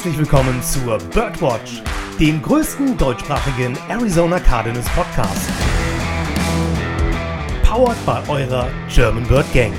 Herzlich 0.00 0.18
willkommen 0.18 0.62
zur 0.62 0.96
Birdwatch, 1.12 1.82
dem 2.18 2.40
größten 2.40 2.96
deutschsprachigen 2.96 3.76
Arizona 3.90 4.40
Cardinals 4.40 4.88
Podcast. 4.94 5.50
Powered 7.62 8.06
by 8.06 8.32
eurer 8.32 8.68
German 8.88 9.28
Bird 9.28 9.44
Gang. 9.52 9.74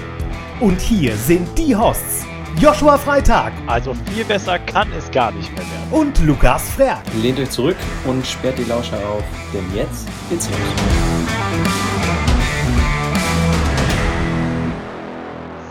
Und 0.60 0.80
hier 0.80 1.16
sind 1.16 1.58
die 1.58 1.76
Hosts 1.76 2.28
Joshua 2.60 3.00
Freitag. 3.00 3.52
Also 3.66 3.96
viel 4.14 4.24
besser 4.24 4.60
kann 4.60 4.92
es 4.94 5.10
gar 5.10 5.32
nicht 5.32 5.52
mehr 5.58 5.66
werden. 5.66 5.92
Und 5.92 6.20
Lukas 6.24 6.70
Frerk. 6.70 7.02
Lehnt 7.20 7.40
euch 7.40 7.50
zurück 7.50 7.78
und 8.06 8.24
sperrt 8.24 8.60
die 8.60 8.66
Lauscher 8.66 8.98
auf, 8.98 9.24
denn 9.52 9.66
jetzt 9.74 10.08
geht's 10.30 10.48
los. 10.52 10.60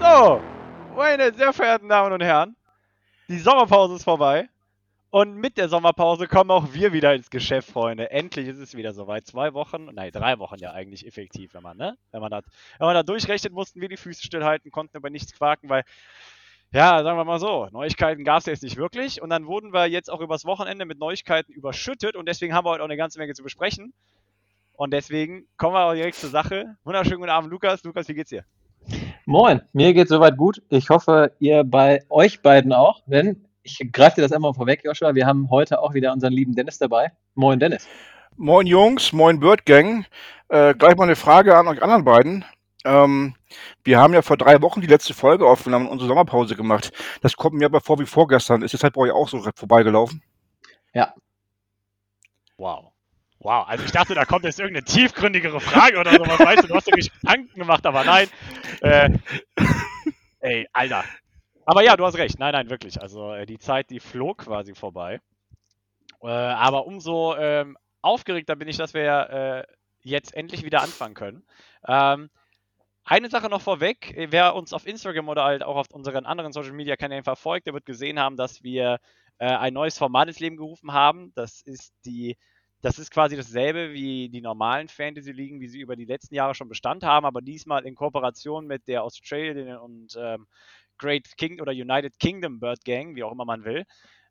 So, 0.00 0.40
meine 0.96 1.32
sehr 1.34 1.52
verehrten 1.52 1.88
Damen 1.88 2.12
und 2.12 2.22
Herren, 2.24 2.56
die 3.30 3.38
Sommerpause 3.38 3.94
ist 3.94 4.04
vorbei. 4.04 4.48
Und 5.10 5.36
mit 5.36 5.56
der 5.56 5.68
Sommerpause 5.68 6.28
kommen 6.28 6.50
auch 6.50 6.72
wir 6.72 6.92
wieder 6.92 7.14
ins 7.14 7.30
Geschäft, 7.30 7.70
Freunde. 7.70 8.10
Endlich 8.10 8.46
ist 8.46 8.58
es 8.58 8.76
wieder 8.76 8.92
soweit. 8.92 9.26
Zwei 9.26 9.54
Wochen, 9.54 9.86
nein, 9.92 10.12
drei 10.12 10.38
Wochen 10.38 10.58
ja 10.58 10.72
eigentlich 10.72 11.06
effektiv, 11.06 11.54
wenn 11.54 11.62
man, 11.62 11.76
ne? 11.76 11.96
Wenn 12.12 12.20
man, 12.20 12.30
das, 12.30 12.44
wenn 12.78 12.86
man 12.86 12.94
da 12.94 13.02
durchrechnet, 13.02 13.52
mussten 13.52 13.80
wir 13.80 13.88
die 13.88 13.96
Füße 13.96 14.22
stillhalten, 14.24 14.70
konnten 14.70 14.96
aber 14.96 15.10
nichts 15.10 15.32
quaken, 15.32 15.68
weil, 15.68 15.82
ja, 16.72 17.02
sagen 17.02 17.18
wir 17.18 17.24
mal 17.24 17.40
so, 17.40 17.68
Neuigkeiten 17.72 18.22
gab 18.22 18.38
es 18.38 18.46
jetzt 18.46 18.62
nicht 18.62 18.76
wirklich. 18.76 19.20
Und 19.20 19.30
dann 19.30 19.46
wurden 19.46 19.72
wir 19.72 19.86
jetzt 19.86 20.10
auch 20.10 20.20
übers 20.20 20.44
Wochenende 20.44 20.84
mit 20.84 20.98
Neuigkeiten 21.00 21.52
überschüttet 21.52 22.14
und 22.14 22.26
deswegen 22.26 22.54
haben 22.54 22.64
wir 22.64 22.70
heute 22.70 22.82
auch 22.82 22.88
eine 22.88 22.96
ganze 22.96 23.18
Menge 23.18 23.34
zu 23.34 23.42
besprechen. 23.42 23.92
Und 24.74 24.92
deswegen 24.92 25.48
kommen 25.56 25.74
wir 25.74 25.84
auch 25.84 25.94
direkt 25.94 26.16
zur 26.16 26.30
Sache. 26.30 26.76
Wunderschönen 26.84 27.18
guten 27.18 27.30
Abend, 27.30 27.50
Lukas. 27.50 27.82
Lukas, 27.82 28.08
wie 28.08 28.14
geht's 28.14 28.30
dir? 28.30 28.44
Moin, 29.26 29.60
mir 29.72 29.92
geht's 29.94 30.10
soweit 30.10 30.36
gut. 30.36 30.62
Ich 30.70 30.90
hoffe, 30.90 31.32
ihr 31.38 31.64
bei 31.64 32.02
euch 32.08 32.42
beiden 32.42 32.72
auch, 32.72 33.02
denn 33.06 33.44
ich 33.62 33.78
greife 33.92 34.16
dir 34.16 34.22
das 34.22 34.32
einmal 34.32 34.54
vorweg, 34.54 34.82
Joshua. 34.84 35.14
Wir 35.14 35.26
haben 35.26 35.50
heute 35.50 35.80
auch 35.80 35.94
wieder 35.94 36.12
unseren 36.12 36.32
lieben 36.32 36.54
Dennis 36.54 36.78
dabei. 36.78 37.12
Moin, 37.34 37.60
Dennis. 37.60 37.86
Moin, 38.36 38.66
Jungs. 38.66 39.12
Moin, 39.12 39.38
Bird 39.38 39.66
Gang. 39.66 40.06
Äh, 40.48 40.74
gleich 40.74 40.96
mal 40.96 41.04
eine 41.04 41.16
Frage 41.16 41.56
an 41.56 41.68
euch 41.68 41.82
anderen 41.82 42.04
beiden. 42.04 42.44
Ähm, 42.84 43.34
wir 43.84 43.98
haben 43.98 44.14
ja 44.14 44.22
vor 44.22 44.36
drei 44.36 44.62
Wochen 44.62 44.80
die 44.80 44.86
letzte 44.86 45.12
Folge 45.12 45.46
aufgenommen 45.46 45.86
und 45.86 45.92
unsere 45.92 46.08
Sommerpause 46.08 46.56
gemacht. 46.56 46.92
Das 47.20 47.36
kommt 47.36 47.56
mir 47.56 47.66
aber 47.66 47.80
vor 47.80 47.98
wie 47.98 48.06
vorgestern. 48.06 48.62
Ist 48.62 48.74
es 48.74 48.82
halt 48.82 48.94
bei 48.94 49.02
euch 49.02 49.12
auch 49.12 49.28
so 49.28 49.42
vorbeigelaufen? 49.54 50.22
Ja. 50.94 51.14
Wow. 52.56 52.89
Wow, 53.42 53.66
also 53.66 53.84
ich 53.86 53.90
dachte, 53.90 54.14
da 54.14 54.26
kommt 54.26 54.44
jetzt 54.44 54.60
irgendeine 54.60 54.84
tiefgründigere 54.84 55.60
Frage 55.60 55.98
oder 55.98 56.12
sowas. 56.12 56.38
Weißt 56.38 56.62
du, 56.62 56.66
du 56.66 56.74
hast 56.74 56.86
dir 56.86 56.92
Gedanken 56.92 57.58
gemacht, 57.58 57.86
aber 57.86 58.04
nein. 58.04 58.28
Äh, 58.82 59.10
ey, 60.40 60.68
Alter. 60.74 61.04
Aber 61.64 61.82
ja, 61.82 61.96
du 61.96 62.04
hast 62.04 62.18
recht. 62.18 62.38
Nein, 62.38 62.52
nein, 62.52 62.68
wirklich. 62.68 63.00
Also 63.00 63.32
äh, 63.32 63.46
die 63.46 63.58
Zeit, 63.58 63.88
die 63.88 63.98
flog 63.98 64.44
quasi 64.44 64.74
vorbei. 64.74 65.20
Äh, 66.22 66.28
aber 66.28 66.86
umso 66.86 67.34
ähm, 67.34 67.78
aufgeregter 68.02 68.56
bin 68.56 68.68
ich, 68.68 68.76
dass 68.76 68.92
wir 68.92 69.66
äh, 69.66 69.72
jetzt 70.02 70.34
endlich 70.34 70.62
wieder 70.62 70.82
anfangen 70.82 71.14
können. 71.14 71.42
Ähm, 71.88 72.28
eine 73.04 73.30
Sache 73.30 73.48
noch 73.48 73.62
vorweg, 73.62 74.14
wer 74.28 74.54
uns 74.54 74.74
auf 74.74 74.86
Instagram 74.86 75.30
oder 75.30 75.44
halt 75.44 75.62
auch 75.62 75.76
auf 75.76 75.90
unseren 75.90 76.26
anderen 76.26 76.52
Social 76.52 76.72
Media 76.72 76.96
Kanälen 76.96 77.24
verfolgt, 77.24 77.66
der 77.66 77.72
wird 77.72 77.86
gesehen 77.86 78.20
haben, 78.20 78.36
dass 78.36 78.62
wir 78.62 78.98
äh, 79.38 79.46
ein 79.46 79.72
neues 79.72 79.96
Format 79.96 80.28
ins 80.28 80.40
Leben 80.40 80.58
gerufen 80.58 80.92
haben. 80.92 81.32
Das 81.34 81.62
ist 81.62 81.94
die 82.04 82.36
das 82.82 82.98
ist 82.98 83.10
quasi 83.10 83.36
dasselbe 83.36 83.92
wie 83.92 84.28
die 84.28 84.40
normalen 84.40 84.88
Fantasy-Ligen, 84.88 85.60
wie 85.60 85.68
sie 85.68 85.80
über 85.80 85.96
die 85.96 86.06
letzten 86.06 86.34
Jahre 86.34 86.54
schon 86.54 86.68
Bestand 86.68 87.02
haben, 87.04 87.26
aber 87.26 87.42
diesmal 87.42 87.84
in 87.84 87.94
Kooperation 87.94 88.66
mit 88.66 88.88
der 88.88 89.04
Australian 89.04 89.78
und 89.78 90.16
ähm, 90.18 90.46
Great 90.98 91.36
King 91.36 91.60
oder 91.60 91.72
United 91.72 92.18
Kingdom 92.18 92.60
Bird 92.60 92.84
Gang, 92.84 93.14
wie 93.16 93.22
auch 93.22 93.32
immer 93.32 93.44
man 93.44 93.64
will. 93.64 93.84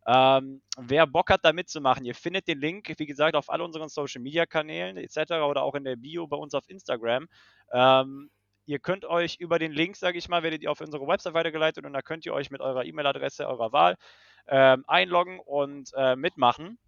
Ähm, 0.07 0.61
wer 0.77 1.05
Bock 1.05 1.29
hat, 1.29 1.41
da 1.43 1.53
mitzumachen, 1.53 2.05
ihr 2.05 2.15
findet 2.15 2.47
den 2.47 2.59
Link, 2.59 2.91
wie 2.97 3.05
gesagt, 3.05 3.35
auf 3.35 3.49
all 3.49 3.61
unseren 3.61 3.89
Social 3.89 4.21
Media 4.21 4.45
Kanälen 4.45 4.97
etc. 4.97 5.33
oder 5.47 5.61
auch 5.63 5.75
in 5.75 5.83
der 5.83 5.97
Bio 5.97 6.25
bei 6.25 6.37
uns 6.37 6.55
auf 6.55 6.67
Instagram. 6.67 7.27
Ähm, 7.71 8.31
ihr 8.65 8.79
könnt 8.79 9.05
euch 9.05 9.35
über 9.39 9.59
den 9.59 9.71
Link, 9.71 9.95
sage 9.95 10.17
ich 10.17 10.27
mal, 10.29 10.41
werdet 10.41 10.63
ihr 10.63 10.71
auf 10.71 10.81
unsere 10.81 11.05
Website 11.05 11.33
weitergeleitet 11.33 11.85
und 11.85 11.93
da 11.93 12.01
könnt 12.01 12.25
ihr 12.25 12.33
euch 12.33 12.49
mit 12.49 12.61
eurer 12.61 12.85
E-Mail-Adresse 12.85 13.47
eurer 13.47 13.71
Wahl 13.71 13.95
ähm, 14.47 14.83
einloggen 14.87 15.39
und 15.39 15.91
äh, 15.95 16.15
mitmachen 16.15 16.79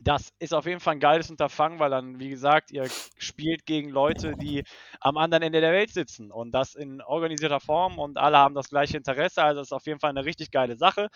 das 0.00 0.32
ist 0.38 0.54
auf 0.54 0.66
jeden 0.66 0.80
Fall 0.80 0.94
ein 0.94 1.00
geiles 1.00 1.30
Unterfangen, 1.30 1.78
weil 1.78 1.90
dann, 1.90 2.18
wie 2.18 2.28
gesagt, 2.28 2.70
ihr 2.70 2.88
spielt 3.18 3.66
gegen 3.66 3.90
Leute, 3.90 4.34
die 4.36 4.64
am 5.00 5.16
anderen 5.16 5.42
Ende 5.42 5.60
der 5.60 5.72
Welt 5.72 5.90
sitzen 5.90 6.30
und 6.30 6.52
das 6.52 6.74
in 6.74 7.00
organisierter 7.00 7.60
Form 7.60 7.98
und 7.98 8.18
alle 8.18 8.38
haben 8.38 8.54
das 8.54 8.68
gleiche 8.68 8.96
Interesse. 8.96 9.42
Also 9.42 9.60
das 9.60 9.68
ist 9.68 9.72
auf 9.72 9.86
jeden 9.86 10.00
Fall 10.00 10.10
eine 10.10 10.24
richtig 10.24 10.50
geile 10.50 10.76
Sache. 10.76 11.08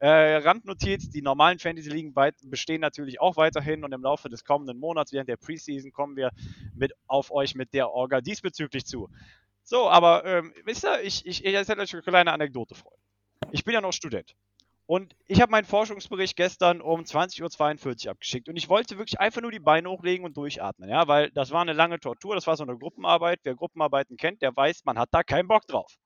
Äh, 0.00 0.36
Randnotiz, 0.38 1.10
die 1.10 1.22
normalen 1.22 1.60
Fantasy-Ligen 1.60 2.12
bestehen 2.44 2.80
natürlich 2.80 3.20
auch 3.20 3.36
weiterhin 3.36 3.84
und 3.84 3.92
im 3.92 4.02
Laufe 4.02 4.28
des 4.28 4.44
kommenden 4.44 4.80
Monats, 4.80 5.12
während 5.12 5.28
der 5.28 5.36
Preseason, 5.36 5.92
kommen 5.92 6.16
wir 6.16 6.30
mit, 6.74 6.92
auf 7.06 7.30
euch 7.30 7.54
mit 7.54 7.72
der 7.72 7.90
Orga 7.90 8.20
diesbezüglich 8.20 8.84
zu. 8.84 9.08
So, 9.62 9.88
aber 9.88 10.24
ähm, 10.24 10.52
wisst 10.64 10.84
ihr, 10.84 11.02
ich, 11.02 11.24
ich, 11.24 11.44
ich 11.44 11.54
erzähle 11.54 11.82
euch 11.82 11.92
eine 11.92 12.02
kleine 12.02 12.32
Anekdote, 12.32 12.74
Freunde. 12.74 12.98
Ich 13.52 13.64
bin 13.64 13.74
ja 13.74 13.80
noch 13.80 13.92
Student. 13.92 14.34
Und 14.86 15.14
ich 15.26 15.40
habe 15.40 15.52
meinen 15.52 15.64
Forschungsbericht 15.64 16.36
gestern 16.36 16.80
um 16.80 17.02
20.42 17.02 18.06
Uhr 18.06 18.10
abgeschickt 18.10 18.48
und 18.48 18.56
ich 18.56 18.68
wollte 18.68 18.98
wirklich 18.98 19.20
einfach 19.20 19.40
nur 19.40 19.52
die 19.52 19.60
Beine 19.60 19.88
hochlegen 19.88 20.24
und 20.24 20.36
durchatmen, 20.36 20.90
ja, 20.90 21.06
weil 21.06 21.30
das 21.30 21.50
war 21.50 21.62
eine 21.62 21.72
lange 21.72 22.00
Tortur, 22.00 22.34
das 22.34 22.46
war 22.46 22.56
so 22.56 22.64
eine 22.64 22.76
Gruppenarbeit. 22.76 23.40
Wer 23.44 23.54
Gruppenarbeiten 23.54 24.16
kennt, 24.16 24.42
der 24.42 24.54
weiß, 24.54 24.84
man 24.84 24.98
hat 24.98 25.10
da 25.12 25.22
keinen 25.22 25.48
Bock 25.48 25.66
drauf. 25.66 25.98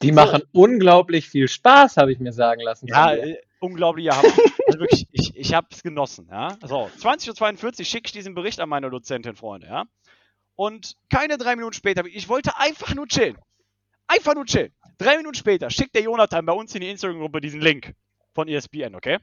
Die 0.00 0.08
so. 0.08 0.14
machen 0.14 0.42
unglaublich 0.52 1.28
viel 1.28 1.48
Spaß, 1.48 1.96
habe 1.96 2.12
ich 2.12 2.18
mir 2.18 2.32
sagen 2.32 2.60
lassen. 2.60 2.86
Ja, 2.86 3.14
äh, 3.14 3.36
unglaublich, 3.60 4.06
ja. 4.06 4.14
also 4.14 4.80
wirklich, 4.80 5.06
ich, 5.10 5.36
ich 5.36 5.54
habe 5.54 5.66
es 5.70 5.82
genossen, 5.82 6.28
ja. 6.30 6.56
So, 6.64 6.88
20.42 6.98 7.64
Uhr 7.64 7.84
schicke 7.84 8.06
ich 8.06 8.12
diesen 8.12 8.34
Bericht 8.34 8.60
an 8.60 8.68
meine 8.68 8.90
Dozentin, 8.90 9.36
Freunde, 9.36 9.66
ja. 9.66 9.84
Und 10.54 10.96
keine 11.10 11.38
drei 11.38 11.56
Minuten 11.56 11.74
später, 11.74 12.04
ich 12.06 12.28
wollte 12.28 12.56
einfach 12.56 12.94
nur 12.94 13.06
chillen. 13.06 13.38
Einfach 14.06 14.34
nur 14.34 14.44
chillen. 14.44 14.72
Drei 14.98 15.16
Minuten 15.16 15.34
später 15.34 15.70
schickt 15.70 15.94
der 15.94 16.02
Jonathan 16.02 16.44
bei 16.44 16.52
uns 16.52 16.74
in 16.74 16.80
die 16.80 16.90
Instagram-Gruppe 16.90 17.40
diesen 17.40 17.60
Link 17.60 17.94
von 18.32 18.48
ESPN, 18.48 18.94
okay? 18.94 19.18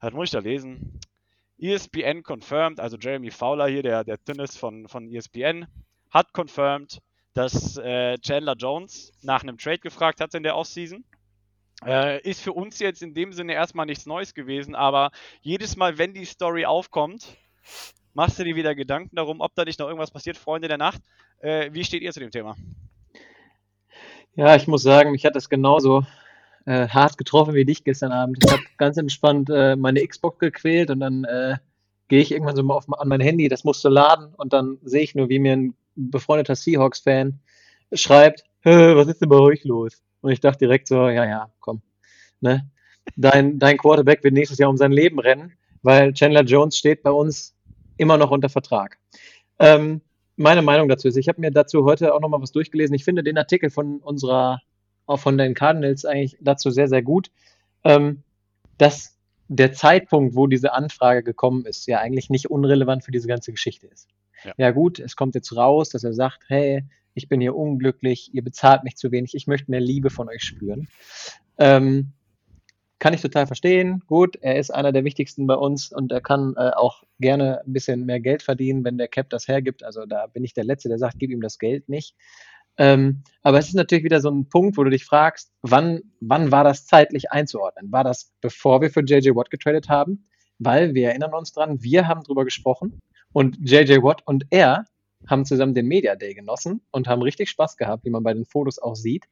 Das 0.00 0.12
muss 0.12 0.28
ich 0.28 0.32
da 0.32 0.38
lesen. 0.38 1.00
ESPN 1.58 2.22
confirmed, 2.22 2.80
also 2.80 2.96
Jeremy 2.96 3.30
Fowler 3.30 3.68
hier, 3.68 3.82
der, 3.82 4.04
der 4.04 4.22
Tennis 4.22 4.56
von, 4.56 4.88
von 4.88 5.12
ESPN, 5.12 5.66
hat 6.10 6.32
confirmed, 6.32 7.00
dass 7.34 7.76
äh, 7.76 8.18
Chandler 8.18 8.56
Jones 8.56 9.12
nach 9.22 9.42
einem 9.42 9.58
Trade 9.58 9.78
gefragt 9.78 10.20
hat 10.20 10.34
in 10.34 10.42
der 10.42 10.56
Offseason. 10.56 11.04
Äh, 11.84 12.20
ist 12.28 12.42
für 12.42 12.52
uns 12.52 12.78
jetzt 12.78 13.02
in 13.02 13.14
dem 13.14 13.32
Sinne 13.32 13.54
erstmal 13.54 13.86
nichts 13.86 14.06
Neues 14.06 14.34
gewesen, 14.34 14.74
aber 14.74 15.10
jedes 15.40 15.76
Mal, 15.76 15.98
wenn 15.98 16.12
die 16.12 16.24
Story 16.24 16.66
aufkommt, 16.66 17.36
machst 18.12 18.38
du 18.38 18.44
dir 18.44 18.56
wieder 18.56 18.74
Gedanken 18.74 19.16
darum, 19.16 19.40
ob 19.40 19.54
da 19.54 19.64
nicht 19.64 19.78
noch 19.78 19.86
irgendwas 19.86 20.10
passiert, 20.10 20.36
Freunde 20.36 20.68
der 20.68 20.78
Nacht. 20.78 21.00
Äh, 21.40 21.72
wie 21.72 21.84
steht 21.84 22.02
ihr 22.02 22.12
zu 22.12 22.20
dem 22.20 22.30
Thema? 22.30 22.56
Ja, 24.36 24.56
ich 24.56 24.66
muss 24.66 24.82
sagen, 24.82 25.10
mich 25.10 25.24
hat 25.26 25.36
das 25.36 25.48
genauso 25.48 26.04
äh, 26.64 26.88
hart 26.88 27.18
getroffen 27.18 27.54
wie 27.54 27.64
dich 27.64 27.84
gestern 27.84 28.12
Abend. 28.12 28.38
Ich 28.42 28.50
habe 28.50 28.62
ganz 28.76 28.96
entspannt 28.96 29.50
äh, 29.50 29.76
meine 29.76 30.06
Xbox 30.06 30.38
gequält 30.38 30.90
und 30.90 31.00
dann 31.00 31.24
äh, 31.24 31.56
gehe 32.08 32.20
ich 32.20 32.32
irgendwann 32.32 32.56
so 32.56 32.62
mal 32.62 32.74
auf, 32.74 32.86
an 32.88 33.08
mein 33.08 33.20
Handy, 33.20 33.48
das 33.48 33.64
musste 33.64 33.88
laden 33.88 34.34
und 34.36 34.52
dann 34.52 34.78
sehe 34.82 35.02
ich 35.02 35.14
nur, 35.14 35.28
wie 35.28 35.38
mir 35.38 35.54
ein 35.54 35.74
befreundeter 35.96 36.54
Seahawks-Fan 36.54 37.40
schreibt, 37.92 38.44
was 38.62 39.08
ist 39.08 39.20
denn 39.20 39.28
bei 39.28 39.38
euch 39.38 39.64
los? 39.64 40.02
Und 40.20 40.32
ich 40.32 40.40
dachte 40.40 40.58
direkt 40.58 40.86
so, 40.88 41.08
ja, 41.08 41.24
ja, 41.24 41.50
komm, 41.60 41.82
ne? 42.40 42.68
Dein, 43.16 43.58
dein 43.58 43.78
Quarterback 43.78 44.22
wird 44.22 44.34
nächstes 44.34 44.58
Jahr 44.58 44.70
um 44.70 44.76
sein 44.76 44.92
Leben 44.92 45.18
rennen, 45.18 45.52
weil 45.82 46.12
Chandler 46.12 46.44
Jones 46.44 46.76
steht 46.76 47.02
bei 47.02 47.10
uns 47.10 47.56
immer 47.96 48.18
noch 48.18 48.30
unter 48.30 48.48
Vertrag. 48.48 48.98
Ähm, 49.58 50.02
meine 50.40 50.62
Meinung 50.62 50.88
dazu 50.88 51.06
ist, 51.06 51.16
ich 51.16 51.28
habe 51.28 51.40
mir 51.40 51.50
dazu 51.50 51.84
heute 51.84 52.14
auch 52.14 52.20
nochmal 52.20 52.40
was 52.40 52.52
durchgelesen. 52.52 52.94
Ich 52.94 53.04
finde 53.04 53.22
den 53.22 53.36
Artikel 53.36 53.68
von 53.68 53.98
unserer, 53.98 54.60
auch 55.06 55.18
von 55.18 55.36
den 55.36 55.54
Cardinals 55.54 56.06
eigentlich 56.06 56.38
dazu 56.40 56.70
sehr, 56.70 56.88
sehr 56.88 57.02
gut, 57.02 57.30
ähm, 57.84 58.22
dass 58.78 59.18
der 59.48 59.72
Zeitpunkt, 59.72 60.34
wo 60.34 60.46
diese 60.46 60.72
Anfrage 60.72 61.22
gekommen 61.22 61.66
ist, 61.66 61.86
ja 61.86 61.98
eigentlich 61.98 62.30
nicht 62.30 62.50
unrelevant 62.50 63.04
für 63.04 63.10
diese 63.10 63.28
ganze 63.28 63.50
Geschichte 63.50 63.86
ist. 63.88 64.08
Ja. 64.44 64.54
ja 64.56 64.70
gut, 64.70 64.98
es 64.98 65.14
kommt 65.14 65.34
jetzt 65.34 65.54
raus, 65.54 65.90
dass 65.90 66.04
er 66.04 66.14
sagt, 66.14 66.44
hey, 66.48 66.84
ich 67.12 67.28
bin 67.28 67.42
hier 67.42 67.54
unglücklich, 67.54 68.32
ihr 68.32 68.42
bezahlt 68.42 68.82
mich 68.82 68.96
zu 68.96 69.12
wenig, 69.12 69.34
ich 69.34 69.46
möchte 69.46 69.70
mehr 69.70 69.80
Liebe 69.80 70.08
von 70.08 70.28
euch 70.30 70.42
spüren. 70.42 70.88
Ähm, 71.58 72.12
kann 73.00 73.14
ich 73.14 73.22
total 73.22 73.46
verstehen. 73.46 74.02
Gut, 74.06 74.36
er 74.36 74.56
ist 74.56 74.70
einer 74.70 74.92
der 74.92 75.04
wichtigsten 75.04 75.46
bei 75.46 75.54
uns 75.54 75.90
und 75.90 76.12
er 76.12 76.20
kann 76.20 76.54
äh, 76.56 76.70
auch 76.76 77.02
gerne 77.18 77.62
ein 77.66 77.72
bisschen 77.72 78.04
mehr 78.06 78.20
Geld 78.20 78.42
verdienen, 78.42 78.84
wenn 78.84 78.98
der 78.98 79.08
Cap 79.08 79.30
das 79.30 79.48
hergibt. 79.48 79.82
Also 79.82 80.06
da 80.06 80.26
bin 80.26 80.44
ich 80.44 80.54
der 80.54 80.64
Letzte, 80.64 80.90
der 80.90 80.98
sagt, 80.98 81.18
gib 81.18 81.30
ihm 81.30 81.40
das 81.40 81.58
Geld 81.58 81.88
nicht. 81.88 82.14
Ähm, 82.76 83.22
aber 83.42 83.58
es 83.58 83.68
ist 83.68 83.74
natürlich 83.74 84.04
wieder 84.04 84.20
so 84.20 84.30
ein 84.30 84.48
Punkt, 84.48 84.76
wo 84.76 84.84
du 84.84 84.90
dich 84.90 85.04
fragst, 85.04 85.50
wann, 85.62 86.02
wann 86.20 86.52
war 86.52 86.62
das 86.62 86.86
zeitlich 86.86 87.32
einzuordnen? 87.32 87.90
War 87.90 88.04
das, 88.04 88.32
bevor 88.42 88.82
wir 88.82 88.90
für 88.90 89.00
JJ 89.00 89.30
Watt 89.34 89.50
getradet 89.50 89.88
haben? 89.88 90.24
Weil 90.58 90.94
wir 90.94 91.08
erinnern 91.08 91.32
uns 91.32 91.52
dran, 91.52 91.82
wir 91.82 92.06
haben 92.06 92.22
drüber 92.22 92.44
gesprochen 92.44 93.00
und 93.32 93.56
JJ 93.60 94.02
Watt 94.02 94.22
und 94.26 94.44
er 94.50 94.84
haben 95.26 95.46
zusammen 95.46 95.74
den 95.74 95.86
Media 95.86 96.16
Day 96.16 96.34
genossen 96.34 96.82
und 96.90 97.08
haben 97.08 97.22
richtig 97.22 97.48
Spaß 97.48 97.78
gehabt, 97.78 98.04
wie 98.04 98.10
man 98.10 98.22
bei 98.22 98.34
den 98.34 98.44
Fotos 98.44 98.78
auch 98.78 98.94
sieht. 98.94 99.24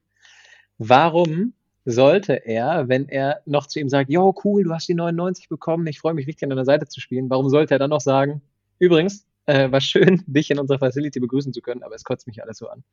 Warum 0.79 1.53
sollte 1.91 2.35
er, 2.45 2.89
wenn 2.89 3.09
er 3.09 3.41
noch 3.47 3.67
zu 3.67 3.81
ihm 3.81 3.89
sagt, 3.89 4.11
jo, 4.11 4.35
cool, 4.45 4.65
du 4.65 4.75
hast 4.75 4.89
die 4.89 4.95
99 4.95 5.49
bekommen, 5.49 5.87
ich 5.87 6.01
freue 6.01 6.13
mich 6.13 6.27
richtig 6.27 6.45
an 6.45 6.51
deiner 6.51 6.67
Seite 6.67 6.87
zu 6.87 7.01
spielen, 7.01 7.31
warum 7.31 7.49
sollte 7.49 7.75
er 7.75 7.79
dann 7.79 7.91
noch 7.91 8.03
sagen, 8.03 8.43
übrigens, 8.79 9.27
äh, 9.47 9.73
war 9.73 9.81
schön, 9.81 10.23
dich 10.27 10.51
in 10.51 10.59
unserer 10.59 10.79
Facility 10.79 11.19
begrüßen 11.19 11.53
zu 11.53 11.63
können, 11.63 11.83
aber 11.83 11.95
es 11.95 12.05
kotzt 12.05 12.27
mich 12.27 12.43
alles 12.43 12.59
so 12.59 12.69
an. 12.69 12.85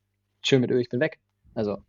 Schön 0.42 0.62
mit 0.62 0.70
Öl, 0.70 0.80
ich 0.80 0.88
bin 0.88 1.00
weg. 1.00 1.18
Also. 1.54 1.82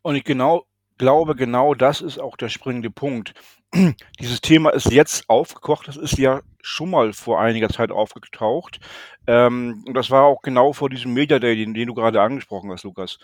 Und 0.00 0.16
ich 0.16 0.24
genau, 0.24 0.64
glaube, 0.96 1.36
genau 1.36 1.74
das 1.74 2.00
ist 2.00 2.18
auch 2.18 2.36
der 2.36 2.48
springende 2.48 2.90
Punkt. 2.90 3.34
Dieses 4.20 4.40
Thema 4.40 4.70
ist 4.70 4.90
jetzt 4.90 5.28
aufgekocht, 5.28 5.88
das 5.88 5.98
ist 5.98 6.16
ja 6.16 6.40
schon 6.62 6.90
mal 6.90 7.12
vor 7.12 7.40
einiger 7.40 7.68
Zeit 7.68 7.90
aufgetaucht. 7.90 8.80
Ähm, 9.26 9.84
und 9.86 9.94
das 9.94 10.10
war 10.10 10.24
auch 10.24 10.40
genau 10.40 10.72
vor 10.72 10.88
diesem 10.88 11.12
Media 11.12 11.38
Day, 11.38 11.56
den, 11.56 11.74
den 11.74 11.88
du 11.88 11.94
gerade 11.94 12.22
angesprochen 12.22 12.70
hast, 12.70 12.84
Lukas. 12.84 13.18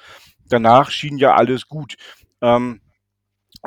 Danach 0.49 0.91
schien 0.91 1.17
ja 1.17 1.35
alles 1.35 1.67
gut. 1.69 1.97
Ähm, 2.43 2.81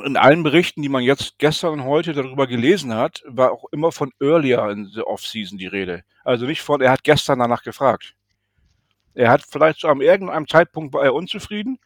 in 0.04 0.18
allen 0.18 0.44
Berichten, 0.44 0.82
die 0.82 0.90
man 0.90 1.04
jetzt 1.04 1.38
gestern 1.38 1.74
und 1.74 1.84
heute 1.84 2.14
darüber 2.14 2.48
gelesen 2.48 2.94
hat, 2.94 3.24
war 3.28 3.52
auch 3.52 3.66
immer 3.72 3.92
von 3.92 4.12
earlier 4.22 4.70
in 4.70 4.88
the 4.88 5.02
Off-Season 5.02 5.58
die 5.58 5.68
Rede. 5.68 6.04
Also 6.24 6.46
nicht 6.46 6.62
von, 6.62 6.82
er 6.82 6.92
hat 6.92 7.04
gestern 7.04 7.40
danach 7.40 7.64
gefragt. 7.64 8.16
Er 9.14 9.30
hat 9.30 9.44
vielleicht 9.50 9.80
zu 9.80 9.88
einem 9.88 10.02
irgendeinem 10.02 10.48
Zeitpunkt 10.48 10.94
war 10.94 11.04
er 11.04 11.14
unzufrieden. 11.14 11.80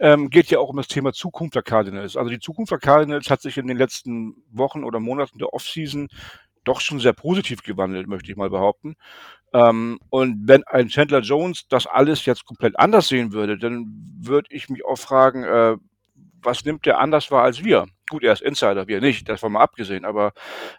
Ähm, 0.00 0.30
geht 0.30 0.48
ja 0.48 0.58
auch 0.58 0.68
um 0.68 0.76
das 0.76 0.88
Thema 0.88 1.12
Zukunft 1.12 1.54
der 1.54 1.62
Cardinals. 1.62 2.16
Also 2.16 2.30
die 2.30 2.38
Zukunft 2.38 2.70
der 2.70 2.78
Cardinals 2.78 3.30
hat 3.30 3.40
sich 3.40 3.56
in 3.56 3.66
den 3.66 3.78
letzten 3.78 4.36
Wochen 4.50 4.84
oder 4.84 5.00
Monaten 5.00 5.38
der 5.38 5.52
Off-Season 5.52 6.08
doch 6.64 6.80
schon 6.80 7.00
sehr 7.00 7.14
positiv 7.14 7.62
gewandelt, 7.62 8.06
möchte 8.06 8.30
ich 8.30 8.36
mal 8.36 8.50
behaupten. 8.50 8.94
Ähm, 9.54 9.98
und 10.10 10.46
wenn 10.46 10.62
ein 10.64 10.88
Chandler 10.88 11.20
Jones 11.20 11.66
das 11.68 11.86
alles 11.86 12.26
jetzt 12.26 12.44
komplett 12.44 12.78
anders 12.78 13.08
sehen 13.08 13.32
würde, 13.32 13.58
dann 13.58 13.86
würde 14.20 14.48
ich 14.50 14.68
mich 14.68 14.84
auch 14.84 14.98
fragen, 14.98 15.44
äh, 15.44 15.76
was 16.42 16.64
nimmt 16.64 16.86
der 16.86 16.98
anders 16.98 17.30
wahr 17.30 17.44
als 17.44 17.64
wir? 17.64 17.86
Gut, 18.08 18.22
er 18.24 18.32
ist 18.32 18.42
Insider, 18.42 18.88
wir 18.88 19.00
nicht, 19.00 19.28
das 19.28 19.42
war 19.42 19.50
mal 19.50 19.62
abgesehen, 19.62 20.04
aber 20.04 20.32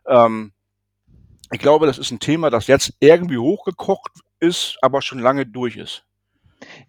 ähm, 0.07 0.51
ich 1.51 1.59
glaube, 1.59 1.85
das 1.85 1.97
ist 1.97 2.11
ein 2.11 2.19
Thema, 2.19 2.49
das 2.49 2.67
jetzt 2.67 2.93
irgendwie 2.99 3.37
hochgekocht 3.37 4.11
ist, 4.39 4.77
aber 4.81 5.01
schon 5.01 5.19
lange 5.19 5.45
durch 5.45 5.77
ist. 5.77 6.03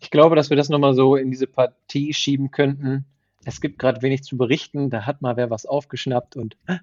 Ich 0.00 0.10
glaube, 0.10 0.36
dass 0.36 0.50
wir 0.50 0.56
das 0.56 0.68
nochmal 0.68 0.94
so 0.94 1.16
in 1.16 1.30
diese 1.30 1.46
Partie 1.46 2.12
schieben 2.12 2.50
könnten. 2.50 3.04
Es 3.44 3.60
gibt 3.60 3.78
gerade 3.78 4.02
wenig 4.02 4.22
zu 4.22 4.36
berichten, 4.36 4.90
da 4.90 5.06
hat 5.06 5.22
mal 5.22 5.36
wer 5.36 5.50
was 5.50 5.64
aufgeschnappt 5.64 6.36
und 6.36 6.56
äh, 6.66 6.78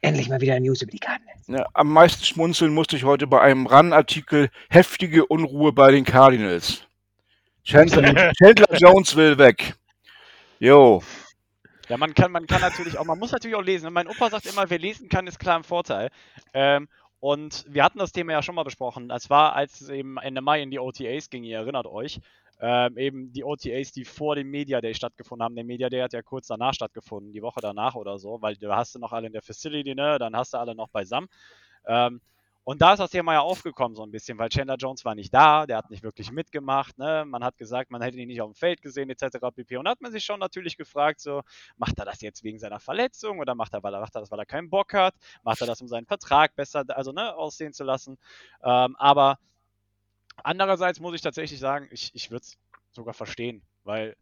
endlich 0.00 0.28
mal 0.28 0.40
wieder 0.40 0.58
News 0.60 0.82
über 0.82 0.92
die 0.92 0.98
Cardinals. 0.98 1.46
Ja, 1.48 1.66
am 1.74 1.92
meisten 1.92 2.24
schmunzeln 2.24 2.72
musste 2.72 2.96
ich 2.96 3.04
heute 3.04 3.26
bei 3.26 3.40
einem 3.40 3.66
RAN-Artikel 3.66 4.50
heftige 4.70 5.26
Unruhe 5.26 5.72
bei 5.72 5.90
den 5.90 6.04
Cardinals. 6.04 6.86
Chandler, 7.64 8.32
Chandler 8.38 8.78
Jones 8.78 9.14
will 9.16 9.38
weg. 9.38 9.74
Jo. 10.62 11.02
Ja, 11.88 11.96
man 11.96 12.14
kann, 12.14 12.30
man 12.30 12.46
kann 12.46 12.60
natürlich 12.60 12.96
auch, 12.96 13.04
man 13.04 13.18
muss 13.18 13.32
natürlich 13.32 13.56
auch 13.56 13.64
lesen. 13.64 13.92
Mein 13.92 14.06
Opa 14.06 14.30
sagt 14.30 14.46
immer, 14.46 14.70
wer 14.70 14.78
lesen 14.78 15.08
kann, 15.08 15.26
ist 15.26 15.40
klar 15.40 15.56
im 15.56 15.64
Vorteil. 15.64 16.08
Ähm, 16.54 16.88
und 17.18 17.64
wir 17.68 17.82
hatten 17.82 17.98
das 17.98 18.12
Thema 18.12 18.34
ja 18.34 18.44
schon 18.44 18.54
mal 18.54 18.62
besprochen. 18.62 19.08
Das 19.08 19.28
war, 19.28 19.56
als 19.56 19.80
es 19.80 19.88
eben 19.88 20.18
Ende 20.18 20.40
Mai 20.40 20.62
in 20.62 20.70
die 20.70 20.78
OTAs 20.78 21.30
ging, 21.30 21.42
ihr 21.42 21.58
erinnert 21.58 21.86
euch. 21.86 22.20
Ähm, 22.60 22.96
eben 22.96 23.32
die 23.32 23.42
OTAs, 23.42 23.90
die 23.90 24.04
vor 24.04 24.36
dem 24.36 24.52
Media 24.52 24.80
Day 24.80 24.94
stattgefunden 24.94 25.44
haben. 25.44 25.56
Der 25.56 25.64
Media 25.64 25.88
Day 25.88 26.00
hat 26.00 26.12
ja 26.12 26.22
kurz 26.22 26.46
danach 26.46 26.74
stattgefunden, 26.74 27.32
die 27.32 27.42
Woche 27.42 27.58
danach 27.60 27.96
oder 27.96 28.20
so, 28.20 28.40
weil 28.40 28.54
du 28.54 28.72
hast 28.72 28.94
du 28.94 29.00
noch 29.00 29.12
alle 29.12 29.26
in 29.26 29.32
der 29.32 29.42
Facility, 29.42 29.96
ne? 29.96 30.20
Dann 30.20 30.36
hast 30.36 30.54
du 30.54 30.58
alle 30.58 30.76
noch 30.76 30.90
beisammen. 30.90 31.26
Ähm, 31.88 32.20
und 32.64 32.80
da 32.80 32.92
ist 32.92 33.00
das 33.00 33.10
Thema 33.10 33.32
ja 33.32 33.40
aufgekommen 33.40 33.96
so 33.96 34.04
ein 34.04 34.12
bisschen, 34.12 34.38
weil 34.38 34.48
Chandler 34.48 34.76
Jones 34.76 35.04
war 35.04 35.16
nicht 35.16 35.34
da, 35.34 35.66
der 35.66 35.78
hat 35.78 35.90
nicht 35.90 36.04
wirklich 36.04 36.30
mitgemacht, 36.30 36.96
ne? 36.96 37.24
Man 37.26 37.42
hat 37.42 37.58
gesagt, 37.58 37.90
man 37.90 38.02
hätte 38.02 38.18
ihn 38.18 38.28
nicht 38.28 38.40
auf 38.40 38.52
dem 38.52 38.54
Feld 38.54 38.82
gesehen, 38.82 39.10
etc. 39.10 39.38
pp. 39.54 39.76
Und 39.78 39.86
da 39.86 39.90
hat 39.90 40.00
man 40.00 40.12
sich 40.12 40.24
schon 40.24 40.38
natürlich 40.38 40.76
gefragt, 40.76 41.20
so, 41.20 41.42
macht 41.76 41.98
er 41.98 42.04
das 42.04 42.20
jetzt 42.20 42.44
wegen 42.44 42.60
seiner 42.60 42.78
Verletzung 42.78 43.40
oder 43.40 43.56
macht 43.56 43.74
er, 43.74 43.82
weil 43.82 43.94
er, 43.94 44.00
macht 44.00 44.14
er 44.14 44.20
das, 44.20 44.30
weil 44.30 44.38
er 44.38 44.46
keinen 44.46 44.70
Bock 44.70 44.94
hat? 44.94 45.14
Macht 45.42 45.60
er 45.60 45.66
das, 45.66 45.80
um 45.80 45.88
seinen 45.88 46.06
Vertrag 46.06 46.54
besser, 46.54 46.84
also 46.88 47.10
ne, 47.10 47.34
aussehen 47.34 47.72
zu 47.72 47.82
lassen? 47.82 48.16
Ähm, 48.62 48.94
aber 48.96 49.38
andererseits 50.44 51.00
muss 51.00 51.14
ich 51.14 51.20
tatsächlich 51.20 51.58
sagen, 51.58 51.88
ich, 51.90 52.12
ich 52.14 52.30
würde 52.30 52.44
es 52.44 52.58
sogar 52.92 53.14
verstehen, 53.14 53.62
weil 53.82 54.16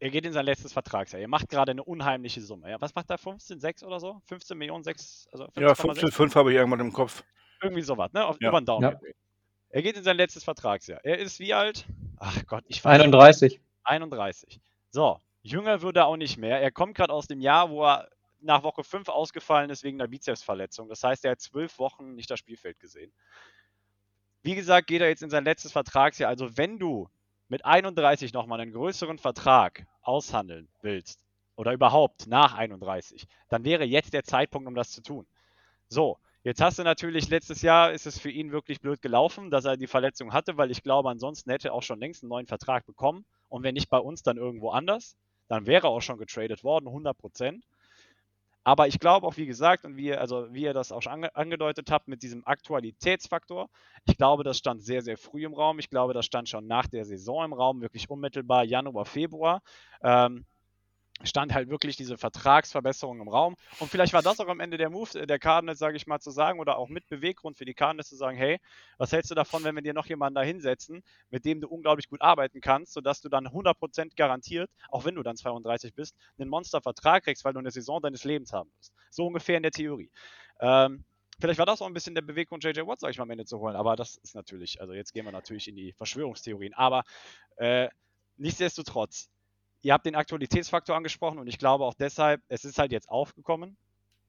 er 0.00 0.10
geht 0.10 0.24
in 0.24 0.32
sein 0.32 0.44
letztes 0.44 0.72
Vertragsjahr. 0.72 1.20
Er 1.20 1.28
macht 1.28 1.48
gerade 1.48 1.72
eine 1.72 1.84
unheimliche 1.84 2.40
Summe. 2.40 2.70
Ja, 2.70 2.80
was 2.80 2.94
macht 2.94 3.10
er? 3.10 3.18
15, 3.18 3.60
6 3.60 3.82
oder 3.84 4.00
so? 4.00 4.20
15 4.26 4.56
Millionen, 4.56 4.84
6? 4.84 5.28
Also 5.32 5.44
15, 5.44 5.62
ja, 5.62 5.72
15,5 5.72 6.34
habe 6.34 6.50
ich 6.50 6.56
irgendwann 6.56 6.80
im 6.80 6.92
Kopf. 6.92 7.24
Irgendwie 7.62 7.82
sowas, 7.82 8.12
ne? 8.12 8.24
Auf, 8.24 8.40
ja. 8.40 8.48
Über 8.48 8.60
den 8.60 8.66
Daumen. 8.66 8.82
Ja. 8.82 8.98
Er 9.70 9.82
geht 9.82 9.96
in 9.96 10.02
sein 10.02 10.16
letztes 10.16 10.44
Vertragsjahr. 10.44 11.00
Er 11.04 11.18
ist 11.18 11.40
wie 11.40 11.52
alt? 11.54 11.86
Ach 12.18 12.46
Gott, 12.46 12.64
ich 12.68 12.84
weiß 12.84 13.00
31. 13.00 13.60
31. 13.84 14.60
So, 14.90 15.20
jünger 15.42 15.82
würde 15.82 16.00
er 16.00 16.06
auch 16.06 16.16
nicht 16.16 16.38
mehr. 16.38 16.60
Er 16.60 16.70
kommt 16.70 16.94
gerade 16.94 17.12
aus 17.12 17.26
dem 17.26 17.40
Jahr, 17.40 17.70
wo 17.70 17.84
er 17.84 18.08
nach 18.40 18.62
Woche 18.62 18.84
5 18.84 19.08
ausgefallen 19.08 19.70
ist 19.70 19.82
wegen 19.82 20.00
einer 20.00 20.08
Bizepsverletzung. 20.08 20.88
Das 20.88 21.02
heißt, 21.02 21.24
er 21.24 21.32
hat 21.32 21.40
zwölf 21.40 21.78
Wochen 21.78 22.14
nicht 22.14 22.30
das 22.30 22.38
Spielfeld 22.38 22.78
gesehen. 22.80 23.12
Wie 24.42 24.54
gesagt, 24.54 24.86
geht 24.86 25.02
er 25.02 25.08
jetzt 25.08 25.22
in 25.22 25.30
sein 25.30 25.44
letztes 25.44 25.72
Vertragsjahr. 25.72 26.30
Also, 26.30 26.56
wenn 26.56 26.78
du 26.78 27.08
mit 27.48 27.64
31 27.64 28.32
nochmal 28.32 28.60
einen 28.60 28.72
größeren 28.72 29.18
Vertrag 29.18 29.86
aushandeln 30.02 30.68
willst, 30.80 31.20
oder 31.58 31.72
überhaupt 31.72 32.28
nach 32.28 32.54
31, 32.54 33.26
dann 33.48 33.64
wäre 33.64 33.84
jetzt 33.84 34.14
der 34.14 34.22
Zeitpunkt, 34.22 34.68
um 34.68 34.76
das 34.76 34.92
zu 34.92 35.02
tun. 35.02 35.26
So, 35.88 36.16
Jetzt 36.44 36.60
hast 36.60 36.78
du 36.78 36.84
natürlich, 36.84 37.28
letztes 37.28 37.62
Jahr 37.62 37.92
ist 37.92 38.06
es 38.06 38.18
für 38.18 38.30
ihn 38.30 38.52
wirklich 38.52 38.80
blöd 38.80 39.02
gelaufen, 39.02 39.50
dass 39.50 39.64
er 39.64 39.76
die 39.76 39.88
Verletzung 39.88 40.32
hatte, 40.32 40.56
weil 40.56 40.70
ich 40.70 40.82
glaube, 40.82 41.10
ansonsten 41.10 41.50
hätte 41.50 41.68
er 41.68 41.74
auch 41.74 41.82
schon 41.82 41.98
längst 41.98 42.22
einen 42.22 42.30
neuen 42.30 42.46
Vertrag 42.46 42.86
bekommen. 42.86 43.24
Und 43.48 43.64
wenn 43.64 43.74
nicht 43.74 43.90
bei 43.90 43.98
uns, 43.98 44.22
dann 44.22 44.36
irgendwo 44.36 44.70
anders. 44.70 45.16
Dann 45.48 45.66
wäre 45.66 45.88
er 45.88 45.90
auch 45.90 46.02
schon 46.02 46.18
getradet 46.18 46.62
worden, 46.62 46.86
100 46.86 47.16
Prozent. 47.18 47.64
Aber 48.62 48.86
ich 48.86 49.00
glaube 49.00 49.26
auch, 49.26 49.36
wie 49.36 49.46
gesagt, 49.46 49.84
und 49.84 49.96
wie 49.96 50.12
also 50.12 50.52
wie 50.52 50.62
ihr 50.62 50.74
das 50.74 50.92
auch 50.92 51.00
schon 51.00 51.12
ange 51.12 51.34
angedeutet 51.34 51.90
habt, 51.90 52.06
mit 52.06 52.22
diesem 52.22 52.46
Aktualitätsfaktor, 52.46 53.70
ich 54.04 54.16
glaube, 54.18 54.44
das 54.44 54.58
stand 54.58 54.82
sehr, 54.82 55.00
sehr 55.00 55.16
früh 55.16 55.46
im 55.46 55.54
Raum. 55.54 55.78
Ich 55.78 55.88
glaube, 55.88 56.12
das 56.12 56.26
stand 56.26 56.50
schon 56.50 56.66
nach 56.66 56.86
der 56.86 57.06
Saison 57.06 57.46
im 57.46 57.52
Raum, 57.54 57.80
wirklich 57.80 58.10
unmittelbar 58.10 58.64
Januar, 58.64 59.06
Februar. 59.06 59.62
Ähm, 60.02 60.44
stand 61.24 61.52
halt 61.52 61.68
wirklich 61.68 61.96
diese 61.96 62.16
Vertragsverbesserung 62.16 63.20
im 63.20 63.28
Raum. 63.28 63.56
Und 63.80 63.90
vielleicht 63.90 64.12
war 64.12 64.22
das 64.22 64.40
auch 64.40 64.48
am 64.48 64.60
Ende 64.60 64.78
der 64.78 64.90
Move 64.90 65.26
der 65.26 65.38
Cardinals, 65.38 65.78
sage 65.78 65.96
ich 65.96 66.06
mal, 66.06 66.20
zu 66.20 66.30
sagen, 66.30 66.60
oder 66.60 66.78
auch 66.78 66.88
mit 66.88 67.08
Beweggrund 67.08 67.56
für 67.56 67.64
die 67.64 67.74
Cardinals 67.74 68.08
zu 68.08 68.16
sagen, 68.16 68.36
hey, 68.36 68.58
was 68.98 69.12
hältst 69.12 69.30
du 69.30 69.34
davon, 69.34 69.64
wenn 69.64 69.74
wir 69.74 69.82
dir 69.82 69.94
noch 69.94 70.06
jemanden 70.06 70.36
da 70.36 70.42
hinsetzen, 70.42 71.02
mit 71.30 71.44
dem 71.44 71.60
du 71.60 71.68
unglaublich 71.68 72.08
gut 72.08 72.22
arbeiten 72.22 72.60
kannst, 72.60 72.92
sodass 72.92 73.20
du 73.20 73.28
dann 73.28 73.48
100% 73.48 74.16
garantiert, 74.16 74.70
auch 74.90 75.04
wenn 75.04 75.14
du 75.14 75.22
dann 75.22 75.36
32 75.36 75.94
bist, 75.94 76.14
einen 76.38 76.50
Monstervertrag 76.50 77.24
kriegst, 77.24 77.44
weil 77.44 77.52
du 77.52 77.58
eine 77.58 77.70
Saison 77.70 78.00
deines 78.00 78.24
Lebens 78.24 78.52
haben 78.52 78.70
wirst. 78.78 78.92
So 79.10 79.26
ungefähr 79.26 79.56
in 79.56 79.62
der 79.62 79.72
Theorie. 79.72 80.10
Ähm, 80.60 81.04
Vielleicht 81.40 81.60
war 81.60 81.66
das 81.66 81.80
auch 81.80 81.86
ein 81.86 81.94
bisschen 81.94 82.16
der 82.16 82.22
Beweggrund, 82.22 82.64
JJ 82.64 82.80
Watt, 82.80 82.98
sag 82.98 83.10
ich 83.10 83.18
mal, 83.18 83.22
am 83.22 83.30
Ende 83.30 83.44
zu 83.44 83.60
holen. 83.60 83.76
Aber 83.76 83.94
das 83.94 84.16
ist 84.16 84.34
natürlich, 84.34 84.80
also 84.80 84.92
jetzt 84.92 85.12
gehen 85.12 85.24
wir 85.24 85.30
natürlich 85.30 85.68
in 85.68 85.76
die 85.76 85.92
Verschwörungstheorien. 85.92 86.74
Aber 86.74 87.04
äh, 87.58 87.88
nichtsdestotrotz, 88.38 89.30
ihr 89.82 89.92
habt 89.92 90.06
den 90.06 90.14
Aktualitätsfaktor 90.14 90.96
angesprochen 90.96 91.38
und 91.38 91.46
ich 91.46 91.58
glaube 91.58 91.84
auch 91.84 91.94
deshalb, 91.94 92.42
es 92.48 92.64
ist 92.64 92.78
halt 92.78 92.92
jetzt 92.92 93.08
aufgekommen. 93.08 93.76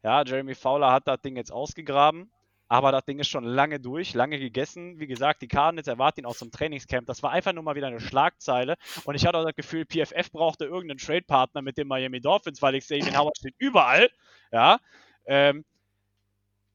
Ja, 0.03 0.24
Jeremy 0.24 0.56
Fowler 0.56 0.91
hat 0.91 1.08
das 1.08 1.22
Ding 1.22 1.36
jetzt 1.36 1.51
ausgegraben, 1.51 2.32
aber 2.68 2.91
das 2.91 3.03
Ding 3.06 3.20
ist 3.20 3.27
schon 3.27 3.44
lange 3.44 3.79
durch, 3.79 4.13
lange 4.13 4.39
gegessen. 4.39 5.00
Wie 5.00 5.08
gesagt, 5.08 5.41
die 5.41 5.48
Cardinals 5.48 5.88
erwarten 5.88 6.22
ihn 6.22 6.25
aus 6.25 6.39
dem 6.39 6.51
Trainingscamp. 6.51 7.06
Das 7.06 7.22
war 7.22 7.32
einfach 7.32 7.51
nur 7.51 7.63
mal 7.63 7.75
wieder 7.75 7.88
eine 7.88 8.00
Schlagzeile 8.00 8.75
und 9.06 9.15
ich 9.15 9.25
hatte 9.25 9.38
auch 9.38 9.46
das 9.46 9.56
Gefühl, 9.56 9.86
PFF 9.86 10.32
brauchte 10.32 10.65
irgendeinen 10.65 11.00
Trade-Partner 11.00 11.62
mit 11.62 11.77
dem 11.77 11.88
Miami 11.88 12.22
Dolphins, 12.22 12.62
weil 12.62 12.75
ich 12.75 12.86
sehe, 12.86 13.03
den 13.03 13.18
Howard 13.18 13.38
steht 13.38 13.56
überall. 13.58 14.10
Ja, 14.51 14.79
ähm, 15.25 15.65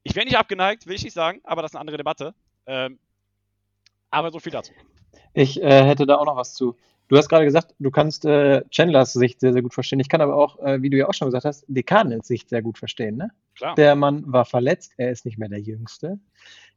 ich 0.03 0.15
wäre 0.15 0.25
nicht 0.25 0.37
abgeneigt, 0.37 0.85
will 0.85 0.95
ich 0.95 1.03
nicht 1.03 1.13
sagen, 1.13 1.41
aber 1.43 1.61
das 1.63 1.71
ist 1.71 1.75
eine 1.75 1.81
andere 1.81 1.97
Debatte. 1.97 2.35
Ähm, 2.67 2.99
aber 4.11 4.31
so 4.31 4.39
viel 4.39 4.51
dazu. 4.51 4.71
Ich 5.33 5.61
äh, 5.61 5.83
hätte 5.83 6.05
da 6.05 6.17
auch 6.17 6.25
noch 6.25 6.37
was 6.37 6.53
zu. 6.53 6.77
Du 7.07 7.17
hast 7.17 7.29
gerade 7.29 7.45
gesagt, 7.45 7.75
du 7.79 7.91
kannst 7.91 8.25
äh, 8.25 8.63
Chandlers 8.71 9.13
Sicht 9.13 9.39
sehr, 9.39 9.53
sehr 9.53 9.61
gut 9.61 9.73
verstehen. 9.73 9.99
Ich 9.99 10.09
kann 10.09 10.21
aber 10.21 10.35
auch, 10.35 10.59
äh, 10.59 10.81
wie 10.81 10.89
du 10.89 10.97
ja 10.97 11.07
auch 11.07 11.13
schon 11.13 11.27
gesagt 11.27 11.45
hast, 11.45 11.65
Cardinals 11.85 12.27
Sicht 12.27 12.49
sehr 12.49 12.61
gut 12.61 12.77
verstehen. 12.77 13.17
Ne? 13.17 13.29
Klar. 13.55 13.75
Der 13.75 13.95
Mann 13.95 14.23
war 14.25 14.45
verletzt, 14.45 14.93
er 14.97 15.11
ist 15.11 15.25
nicht 15.25 15.37
mehr 15.37 15.49
der 15.49 15.61
Jüngste. 15.61 16.19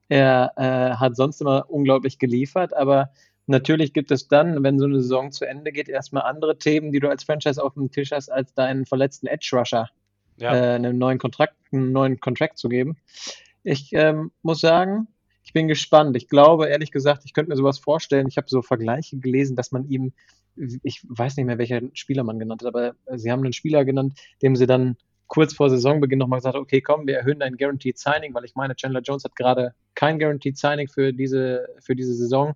Er 0.09 0.53
äh, 0.57 0.97
hat 0.97 1.17
sonst 1.17 1.41
immer 1.41 1.67
unglaublich 1.69 2.19
geliefert, 2.19 2.75
aber 2.75 3.11
natürlich 3.47 3.93
gibt 3.93 4.11
es 4.11 4.29
dann, 4.29 4.63
wenn 4.63 4.79
so 4.79 4.85
eine 4.85 5.01
Saison 5.01 5.33
zu 5.33 5.47
Ende 5.47 5.73
geht, 5.73 5.89
erstmal 5.89 6.25
andere 6.25 6.59
Themen, 6.59 6.93
die 6.93 7.01
du 7.01 7.09
als 7.09 7.25
Franchise 7.25 7.63
auf 7.63 7.75
dem 7.75 7.91
Tisch 7.91 8.13
hast, 8.13 8.31
als 8.31 8.53
deinen 8.55 8.87
verletzten 8.87 9.27
Edge 9.27 9.51
Rusher 9.53 9.89
ja. 10.39 10.55
Äh, 10.55 10.75
einen 10.75 10.99
neuen 10.99 11.19
Kontrakt, 11.19 11.55
einen 11.73 11.93
neuen 11.93 12.21
Contract 12.21 12.59
zu 12.59 12.69
geben. 12.69 12.97
Ich 13.65 13.93
ähm, 13.93 14.31
muss 14.43 14.61
sagen, 14.61 15.09
ich 15.49 15.55
bin 15.55 15.67
gespannt. 15.67 16.15
Ich 16.15 16.29
glaube, 16.29 16.69
ehrlich 16.69 16.93
gesagt, 16.93 17.23
ich 17.25 17.33
könnte 17.33 17.49
mir 17.49 17.57
sowas 17.57 17.79
vorstellen. 17.79 18.29
Ich 18.29 18.37
habe 18.37 18.51
so 18.51 18.61
Vergleiche 18.61 19.17
gelesen, 19.17 19.57
dass 19.57 19.73
man 19.73 19.89
ihm, 19.89 20.13
ich 20.83 21.01
weiß 21.09 21.39
nicht 21.39 21.47
mehr, 21.47 21.57
welcher 21.57 21.81
Spieler 21.95 22.23
man 22.23 22.39
genannt 22.39 22.61
hat, 22.63 22.69
aber 22.69 22.95
sie 23.17 23.33
haben 23.33 23.43
einen 23.43 23.55
Spieler 23.55 23.87
genannt, 23.87 24.21
dem 24.43 24.57
sie 24.57 24.67
dann 24.67 24.99
kurz 25.27 25.55
vor 25.55 25.71
Saisonbeginn 25.71 26.19
nochmal 26.19 26.41
gesagt 26.41 26.55
okay, 26.55 26.83
komm, 26.83 27.07
wir 27.07 27.17
erhöhen 27.17 27.39
dein 27.39 27.57
Guaranteed 27.57 27.99
Signing, 27.99 28.35
weil 28.35 28.45
ich 28.45 28.57
meine, 28.57 28.77
Chandler 28.77 29.01
Jones 29.01 29.25
hat 29.25 29.37
gerade 29.37 29.73
kein 29.95 30.19
Guaranteed 30.19 30.59
Signing 30.59 30.87
für 30.87 31.15
diese, 31.15 31.67
für 31.81 31.97
diese 31.97 32.13
Saison. 32.13 32.55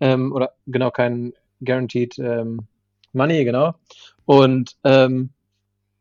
Ähm, 0.00 0.32
oder 0.32 0.54
genau, 0.66 0.90
kein 0.90 1.34
Guaranteed 1.64 2.18
ähm, 2.18 2.66
Money, 3.12 3.44
genau. 3.44 3.74
Und 4.24 4.76
ähm, 4.82 5.30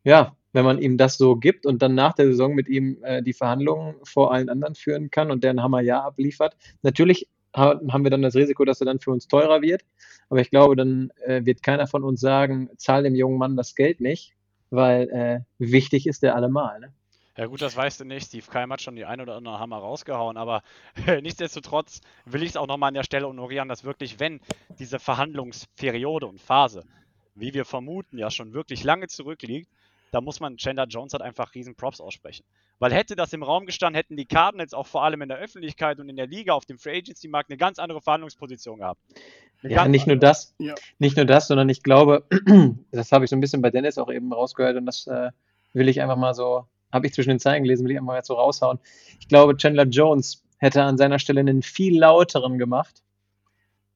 ja, 0.03 0.35
wenn 0.53 0.63
man 0.63 0.81
ihm 0.81 0.97
das 0.97 1.17
so 1.17 1.35
gibt 1.35 1.65
und 1.65 1.81
dann 1.81 1.95
nach 1.95 2.13
der 2.13 2.27
Saison 2.27 2.55
mit 2.55 2.69
ihm 2.69 3.03
äh, 3.03 3.21
die 3.21 3.33
Verhandlungen 3.33 3.95
vor 4.03 4.31
allen 4.33 4.49
anderen 4.49 4.75
führen 4.75 5.11
kann 5.11 5.31
und 5.31 5.43
der 5.43 5.51
ein 5.51 5.61
Hammerjahr 5.61 6.05
abliefert. 6.05 6.55
Natürlich 6.83 7.27
ha 7.55 7.79
haben 7.89 8.03
wir 8.03 8.11
dann 8.11 8.21
das 8.21 8.35
Risiko, 8.35 8.63
dass 8.63 8.79
er 8.81 8.85
dann 8.85 8.99
für 8.99 9.11
uns 9.11 9.27
teurer 9.27 9.61
wird. 9.61 9.83
Aber 10.29 10.39
ich 10.39 10.49
glaube, 10.49 10.75
dann 10.75 11.11
äh, 11.25 11.45
wird 11.45 11.63
keiner 11.63 11.87
von 11.87 12.03
uns 12.03 12.21
sagen, 12.21 12.69
zahl 12.77 13.03
dem 13.03 13.15
jungen 13.15 13.37
Mann 13.37 13.57
das 13.57 13.75
Geld 13.75 13.99
nicht, 13.99 14.33
weil 14.69 15.09
äh, 15.09 15.39
wichtig 15.57 16.07
ist 16.07 16.23
der 16.23 16.35
allemal. 16.35 16.79
Ne? 16.79 16.93
Ja 17.35 17.47
gut, 17.47 17.63
das 17.63 17.75
weißt 17.75 17.99
du 17.99 18.05
nicht. 18.05 18.27
Steve 18.27 18.45
Keim 18.49 18.71
hat 18.71 18.81
schon 18.81 18.95
die 18.95 19.05
ein 19.05 19.19
oder 19.19 19.35
andere 19.35 19.59
Hammer 19.59 19.77
rausgehauen, 19.77 20.37
aber 20.37 20.61
nichtsdestotrotz 21.21 22.01
will 22.25 22.43
ich 22.43 22.49
es 22.49 22.57
auch 22.57 22.67
nochmal 22.67 22.89
an 22.89 22.93
der 22.93 23.03
Stelle 23.03 23.27
honorieren, 23.27 23.69
dass 23.69 23.83
wirklich, 23.83 24.19
wenn 24.19 24.39
diese 24.77 24.99
Verhandlungsperiode 24.99 26.27
und 26.27 26.39
Phase, 26.39 26.85
wie 27.33 27.55
wir 27.55 27.65
vermuten, 27.65 28.19
ja 28.19 28.29
schon 28.29 28.53
wirklich 28.53 28.83
lange 28.83 29.07
zurückliegt, 29.07 29.67
da 30.13 30.21
muss 30.21 30.39
man 30.39 30.57
Chandler 30.57 30.85
Jones 30.85 31.13
halt 31.13 31.23
einfach 31.23 31.55
riesen 31.55 31.73
Props 31.75 31.99
aussprechen. 31.99 32.45
Weil 32.77 32.93
hätte 32.93 33.15
das 33.15 33.33
im 33.33 33.41
Raum 33.41 33.65
gestanden, 33.65 33.97
hätten 33.97 34.15
die 34.15 34.25
Cardinals 34.25 34.75
auch 34.75 34.85
vor 34.85 35.03
allem 35.03 35.23
in 35.23 35.29
der 35.29 35.39
Öffentlichkeit 35.39 35.99
und 35.99 36.07
in 36.07 36.15
der 36.15 36.27
Liga 36.27 36.53
auf 36.53 36.65
dem 36.65 36.77
Free 36.77 36.99
Agency 36.99 37.27
Markt 37.27 37.49
eine 37.49 37.57
ganz 37.57 37.79
andere 37.79 37.99
Verhandlungsposition 37.99 38.77
gehabt. 38.77 39.01
Eine 39.63 39.73
ja, 39.73 39.87
nicht 39.87 40.05
nur 40.05 40.17
das, 40.17 40.53
ja. 40.59 40.75
nicht 40.99 41.17
nur 41.17 41.25
das, 41.25 41.47
sondern 41.47 41.67
ich 41.69 41.81
glaube, 41.81 42.27
das 42.91 43.11
habe 43.11 43.25
ich 43.25 43.31
so 43.31 43.35
ein 43.35 43.39
bisschen 43.39 43.63
bei 43.63 43.71
Dennis 43.71 43.97
auch 43.97 44.11
eben 44.11 44.31
rausgehört 44.31 44.77
und 44.77 44.85
das 44.85 45.07
äh, 45.07 45.31
will 45.73 45.89
ich 45.89 45.99
einfach 45.99 46.17
mal 46.17 46.35
so 46.35 46.67
habe 46.91 47.07
ich 47.07 47.13
zwischen 47.13 47.29
den 47.29 47.39
Zeilen 47.39 47.63
gelesen, 47.63 47.85
will 47.85 47.93
ich 47.93 47.97
einfach 47.97 48.13
jetzt 48.13 48.27
so 48.27 48.35
raushauen. 48.35 48.77
Ich 49.19 49.27
glaube, 49.27 49.57
Chandler 49.57 49.87
Jones 49.87 50.43
hätte 50.59 50.83
an 50.83 50.97
seiner 50.97 51.17
Stelle 51.17 51.39
einen 51.39 51.63
viel 51.63 51.97
lauteren 51.97 52.59
gemacht, 52.59 53.01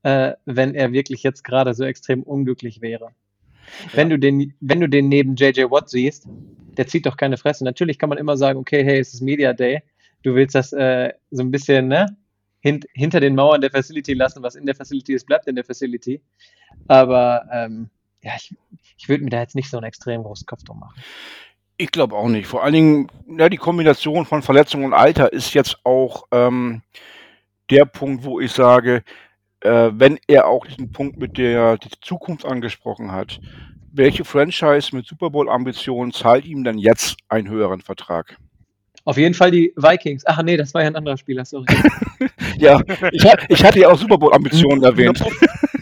äh, 0.01 0.33
wenn 0.45 0.73
er 0.73 0.91
wirklich 0.93 1.21
jetzt 1.21 1.43
gerade 1.43 1.75
so 1.75 1.83
extrem 1.83 2.23
unglücklich 2.23 2.81
wäre. 2.81 3.11
Wenn, 3.93 4.09
du 4.09 4.17
den, 4.17 4.53
wenn 4.59 4.79
du 4.79 4.89
den 4.89 5.09
neben 5.09 5.35
JJ 5.35 5.63
Watt 5.69 5.89
siehst, 5.89 6.27
der 6.77 6.87
zieht 6.87 7.05
doch 7.05 7.17
keine 7.17 7.37
Fresse. 7.37 7.63
Natürlich 7.63 7.99
kann 7.99 8.09
man 8.09 8.17
immer 8.17 8.37
sagen, 8.37 8.59
okay, 8.59 8.83
hey, 8.83 8.99
es 8.99 9.13
ist 9.13 9.21
Media 9.21 9.53
Day. 9.53 9.81
Du 10.23 10.35
willst 10.35 10.55
das 10.55 10.73
äh, 10.73 11.13
so 11.31 11.43
ein 11.43 11.51
bisschen 11.51 11.87
ne, 11.87 12.17
hint, 12.59 12.85
hinter 12.93 13.19
den 13.19 13.35
Mauern 13.35 13.61
der 13.61 13.71
Facility 13.71 14.13
lassen. 14.13 14.43
Was 14.43 14.55
in 14.55 14.65
der 14.65 14.75
Facility 14.75 15.13
ist, 15.13 15.25
bleibt 15.25 15.47
in 15.47 15.55
der 15.55 15.65
Facility. 15.65 16.21
Aber 16.87 17.47
ähm, 17.51 17.89
ja, 18.21 18.33
ich, 18.35 18.55
ich 18.97 19.09
würde 19.09 19.23
mir 19.23 19.29
da 19.29 19.39
jetzt 19.39 19.55
nicht 19.55 19.69
so 19.69 19.77
einen 19.77 19.85
extrem 19.85 20.23
großen 20.23 20.45
Kopf 20.45 20.63
drum 20.63 20.79
machen. 20.79 21.01
Ich 21.77 21.91
glaube 21.91 22.15
auch 22.15 22.27
nicht. 22.27 22.47
Vor 22.47 22.63
allen 22.63 22.73
Dingen, 22.73 23.07
ja, 23.37 23.49
die 23.49 23.57
Kombination 23.57 24.25
von 24.25 24.41
Verletzung 24.41 24.83
und 24.83 24.93
Alter 24.93 25.31
ist 25.31 25.53
jetzt 25.53 25.79
auch 25.83 26.23
ähm, 26.31 26.81
der 27.69 27.85
Punkt, 27.85 28.23
wo 28.23 28.39
ich 28.39 28.51
sage, 28.51 29.03
äh, 29.67 29.91
wenn 29.99 30.17
er 30.27 30.47
auch 30.47 30.65
diesen 30.65 30.91
Punkt 30.91 31.17
mit 31.17 31.37
der 31.37 31.77
die 31.77 31.89
Zukunft 32.01 32.45
angesprochen 32.45 33.11
hat, 33.11 33.39
welche 33.91 34.25
Franchise 34.25 34.95
mit 34.95 35.05
Super 35.05 35.29
Bowl-Ambitionen 35.29 36.11
zahlt 36.11 36.45
ihm 36.45 36.63
denn 36.63 36.77
jetzt 36.77 37.17
einen 37.29 37.49
höheren 37.49 37.81
Vertrag? 37.81 38.37
Auf 39.05 39.17
jeden 39.17 39.33
Fall 39.33 39.51
die 39.51 39.73
Vikings. 39.75 40.23
Ach 40.25 40.41
nee, 40.43 40.57
das 40.57 40.73
war 40.73 40.81
ja 40.81 40.87
ein 40.87 40.95
anderer 40.95 41.17
Spieler, 41.17 41.45
sorry. 41.45 41.65
ja, 42.57 42.81
ich, 43.11 43.25
ich, 43.47 43.63
hatte 43.63 43.79
ja 43.79 43.89
auch 43.89 43.97
Super 43.97 44.17
Bowl-Ambitionen 44.17 44.83
erwähnt. 44.83 45.23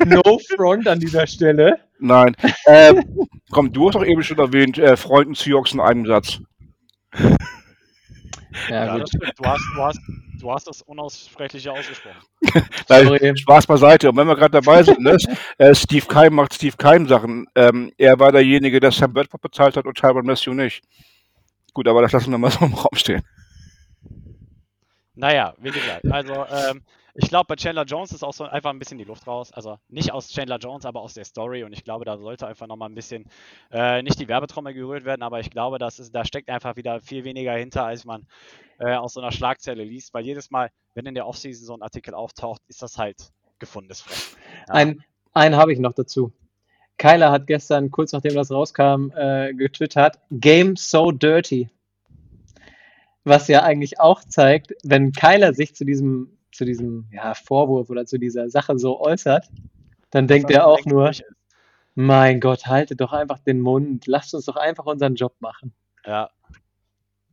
No, 0.05 0.21
no 0.23 0.39
front 0.55 0.87
an 0.87 0.99
dieser 0.99 1.25
Stelle. 1.25 1.79
Nein. 1.99 2.35
Ähm, 2.67 3.03
komm, 3.49 3.71
du 3.71 3.87
hast 3.87 3.95
doch 3.95 4.05
eben 4.05 4.21
schon 4.21 4.37
erwähnt, 4.37 4.77
äh, 4.77 4.95
Freunden 4.95 5.33
Seahawks 5.33 5.73
in 5.73 5.79
einem 5.79 6.05
Satz. 6.05 6.39
Ja, 8.69 8.85
ja 8.85 8.97
gut. 8.97 9.09
Du 9.13 9.45
hast, 9.45 9.63
du, 9.75 9.81
hast, 9.81 9.99
du 10.39 10.51
hast 10.51 10.67
das 10.67 10.81
Unaussprechliche 10.81 11.71
ausgesprochen. 11.71 12.21
Nein, 12.89 13.37
Spaß 13.37 13.67
beiseite. 13.67 14.09
Und 14.09 14.17
wenn 14.17 14.27
wir 14.27 14.35
gerade 14.35 14.61
dabei 14.61 14.83
sind, 14.83 14.99
ne, 14.99 15.17
äh, 15.57 15.73
Steve 15.73 16.05
Keim 16.05 16.33
macht 16.33 16.53
Steve 16.53 16.75
Keim 16.77 17.07
Sachen. 17.07 17.47
Ähm, 17.55 17.91
er 17.97 18.19
war 18.19 18.31
derjenige, 18.31 18.79
der 18.79 18.91
Sam 18.91 19.13
Bedford 19.13 19.41
bezahlt 19.41 19.77
hat 19.77 19.85
und 19.85 19.97
Tyron 19.97 20.25
Matthew 20.25 20.53
nicht. 20.53 20.83
Gut, 21.73 21.87
aber 21.87 22.01
das 22.01 22.11
lassen 22.11 22.31
wir 22.31 22.37
mal 22.37 22.51
so 22.51 22.65
im 22.65 22.73
Raum 22.73 22.95
stehen. 22.95 23.23
Naja, 25.15 25.53
wie 25.59 25.71
gesagt, 25.71 26.11
also 26.11 26.45
ähm, 26.49 26.81
ich 27.17 27.29
glaube, 27.29 27.45
bei 27.47 27.55
Chandler 27.55 27.85
Jones 27.85 28.11
ist 28.11 28.23
auch 28.23 28.33
so 28.33 28.43
einfach 28.43 28.71
ein 28.71 28.79
bisschen 28.79 28.97
die 28.97 29.05
Luft 29.05 29.25
raus. 29.25 29.53
Also 29.53 29.77
nicht 29.87 30.11
aus 30.11 30.27
Chandler 30.27 30.57
Jones, 30.57 30.85
aber 30.85 30.99
aus 30.99 31.13
der 31.13 31.23
Story. 31.23 31.63
Und 31.63 31.71
ich 31.71 31.85
glaube, 31.85 32.03
da 32.03 32.17
sollte 32.17 32.45
einfach 32.45 32.67
nochmal 32.67 32.89
ein 32.89 32.95
bisschen, 32.95 33.25
äh, 33.71 34.03
nicht 34.03 34.19
die 34.19 34.27
Werbetrommel 34.27 34.73
gerührt 34.73 35.05
werden, 35.05 35.23
aber 35.23 35.39
ich 35.39 35.49
glaube, 35.49 35.79
das 35.79 35.97
ist, 35.99 36.13
da 36.13 36.25
steckt 36.25 36.49
einfach 36.49 36.75
wieder 36.75 36.99
viel 36.99 37.23
weniger 37.23 37.53
hinter, 37.53 37.85
als 37.85 38.03
man 38.03 38.27
äh, 38.79 38.95
aus 38.95 39.13
so 39.13 39.21
einer 39.21 39.31
Schlagzeile 39.31 39.85
liest. 39.85 40.13
Weil 40.13 40.25
jedes 40.25 40.51
Mal, 40.51 40.69
wenn 40.93 41.05
in 41.05 41.15
der 41.15 41.25
Offseason 41.25 41.65
so 41.65 41.73
ein 41.73 41.81
Artikel 41.81 42.13
auftaucht, 42.13 42.61
ist 42.67 42.81
das 42.81 42.97
halt 42.97 43.31
gefundenes 43.59 44.01
Fressen. 44.01 44.37
Ja. 44.67 44.73
Ein, 44.73 45.03
einen 45.33 45.55
habe 45.55 45.71
ich 45.71 45.79
noch 45.79 45.93
dazu. 45.93 46.33
Kyler 46.97 47.31
hat 47.31 47.47
gestern, 47.47 47.91
kurz 47.91 48.11
nachdem 48.11 48.35
das 48.35 48.51
rauskam, 48.51 49.11
äh, 49.15 49.53
getwittert, 49.53 50.19
Game 50.31 50.75
so 50.75 51.11
dirty. 51.11 51.69
Was 53.23 53.47
ja 53.47 53.63
eigentlich 53.63 54.01
auch 54.01 54.21
zeigt, 54.23 54.73
wenn 54.83 55.13
Kyler 55.13 55.53
sich 55.53 55.75
zu 55.75 55.85
diesem 55.85 56.37
zu 56.55 56.65
diesem 56.65 57.07
ja, 57.11 57.33
Vorwurf 57.33 57.89
oder 57.89 58.05
zu 58.05 58.17
dieser 58.17 58.49
Sache 58.49 58.77
so 58.77 58.99
äußert, 58.99 59.49
dann 60.11 60.27
denkt 60.27 60.51
er 60.51 60.67
auch 60.67 60.85
nur, 60.85 61.11
mein 61.95 62.39
Gott, 62.39 62.67
haltet 62.67 63.01
doch 63.01 63.13
einfach 63.13 63.39
den 63.39 63.61
Mund, 63.61 64.07
lasst 64.07 64.33
uns 64.33 64.45
doch 64.45 64.55
einfach 64.55 64.85
unseren 64.85 65.15
Job 65.15 65.35
machen. 65.39 65.73
Ja. 66.05 66.29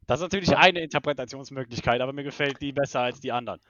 Das 0.06 0.20
ist 0.20 0.24
natürlich 0.24 0.56
eine 0.56 0.80
Interpretationsmöglichkeit, 0.80 2.00
aber 2.00 2.12
mir 2.12 2.24
gefällt 2.24 2.60
die 2.60 2.72
besser 2.72 3.00
als 3.00 3.20
die 3.20 3.32
anderen. 3.32 3.60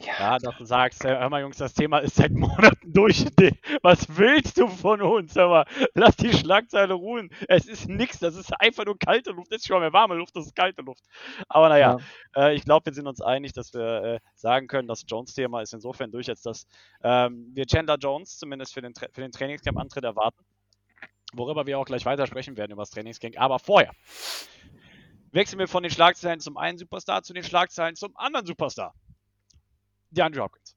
Ja, 0.00 0.12
ja, 0.18 0.38
dass 0.38 0.56
du 0.56 0.64
sagst, 0.64 1.04
hör 1.04 1.28
mal 1.28 1.42
Jungs, 1.42 1.58
das 1.58 1.74
Thema 1.74 1.98
ist 1.98 2.16
seit 2.16 2.32
Monaten 2.32 2.92
durch. 2.92 3.26
Was 3.82 4.16
willst 4.16 4.56
du 4.58 4.66
von 4.66 5.02
uns? 5.02 5.34
Hör 5.34 5.48
mal, 5.48 5.66
lass 5.94 6.16
die 6.16 6.32
Schlagzeile 6.32 6.94
ruhen. 6.94 7.30
Es 7.48 7.66
ist 7.66 7.86
nichts, 7.86 8.18
das 8.18 8.34
ist 8.34 8.50
einfach 8.60 8.86
nur 8.86 8.98
kalte 8.98 9.32
Luft. 9.32 9.52
Das 9.52 9.58
ist 9.58 9.66
schon 9.66 9.80
mehr 9.80 9.92
warme 9.92 10.14
Luft, 10.14 10.34
das 10.34 10.46
ist 10.46 10.56
kalte 10.56 10.80
Luft. 10.82 11.04
Aber 11.48 11.68
naja, 11.68 11.98
ja. 12.34 12.46
äh, 12.46 12.54
ich 12.54 12.64
glaube, 12.64 12.86
wir 12.86 12.94
sind 12.94 13.06
uns 13.06 13.20
einig, 13.20 13.52
dass 13.52 13.74
wir 13.74 14.02
äh, 14.02 14.20
sagen 14.34 14.68
können, 14.68 14.88
das 14.88 15.04
Jones-Thema 15.06 15.60
ist 15.60 15.74
insofern 15.74 16.10
durch, 16.10 16.30
als 16.30 16.42
dass 16.42 16.66
ähm, 17.02 17.50
wir 17.52 17.66
Chandler 17.66 17.96
Jones 17.96 18.38
zumindest 18.38 18.72
für 18.72 18.80
den, 18.80 18.94
Tra 18.94 19.06
für 19.12 19.20
den 19.20 19.32
Trainingscamp-Antritt 19.32 20.04
erwarten. 20.04 20.42
Worüber 21.34 21.66
wir 21.66 21.78
auch 21.78 21.84
gleich 21.84 22.06
weiter 22.06 22.26
sprechen 22.26 22.56
werden 22.56 22.72
über 22.72 22.82
das 22.82 22.90
Trainingscamp. 22.90 23.38
Aber 23.38 23.58
vorher 23.58 23.92
wechseln 25.32 25.58
wir 25.58 25.68
von 25.68 25.82
den 25.82 25.92
Schlagzeilen 25.92 26.40
zum 26.40 26.56
einen 26.56 26.78
Superstar 26.78 27.22
zu 27.22 27.34
den 27.34 27.44
Schlagzeilen 27.44 27.96
zum 27.96 28.16
anderen 28.16 28.46
Superstar. 28.46 28.94
DeAndre 30.10 30.42
Hopkins. 30.42 30.76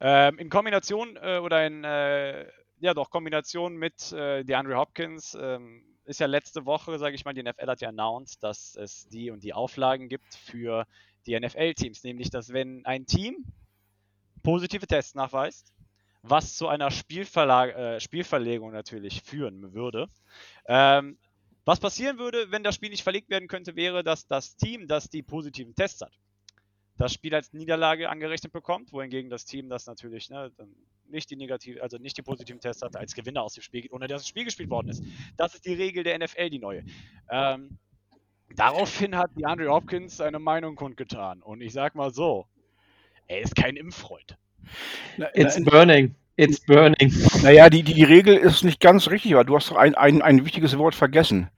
Ähm, 0.00 0.38
in 0.38 0.50
Kombination 0.50 1.16
äh, 1.16 1.38
oder 1.38 1.66
in, 1.66 1.84
äh, 1.84 2.46
ja 2.78 2.94
doch, 2.94 3.10
Kombination 3.10 3.76
mit 3.76 4.12
äh, 4.12 4.44
DeAndre 4.44 4.76
Hopkins 4.76 5.36
ähm, 5.40 5.84
ist 6.04 6.20
ja 6.20 6.26
letzte 6.26 6.66
Woche, 6.66 6.98
sage 6.98 7.14
ich 7.14 7.24
mal, 7.24 7.34
die 7.34 7.42
NFL 7.42 7.66
hat 7.66 7.80
ja 7.80 7.88
announced, 7.88 8.42
dass 8.42 8.76
es 8.76 9.08
die 9.08 9.30
und 9.30 9.42
die 9.42 9.54
Auflagen 9.54 10.08
gibt 10.08 10.34
für 10.34 10.86
die 11.26 11.38
NFL-Teams. 11.38 12.04
Nämlich, 12.04 12.30
dass 12.30 12.52
wenn 12.52 12.84
ein 12.84 13.06
Team 13.06 13.44
positive 14.42 14.86
Tests 14.86 15.14
nachweist, 15.14 15.72
was 16.22 16.54
zu 16.54 16.68
einer 16.68 16.88
äh, 16.88 18.00
Spielverlegung 18.00 18.72
natürlich 18.72 19.22
führen 19.22 19.74
würde. 19.74 20.08
Ähm, 20.66 21.18
was 21.64 21.80
passieren 21.80 22.18
würde, 22.18 22.52
wenn 22.52 22.62
das 22.62 22.76
Spiel 22.76 22.90
nicht 22.90 23.02
verlegt 23.02 23.28
werden 23.28 23.48
könnte, 23.48 23.74
wäre, 23.74 24.04
dass 24.04 24.28
das 24.28 24.56
Team, 24.56 24.86
das 24.86 25.08
die 25.08 25.22
positiven 25.22 25.74
Tests 25.74 26.00
hat, 26.00 26.12
das 26.98 27.12
Spiel 27.12 27.34
als 27.34 27.52
Niederlage 27.52 28.08
angerechnet 28.08 28.52
bekommt, 28.52 28.92
wohingegen 28.92 29.30
das 29.30 29.44
Team 29.44 29.68
das 29.68 29.86
natürlich 29.86 30.30
ne, 30.30 30.50
nicht 31.08 31.30
die 31.30 31.36
negativ, 31.36 31.80
also 31.82 31.98
nicht 31.98 32.16
die 32.16 32.22
positiven 32.22 32.60
Tests 32.60 32.82
hatte, 32.82 32.98
als 32.98 33.14
Gewinner 33.14 33.42
aus 33.42 33.54
dem 33.54 33.62
Spiel 33.62 33.82
geht, 33.82 33.92
ohne 33.92 34.06
dass 34.06 34.22
das 34.22 34.28
Spiel 34.28 34.44
gespielt 34.44 34.70
worden 34.70 34.88
ist. 34.88 35.02
Das 35.36 35.54
ist 35.54 35.64
die 35.66 35.74
Regel 35.74 36.04
der 36.04 36.18
NFL, 36.18 36.50
die 36.50 36.58
neue. 36.58 36.84
Ähm, 37.30 37.78
daraufhin 38.54 39.16
hat 39.16 39.30
die 39.36 39.44
Andrew 39.44 39.70
Hopkins 39.72 40.16
seine 40.16 40.38
Meinung 40.38 40.74
kundgetan. 40.76 41.42
Und 41.42 41.60
ich 41.60 41.72
sag 41.72 41.94
mal 41.94 42.12
so, 42.12 42.46
er 43.28 43.40
ist 43.40 43.56
kein 43.56 43.76
Impffreund. 43.76 44.36
It's 45.34 45.62
burning. 45.62 46.14
It's 46.36 46.60
burning. 46.60 47.12
Naja, 47.42 47.70
die, 47.70 47.82
die, 47.82 47.94
die 47.94 48.04
Regel 48.04 48.36
ist 48.36 48.62
nicht 48.62 48.80
ganz 48.80 49.08
richtig, 49.08 49.34
weil 49.34 49.44
du 49.44 49.56
hast 49.56 49.70
doch 49.70 49.76
ein, 49.76 49.94
ein, 49.94 50.22
ein 50.22 50.44
wichtiges 50.44 50.76
Wort 50.76 50.94
vergessen. 50.94 51.48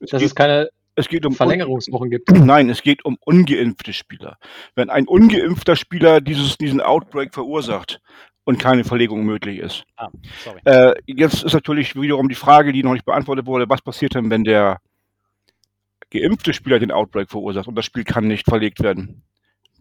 Das 0.00 0.22
ist 0.22 0.34
keine 0.34 0.68
es 0.96 1.08
geht 1.08 1.26
um 1.26 1.34
Verlängerungswochen 1.34 2.10
gibt. 2.10 2.30
Nein, 2.30 2.68
es 2.70 2.82
geht 2.82 3.04
um 3.04 3.16
ungeimpfte 3.20 3.92
Spieler. 3.92 4.38
Wenn 4.74 4.90
ein 4.90 5.06
ungeimpfter 5.08 5.76
Spieler 5.76 6.20
dieses, 6.20 6.56
diesen 6.56 6.80
Outbreak 6.80 7.34
verursacht 7.34 8.00
und 8.44 8.58
keine 8.58 8.84
Verlegung 8.84 9.24
möglich 9.24 9.58
ist. 9.58 9.84
Ah, 9.96 10.10
äh, 10.64 10.94
jetzt 11.06 11.42
ist 11.42 11.54
natürlich 11.54 11.96
wiederum 11.96 12.28
die 12.28 12.34
Frage, 12.34 12.72
die 12.72 12.82
noch 12.82 12.92
nicht 12.92 13.06
beantwortet 13.06 13.46
wurde, 13.46 13.68
was 13.68 13.82
passiert 13.82 14.14
denn, 14.14 14.30
wenn 14.30 14.44
der 14.44 14.80
geimpfte 16.10 16.52
Spieler 16.52 16.78
den 16.78 16.92
Outbreak 16.92 17.30
verursacht 17.30 17.66
und 17.66 17.74
das 17.74 17.86
Spiel 17.86 18.04
kann 18.04 18.28
nicht 18.28 18.44
verlegt 18.44 18.82
werden? 18.82 19.24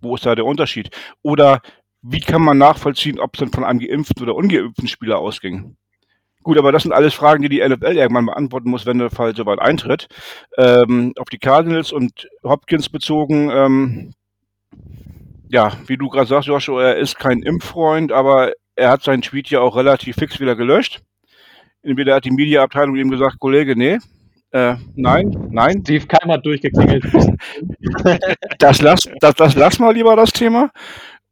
Wo 0.02 0.16
ist 0.16 0.26
da 0.26 0.36
der 0.36 0.46
Unterschied? 0.46 0.90
Oder 1.22 1.62
wie 2.02 2.20
kann 2.20 2.42
man 2.42 2.58
nachvollziehen, 2.58 3.20
ob 3.20 3.36
es 3.36 3.40
dann 3.40 3.52
von 3.52 3.64
einem 3.64 3.80
geimpften 3.80 4.24
oder 4.24 4.36
ungeimpften 4.36 4.88
Spieler 4.88 5.20
ausging? 5.20 5.78
Gut, 6.44 6.58
aber 6.58 6.72
das 6.72 6.84
sind 6.84 6.92
alles 6.92 7.14
Fragen, 7.14 7.42
die 7.42 7.50
die 7.50 7.68
NFL 7.68 7.96
irgendwann 7.98 8.26
beantworten 8.26 8.70
muss, 8.70 8.86
wenn 8.86 9.00
der 9.00 9.10
Fall 9.10 9.36
soweit 9.36 9.60
eintritt. 9.60 10.08
Ähm, 10.58 11.14
auf 11.18 11.30
die 11.30 11.40
Cardinals 11.40 11.92
und 11.92 12.28
Hopkins 12.44 12.90
bezogen, 12.90 13.50
ähm, 13.50 14.14
ja, 15.50 15.72
wie 15.88 15.98
du 15.98 16.10
gerade 16.10 16.28
sagst, 16.28 16.48
Joshua, 16.48 16.84
er 16.84 16.98
ist 16.98 17.18
kein 17.18 17.42
Impffreund, 17.44 18.12
aber 18.12 18.52
er 18.76 18.90
hat 18.90 19.04
seinen 19.04 19.22
Tweet 19.22 19.50
ja 19.50 19.60
auch 19.62 19.76
relativ 19.76 20.16
fix 20.18 20.40
wieder 20.40 20.56
gelöscht. 20.56 21.02
Entweder 21.84 22.16
hat 22.16 22.26
die 22.26 22.32
Mediaabteilung 22.32 22.96
ihm 22.96 23.12
gesagt, 23.12 23.40
Kollege, 23.40 23.76
nee, 23.76 24.00
Äh, 24.52 24.76
nein, 24.96 25.48
nein. 25.52 25.82
Steve 25.84 26.06
Keim 26.08 26.32
hat 26.32 26.46
durchgeklingelt. 26.46 27.06
Das 28.60 28.82
lass, 28.82 29.10
das, 29.20 29.36
das 29.36 29.56
lass 29.56 29.80
mal 29.80 29.94
lieber 29.94 30.16
das 30.16 30.32
Thema. 30.32 30.70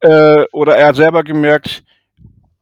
Äh, 0.02 0.44
oder 0.52 0.76
er 0.78 0.88
hat 0.88 0.96
selber 0.96 1.24
gemerkt, 1.24 1.84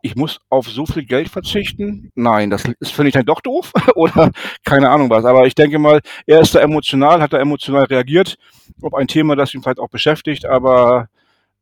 ich 0.02 0.16
muss 0.16 0.40
auf 0.50 0.68
so 0.68 0.86
viel 0.86 1.06
Geld 1.06 1.30
verzichten. 1.30 2.12
Nein, 2.16 2.50
das 2.50 2.64
ist 2.80 2.92
finde 2.92 3.10
ich 3.10 3.14
dann 3.14 3.26
doch 3.26 3.42
doof 3.42 3.74
oder 3.96 4.32
keine 4.64 4.90
Ahnung 4.90 5.10
was. 5.10 5.26
Aber 5.26 5.46
ich 5.46 5.56
denke 5.56 5.80
mal, 5.80 6.02
er 6.26 6.42
ist 6.42 6.56
da 6.56 6.60
emotional, 6.60 7.22
hat 7.22 7.34
da 7.34 7.40
emotional 7.40 7.86
reagiert, 7.86 8.38
ob 8.82 8.94
ein 8.94 9.08
Thema, 9.08 9.36
das 9.36 9.54
ihn 9.54 9.62
vielleicht 9.62 9.80
auch 9.80 9.90
beschäftigt. 9.90 10.46
Aber 10.46 11.10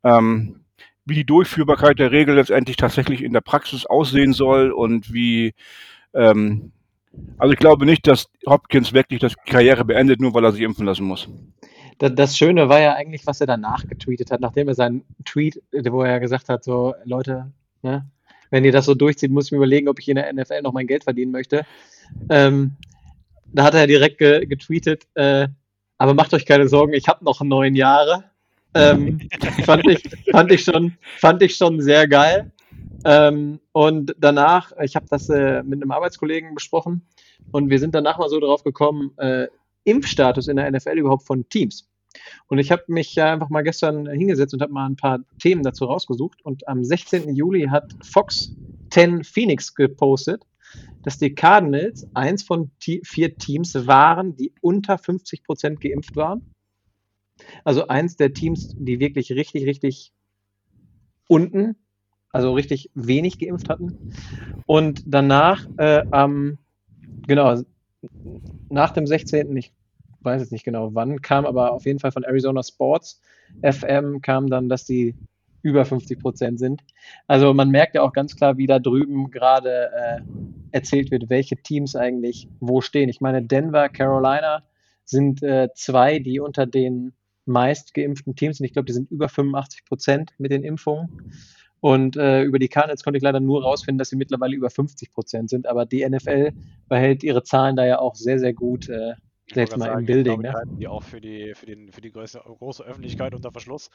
ähm, 0.03 0.62
wie 1.06 1.15
die 1.15 1.25
Durchführbarkeit 1.25 2.00
der 2.00 2.12
Regel 2.12 2.36
letztendlich 2.36 2.77
tatsächlich 2.77 3.24
in 3.24 3.34
der 3.34 3.41
Praxis 3.41 3.86
aussehen 3.86 4.34
soll 4.34 4.72
und 4.72 5.13
wie 5.13 5.53
ähm, 6.13 6.72
also 7.38 7.53
ich 7.53 7.60
glaube 7.60 7.86
nicht, 7.86 8.08
dass 8.08 8.27
Hopkins 8.46 8.94
wirklich 8.94 9.20
das 9.20 9.36
Karriere 9.46 9.86
beendet, 9.86 10.20
nur 10.20 10.34
weil 10.34 10.46
er 10.46 10.51
sich 10.51 10.62
impfen 10.62 10.86
lassen 10.86 11.06
muss. 11.06 11.27
Das, 12.00 12.38
Schöne 12.38 12.70
war 12.70 12.79
ja 12.79 12.94
eigentlich, 12.94 13.25
was 13.25 13.41
er 13.41 13.48
danach 13.48 13.88
getweetet 13.88 14.29
hat, 14.29 14.39
nachdem 14.39 14.67
er 14.67 14.75
seinen 14.75 15.03
Tweet, 15.25 15.63
wo 15.72 16.03
er 16.03 16.20
gesagt 16.20 16.48
hat, 16.48 16.63
so 16.63 16.94
Leute, 17.06 17.51
ne, 17.82 18.06
wenn 18.50 18.66
ihr 18.66 18.72
das 18.72 18.86
so 18.86 18.94
durchzieht, 18.94 19.32
muss 19.32 19.46
ich 19.46 19.51
mir 19.51 19.58
überlegen, 19.58 19.88
ob 19.88 20.00
ich 20.00 20.10
in 20.10 20.16
der 20.16 20.32
NFL 20.32 20.62
noch 20.62 20.74
mein 20.74 20.88
Geld 20.88 21.04
verdienen 21.04 21.32
möchte. 21.32 21.66
Ähm, 22.30 22.75
da 23.54 23.63
hat 23.63 23.74
er 23.74 23.88
direkt 23.88 24.18
ge 24.18 24.46
getweetet, 24.46 25.08
äh, 25.16 25.48
aber 25.98 26.13
macht 26.13 26.34
euch 26.34 26.46
keine 26.46 26.68
Sorgen, 26.68 26.94
ich 26.94 27.08
habe 27.08 27.24
noch 27.24 27.42
neun 27.42 27.75
Jahre. 27.75 28.25
Ähm, 28.74 29.20
fand, 29.66 29.88
ich, 29.88 30.04
fand, 30.32 30.51
ich 30.51 30.63
schon, 30.63 30.98
fand 31.18 31.42
ich 31.42 31.56
schon 31.56 31.82
sehr 31.82 32.08
geil. 32.08 32.51
Ähm, 33.06 33.60
und 33.72 34.16
danach, 34.20 34.72
ich 34.82 34.96
habe 34.96 35.06
das 35.10 35.30
äh, 35.30 35.63
mit 35.63 35.82
einem 35.82 35.92
Arbeitskollegen 35.92 36.54
besprochen 36.54 37.08
und 37.51 37.70
wir 37.70 37.80
sind 37.80 37.96
danach 37.96 38.18
mal 38.18 38.30
so 38.30 38.39
drauf 38.39 38.63
gekommen, 38.63 39.12
äh, 39.18 39.48
Impfstatus 39.86 40.48
in 40.48 40.58
der 40.58 40.70
NFL 40.70 40.98
überhaupt 40.98 41.25
von 41.25 41.48
Teams. 41.50 41.88
Und 42.48 42.60
ich 42.60 42.72
habe 42.72 42.84
mich 42.88 43.16
ja 43.16 43.34
einfach 43.34 43.50
mal 43.50 43.64
gestern 43.64 44.08
hingesetzt 44.08 44.54
und 44.54 44.62
habe 44.62 44.74
mal 44.74 44.86
ein 44.86 44.96
paar 44.96 45.20
Themen 45.40 45.64
dazu 45.64 45.86
rausgesucht. 45.86 46.44
Und 46.44 46.68
am 46.68 46.84
16. 46.84 47.36
Juli 47.36 47.68
hat 47.68 47.94
Fox 48.04 48.56
10 48.92 49.24
Phoenix 49.24 49.76
gepostet, 49.76 50.44
dass 51.04 51.18
die 51.18 51.36
Cardinals 51.36 52.08
eins 52.14 52.44
von 52.44 52.72
vier 52.80 53.38
Teams 53.38 53.88
waren, 53.88 54.36
die 54.36 54.54
unter 54.62 54.98
50 54.98 55.44
Prozent 55.44 55.82
geimpft 55.82 56.16
waren. 56.16 56.54
Also 57.64 57.88
eins 57.88 58.18
der 58.18 58.34
Teams, 58.34 58.76
die 58.78 59.00
wirklich 59.00 59.32
richtig, 59.32 59.66
richtig 59.66 60.14
unten, 61.28 61.76
also 62.32 62.54
richtig 62.54 62.90
wenig 62.94 63.40
geimpft 63.40 63.70
hatten. 63.70 64.14
Und 64.66 65.04
danach, 65.06 65.68
äh, 65.78 66.04
ähm, 66.12 66.58
genau, 67.28 67.62
nach 68.70 68.92
dem 68.92 69.08
16. 69.08 69.56
Ich 69.58 69.72
weiß 70.22 70.42
jetzt 70.42 70.52
nicht 70.52 70.66
genau 70.66 70.94
wann, 70.94 71.22
kam 71.22 71.46
aber 71.46 71.72
auf 71.72 71.86
jeden 71.86 72.00
Fall 72.00 72.12
von 72.12 72.24
Arizona 72.24 72.64
Sports 72.64 73.22
FM 73.62 74.22
kam 74.22 74.50
dann, 74.50 74.70
dass 74.70 74.86
die 74.86 75.16
über 75.62 75.86
50 75.86 76.20
Prozent 76.20 76.60
sind. 76.60 76.82
Also 77.28 77.54
man 77.54 77.70
merkt 77.70 77.96
ja 77.96 78.02
auch 78.02 78.14
ganz 78.14 78.36
klar, 78.36 78.58
wie 78.58 78.68
da 78.68 78.80
drüben 78.80 79.32
gerade 79.32 79.90
äh, 79.94 80.22
erzählt 80.72 81.12
wird, 81.12 81.30
welche 81.30 81.58
Teams 81.58 81.96
eigentlich 81.96 82.48
wo 82.60 82.82
stehen. 82.82 83.10
Ich 83.10 83.22
meine, 83.22 83.44
Denver, 83.44 83.90
Carolina 83.90 84.64
sind 85.04 85.42
äh, 85.44 85.70
zwei, 85.76 86.20
die 86.20 86.40
unter 86.40 86.66
den 86.66 87.14
meist 87.46 87.94
geimpften 87.94 88.36
Teams 88.36 88.58
sind. 88.58 88.66
Ich 88.66 88.74
glaube, 88.74 88.86
die 88.86 88.94
sind 88.94 89.10
über 89.10 89.30
85 89.30 89.86
Prozent 89.86 90.34
mit 90.38 90.52
den 90.52 90.64
Impfungen. 90.64 91.34
Und 91.80 92.18
äh, 92.18 92.44
über 92.44 92.60
die 92.60 92.70
Cardinals 92.70 93.04
konnte 93.04 93.18
ich 93.18 93.24
leider 93.24 93.40
nur 93.40 93.64
rausfinden, 93.64 94.00
dass 94.00 94.10
sie 94.10 94.16
mittlerweile 94.16 94.56
über 94.56 94.70
50 94.70 95.14
Prozent 95.14 95.50
sind. 95.50 95.68
Aber 95.68 95.86
die 95.86 96.08
NFL 96.08 96.52
behält 96.90 97.24
ihre 97.24 97.44
Zahlen 97.44 97.76
da 97.76 97.86
ja 97.86 98.00
auch 98.00 98.16
sehr, 98.16 98.40
sehr 98.40 98.53
gut 98.53 98.90
äh, 98.90 99.14
selbst 99.53 99.77
mal 99.77 99.86
sagen, 99.86 100.00
im 100.00 100.05
Building, 100.05 100.42
ne? 100.42 100.53
Die 100.79 100.88
auch 100.88 101.03
für 101.03 101.22
die, 101.22 101.53
für 101.55 101.66
den, 101.66 101.92
für 101.92 102.01
die 102.01 102.12
größte, 102.12 102.40
große 102.40 102.83
Öffentlichkeit 102.83 103.33
unter 103.33 103.51
Verschluss. 103.51 103.90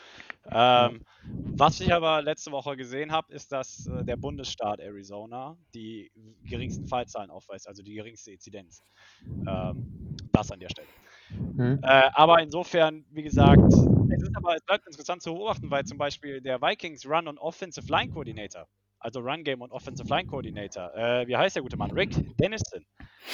Ähm, 0.51 1.03
was 1.25 1.81
ich 1.81 1.93
aber 1.93 2.23
letzte 2.23 2.53
Woche 2.53 2.77
gesehen 2.77 3.13
habe, 3.13 3.33
ist, 3.33 3.53
dass 3.53 3.87
äh, 3.87 4.05
der 4.05 4.17
Bundesstaat 4.17 4.81
Arizona 4.81 5.57
die 5.75 6.11
geringsten 6.45 6.87
Fallzahlen 6.87 7.31
aufweist, 7.31 7.69
also 7.69 7.83
die 7.83 7.95
geringste 7.95 8.33
Inzidenz. 8.33 8.83
Ähm, 9.47 10.17
das 10.33 10.51
an 10.51 10.61
der 10.61 10.71
Stelle. 10.71 10.89
Mhm. 11.31 11.81
Äh, 11.83 12.11
aber 12.15 12.41
insofern, 12.41 13.05
wie 13.11 13.23
gesagt, 13.23 13.63
es 13.63 14.23
ist 14.23 14.37
aber 14.37 14.57
es 14.57 14.63
bleibt 14.63 14.87
interessant 14.87 15.23
zu 15.23 15.35
beobachten, 15.35 15.71
weil 15.71 15.85
zum 15.85 15.99
Beispiel 15.99 16.41
der 16.41 16.61
Vikings 16.61 17.07
Run 17.07 17.29
und 17.29 17.39
Offensive 17.39 17.87
Line 17.91 18.11
Coordinator 18.11 18.67
also 19.03 19.21
Run 19.21 19.45
Game 19.45 19.61
und 19.61 19.73
Offensive 19.73 20.09
Line 20.09 20.29
Coordinator, 20.29 20.95
äh, 20.95 21.27
wie 21.27 21.37
heißt 21.37 21.57
der 21.57 21.63
gute 21.63 21.77
Mann? 21.77 21.91
Rick 21.91 22.11
Dennison, 22.39 22.85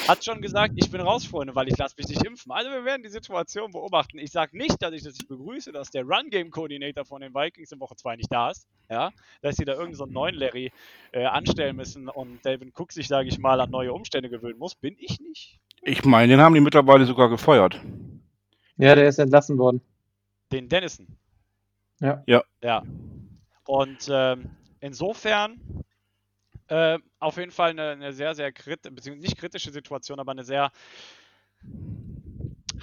hat 0.06 0.24
schon 0.24 0.40
gesagt, 0.40 0.74
ich 0.76 0.90
bin 0.90 1.00
raus, 1.00 1.24
Freunde, 1.24 1.54
weil 1.54 1.68
ich 1.68 1.76
lasse 1.78 1.94
mich 1.98 2.08
nicht 2.08 2.24
impfen. 2.24 2.52
Also 2.52 2.70
wir 2.70 2.84
werden 2.84 3.02
die 3.02 3.08
Situation 3.08 3.72
beobachten. 3.72 4.18
Ich 4.18 4.30
sage 4.30 4.56
nicht, 4.56 4.80
dass 4.82 4.92
ich 4.92 5.02
das 5.02 5.14
nicht 5.14 5.28
begrüße, 5.28 5.72
dass 5.72 5.90
der 5.90 6.04
Run 6.04 6.30
Game 6.30 6.50
Coordinator 6.50 7.04
von 7.04 7.20
den 7.20 7.34
Vikings 7.34 7.72
in 7.72 7.80
Woche 7.80 7.96
2 7.96 8.16
nicht 8.16 8.32
da 8.32 8.50
ist. 8.50 8.66
Ja, 8.90 9.10
dass 9.42 9.56
sie 9.56 9.64
da 9.64 9.72
irgendeinen 9.72 9.96
so 9.96 10.06
neuen 10.06 10.34
Larry 10.34 10.72
äh, 11.12 11.24
anstellen 11.24 11.76
müssen 11.76 12.08
und 12.08 12.42
Delvin 12.44 12.72
Cook 12.74 12.92
sich, 12.92 13.06
sage 13.06 13.28
ich 13.28 13.38
mal, 13.38 13.60
an 13.60 13.70
neue 13.70 13.92
Umstände 13.92 14.30
gewöhnen 14.30 14.58
muss, 14.58 14.74
bin 14.74 14.96
ich 14.98 15.20
nicht. 15.20 15.58
Ich 15.82 16.04
meine, 16.04 16.32
den 16.32 16.40
haben 16.40 16.54
die 16.54 16.60
mittlerweile 16.60 17.04
sogar 17.04 17.28
gefeuert. 17.28 17.80
Ja, 18.78 18.94
der 18.94 19.08
ist 19.08 19.18
entlassen 19.18 19.58
worden. 19.58 19.82
Den 20.52 20.68
Dennison. 20.68 21.06
Ja. 22.00 22.22
Ja. 22.26 22.42
Ja. 22.62 22.82
Und 23.66 24.08
ähm, 24.10 24.50
insofern 24.80 25.60
äh, 26.68 26.98
auf 27.18 27.36
jeden 27.36 27.50
Fall 27.50 27.70
eine, 27.70 27.90
eine 27.90 28.12
sehr, 28.12 28.34
sehr 28.34 28.52
kritische, 28.52 28.94
beziehungsweise 28.94 29.26
nicht 29.26 29.38
kritische 29.38 29.70
Situation, 29.70 30.20
aber 30.20 30.32
eine 30.32 30.44
sehr 30.44 30.70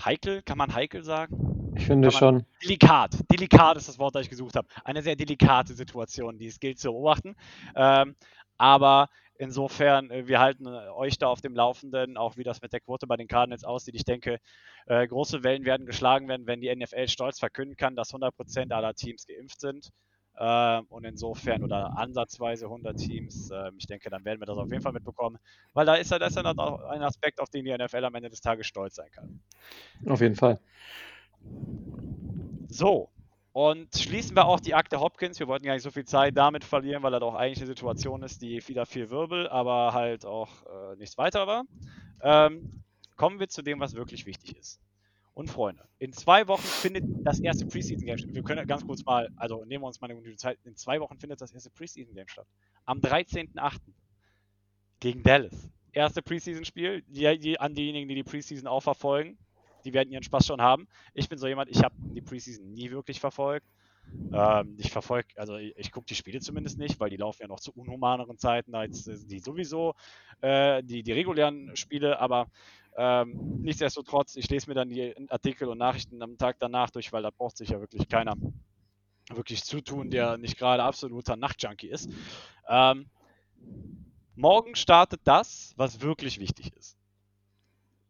heikel, 0.03 0.41
kann 0.41 0.57
man 0.57 0.73
heikel 0.73 1.03
sagen? 1.03 1.73
Ich 1.77 1.85
finde 1.85 2.11
schon. 2.11 2.45
Delikat. 2.63 3.17
Delikat 3.31 3.77
ist 3.77 3.89
das 3.89 3.99
Wort, 3.99 4.15
das 4.15 4.23
ich 4.23 4.29
gesucht 4.29 4.55
habe. 4.55 4.67
Eine 4.83 5.01
sehr 5.01 5.15
delikate 5.15 5.73
Situation, 5.73 6.37
die 6.37 6.47
es 6.47 6.59
gilt 6.59 6.79
zu 6.79 6.91
beobachten. 6.91 7.35
Ähm, 7.75 8.15
aber 8.57 9.09
insofern, 9.37 10.09
äh, 10.09 10.27
wir 10.27 10.39
halten 10.39 10.65
äh, 10.65 10.89
euch 10.89 11.17
da 11.17 11.27
auf 11.27 11.41
dem 11.41 11.55
Laufenden, 11.55 12.17
auch 12.17 12.37
wie 12.37 12.43
das 12.43 12.61
mit 12.61 12.71
der 12.73 12.79
Quote 12.79 13.07
bei 13.07 13.17
den 13.17 13.27
Cardinals 13.27 13.63
aussieht. 13.63 13.95
Ich 13.95 14.05
denke, 14.05 14.39
äh, 14.85 15.07
große 15.07 15.43
Wellen 15.43 15.65
werden 15.65 15.85
geschlagen 15.85 16.27
werden, 16.27 16.47
wenn 16.47 16.61
die 16.61 16.73
NFL 16.73 17.07
stolz 17.07 17.39
verkünden 17.39 17.75
kann, 17.75 17.95
dass 17.95 18.13
100% 18.13 18.71
aller 18.71 18.93
Teams 18.93 19.27
geimpft 19.27 19.59
sind. 19.59 19.89
Äh, 20.37 20.81
und 20.89 21.05
insofern, 21.05 21.63
oder 21.63 21.97
ansatzweise 21.97 22.65
100 22.65 22.97
Teams, 22.97 23.49
äh, 23.51 23.71
ich 23.77 23.87
denke, 23.87 24.09
dann 24.09 24.25
werden 24.25 24.39
wir 24.41 24.45
das 24.45 24.57
auf 24.57 24.69
jeden 24.69 24.81
Fall 24.81 24.91
mitbekommen, 24.91 25.37
weil 25.73 25.85
da 25.85 25.95
ist 25.95 26.11
ja 26.11 26.19
das 26.19 26.33
dann 26.33 26.45
auch 26.45 26.81
ein 26.89 27.01
Aspekt, 27.01 27.39
auf 27.39 27.49
den 27.49 27.65
die 27.65 27.75
NFL 27.75 28.03
am 28.03 28.15
Ende 28.15 28.29
des 28.29 28.41
Tages 28.41 28.67
stolz 28.67 28.95
sein 28.95 29.09
kann. 29.11 29.39
Auf 30.07 30.21
jeden 30.21 30.35
Fall. 30.35 30.59
So, 32.67 33.09
und 33.55 33.95
schließen 33.95 34.35
wir 34.35 34.47
auch 34.47 34.59
die 34.59 34.73
Akte 34.73 34.99
Hopkins. 34.99 35.39
Wir 35.39 35.47
wollten 35.47 35.65
gar 35.65 35.75
nicht 35.75 35.83
so 35.83 35.91
viel 35.91 36.03
Zeit 36.03 36.35
damit 36.35 36.65
verlieren, 36.65 37.03
weil 37.03 37.13
er 37.13 37.21
doch 37.21 37.35
eigentlich 37.35 37.59
eine 37.59 37.67
Situation 37.67 38.21
ist, 38.21 38.41
die 38.41 38.67
wieder 38.67 38.85
viel 38.85 39.09
Wirbel, 39.09 39.47
aber 39.47 39.93
halt 39.93 40.25
auch 40.25 40.49
äh, 40.65 40.97
nichts 40.97 41.17
weiter 41.17 41.47
war. 41.47 41.63
Ähm, 42.21 42.83
kommen 43.15 43.39
wir 43.39 43.47
zu 43.47 43.61
dem, 43.61 43.79
was 43.79 43.95
wirklich 43.95 44.25
wichtig 44.25 44.57
ist. 44.57 44.81
Und 45.35 45.49
Freunde, 45.49 45.83
in 45.99 46.13
zwei 46.13 46.47
Wochen 46.47 46.63
findet 46.63 47.03
das 47.25 47.41
erste 47.41 47.65
Preseason-Game 47.65 48.17
statt. 48.17 48.33
Wir 48.33 48.41
können 48.41 48.65
ganz 48.67 48.87
kurz 48.87 49.03
mal, 49.03 49.29
also 49.35 49.65
nehmen 49.65 49.83
wir 49.83 49.87
uns 49.87 49.99
mal 49.99 50.09
eine 50.09 50.15
gute 50.15 50.33
Zeit. 50.37 50.57
In 50.63 50.77
zwei 50.77 51.01
Wochen 51.01 51.19
findet 51.19 51.41
das 51.41 51.51
erste 51.51 51.69
Preseason-Game 51.71 52.29
statt. 52.29 52.47
Am 52.85 52.99
13.08. 52.99 53.79
gegen 55.01 55.23
Dallas. 55.23 55.69
Erste 55.91 56.21
Preseason-Spiel. 56.21 57.01
Die, 57.09 57.37
die, 57.37 57.59
an 57.59 57.75
diejenigen, 57.75 58.07
die 58.07 58.15
die 58.15 58.23
Preseason 58.23 58.65
auch 58.65 58.79
verfolgen, 58.79 59.37
die 59.83 59.91
werden 59.91 60.09
ihren 60.09 60.23
Spaß 60.23 60.47
schon 60.47 60.61
haben. 60.61 60.87
Ich 61.13 61.27
bin 61.27 61.37
so 61.37 61.47
jemand, 61.47 61.69
ich 61.69 61.83
habe 61.83 61.95
die 61.97 62.21
Preseason 62.21 62.71
nie 62.71 62.89
wirklich 62.91 63.19
verfolgt. 63.19 63.67
Ähm, 64.31 64.75
ich 64.77 64.89
verfolge, 64.89 65.27
also 65.35 65.57
ich, 65.57 65.77
ich 65.77 65.91
gucke 65.91 66.05
die 66.05 66.15
Spiele 66.15 66.39
zumindest 66.39 66.77
nicht, 66.77 66.99
weil 67.01 67.09
die 67.09 67.17
laufen 67.17 67.41
ja 67.41 67.47
noch 67.47 67.59
zu 67.59 67.73
unhumaneren 67.73 68.37
Zeiten 68.37 68.73
als 68.73 69.03
die 69.03 69.39
sowieso, 69.39 69.95
äh, 70.41 70.81
die, 70.83 71.03
die 71.03 71.11
regulären 71.11 71.75
Spiele, 71.75 72.19
aber 72.19 72.47
ähm, 72.97 73.61
nichtsdestotrotz, 73.61 74.35
ich 74.35 74.49
lese 74.49 74.69
mir 74.69 74.75
dann 74.75 74.89
die 74.89 75.13
Artikel 75.29 75.67
und 75.67 75.77
Nachrichten 75.77 76.21
am 76.21 76.37
Tag 76.37 76.57
danach 76.59 76.89
durch, 76.89 77.11
weil 77.11 77.23
da 77.23 77.29
braucht 77.29 77.57
sich 77.57 77.69
ja 77.69 77.79
wirklich 77.79 78.07
keiner 78.07 78.35
wirklich 79.29 79.63
zutun, 79.63 80.09
der 80.09 80.37
nicht 80.37 80.57
gerade 80.57 80.83
absoluter 80.83 81.35
Nachtjunkie 81.35 81.89
ist. 81.89 82.09
Ähm, 82.67 83.09
morgen 84.35 84.75
startet 84.75 85.21
das, 85.23 85.73
was 85.77 86.01
wirklich 86.01 86.39
wichtig 86.39 86.73
ist. 86.75 86.97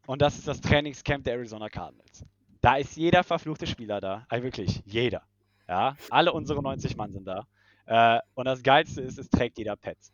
Und 0.06 0.22
das 0.22 0.38
ist 0.38 0.46
das 0.46 0.60
Trainingscamp 0.60 1.24
der 1.24 1.34
Arizona 1.34 1.68
Cardinals. 1.68 2.24
Da 2.60 2.76
ist 2.76 2.96
jeder 2.96 3.24
verfluchte 3.24 3.66
Spieler 3.66 4.00
da. 4.00 4.26
Also 4.28 4.44
wirklich, 4.44 4.82
jeder. 4.84 5.22
Ja, 5.68 5.96
alle 6.10 6.32
unsere 6.32 6.62
90 6.62 6.96
Mann 6.96 7.12
sind 7.12 7.26
da. 7.26 7.46
Äh, 7.86 8.20
und 8.34 8.44
das 8.44 8.62
Geilste 8.62 9.00
ist, 9.02 9.18
es 9.18 9.28
trägt 9.28 9.58
jeder 9.58 9.76
Pets. 9.76 10.12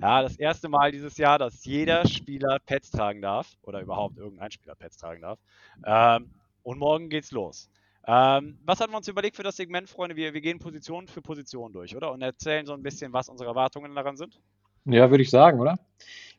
Ja, 0.00 0.22
das 0.22 0.36
erste 0.36 0.68
Mal 0.68 0.92
dieses 0.92 1.16
Jahr, 1.16 1.38
dass 1.38 1.64
jeder 1.64 2.06
Spieler 2.06 2.58
Pets 2.66 2.90
tragen 2.90 3.22
darf 3.22 3.56
oder 3.62 3.80
überhaupt 3.80 4.18
irgendein 4.18 4.50
Spieler 4.50 4.74
Pets 4.74 4.98
tragen 4.98 5.22
darf. 5.22 5.38
Ähm, 5.84 6.30
und 6.62 6.78
morgen 6.78 7.08
geht's 7.08 7.30
los. 7.30 7.70
Ähm, 8.06 8.58
was 8.64 8.80
haben 8.80 8.92
wir 8.92 8.98
uns 8.98 9.08
überlegt 9.08 9.36
für 9.36 9.42
das 9.42 9.56
Segment, 9.56 9.88
Freunde? 9.88 10.14
Wir, 10.16 10.34
wir 10.34 10.40
gehen 10.40 10.58
Position 10.58 11.08
für 11.08 11.22
Position 11.22 11.72
durch, 11.72 11.96
oder? 11.96 12.12
Und 12.12 12.22
erzählen 12.22 12.66
so 12.66 12.72
ein 12.72 12.82
bisschen, 12.82 13.12
was 13.12 13.28
unsere 13.28 13.48
Erwartungen 13.50 13.94
daran 13.94 14.16
sind. 14.16 14.40
Ja, 14.84 15.10
würde 15.10 15.22
ich 15.22 15.30
sagen, 15.30 15.58
oder? 15.60 15.78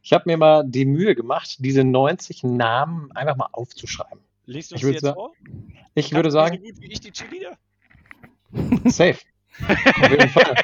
ich 0.08 0.14
habe 0.14 0.24
mir 0.26 0.38
mal 0.38 0.64
die 0.66 0.86
Mühe 0.86 1.16
gemacht, 1.16 1.58
diese 1.60 1.84
90 1.84 2.44
Namen 2.44 3.12
einfach 3.12 3.36
mal 3.36 3.50
aufzuschreiben. 3.52 4.20
Liest 4.46 4.72
du 4.72 4.76
Ich 4.76 4.84
würd 4.84 5.02
jetzt 5.02 5.14
vor? 5.14 5.34
Ich 5.96 6.12
Kannst 6.12 6.14
würde 6.14 6.32
sagen, 6.32 6.56
So 6.56 6.72
gut 6.72 6.82
wie 6.82 6.92
ich 6.92 7.00
die 7.02 7.12
Cheerleader? 7.12 7.58
safe. 8.86 9.20
Auf 9.66 10.10
jeden 10.12 10.30
Fall. 10.30 10.56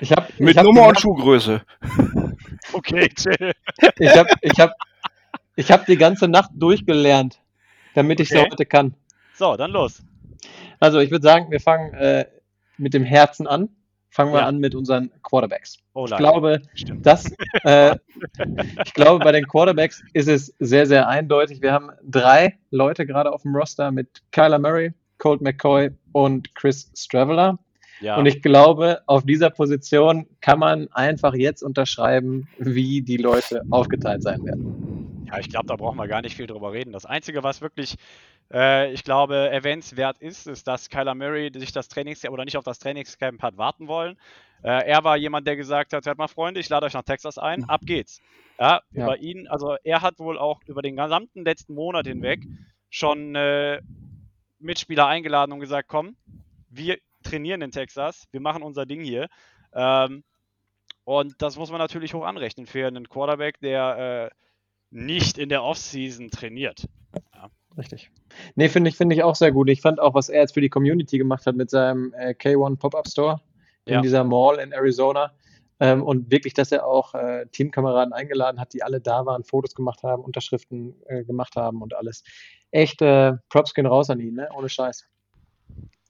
Ich 0.00 0.12
habe 0.12 0.26
Mit 0.38 0.50
ich 0.52 0.58
hab 0.58 0.64
Nummer 0.64 0.86
und 0.88 1.00
Schuhgröße. 1.00 1.62
Okay, 2.72 3.08
chill. 3.08 3.52
Ich 3.98 4.16
habe 4.16 4.28
ich 4.42 4.60
hab, 4.60 4.72
ich 5.56 5.70
hab 5.72 5.86
die 5.86 5.96
ganze 5.96 6.28
Nacht 6.28 6.50
durchgelernt, 6.54 7.40
damit 7.94 8.20
ich 8.20 8.30
Okay. 8.30 8.46
heute 8.50 8.66
kann. 8.66 8.94
So, 9.34 9.56
dann 9.56 9.70
los. 9.70 10.02
Also 10.78 10.98
ich 11.00 11.10
würde 11.10 11.22
sagen, 11.22 11.50
wir 11.50 11.60
fangen 11.60 11.94
äh, 11.94 12.26
mit 12.76 12.92
dem 12.94 13.04
Herzen 13.04 13.46
an. 13.46 13.70
Fangen 14.10 14.32
wir 14.32 14.40
Ja. 14.40 14.46
an 14.46 14.58
mit 14.58 14.74
unseren 14.74 15.10
Quarterbacks. 15.22 15.78
Oh, 15.94 16.04
Ich 16.06 16.16
glaube, 16.16 16.60
Stimmt. 16.74 17.06
äh, 17.64 17.96
ich 18.84 18.94
glaube, 18.94 19.24
bei 19.24 19.32
den 19.32 19.46
Quarterbacks 19.46 20.02
ist 20.12 20.28
es 20.28 20.54
sehr, 20.58 20.86
sehr 20.86 21.08
eindeutig. 21.08 21.62
Wir 21.62 21.72
haben 21.72 21.90
drei 22.02 22.58
Leute 22.70 23.06
gerade 23.06 23.32
auf 23.32 23.42
dem 23.42 23.54
Roster 23.54 23.90
mit 23.92 24.22
Kyler 24.32 24.58
Murray, 24.58 24.92
Colt 25.18 25.40
McCoy 25.40 25.90
und 26.12 26.54
Chris 26.54 26.90
Straveller. 26.96 27.58
Ja. 28.00 28.16
Und 28.16 28.26
ich 28.26 28.42
glaube, 28.42 29.02
auf 29.06 29.24
dieser 29.24 29.50
Position 29.50 30.26
kann 30.40 30.60
man 30.60 30.88
einfach 30.92 31.34
jetzt 31.34 31.62
unterschreiben, 31.62 32.48
wie 32.58 33.02
die 33.02 33.16
Leute 33.16 33.62
aufgeteilt 33.70 34.22
sein 34.22 34.44
werden. 34.44 35.24
Ja, 35.26 35.38
ich 35.40 35.48
glaube, 35.48 35.66
da 35.66 35.76
brauchen 35.76 35.96
wir 35.98 36.06
gar 36.06 36.22
nicht 36.22 36.36
viel 36.36 36.46
drüber 36.46 36.72
reden. 36.72 36.92
Das 36.92 37.04
Einzige, 37.04 37.42
was 37.42 37.60
wirklich, 37.60 37.96
äh, 38.52 38.92
ich 38.92 39.04
glaube, 39.04 39.50
erwähnenswert 39.50 40.18
ist, 40.18 40.46
ist, 40.46 40.66
dass 40.68 40.88
Kyler 40.88 41.14
Murray 41.14 41.50
sich 41.54 41.72
das 41.72 41.88
Trainingscamp 41.88 42.32
oder 42.32 42.44
nicht 42.44 42.56
auf 42.56 42.64
das 42.64 42.78
Trainingscamp 42.78 43.42
hat 43.42 43.58
warten 43.58 43.88
wollen. 43.88 44.16
Äh, 44.62 44.88
er 44.88 45.04
war 45.04 45.16
jemand, 45.16 45.46
der 45.46 45.56
gesagt 45.56 45.92
hat, 45.92 46.06
hört 46.06 46.18
mal 46.18 46.28
Freunde, 46.28 46.60
ich 46.60 46.68
lade 46.68 46.86
euch 46.86 46.94
nach 46.94 47.02
Texas 47.02 47.36
ein, 47.36 47.64
ab 47.64 47.82
geht's. 47.84 48.20
Ja, 48.58 48.80
Ja. 48.92 49.04
über 49.04 49.18
ihn, 49.18 49.48
also 49.48 49.76
er 49.84 50.02
hat 50.02 50.18
wohl 50.18 50.38
auch 50.38 50.60
über 50.66 50.82
den 50.82 50.96
gesamten 50.96 51.44
letzten 51.44 51.74
Monat 51.74 52.06
hinweg 52.06 52.40
schon 52.90 53.34
äh, 53.34 53.80
Mitspieler 54.58 55.06
eingeladen 55.06 55.52
und 55.52 55.60
gesagt, 55.60 55.88
komm, 55.88 56.16
wir 56.70 56.98
trainieren 57.22 57.62
in 57.62 57.70
Texas, 57.70 58.26
wir 58.30 58.40
machen 58.40 58.62
unser 58.62 58.86
Ding 58.86 59.02
hier. 59.02 59.28
Ähm, 59.72 60.24
und 61.04 61.34
das 61.40 61.56
muss 61.56 61.70
man 61.70 61.78
natürlich 61.78 62.14
hoch 62.14 62.24
anrechnen 62.24 62.66
für 62.66 62.86
einen 62.86 63.08
Quarterback, 63.08 63.60
der 63.60 64.30
äh, 64.32 64.34
nicht 64.90 65.38
in 65.38 65.48
der 65.48 65.62
Offseason 65.64 66.30
trainiert. 66.30 66.86
Richtig. 67.76 68.10
Nee, 68.56 68.68
finde 68.68 68.90
ich, 68.90 68.96
finde 68.96 69.14
ich 69.14 69.22
auch 69.22 69.36
sehr 69.36 69.52
gut. 69.52 69.68
Ich 69.70 69.80
fand 69.80 70.00
auch, 70.00 70.12
was 70.14 70.28
er 70.28 70.40
jetzt 70.40 70.54
für 70.54 70.60
die 70.60 70.68
Community 70.68 71.16
gemacht 71.16 71.46
hat 71.46 71.54
mit 71.54 71.70
seinem 71.70 72.12
äh, 72.14 72.30
K1 72.30 72.76
Pop-Up 72.76 73.06
Store 73.06 73.40
in 73.84 73.94
Ja. 73.94 74.00
dieser 74.00 74.24
Mall 74.24 74.58
in 74.58 74.72
Arizona. 74.72 75.32
Ähm, 75.80 76.02
und 76.02 76.30
wirklich, 76.30 76.54
dass 76.54 76.72
er 76.72 76.86
auch 76.86 77.14
äh, 77.14 77.46
Teamkameraden 77.46 78.12
eingeladen 78.12 78.60
hat, 78.60 78.72
die 78.72 78.82
alle 78.82 79.00
da 79.00 79.26
waren, 79.26 79.44
Fotos 79.44 79.74
gemacht 79.74 80.02
haben, 80.02 80.24
Unterschriften 80.24 80.94
äh, 81.06 81.24
gemacht 81.24 81.56
haben 81.56 81.82
und 81.82 81.94
alles. 81.94 82.24
Echt, 82.70 83.00
äh, 83.00 83.34
Props 83.48 83.74
gehen 83.74 83.86
raus 83.86 84.10
an 84.10 84.20
ihn, 84.20 84.34
ne? 84.34 84.48
Ohne 84.56 84.68
Scheiß. 84.68 85.06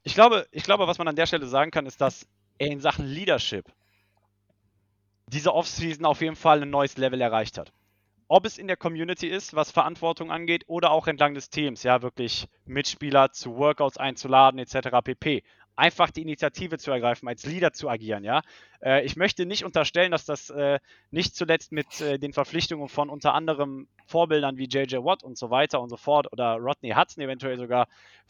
Ich 0.04 0.14
glaube, 0.14 0.46
ich 0.50 0.62
glaube, 0.62 0.86
was 0.86 0.98
man 0.98 1.08
an 1.08 1.16
der 1.16 1.26
Stelle 1.26 1.46
sagen 1.46 1.70
kann, 1.70 1.86
ist, 1.86 2.00
dass 2.00 2.26
er 2.56 2.68
in 2.68 2.80
Sachen 2.80 3.04
Leadership 3.04 3.66
diese 5.26 5.54
Offseason 5.54 6.06
auf 6.06 6.22
jeden 6.22 6.36
Fall 6.36 6.62
ein 6.62 6.70
neues 6.70 6.96
Level 6.96 7.20
erreicht 7.20 7.58
hat. 7.58 7.72
Ob 8.30 8.44
es 8.44 8.58
in 8.58 8.68
der 8.68 8.76
Community 8.76 9.26
ist, 9.26 9.54
was 9.54 9.70
Verantwortung 9.70 10.30
angeht, 10.30 10.64
oder 10.66 10.90
auch 10.90 11.06
entlang 11.06 11.34
des 11.34 11.48
Teams, 11.48 11.82
ja, 11.82 12.02
wirklich 12.02 12.46
Mitspieler 12.66 13.32
zu 13.32 13.56
Workouts 13.56 13.96
einzuladen, 13.96 14.58
etc. 14.58 14.88
pp. 15.02 15.42
Einfach 15.78 16.10
die 16.10 16.22
Initiative 16.22 16.76
zu 16.76 16.90
ergreifen, 16.90 17.28
als 17.28 17.46
Leader 17.46 17.72
zu 17.72 17.88
agieren, 17.88 18.24
ja. 18.24 18.42
Äh, 18.82 19.04
ich 19.04 19.14
möchte 19.14 19.46
nicht 19.46 19.64
unterstellen, 19.64 20.10
dass 20.10 20.24
das 20.24 20.50
äh, 20.50 20.80
nicht 21.12 21.36
zuletzt 21.36 21.70
mit 21.70 22.00
äh, 22.00 22.18
den 22.18 22.32
Verpflichtungen 22.32 22.88
von 22.88 23.08
unter 23.08 23.32
anderem 23.32 23.86
Vorbildern 24.04 24.56
wie 24.56 24.66
JJ 24.66 24.96
Watt 24.96 25.22
und 25.22 25.38
so 25.38 25.50
weiter 25.50 25.80
und 25.80 25.88
so 25.88 25.96
fort 25.96 26.32
oder 26.32 26.56
Rodney 26.56 26.90
Hudson 26.90 27.22
eventuell 27.22 27.58
sogar 27.58 27.86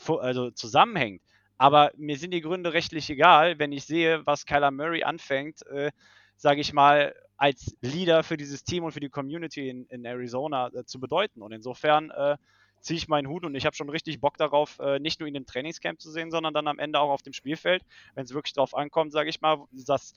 also 0.07 0.51
zusammenhängt. 0.51 1.23
Aber 1.57 1.91
mir 1.97 2.19
sind 2.19 2.33
die 2.33 2.43
Gründe 2.43 2.75
rechtlich 2.75 3.09
egal, 3.09 3.59
wenn 3.59 3.73
ich 3.73 3.87
sehe, 3.87 4.27
was 4.27 4.45
Kyler 4.45 4.71
Murray 4.71 5.03
anfängt, 5.03 5.67
äh, 5.69 5.91
sage 6.37 6.61
ich 6.61 6.75
mal, 6.75 7.15
als 7.39 7.79
Leader 7.81 8.25
für 8.25 8.37
dieses 8.37 8.63
Team 8.63 8.85
und 8.85 8.93
für 8.93 9.01
die 9.01 9.09
Community 9.09 9.71
in, 9.71 9.87
in 9.87 10.05
Arizona 10.05 10.69
äh, 10.69 10.85
zu 10.85 11.01
bedeuten. 11.01 11.41
Und 11.41 11.53
insofern 11.53 12.11
äh, 12.11 12.37
ziehe 12.81 12.97
ich 12.97 13.09
meinen 13.09 13.29
Hut 13.29 13.45
und 13.45 13.55
ich 13.55 13.67
habe 13.67 13.77
schon 13.77 13.89
richtig 13.89 14.21
Bock 14.21 14.37
darauf, 14.37 14.79
äh, 14.79 14.99
nicht 14.99 15.21
nur 15.21 15.27
in 15.27 15.35
dem 15.35 15.47
Trainingscamp 15.47 16.01
zu 16.01 16.11
sehen, 16.11 16.31
sondern 16.31 16.55
dann 16.55 16.69
am 16.69 16.79
Ende 16.79 17.01
auch 17.01 17.11
auf 17.11 17.23
dem 17.23 17.33
Spielfeld, 17.33 17.85
wenn 18.15 18.25
es 18.25 18.35
wirklich 18.35 18.55
darauf 18.55 18.75
ankommt, 18.75 19.13
sage 19.13 19.31
ich 19.31 19.41
mal, 19.41 19.65
dass 19.73 20.15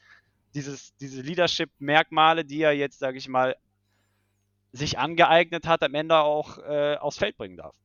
dieses, 0.53 0.95
diese 0.97 1.21
Leadership-Merkmale, 1.21 2.45
die 2.45 2.61
er 2.61 2.73
jetzt, 2.73 2.99
sage 2.99 3.17
ich 3.17 3.27
mal, 3.27 3.55
sich 4.73 4.99
angeeignet 4.99 5.67
hat, 5.67 5.83
am 5.83 5.93
Ende 5.93 6.17
auch 6.19 6.57
äh, 6.59 6.95
aufs 6.95 7.17
Feld 7.17 7.37
bringen 7.37 7.57
darf. 7.57 7.75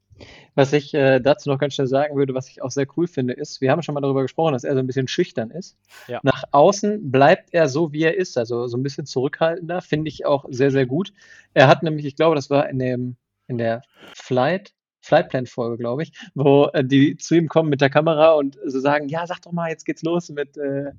Was 0.55 0.73
ich 0.73 0.95
äh, 0.95 1.21
dazu 1.21 1.51
noch 1.51 1.59
ganz 1.59 1.75
schnell 1.75 1.87
sagen 1.87 2.17
würde, 2.17 2.33
was 2.33 2.49
ich 2.49 2.63
auch 2.63 2.71
sehr 2.71 2.87
cool 2.97 3.07
finde, 3.07 3.35
ist, 3.35 3.61
wir 3.61 3.71
haben 3.71 3.83
schon 3.83 3.95
mal 3.95 4.01
darüber 4.01 4.23
gesprochen, 4.23 4.55
dass 4.55 4.65
er 4.65 4.73
so 4.73 4.79
ein 4.79 4.87
bisschen 4.87 5.09
schüchtern 5.09 5.51
ist. 5.51 5.77
Ja. 6.07 6.21
Nach 6.23 6.45
außen 6.53 7.11
bleibt 7.11 7.53
er 7.53 7.69
so, 7.69 7.93
wie 7.93 8.05
er 8.05 8.17
ist, 8.17 8.39
also 8.39 8.67
so 8.67 8.77
ein 8.79 8.83
bisschen 8.83 9.05
zurückhaltender, 9.05 9.83
finde 9.83 10.09
ich 10.09 10.25
auch 10.25 10.47
sehr, 10.49 10.71
sehr 10.71 10.87
gut. 10.87 11.13
Er 11.53 11.69
hat 11.69 11.83
nämlich, 11.83 12.07
ich 12.07 12.17
glaube, 12.17 12.35
das 12.35 12.49
war 12.49 12.69
in 12.71 12.79
dem, 12.79 13.17
in 13.49 13.59
der 13.59 13.83
Flight, 14.15 14.73
Flightplan-Folge, 15.01 15.79
glaube 15.79 16.03
ich, 16.03 16.13
wo 16.35 16.67
äh, 16.73 16.85
die 16.85 17.17
zu 17.17 17.37
ihm 17.37 17.49
kommen 17.49 17.69
mit 17.69 17.81
der 17.81 17.91
Kamera 17.91 18.33
und 18.33 18.59
so 18.65 18.81
sagen, 18.81 19.09
ja, 19.09 19.27
sag 19.27 19.43
doch 19.43 19.53
mal, 19.53 19.71
jetzt 19.71 19.85
geht's 19.85 20.03
los 20.03 20.29
mit 20.29 20.57
äh, 20.57 20.93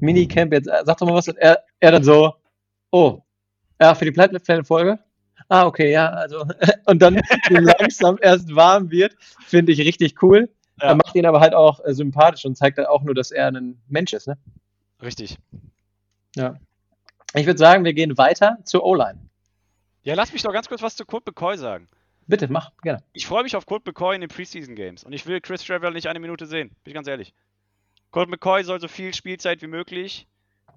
Minicamp, 0.00 0.52
jetzt 0.52 0.68
äh, 0.68 0.82
sag 0.84 0.98
doch 0.98 1.06
mal 1.06 1.14
was. 1.14 1.28
Und 1.28 1.38
er, 1.38 1.64
er 1.80 1.92
dann 1.92 2.04
so, 2.04 2.34
oh, 2.90 3.22
ja, 3.80 3.94
für 3.94 4.04
die 4.04 4.12
Flightplan-Folge? 4.12 4.98
Ah, 5.48 5.66
okay, 5.66 5.90
ja, 5.90 6.08
also, 6.10 6.46
und 6.86 7.00
dann 7.00 7.20
langsam 7.48 8.18
erst 8.20 8.54
warm 8.54 8.90
wird, 8.90 9.16
finde 9.46 9.72
ich 9.72 9.80
richtig 9.80 10.22
cool. 10.22 10.50
Ja. 10.80 10.88
Er 10.88 10.94
macht 10.96 11.14
ihn 11.14 11.26
aber 11.26 11.40
halt 11.40 11.54
auch 11.54 11.84
äh, 11.84 11.94
sympathisch 11.94 12.44
und 12.44 12.56
zeigt 12.56 12.78
dann 12.78 12.86
auch 12.86 13.02
nur, 13.02 13.14
dass 13.14 13.30
er 13.30 13.48
ein 13.48 13.80
Mensch 13.88 14.12
ist. 14.12 14.26
Ne? 14.26 14.36
Richtig. 15.02 15.38
Ich 17.34 17.46
würde 17.46 17.58
sagen, 17.58 17.84
wir 17.84 17.94
gehen 17.94 18.18
weiter 18.18 18.58
zur 18.64 18.84
O-Line. 18.84 19.20
Ja, 20.04 20.14
lass 20.14 20.32
mich 20.34 20.42
doch 20.42 20.52
ganz 20.52 20.68
kurz 20.68 20.82
was 20.82 20.96
zu 20.96 21.06
Colt 21.06 21.26
McCoy 21.26 21.56
sagen. 21.56 21.88
Bitte, 22.26 22.46
mach, 22.48 22.72
gerne. 22.82 23.02
Ich 23.14 23.26
freue 23.26 23.42
mich 23.42 23.56
auf 23.56 23.64
Colt 23.64 23.86
McCoy 23.86 24.14
in 24.14 24.20
den 24.20 24.28
Preseason 24.28 24.76
Games 24.76 25.02
und 25.02 25.14
ich 25.14 25.26
will 25.26 25.40
Chris 25.40 25.64
Trevor 25.64 25.90
nicht 25.90 26.06
eine 26.06 26.20
Minute 26.20 26.46
sehen, 26.46 26.68
bin 26.84 26.90
ich 26.90 26.94
ganz 26.94 27.08
ehrlich. 27.08 27.34
Colt 28.10 28.28
McCoy 28.28 28.64
soll 28.64 28.80
so 28.80 28.88
viel 28.88 29.14
Spielzeit 29.14 29.62
wie 29.62 29.66
möglich 29.66 30.26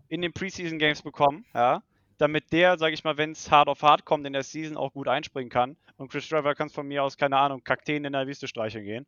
in 0.07 0.21
den 0.21 0.31
Preseason 0.31 0.79
Games 0.79 1.01
bekommen, 1.01 1.45
ja, 1.53 1.83
damit 2.17 2.51
der, 2.53 2.77
sage 2.77 2.93
ich 2.93 3.03
mal, 3.03 3.17
wenn 3.17 3.31
es 3.31 3.51
hart 3.51 3.67
auf 3.67 3.83
hart 3.83 4.05
kommt, 4.05 4.25
in 4.25 4.33
der 4.33 4.43
Season 4.43 4.77
auch 4.77 4.93
gut 4.93 5.09
einspringen 5.09 5.49
kann. 5.49 5.75
Und 5.97 6.09
Chris 6.09 6.27
Trevor 6.29 6.55
kann 6.55 6.69
von 6.69 6.87
mir 6.87 7.03
aus, 7.03 7.17
keine 7.17 7.37
Ahnung, 7.37 7.63
Kakteen 7.63 8.05
in 8.05 8.13
der 8.13 8.27
Wüste 8.27 8.47
streicheln 8.47 8.85
gehen. 8.85 9.05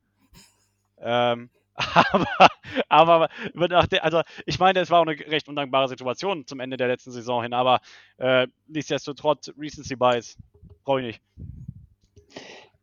Ähm, 0.97 1.49
aber, 1.95 2.49
aber 2.89 3.29
also 4.01 4.21
ich 4.45 4.59
meine, 4.59 4.79
es 4.79 4.89
war 4.89 4.99
auch 5.01 5.07
eine 5.07 5.19
recht 5.19 5.47
undankbare 5.47 5.87
Situation 5.87 6.45
zum 6.45 6.59
Ende 6.59 6.77
der 6.77 6.87
letzten 6.87 7.11
Saison 7.11 7.43
hin, 7.43 7.53
aber 7.53 7.79
äh, 8.17 8.47
nichtsdestotrotz, 8.67 9.51
Recency 9.57 9.95
Bias, 9.95 10.37
brauche 10.83 11.01
ich 11.01 11.05
nicht. 11.07 11.21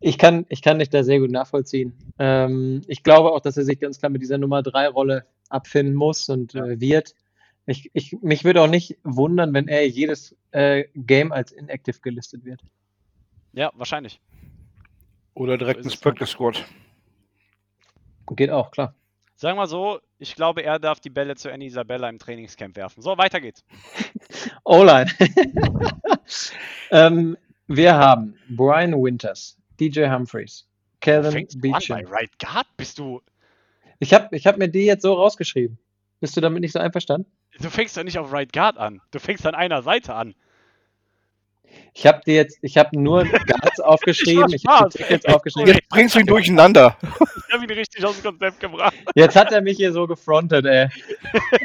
Ich 0.00 0.18
kann, 0.18 0.44
ich 0.48 0.60
kann 0.62 0.78
dich 0.78 0.90
da 0.90 1.02
sehr 1.04 1.20
gut 1.20 1.30
nachvollziehen. 1.30 1.94
Ähm, 2.18 2.82
ich 2.86 3.02
glaube 3.02 3.32
auch, 3.32 3.40
dass 3.40 3.56
er 3.56 3.64
sich 3.64 3.78
ganz 3.80 3.98
klar 3.98 4.10
mit 4.10 4.20
dieser 4.22 4.38
Nummer 4.38 4.62
3 4.62 4.88
Rolle 4.88 5.26
abfinden 5.48 5.94
muss 5.94 6.28
und 6.28 6.52
Ja. 6.54 6.66
äh, 6.66 6.80
wird. 6.80 7.14
Ich, 7.66 7.90
ich, 7.94 8.16
mich 8.20 8.44
würde 8.44 8.62
auch 8.62 8.68
nicht 8.68 8.96
wundern, 9.02 9.52
wenn 9.54 9.68
er 9.68 9.88
jedes 9.88 10.36
äh, 10.52 10.84
Game 10.94 11.32
als 11.32 11.50
inactive 11.50 12.00
gelistet 12.00 12.44
wird. 12.44 12.60
Ja, 13.52 13.72
wahrscheinlich. 13.74 14.20
Oder 15.34 15.58
direkt 15.58 15.82
So 15.82 15.90
ins. 15.90 16.00
Practice 16.00 16.30
Squad. 16.30 16.64
Geht 18.30 18.50
auch, 18.50 18.70
klar. 18.70 18.94
Sagen 19.36 19.58
wir 19.58 19.66
so, 19.66 20.00
ich 20.18 20.34
glaube, 20.34 20.62
er 20.62 20.78
darf 20.78 20.98
die 20.98 21.10
Bälle 21.10 21.36
zu 21.36 21.52
Annie 21.52 21.66
Isabella 21.66 22.08
im 22.08 22.18
Trainingscamp 22.18 22.74
werfen. 22.76 23.02
So, 23.02 23.18
weiter 23.18 23.40
geht's. 23.40 23.64
O-Line. 24.64 25.10
ähm, 26.90 27.36
wir 27.66 27.94
haben 27.96 28.38
Brian 28.48 28.92
Winters, 28.92 29.58
DJ 29.78 30.08
Humphreys, 30.08 30.66
bei 31.00 31.46
Beecham. 31.56 32.06
Right 32.06 32.30
Guard? 32.38 32.66
Bist 32.76 32.98
du. 32.98 33.20
Ich 33.98 34.14
habe 34.14 34.34
ich 34.34 34.46
hab 34.46 34.56
mir 34.56 34.68
die 34.68 34.86
jetzt 34.86 35.02
so 35.02 35.12
rausgeschrieben. 35.12 35.78
Bist 36.20 36.36
du 36.36 36.40
damit 36.40 36.62
nicht 36.62 36.72
so 36.72 36.78
einverstanden? 36.78 37.30
Du 37.60 37.70
fängst 37.70 37.96
ja 37.96 38.04
nicht 38.04 38.18
auf 38.18 38.32
Right 38.32 38.52
Guard 38.52 38.78
an. 38.78 39.02
Du 39.10 39.18
fängst 39.18 39.46
an 39.46 39.54
einer 39.54 39.82
Seite 39.82 40.14
an. 40.14 40.34
Ich 41.94 42.06
habe 42.06 42.20
dir 42.26 42.34
jetzt, 42.34 42.58
ich 42.62 42.76
habe 42.76 42.98
nur 42.98 43.24
Guards 43.46 43.80
aufgeschrieben, 43.80 44.52
ich 44.52 44.66
habe 44.66 44.90
Spaß. 44.90 44.92
die 44.92 44.98
Tickets 44.98 45.24
aufgeschrieben. 45.26 45.74
Jetzt 45.74 45.88
bringst 45.88 46.14
du 46.14 46.20
ihn 46.20 46.26
durcheinander. 46.26 46.96
Ich 47.48 47.54
habe 47.54 47.64
ihn 47.64 47.70
richtig 47.70 48.04
aus 48.04 48.20
dem 48.20 48.24
Konzept 48.24 48.60
gebracht. 48.60 48.94
Jetzt 49.14 49.36
hat 49.36 49.52
er 49.52 49.60
mich 49.62 49.76
hier 49.76 49.92
so 49.92 50.06
gefrontet, 50.06 50.66
ey. 50.66 50.88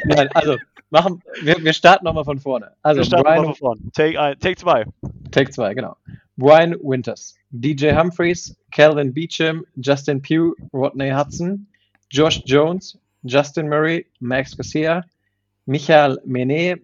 Nein, 0.04 0.28
also, 0.34 0.56
machen, 0.90 1.22
wir, 1.42 1.56
wir 1.62 1.72
starten 1.72 2.04
nochmal 2.04 2.24
von 2.24 2.38
vorne. 2.38 2.72
Also, 2.82 3.00
Wir 3.00 3.04
starten 3.04 3.24
Brian, 3.24 3.44
von 3.44 3.54
vorne. 3.54 3.80
Take, 3.94 4.20
ein, 4.20 4.38
take 4.38 4.56
zwei. 4.56 4.86
Take 5.32 5.50
2, 5.50 5.74
genau. 5.74 5.96
Brian 6.36 6.76
Winters, 6.82 7.34
DJ 7.50 7.92
Humphreys, 7.92 8.56
Calvin 8.70 9.12
Beecham, 9.12 9.64
Justin 9.76 10.20
Pugh, 10.20 10.54
Rodney 10.72 11.10
Hudson, 11.10 11.66
Josh 12.10 12.42
Jones, 12.44 12.98
Justin 13.24 13.68
Murray, 13.68 14.06
Max 14.20 14.56
Garcia, 14.56 15.04
Michael 15.66 16.18
Mene, 16.24 16.80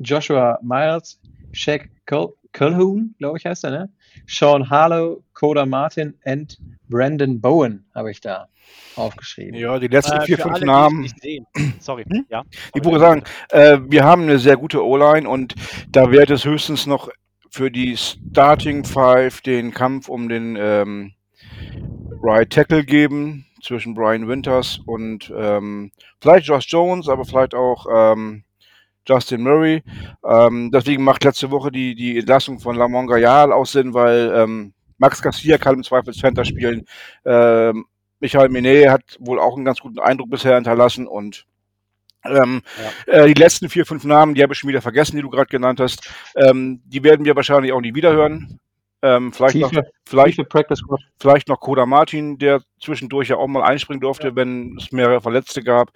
Joshua 0.00 0.58
Miles, 0.62 1.18
Shaq 1.52 1.88
Col 2.06 2.35
Calhoun, 2.56 3.14
glaube 3.18 3.36
ich, 3.38 3.44
heißt 3.44 3.64
er, 3.64 3.70
ne? 3.70 3.90
Sean 4.26 4.70
Harlow, 4.70 5.22
Coda 5.34 5.66
Martin 5.66 6.14
und 6.24 6.58
Brandon 6.88 7.38
Bowen 7.40 7.84
habe 7.94 8.10
ich 8.10 8.20
da 8.22 8.48
aufgeschrieben. 8.96 9.54
Ja, 9.60 9.78
die 9.78 9.88
letzten 9.88 10.16
Äh, 10.16 10.22
vier, 10.22 10.38
fünf 10.38 10.54
alle, 10.54 10.60
die 10.60 10.66
Namen. 10.66 11.12
sehen. 11.20 11.46
Sorry, 11.80 12.04
Hm? 12.04 12.24
ja. 12.30 12.44
Ich 12.74 12.82
würde 12.82 12.98
sagen, 12.98 13.22
äh, 13.50 13.78
wir 13.86 14.04
haben 14.04 14.22
eine 14.22 14.38
sehr 14.38 14.56
gute 14.56 14.82
O-Line 14.84 15.28
und 15.28 15.54
da 15.90 16.10
wird 16.10 16.30
es 16.30 16.44
höchstens 16.46 16.86
noch 16.86 17.10
für 17.50 17.70
die 17.70 17.94
Starting 17.96 18.84
Five 18.84 19.42
den 19.42 19.72
Kampf 19.72 20.08
um 20.08 20.28
den 20.30 20.56
ähm, 20.58 21.12
Right 22.22 22.50
Tackle 22.50 22.84
geben 22.84 23.44
zwischen 23.62 23.94
Brian 23.94 24.28
Winters 24.28 24.80
und 24.86 25.30
ähm, 25.36 25.90
vielleicht 26.20 26.46
Josh 26.46 26.66
Jones, 26.68 27.08
aber 27.08 27.24
vielleicht 27.26 27.54
auch 27.54 27.86
ähm, 27.94 28.44
Justin 29.06 29.42
Murray. 29.42 29.82
Ähm, 30.24 30.70
deswegen 30.72 31.04
macht 31.04 31.24
letzte 31.24 31.50
Woche 31.50 31.70
die, 31.70 31.94
die 31.94 32.18
Entlassung 32.18 32.58
von 32.58 32.76
Lamont 32.76 33.08
Gayal 33.08 33.52
auch 33.52 33.66
Sinn, 33.66 33.94
weil 33.94 34.32
ähm, 34.34 34.72
Max 34.98 35.22
Garcia 35.22 35.58
kann 35.58 35.76
im 35.76 35.84
Zweifel 35.84 36.14
Center 36.14 36.44
spielen. 36.44 36.86
Ähm, 37.24 37.86
Michael 38.20 38.48
Menet 38.48 38.88
hat 38.88 39.02
wohl 39.20 39.38
auch 39.38 39.56
einen 39.56 39.64
ganz 39.64 39.80
guten 39.80 39.98
Eindruck 39.98 40.30
bisher 40.30 40.54
hinterlassen 40.54 41.06
und 41.06 41.46
ähm, 42.24 42.62
äh, 43.06 43.26
die 43.26 43.40
letzten 43.40 43.68
vier, 43.68 43.86
fünf 43.86 44.04
Namen, 44.04 44.34
die 44.34 44.42
habe 44.42 44.52
ich 44.52 44.58
schon 44.58 44.68
wieder 44.68 44.82
vergessen, 44.82 45.16
die 45.16 45.22
du 45.22 45.30
gerade 45.30 45.48
genannt 45.48 45.80
hast. 45.80 46.10
Ähm, 46.34 46.80
die 46.84 47.04
werden 47.04 47.24
wir 47.24 47.36
wahrscheinlich 47.36 47.72
auch 47.72 47.80
nie 47.80 47.94
wieder 47.94 48.12
hören. 48.12 48.58
Ähm, 49.02 49.32
vielleicht, 49.32 49.56
noch, 49.56 49.70
Tiefe, 49.70 49.86
vielleicht, 50.04 50.48
Practice 50.48 50.78
Squad. 50.78 51.00
vielleicht 51.20 51.48
noch 51.48 51.60
Koda 51.60 51.86
Martin, 51.86 52.38
der 52.38 52.62
zwischendurch 52.80 53.28
ja 53.28 53.36
auch 53.36 53.46
mal 53.46 53.62
einspringen 53.62 54.00
durfte, 54.00 54.34
wenn 54.34 54.76
es 54.78 54.90
mehrere 54.90 55.20
Verletzte 55.20 55.62
gab. 55.62 55.90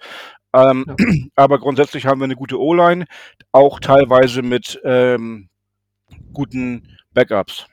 Ähm, 0.53 0.85
Ja. 0.87 0.95
Aber 1.35 1.59
grundsätzlich 1.59 2.05
haben 2.05 2.19
wir 2.19 2.25
eine 2.25 2.35
gute 2.35 2.59
O-Line, 2.59 3.05
auch 3.51 3.79
teilweise 3.79 4.41
mit 4.41 4.79
ähm, 4.83 5.49
guten 6.33 6.97
Backups. 7.13 7.67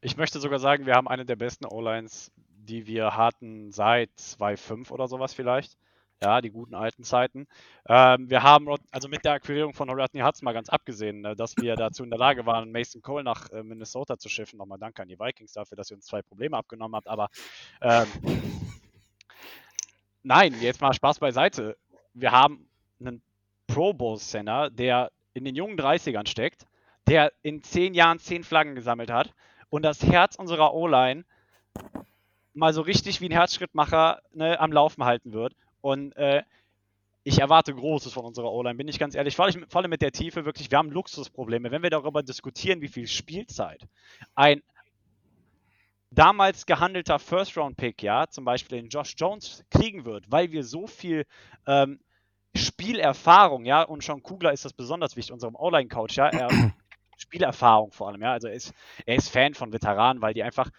Ich 0.00 0.16
möchte 0.16 0.40
sogar 0.40 0.58
sagen, 0.58 0.86
wir 0.86 0.94
haben 0.94 1.08
eine 1.08 1.24
der 1.24 1.36
besten 1.36 1.64
O-Lines, 1.64 2.32
die 2.48 2.86
wir 2.86 3.16
hatten 3.16 3.70
seit 3.70 4.10
2.5 4.18 4.90
oder 4.90 5.08
sowas 5.08 5.34
vielleicht. 5.34 5.76
Ja, 6.22 6.40
die 6.40 6.50
guten 6.50 6.76
alten 6.76 7.02
Zeiten. 7.02 7.48
Ähm, 7.88 8.30
wir 8.30 8.44
haben, 8.44 8.68
also 8.92 9.08
mit 9.08 9.24
der 9.24 9.32
Akquirierung 9.32 9.74
von 9.74 9.90
Rodney 9.90 10.20
Hudson 10.20 10.44
mal 10.44 10.52
ganz 10.52 10.68
abgesehen, 10.68 11.24
äh, 11.24 11.34
dass 11.34 11.56
wir 11.56 11.74
dazu 11.74 12.04
in 12.04 12.10
der 12.10 12.18
Lage 12.18 12.46
waren, 12.46 12.70
Mason 12.70 13.02
Cole 13.02 13.24
nach 13.24 13.50
äh, 13.50 13.64
Minnesota 13.64 14.16
zu 14.16 14.28
schiffen. 14.28 14.58
Nochmal 14.58 14.78
danke 14.78 15.02
an 15.02 15.08
die 15.08 15.18
Vikings 15.18 15.52
dafür, 15.52 15.76
dass 15.76 15.90
ihr 15.90 15.96
uns 15.96 16.06
zwei 16.06 16.22
Probleme 16.22 16.56
abgenommen 16.56 16.94
habt. 16.94 17.08
Aber 17.08 17.28
ähm, 17.80 18.06
nein, 20.22 20.54
jetzt 20.60 20.80
mal 20.80 20.92
Spaß 20.92 21.18
beiseite. 21.18 21.76
Wir 22.14 22.32
haben 22.32 22.68
einen 23.00 23.22
Pro 23.66 23.92
Bowl 23.92 24.18
Center, 24.18 24.70
der 24.70 25.10
in 25.34 25.44
den 25.44 25.54
jungen 25.54 25.78
30ern 25.78 26.28
steckt, 26.28 26.66
der 27.06 27.32
in 27.42 27.62
zehn 27.62 27.94
Jahren 27.94 28.18
zehn 28.18 28.44
Flaggen 28.44 28.74
gesammelt 28.74 29.10
hat 29.10 29.32
und 29.70 29.82
das 29.82 30.02
Herz 30.02 30.36
unserer 30.36 30.74
O-Line 30.74 31.24
mal 32.54 32.74
so 32.74 32.82
richtig 32.82 33.20
wie 33.20 33.28
ein 33.28 33.32
Herzschrittmacher 33.32 34.20
ne, 34.32 34.60
am 34.60 34.72
Laufen 34.72 35.04
halten 35.04 35.32
wird. 35.32 35.54
Und 35.80 36.14
äh, 36.16 36.42
ich 37.24 37.38
erwarte 37.38 37.74
Großes 37.74 38.12
von 38.12 38.24
unserer 38.24 38.52
O-Line, 38.52 38.74
bin 38.74 38.88
ich 38.88 38.98
ganz 38.98 39.14
ehrlich. 39.14 39.36
Vor 39.36 39.46
allem, 39.46 39.90
mit 39.90 40.02
der 40.02 40.12
Tiefe 40.12 40.44
wirklich, 40.44 40.70
wir 40.70 40.78
haben 40.78 40.90
Luxusprobleme. 40.90 41.70
Wenn 41.70 41.82
wir 41.82 41.90
darüber 41.90 42.22
diskutieren, 42.22 42.80
wie 42.82 42.88
viel 42.88 43.06
Spielzeit 43.06 43.86
ein 44.34 44.62
damals 46.14 46.66
gehandelter 46.66 47.18
First-Round-Pick, 47.18 48.02
ja, 48.02 48.28
zum 48.28 48.44
Beispiel 48.44 48.80
den 48.80 48.88
Josh 48.88 49.14
Jones 49.16 49.64
kriegen 49.70 50.04
wird, 50.04 50.30
weil 50.30 50.52
wir 50.52 50.64
so 50.64 50.86
viel 50.86 51.26
ähm, 51.66 52.00
Spielerfahrung, 52.54 53.64
ja, 53.64 53.82
und 53.82 54.02
Sean 54.02 54.22
Kugler 54.22 54.52
ist 54.52 54.64
das 54.64 54.72
besonders 54.72 55.16
wichtig, 55.16 55.32
unserem 55.32 55.56
O-Line-Coach, 55.56 56.16
ja, 56.16 56.28
er, 56.28 56.48
Spielerfahrung 57.16 57.92
vor 57.92 58.08
allem, 58.08 58.20
ja, 58.20 58.32
also 58.32 58.48
er 58.48 58.54
ist, 58.54 58.74
er 59.06 59.16
ist 59.16 59.30
Fan 59.30 59.54
von 59.54 59.72
Veteranen, 59.72 60.20
weil 60.20 60.34
die 60.34 60.42
einfach, 60.42 60.70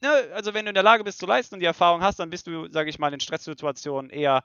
ne, 0.00 0.08
also 0.34 0.54
wenn 0.54 0.64
du 0.64 0.70
in 0.70 0.74
der 0.74 0.84
Lage 0.84 1.02
bist 1.02 1.18
zu 1.18 1.26
leisten 1.26 1.56
und 1.56 1.60
die 1.60 1.66
Erfahrung 1.66 2.02
hast, 2.02 2.20
dann 2.20 2.30
bist 2.30 2.46
du, 2.46 2.70
sage 2.70 2.90
ich 2.90 2.98
mal, 2.98 3.12
in 3.12 3.20
Stresssituationen 3.20 4.10
eher 4.10 4.44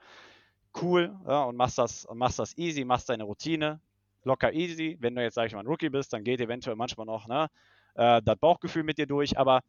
cool 0.82 1.16
ja, 1.28 1.44
und 1.44 1.56
machst 1.56 1.78
das, 1.78 2.06
und 2.06 2.18
machst 2.18 2.40
das 2.40 2.58
easy, 2.58 2.84
machst 2.84 3.10
deine 3.10 3.24
Routine, 3.24 3.80
locker 4.24 4.54
easy. 4.54 4.98
Wenn 5.00 5.16
du 5.16 5.22
jetzt, 5.22 5.36
sage 5.36 5.48
ich 5.48 5.54
mal, 5.54 5.62
ein 5.62 5.68
Rookie 5.68 5.90
bist, 5.90 6.14
dann 6.14 6.24
geht 6.24 6.40
eventuell 6.40 6.76
manchmal 6.76 7.06
noch 7.06 7.28
ne, 7.28 7.50
äh, 7.98 8.22
das 8.24 8.38
Bauchgefühl 8.38 8.84
mit 8.84 8.98
dir 8.98 9.08
durch, 9.08 9.38
aber 9.38 9.62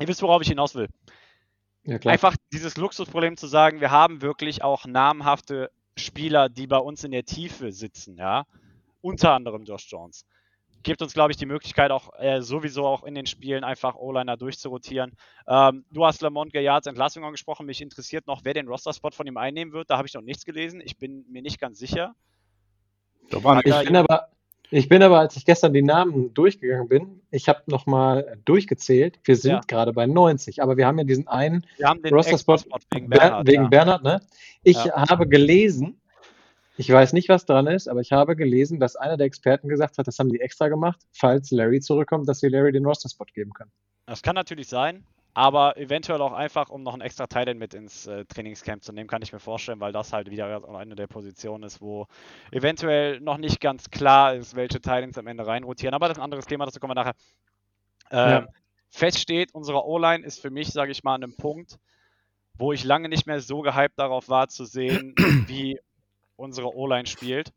ihr 0.00 0.08
wisst, 0.08 0.22
worauf 0.22 0.42
ich 0.42 0.48
hinaus 0.48 0.74
will. 0.74 0.88
Ja, 1.84 1.98
klar. 1.98 2.12
Einfach 2.12 2.36
dieses 2.52 2.76
Luxusproblem 2.76 3.36
zu 3.36 3.46
sagen, 3.46 3.80
wir 3.80 3.90
haben 3.90 4.22
wirklich 4.22 4.62
auch 4.62 4.86
namhafte 4.86 5.70
Spieler, 5.96 6.48
die 6.48 6.66
bei 6.66 6.78
uns 6.78 7.04
in 7.04 7.12
der 7.12 7.24
Tiefe 7.24 7.72
sitzen, 7.72 8.16
ja. 8.16 8.44
Unter 9.00 9.32
anderem 9.32 9.64
Josh 9.64 9.86
Jones. 9.90 10.24
Gibt 10.82 11.02
uns, 11.02 11.14
glaube 11.14 11.30
ich, 11.30 11.36
die 11.36 11.46
Möglichkeit, 11.46 11.90
auch 11.90 12.10
äh, 12.18 12.42
sowieso 12.42 12.86
auch 12.86 13.04
in 13.04 13.14
den 13.14 13.26
Spielen 13.26 13.64
einfach 13.64 13.94
O-Liner 13.94 14.36
durchzurotieren. 14.36 15.12
Ähm, 15.46 15.84
du 15.90 16.04
hast 16.04 16.20
Lamont 16.20 16.52
Gaillards 16.52 16.86
Entlassung 16.86 17.24
angesprochen. 17.24 17.64
Mich 17.64 17.80
interessiert 17.80 18.26
noch, 18.26 18.44
wer 18.44 18.54
den 18.54 18.68
Roster-Spot 18.68 19.10
von 19.10 19.26
ihm 19.26 19.36
einnehmen 19.36 19.72
wird. 19.72 19.88
Da 19.88 19.96
habe 19.96 20.08
ich 20.08 20.14
noch 20.14 20.20
nichts 20.20 20.44
gelesen. 20.44 20.82
Ich 20.84 20.98
bin 20.98 21.24
mir 21.30 21.40
nicht 21.40 21.58
ganz 21.58 21.78
sicher. 21.78 22.14
Ich 23.82 23.88
bin 23.88 23.96
aber, 23.96 24.28
ich 24.70 24.88
bin 24.88 25.02
aber, 25.02 25.20
als 25.20 25.36
ich 25.36 25.44
gestern 25.44 25.72
die 25.72 25.82
Namen 25.82 26.32
durchgegangen 26.34 26.88
bin, 26.88 27.20
ich 27.30 27.48
habe 27.48 27.62
nochmal 27.66 28.38
durchgezählt. 28.44 29.18
Wir 29.24 29.36
sind 29.36 29.52
Ja. 29.52 29.60
gerade 29.66 29.92
bei 29.92 30.06
90, 30.06 30.62
aber 30.62 30.76
wir 30.76 30.86
haben 30.86 30.98
ja 30.98 31.04
diesen 31.04 31.28
einen 31.28 31.64
Roster-Spot 32.10 32.56
wegen 32.92 33.08
Ber- 33.08 33.18
Bernhard. 33.18 33.46
wegen 33.46 33.62
ja. 33.64 33.68
Bernhard, 33.68 34.02
ne? 34.02 34.20
Ich 34.62 34.82
Ja. 34.84 35.08
habe 35.08 35.28
gelesen, 35.28 36.00
ich 36.76 36.90
weiß 36.90 37.12
nicht, 37.12 37.28
was 37.28 37.46
dran 37.46 37.66
ist, 37.68 37.86
aber 37.88 38.00
ich 38.00 38.10
habe 38.12 38.34
gelesen, 38.34 38.80
dass 38.80 38.96
einer 38.96 39.16
der 39.16 39.26
Experten 39.26 39.68
gesagt 39.68 39.98
hat, 39.98 40.06
das 40.08 40.18
haben 40.18 40.30
die 40.30 40.40
extra 40.40 40.68
gemacht, 40.68 41.00
falls 41.12 41.50
Larry 41.52 41.80
zurückkommt, 41.80 42.28
dass 42.28 42.40
sie 42.40 42.48
Larry 42.48 42.72
den 42.72 42.84
Roster-Spot 42.84 43.26
geben 43.32 43.52
können. 43.52 43.70
Das 44.06 44.22
kann 44.22 44.34
natürlich 44.34 44.68
sein, 44.68 45.04
aber 45.34 45.76
eventuell 45.76 46.22
auch 46.22 46.32
einfach, 46.32 46.70
um 46.70 46.84
noch 46.84 46.92
einen 46.92 47.02
extra 47.02 47.26
Teil 47.26 47.54
mit 47.54 47.74
ins 47.74 48.06
äh, 48.06 48.24
Trainingscamp 48.24 48.84
zu 48.84 48.92
nehmen, 48.92 49.08
kann 49.08 49.20
ich 49.20 49.32
mir 49.32 49.40
vorstellen, 49.40 49.80
weil 49.80 49.92
das 49.92 50.12
halt 50.12 50.30
wieder 50.30 50.68
eine 50.76 50.94
der 50.94 51.08
Positionen 51.08 51.64
ist, 51.64 51.80
wo 51.80 52.06
eventuell 52.52 53.20
noch 53.20 53.36
nicht 53.38 53.60
ganz 53.60 53.90
klar 53.90 54.34
ist, 54.34 54.54
welche 54.54 54.80
Titans 54.80 55.18
am 55.18 55.26
Ende 55.26 55.46
reinrotieren. 55.46 55.92
Aber 55.92 56.06
das 56.06 56.16
ist 56.16 56.20
ein 56.20 56.24
anderes 56.24 56.46
Thema, 56.46 56.66
dazu 56.66 56.78
kommen 56.78 56.92
wir 56.92 57.02
nachher. 57.02 57.14
Ähm, 58.10 58.44
Ja. 58.44 58.46
Fest 58.90 59.18
steht, 59.18 59.52
unsere 59.54 59.84
O-Line 59.84 60.24
ist 60.24 60.40
für 60.40 60.50
mich, 60.50 60.68
sage 60.68 60.92
ich 60.92 61.02
mal, 61.02 61.16
an 61.16 61.24
einem 61.24 61.36
Punkt, 61.36 61.80
wo 62.54 62.72
ich 62.72 62.84
lange 62.84 63.08
nicht 63.08 63.26
mehr 63.26 63.40
so 63.40 63.60
gehypt 63.60 63.98
darauf 63.98 64.28
war 64.28 64.48
zu 64.48 64.64
sehen, 64.64 65.14
wie 65.48 65.80
unsere 66.36 66.76
O-Line 66.76 67.06
spielt. 67.06 67.52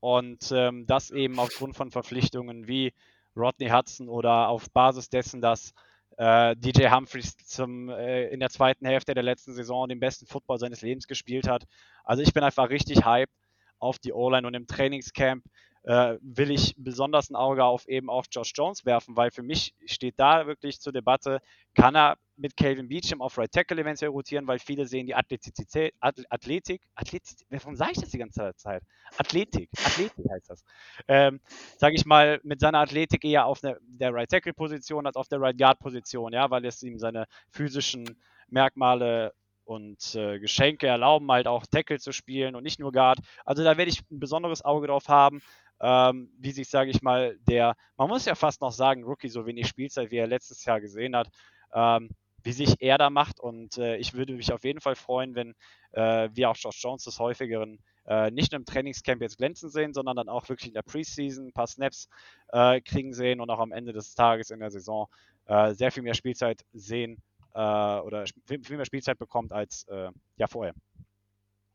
Und 0.00 0.52
ähm, 0.52 0.86
das 0.86 1.10
eben 1.10 1.38
aufgrund 1.38 1.76
von 1.76 1.90
Verpflichtungen 1.90 2.68
wie 2.68 2.92
Rodney 3.34 3.70
Hudson 3.70 4.10
oder 4.10 4.48
auf 4.48 4.70
Basis 4.70 5.08
dessen, 5.08 5.40
dass 5.40 5.72
DJ 6.18 6.88
Humphreys 6.90 7.36
zum, 7.36 7.88
äh, 7.90 8.28
in 8.28 8.40
der 8.40 8.48
zweiten 8.48 8.86
Hälfte 8.86 9.14
der 9.14 9.22
letzten 9.22 9.52
Saison 9.52 9.88
den 9.88 10.00
besten 10.00 10.26
Football 10.26 10.58
seines 10.58 10.80
Lebens 10.80 11.06
gespielt 11.06 11.46
hat. 11.48 11.64
Also 12.04 12.22
ich 12.22 12.32
bin 12.32 12.42
einfach 12.42 12.70
richtig 12.70 13.04
hyped 13.04 13.34
auf 13.78 13.98
die 13.98 14.12
O-Line 14.12 14.46
und 14.46 14.54
im 14.54 14.66
Trainingscamp 14.66 15.44
äh, 15.86 16.16
will 16.20 16.50
ich 16.50 16.74
besonders 16.76 17.30
ein 17.30 17.36
Auge 17.36 17.64
auf 17.64 17.88
eben 17.88 18.10
auch 18.10 18.26
Josh 18.30 18.52
Jones 18.54 18.84
werfen, 18.84 19.16
weil 19.16 19.30
für 19.30 19.42
mich 19.42 19.74
steht 19.86 20.18
da 20.18 20.46
wirklich 20.46 20.80
zur 20.80 20.92
Debatte, 20.92 21.40
kann 21.74 21.94
er 21.96 22.18
mit 22.36 22.56
Calvin 22.56 22.88
Beecham 22.88 23.22
auf 23.22 23.38
Right 23.38 23.50
Tackle 23.50 23.80
eventuell 23.80 24.10
rotieren, 24.10 24.46
weil 24.46 24.58
viele 24.58 24.86
sehen 24.86 25.06
die 25.06 25.14
Athletizität, 25.14 25.94
Ath- 26.00 26.24
Athletik, 26.28 26.82
Athletik, 26.94 27.38
warum 27.48 27.76
sage 27.76 27.92
ich 27.94 28.00
das 28.00 28.10
die 28.10 28.18
ganze 28.18 28.52
Zeit? 28.56 28.82
Athletik, 29.16 29.70
Athletik 29.84 30.26
heißt 30.30 30.50
das. 30.50 30.64
Ähm, 31.08 31.40
sage 31.78 31.94
ich 31.94 32.04
mal, 32.04 32.40
mit 32.42 32.60
seiner 32.60 32.80
Athletik 32.80 33.24
eher 33.24 33.46
auf 33.46 33.60
der, 33.60 33.78
der 33.82 34.12
Right 34.12 34.28
Tackle 34.28 34.52
Position 34.54 35.06
als 35.06 35.16
auf 35.16 35.28
der 35.28 35.40
Right 35.40 35.56
Guard 35.56 35.78
Position, 35.78 36.32
ja, 36.32 36.50
weil 36.50 36.64
es 36.66 36.82
ihm 36.82 36.98
seine 36.98 37.26
physischen 37.50 38.18
Merkmale 38.48 39.32
und 39.66 40.14
äh, 40.14 40.38
Geschenke 40.38 40.86
erlauben, 40.86 41.30
halt 41.30 41.48
auch 41.48 41.66
Tackle 41.66 41.98
zu 41.98 42.12
spielen 42.12 42.54
und 42.54 42.62
nicht 42.62 42.78
nur 42.78 42.92
Guard. 42.92 43.18
Also 43.44 43.64
da 43.64 43.76
werde 43.76 43.90
ich 43.90 44.00
ein 44.10 44.20
besonderes 44.20 44.64
Auge 44.64 44.86
drauf 44.86 45.08
haben, 45.08 45.42
ähm, 45.80 46.30
wie 46.38 46.52
sich, 46.52 46.68
sage 46.68 46.90
ich 46.90 47.02
mal, 47.02 47.36
der, 47.48 47.74
man 47.96 48.08
muss 48.08 48.24
ja 48.24 48.34
fast 48.34 48.60
noch 48.60 48.72
sagen, 48.72 49.04
Rookie 49.04 49.28
so 49.28 49.44
wenig 49.44 49.66
Spielzeit, 49.66 50.10
wie 50.10 50.16
er 50.16 50.26
letztes 50.26 50.64
Jahr 50.64 50.80
gesehen 50.80 51.16
hat, 51.16 51.28
ähm, 51.74 52.10
wie 52.42 52.52
sich 52.52 52.76
er 52.78 52.96
da 52.96 53.10
macht. 53.10 53.40
Und 53.40 53.76
äh, 53.76 53.96
ich 53.96 54.14
würde 54.14 54.34
mich 54.34 54.52
auf 54.52 54.64
jeden 54.64 54.80
Fall 54.80 54.94
freuen, 54.94 55.34
wenn 55.34 55.54
äh, 55.92 56.28
wir 56.32 56.50
auch 56.50 56.56
Josh 56.56 56.82
Jones 56.82 57.04
des 57.04 57.18
häufigeren 57.18 57.80
äh, 58.06 58.30
nicht 58.30 58.52
nur 58.52 58.60
im 58.60 58.64
Trainingscamp 58.64 59.20
jetzt 59.20 59.36
glänzen 59.36 59.68
sehen, 59.68 59.92
sondern 59.92 60.16
dann 60.16 60.28
auch 60.28 60.48
wirklich 60.48 60.68
in 60.68 60.74
der 60.74 60.82
Preseason 60.82 61.48
ein 61.48 61.52
paar 61.52 61.66
Snaps 61.66 62.08
äh, 62.52 62.80
kriegen 62.80 63.12
sehen 63.12 63.40
und 63.40 63.50
auch 63.50 63.58
am 63.58 63.72
Ende 63.72 63.92
des 63.92 64.14
Tages 64.14 64.50
in 64.50 64.60
der 64.60 64.70
Saison 64.70 65.08
äh, 65.46 65.74
sehr 65.74 65.90
viel 65.90 66.04
mehr 66.04 66.14
Spielzeit 66.14 66.64
sehen 66.72 67.20
äh, 67.56 68.00
oder 68.00 68.24
viel, 68.46 68.76
mehr 68.76 68.84
Spielzeit 68.84 69.18
bekommt 69.18 69.52
als 69.52 69.86
äh, 69.88 70.10
ja 70.36 70.46
vorher. 70.46 70.74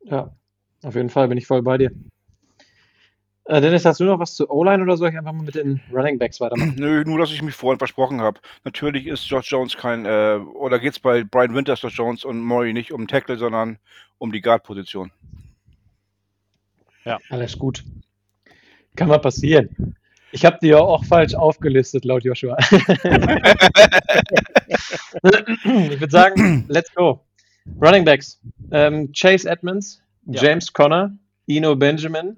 Ja, 0.04 0.32
auf 0.84 0.96
jeden 0.96 1.10
Fall 1.10 1.28
bin 1.28 1.38
ich 1.38 1.48
voll 1.48 1.64
bei 1.64 1.78
dir. 1.78 1.92
Äh, 3.46 3.60
Dennis, 3.60 3.84
hast 3.86 4.00
du 4.00 4.04
noch 4.04 4.20
was 4.20 4.36
zu 4.36 4.50
O-Line 4.50 4.84
oder 4.84 4.96
soll 4.98 5.10
ich 5.10 5.18
einfach 5.18 5.34
mal 5.34 5.44
mit 5.44 5.56
den 5.56 5.82
Running 5.92 6.20
Backs 6.20 6.40
weitermachen? 6.40 6.76
Nö, 6.78 7.04
nur, 7.04 7.18
dass 7.18 7.32
ich 7.32 7.42
mich 7.42 7.56
vorhin 7.56 7.80
versprochen 7.80 8.22
habe. 8.22 8.40
Natürlich 8.64 9.08
ist 9.08 9.28
Josh 9.28 9.52
Jones 9.52 9.76
kein, 9.76 10.06
äh, 10.06 10.40
oder 10.54 10.80
geht 10.80 10.94
es 10.94 11.00
bei 11.00 11.24
Brian 11.24 11.56
Winters, 11.56 11.82
Josh 11.82 11.98
Jones 11.98 12.24
und 12.24 12.40
Murray 12.40 12.74
nicht 12.74 12.92
um 12.92 13.08
Tackle, 13.08 13.38
sondern 13.38 13.80
um 14.20 14.32
die 14.32 14.42
Guard-Position. 14.42 15.12
Alles 17.30 17.58
gut. 17.58 17.84
Kann 18.96 19.08
mal 19.08 19.20
passieren. 19.20 19.96
Ich 20.32 20.46
habe 20.46 20.58
die 20.62 20.68
ja 20.68 20.80
auch 20.80 21.04
falsch 21.06 21.34
aufgelistet, 21.36 22.06
laut 22.06 22.24
Joshua. 22.24 22.58
ich 22.72 22.72
würde 26.00 26.10
sagen, 26.10 26.66
let's 26.70 26.94
go. 26.94 27.20
Running 27.82 28.06
Backs. 28.06 28.40
Ähm, 28.72 29.12
Chase 29.14 29.50
Edmonds, 29.50 30.02
Ja. 30.26 30.42
James 30.42 30.72
Conner, 30.72 31.18
Eno 31.48 31.76
Benjamin, 31.76 32.38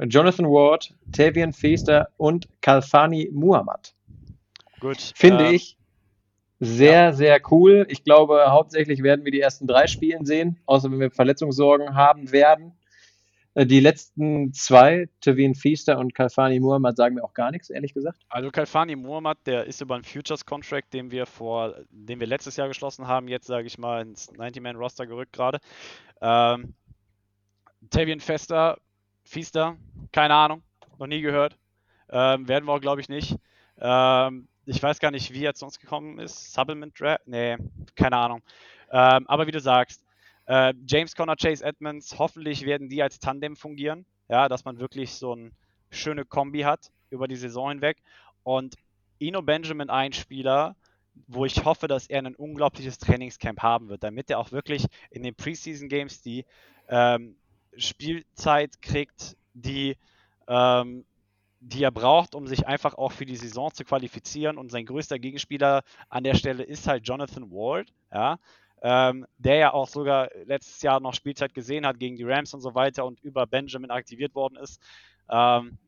Jonathan 0.00 0.46
Ward, 0.46 0.94
Tavian 1.12 1.52
Feaster 1.52 2.08
und 2.16 2.48
Kalfani 2.60 3.28
Muhammad. 3.32 3.94
Gut. 4.80 5.12
Finde 5.14 5.46
ähm, 5.46 5.54
ich 5.54 5.76
sehr, 6.60 7.12
sehr 7.12 7.40
cool. 7.50 7.86
Ich 7.88 8.04
glaube, 8.04 8.46
hauptsächlich 8.48 9.02
werden 9.02 9.24
wir 9.24 9.32
die 9.32 9.40
ersten 9.40 9.66
drei 9.66 9.86
Spielen 9.86 10.24
sehen, 10.24 10.58
außer 10.66 10.90
wenn 10.90 11.00
wir 11.00 11.10
Verletzungssorgen 11.10 11.94
haben 11.94 12.32
werden. 12.32 12.72
Äh, 13.54 13.66
Die 13.66 13.80
letzten 13.80 14.52
zwei, 14.52 15.08
Tavin 15.20 15.54
Feaster 15.54 15.98
und 15.98 16.14
Kalfani 16.14 16.60
Muhammad, 16.60 16.96
sagen 16.96 17.14
mir 17.16 17.24
auch 17.24 17.34
gar 17.34 17.50
nichts, 17.50 17.70
ehrlich 17.70 17.94
gesagt. 17.94 18.20
Also 18.28 18.50
Kalfani 18.50 18.96
Muhammad, 18.96 19.38
der 19.46 19.64
ist 19.64 19.80
über 19.80 19.94
einen 19.94 20.04
Futures-Contract, 20.04 20.92
den 20.92 21.10
wir 21.10 21.26
vor, 21.26 21.74
den 21.90 22.20
wir 22.20 22.26
letztes 22.26 22.56
Jahr 22.56 22.68
geschlossen 22.68 23.06
haben, 23.06 23.28
jetzt 23.28 23.46
sage 23.46 23.66
ich 23.66 23.78
mal 23.78 24.02
ins 24.02 24.32
90-Man-Roster 24.32 25.06
gerückt 25.06 25.32
gerade. 25.32 25.60
Ähm, 26.20 26.74
Tavian 27.90 28.20
Fester, 28.20 28.78
Feaster, 29.24 29.76
keine 30.12 30.34
Ahnung, 30.34 30.62
noch 30.98 31.06
nie 31.06 31.20
gehört. 31.20 31.56
Ähm, 32.10 32.48
werden 32.48 32.64
wir 32.66 32.72
auch, 32.72 32.80
glaube 32.80 33.00
ich, 33.00 33.08
nicht. 33.08 33.36
Ähm, 33.78 34.48
ich 34.66 34.82
weiß 34.82 34.98
gar 35.00 35.10
nicht, 35.10 35.32
wie 35.32 35.44
er 35.44 35.54
zu 35.54 35.64
uns 35.64 35.78
gekommen 35.78 36.18
ist. 36.18 36.52
Supplement 36.52 36.98
Draft? 36.98 37.26
Nee, 37.26 37.56
keine 37.96 38.16
Ahnung. 38.16 38.42
Ähm, 38.90 39.26
aber 39.28 39.46
wie 39.46 39.52
du 39.52 39.60
sagst, 39.60 40.03
äh, 40.46 40.74
James 40.86 41.14
Conner, 41.14 41.36
Chase 41.36 41.64
Edmonds, 41.64 42.18
hoffentlich 42.18 42.64
werden 42.64 42.88
die 42.88 43.02
als 43.02 43.18
Tandem 43.18 43.56
fungieren. 43.56 44.06
Ja, 44.28 44.48
dass 44.48 44.64
man 44.64 44.78
wirklich 44.78 45.12
so 45.12 45.32
eine 45.32 45.50
schöne 45.90 46.24
Kombi 46.24 46.60
hat 46.60 46.90
über 47.10 47.28
die 47.28 47.36
Saison 47.36 47.70
hinweg. 47.70 47.98
Und 48.42 48.76
Ino 49.18 49.42
Benjamin 49.42 49.90
ein 49.90 50.12
Spieler, 50.12 50.76
wo 51.26 51.44
ich 51.44 51.64
hoffe, 51.64 51.88
dass 51.88 52.06
er 52.08 52.22
ein 52.22 52.34
unglaubliches 52.34 52.98
Trainingscamp 52.98 53.62
haben 53.62 53.88
wird, 53.88 54.02
damit 54.02 54.30
er 54.30 54.38
auch 54.38 54.52
wirklich 54.52 54.86
in 55.10 55.22
den 55.22 55.34
Preseason 55.34 55.88
Games 55.88 56.22
die 56.22 56.44
ähm, 56.88 57.36
Spielzeit 57.76 58.82
kriegt, 58.82 59.36
die, 59.54 59.96
ähm, 60.48 61.04
die 61.60 61.82
er 61.82 61.92
braucht, 61.92 62.34
um 62.34 62.46
sich 62.46 62.66
einfach 62.66 62.94
auch 62.94 63.12
für 63.12 63.26
die 63.26 63.36
Saison 63.36 63.72
zu 63.72 63.84
qualifizieren. 63.84 64.58
Und 64.58 64.70
sein 64.70 64.86
größter 64.86 65.18
Gegenspieler 65.18 65.82
an 66.08 66.24
der 66.24 66.34
Stelle 66.34 66.64
ist 66.64 66.86
halt 66.86 67.06
Jonathan 67.06 67.50
Ward, 67.50 67.92
ja, 68.12 68.38
ähm, 68.84 69.26
der 69.38 69.56
ja 69.56 69.72
auch 69.72 69.88
sogar 69.88 70.28
letztes 70.44 70.82
Jahr 70.82 71.00
noch 71.00 71.14
Spielzeit 71.14 71.54
gesehen 71.54 71.86
hat 71.86 71.98
gegen 71.98 72.16
die 72.16 72.22
Rams 72.22 72.52
und 72.52 72.60
so 72.60 72.74
weiter 72.74 73.06
und 73.06 73.18
über 73.20 73.46
Benjamin 73.46 73.90
aktiviert 73.90 74.34
worden 74.34 74.56
ist, 74.56 74.78
ähm, 75.30 75.78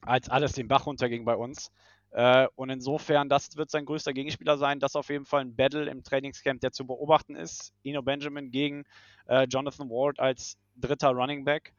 als 0.00 0.30
alles 0.30 0.52
den 0.52 0.68
Bach 0.68 0.86
runterging 0.86 1.24
bei 1.24 1.34
uns. 1.34 1.72
Äh, 2.12 2.46
und 2.54 2.70
insofern, 2.70 3.28
das 3.28 3.56
wird 3.56 3.72
sein 3.72 3.84
größter 3.84 4.12
Gegenspieler 4.12 4.58
sein. 4.58 4.78
Das 4.78 4.94
auf 4.94 5.08
jeden 5.08 5.26
Fall 5.26 5.40
ein 5.40 5.56
Battle 5.56 5.90
im 5.90 6.04
Trainingscamp, 6.04 6.60
der 6.60 6.70
zu 6.70 6.86
beobachten 6.86 7.34
ist. 7.34 7.72
Ino 7.82 8.00
Benjamin 8.00 8.52
gegen 8.52 8.84
äh, 9.26 9.46
Jonathan 9.50 9.90
Ward 9.90 10.20
als 10.20 10.56
dritter 10.76 11.10
Running 11.10 11.44
Back. 11.44 11.72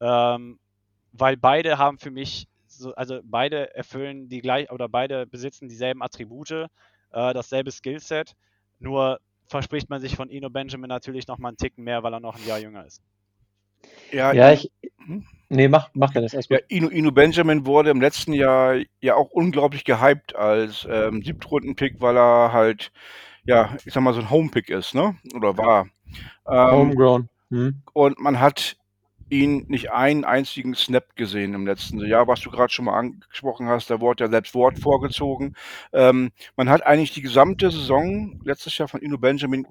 Ähm, 0.00 0.60
weil 1.10 1.36
beide 1.36 1.76
haben 1.76 1.98
für 1.98 2.12
mich, 2.12 2.46
so, 2.68 2.94
also 2.94 3.18
beide 3.24 3.74
erfüllen 3.74 4.28
die 4.28 4.42
gleich 4.42 4.70
oder 4.70 4.88
beide 4.88 5.26
besitzen 5.26 5.68
dieselben 5.68 6.02
Attribute, 6.02 6.52
äh, 6.52 6.66
dasselbe 7.10 7.72
Skillset. 7.72 8.36
Nur 8.78 9.18
verspricht 9.48 9.90
man 9.90 10.00
sich 10.00 10.16
von 10.16 10.30
Ino 10.30 10.50
Benjamin 10.50 10.88
natürlich 10.88 11.26
noch 11.26 11.38
mal 11.38 11.48
einen 11.48 11.56
Ticken 11.56 11.84
mehr, 11.84 12.02
weil 12.02 12.12
er 12.12 12.20
noch 12.20 12.36
ein 12.36 12.46
Jahr 12.46 12.58
jünger 12.58 12.86
ist. 12.86 13.02
Ja, 14.12 14.32
Ja, 14.32 14.52
ich. 14.52 14.70
Hm? 15.04 15.24
Nee, 15.50 15.68
mach, 15.68 15.88
mach 15.94 16.12
das 16.12 16.34
erst 16.34 16.50
Ja. 16.50 16.58
Inu, 16.68 16.88
Inu 16.88 17.10
Benjamin 17.10 17.64
wurde 17.64 17.90
im 17.90 18.00
letzten 18.00 18.34
Jahr 18.34 18.76
ja 19.00 19.14
auch 19.14 19.30
unglaublich 19.30 19.84
gehypt 19.84 20.36
als 20.36 20.86
ähm, 20.90 21.22
Siebtrunden-Pick, 21.22 22.00
weil 22.00 22.18
er 22.18 22.52
halt, 22.52 22.92
ja, 23.44 23.74
ich 23.86 23.94
sag 23.94 24.02
mal, 24.02 24.12
so 24.12 24.20
ein 24.20 24.30
Home-Pick 24.30 24.68
ist, 24.68 24.94
ne? 24.94 25.16
Oder 25.34 25.56
war. 25.56 25.86
Ähm, 26.46 26.70
Homegrown. 26.70 27.28
Hm. 27.50 27.82
und 27.94 28.18
man 28.18 28.40
hat 28.40 28.76
ihn 29.30 29.66
nicht 29.68 29.90
einen 29.90 30.24
einzigen 30.24 30.74
Snap 30.74 31.16
gesehen 31.16 31.54
im 31.54 31.66
letzten 31.66 31.98
Jahr, 32.04 32.26
was 32.26 32.40
du 32.40 32.50
gerade 32.50 32.72
schon 32.72 32.86
mal 32.86 32.98
angesprochen 32.98 33.68
hast, 33.68 33.90
da 33.90 34.00
wurde 34.00 34.24
ja 34.24 34.30
selbst 34.30 34.54
Wort 34.54 34.78
vorgezogen. 34.78 35.54
Ähm, 35.92 36.30
man 36.56 36.68
hat 36.68 36.86
eigentlich 36.86 37.12
die 37.12 37.22
gesamte 37.22 37.70
Saison 37.70 38.40
letztes 38.44 38.78
Jahr 38.78 38.88
von 38.88 39.00
Inu 39.00 39.18
Benjamin 39.18 39.66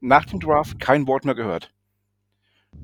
nach 0.00 0.24
dem 0.24 0.40
Draft 0.40 0.78
kein 0.78 1.06
Wort 1.06 1.24
mehr 1.24 1.34
gehört. 1.34 1.72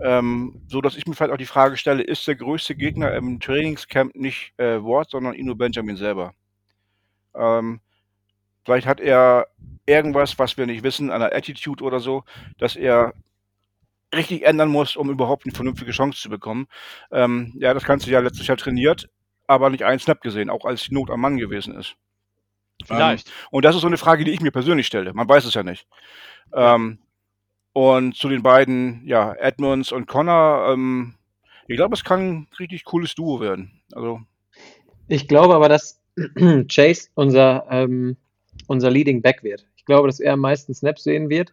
Ähm, 0.00 0.62
so 0.68 0.80
dass 0.80 0.96
ich 0.96 1.06
mir 1.06 1.14
vielleicht 1.14 1.32
auch 1.32 1.36
die 1.36 1.46
Frage 1.46 1.76
stelle, 1.76 2.02
ist 2.02 2.26
der 2.26 2.36
größte 2.36 2.74
Gegner 2.74 3.12
im 3.14 3.40
Trainingscamp 3.40 4.14
nicht 4.14 4.52
äh, 4.56 4.82
Ward, 4.82 5.10
sondern 5.10 5.34
Inu 5.34 5.54
Benjamin 5.54 5.96
selber? 5.96 6.34
Ähm, 7.34 7.80
vielleicht 8.64 8.86
hat 8.86 9.00
er 9.00 9.48
irgendwas, 9.86 10.38
was 10.38 10.56
wir 10.56 10.66
nicht 10.66 10.82
wissen, 10.82 11.10
an 11.10 11.20
der 11.20 11.34
Attitude 11.34 11.82
oder 11.82 12.00
so, 12.00 12.24
dass 12.58 12.76
er 12.76 13.14
richtig 14.14 14.44
ändern 14.44 14.68
muss, 14.68 14.96
um 14.96 15.10
überhaupt 15.10 15.46
eine 15.46 15.54
vernünftige 15.54 15.92
Chance 15.92 16.20
zu 16.20 16.28
bekommen. 16.28 16.66
Ähm, 17.12 17.52
ja, 17.58 17.74
das 17.74 17.84
ganze 17.84 18.10
Jahr 18.10 18.22
letztes 18.22 18.46
Jahr 18.46 18.56
trainiert, 18.56 19.08
aber 19.46 19.70
nicht 19.70 19.84
einen 19.84 20.00
Snap 20.00 20.20
gesehen, 20.20 20.50
auch 20.50 20.64
als 20.64 20.84
die 20.84 20.94
Not 20.94 21.10
am 21.10 21.20
Mann 21.20 21.36
gewesen 21.36 21.74
ist. 21.74 21.96
Vielleicht. 22.84 23.30
Und 23.50 23.64
das 23.64 23.74
ist 23.74 23.82
so 23.82 23.86
eine 23.86 23.98
Frage, 23.98 24.24
die 24.24 24.30
ich 24.30 24.40
mir 24.40 24.50
persönlich 24.52 24.86
stelle. 24.86 25.12
Man 25.12 25.28
weiß 25.28 25.44
es 25.44 25.54
ja 25.54 25.62
nicht. 25.62 25.86
Ähm, 26.54 26.98
und 27.72 28.16
zu 28.16 28.28
den 28.28 28.42
beiden, 28.42 29.02
ja, 29.06 29.34
Edmonds 29.34 29.92
und 29.92 30.06
Connor, 30.06 30.72
ähm, 30.72 31.14
ich 31.68 31.76
glaube, 31.76 31.94
es 31.94 32.02
kann 32.02 32.20
ein 32.20 32.48
richtig 32.58 32.84
cooles 32.84 33.14
Duo 33.14 33.40
werden. 33.40 33.80
Also, 33.92 34.20
Ich 35.08 35.28
glaube 35.28 35.54
aber, 35.54 35.68
dass 35.68 36.00
Chase 36.68 37.08
unser, 37.14 37.66
ähm, 37.70 38.16
unser 38.66 38.90
Leading 38.90 39.22
Back 39.22 39.44
wird. 39.44 39.66
Ich 39.76 39.84
glaube, 39.84 40.08
dass 40.08 40.20
er 40.20 40.32
am 40.32 40.40
meisten 40.40 40.74
Snaps 40.74 41.04
sehen 41.04 41.28
wird. 41.28 41.52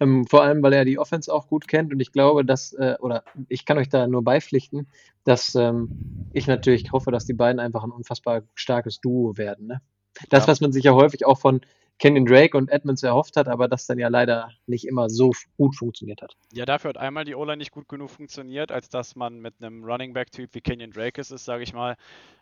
Ähm, 0.00 0.26
vor 0.26 0.42
allem, 0.42 0.62
weil 0.62 0.72
er 0.72 0.84
die 0.84 0.98
Offense 0.98 1.32
auch 1.32 1.46
gut 1.46 1.68
kennt. 1.68 1.92
Und 1.92 2.00
ich 2.00 2.10
glaube, 2.12 2.44
dass, 2.44 2.72
äh, 2.72 2.96
oder 3.00 3.22
ich 3.48 3.66
kann 3.66 3.78
euch 3.78 3.88
da 3.90 4.06
nur 4.06 4.24
beipflichten, 4.24 4.88
dass 5.24 5.54
ähm, 5.54 6.26
ich 6.32 6.46
natürlich 6.46 6.90
hoffe, 6.90 7.10
dass 7.10 7.26
die 7.26 7.34
beiden 7.34 7.60
einfach 7.60 7.84
ein 7.84 7.90
unfassbar 7.90 8.42
starkes 8.54 9.00
Duo 9.00 9.36
werden. 9.36 9.66
Ne? 9.66 9.82
Das, 10.30 10.44
Ja. 10.44 10.48
was 10.48 10.60
man 10.60 10.72
sich 10.72 10.84
ja 10.84 10.92
häufig 10.94 11.26
auch 11.26 11.38
von 11.38 11.60
Kenyon 11.98 12.24
Drake 12.24 12.56
und 12.56 12.70
Edmonds 12.70 13.02
erhofft 13.02 13.36
hat, 13.36 13.46
aber 13.46 13.68
das 13.68 13.86
dann 13.86 13.98
ja 13.98 14.08
leider 14.08 14.48
nicht 14.66 14.86
immer 14.86 15.10
so 15.10 15.32
gut 15.58 15.76
funktioniert 15.76 16.22
hat. 16.22 16.34
Ja, 16.50 16.64
dafür 16.64 16.88
hat 16.88 16.96
einmal 16.96 17.26
die 17.26 17.34
O-Line 17.34 17.58
nicht 17.58 17.72
gut 17.72 17.88
genug 17.88 18.08
funktioniert, 18.08 18.72
als 18.72 18.88
dass 18.88 19.16
man 19.16 19.40
mit 19.40 19.56
einem 19.60 19.84
Running 19.84 20.14
Back-Typ 20.14 20.54
wie 20.54 20.62
Kenyon 20.62 20.92
Drake 20.92 21.20
es 21.20 21.30
ist, 21.30 21.44
sage 21.44 21.62
ich 21.62 21.74
mal, 21.74 21.96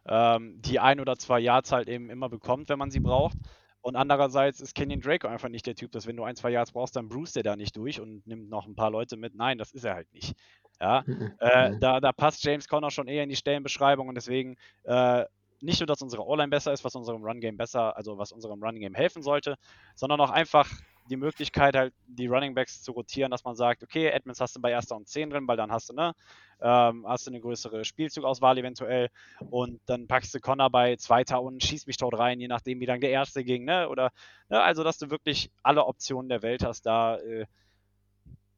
ähm, 0.06 0.62
die 0.62 0.78
ein 0.78 1.00
oder 1.00 1.16
zwei 1.16 1.40
Yards 1.40 1.72
halt 1.72 1.88
eben 1.88 2.08
immer 2.08 2.28
bekommt, 2.28 2.68
wenn 2.68 2.78
man 2.78 2.92
sie 2.92 3.00
braucht. 3.00 3.36
Und 3.80 3.96
andererseits 3.96 4.60
ist 4.60 4.74
Kenyon 4.74 5.00
Drake 5.00 5.28
einfach 5.28 5.48
nicht 5.48 5.66
der 5.66 5.74
Typ, 5.74 5.92
dass 5.92 6.06
wenn 6.06 6.16
du 6.16 6.24
ein, 6.24 6.36
zwei 6.36 6.50
Yards 6.50 6.72
brauchst, 6.72 6.96
dann 6.96 7.08
bruist 7.08 7.36
der 7.36 7.42
da 7.42 7.56
nicht 7.56 7.76
durch 7.76 8.00
und 8.00 8.26
nimmt 8.26 8.50
noch 8.50 8.66
ein 8.66 8.74
paar 8.74 8.90
Leute 8.90 9.16
mit. 9.16 9.34
Nein, 9.34 9.58
das 9.58 9.72
ist 9.72 9.84
er 9.84 9.94
halt 9.94 10.12
nicht. 10.12 10.34
Ja, 10.80 11.04
Mhm. 11.06 11.38
äh, 11.38 11.70
Mhm. 11.70 11.80
da, 11.80 12.00
da 12.00 12.12
passt 12.12 12.44
James 12.44 12.68
Conner 12.68 12.90
schon 12.90 13.08
eher 13.08 13.22
in 13.24 13.28
die 13.28 13.36
Stellenbeschreibung 13.36 14.08
und 14.08 14.14
deswegen 14.14 14.56
äh, 14.84 15.24
nicht 15.60 15.80
nur, 15.80 15.86
dass 15.86 16.02
unsere 16.02 16.24
O-Line 16.24 16.48
besser 16.50 16.72
ist, 16.72 16.84
was 16.84 16.94
unserem 16.94 17.24
Run-Game 17.24 17.56
besser, 17.56 17.96
also 17.96 18.16
was 18.18 18.30
unserem 18.32 18.62
Running-Game 18.62 18.94
helfen 18.94 19.22
sollte, 19.22 19.56
sondern 19.96 20.20
auch 20.20 20.30
einfach 20.30 20.70
die 21.08 21.16
Möglichkeit, 21.16 21.76
halt 21.76 21.94
die 22.06 22.26
Running 22.26 22.54
Backs 22.54 22.82
zu 22.82 22.92
rotieren, 22.92 23.30
dass 23.30 23.44
man 23.44 23.56
sagt, 23.56 23.82
okay, 23.82 24.08
Edmonds 24.08 24.40
hast 24.40 24.56
du 24.56 24.60
bei 24.60 24.70
erster 24.70 24.96
und 24.96 25.08
10 25.08 25.30
drin, 25.30 25.48
weil 25.48 25.56
dann 25.56 25.72
hast 25.72 25.88
du, 25.88 25.94
ne, 25.94 26.12
ähm, 26.60 27.06
hast 27.06 27.26
du 27.26 27.30
eine 27.30 27.40
größere 27.40 27.84
Spielzugauswahl 27.84 28.58
eventuell 28.58 29.08
und 29.50 29.80
dann 29.86 30.06
packst 30.06 30.34
du 30.34 30.40
Connor 30.40 30.70
bei 30.70 30.96
zweiter 30.96 31.42
und 31.42 31.62
schießt 31.62 31.86
mich 31.86 31.96
tot 31.96 32.18
rein, 32.18 32.40
je 32.40 32.48
nachdem, 32.48 32.80
wie 32.80 32.86
dann 32.86 33.00
der 33.00 33.10
erste 33.10 33.44
ging, 33.44 33.64
ne, 33.64 33.88
oder, 33.88 34.10
ne, 34.48 34.62
also, 34.62 34.84
dass 34.84 34.98
du 34.98 35.10
wirklich 35.10 35.50
alle 35.62 35.86
Optionen 35.86 36.28
der 36.28 36.42
Welt 36.42 36.64
hast, 36.64 36.86
da 36.86 37.16
äh, 37.18 37.46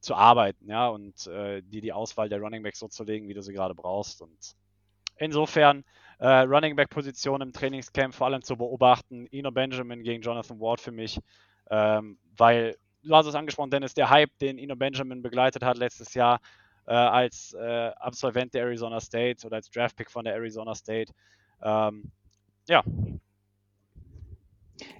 zu 0.00 0.14
arbeiten, 0.14 0.68
ja, 0.68 0.88
und 0.88 1.26
äh, 1.26 1.62
die 1.62 1.80
die 1.80 1.92
Auswahl 1.92 2.28
der 2.28 2.40
Running 2.40 2.62
Backs 2.62 2.78
so 2.78 2.88
zu 2.88 3.04
legen, 3.04 3.28
wie 3.28 3.34
du 3.34 3.42
sie 3.42 3.52
gerade 3.52 3.74
brauchst 3.74 4.22
und 4.22 4.56
insofern 5.20 5.84
äh, 6.18 6.40
Running 6.40 6.76
Back 6.76 6.90
Position 6.90 7.40
im 7.40 7.52
Trainingscamp 7.52 8.14
vor 8.14 8.26
allem 8.26 8.42
zu 8.42 8.56
beobachten. 8.56 9.26
Eno 9.30 9.50
Benjamin 9.50 10.02
gegen 10.02 10.22
Jonathan 10.22 10.60
Ward 10.60 10.80
für 10.80 10.92
mich, 10.92 11.20
ähm, 11.70 12.18
weil 12.36 12.76
du 13.02 13.14
hast 13.14 13.26
es 13.26 13.34
angesprochen, 13.34 13.70
Dennis, 13.70 13.94
der 13.94 14.10
Hype, 14.10 14.36
den 14.38 14.58
Eno 14.58 14.76
Benjamin 14.76 15.22
begleitet 15.22 15.64
hat 15.64 15.78
letztes 15.78 16.14
Jahr 16.14 16.40
äh, 16.86 16.92
als 16.92 17.54
äh, 17.54 17.90
Absolvent 17.96 18.54
der 18.54 18.62
Arizona 18.62 19.00
State 19.00 19.46
oder 19.46 19.56
als 19.56 19.70
Draftpick 19.70 20.10
von 20.10 20.24
der 20.24 20.34
Arizona 20.34 20.74
State. 20.74 21.12
Ähm, 21.62 22.10
ja, 22.68 22.82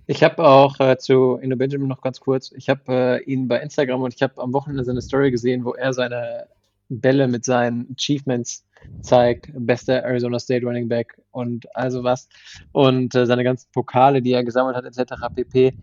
Ich 0.07 0.23
habe 0.23 0.45
auch 0.47 0.79
äh, 0.81 0.97
zu 0.99 1.39
Ino 1.41 1.57
Benjamin 1.57 1.89
noch 1.89 2.01
ganz 2.01 2.21
kurz, 2.21 2.53
ich 2.53 2.68
habe 2.68 2.83
äh, 2.89 3.23
ihn 3.25 3.49
bei 3.49 3.61
Instagram 3.61 4.03
und 4.03 4.14
ich 4.14 4.23
habe 4.23 4.41
am 4.43 4.53
Wochenende 4.53 4.85
seine 4.85 5.01
Story 5.01 5.31
gesehen, 5.31 5.64
wo 5.64 5.75
er 5.75 5.93
seine 5.93 6.49
Bälle 6.89 7.29
mit 7.29 7.45
seinen 7.45 7.95
Achievements 7.97 8.66
zeigt, 9.03 9.51
bester 9.55 10.03
Arizona 10.03 10.39
State 10.39 10.66
Running 10.66 10.89
Back 10.89 11.21
und 11.31 11.64
also 11.77 12.03
was 12.03 12.29
und 12.73 13.14
äh, 13.14 13.27
seine 13.27 13.45
ganzen 13.45 13.71
Pokale, 13.73 14.21
die 14.21 14.33
er 14.33 14.43
gesammelt 14.43 14.77
hat, 14.77 14.85
etc. 14.85 15.12
pp. 15.35 15.75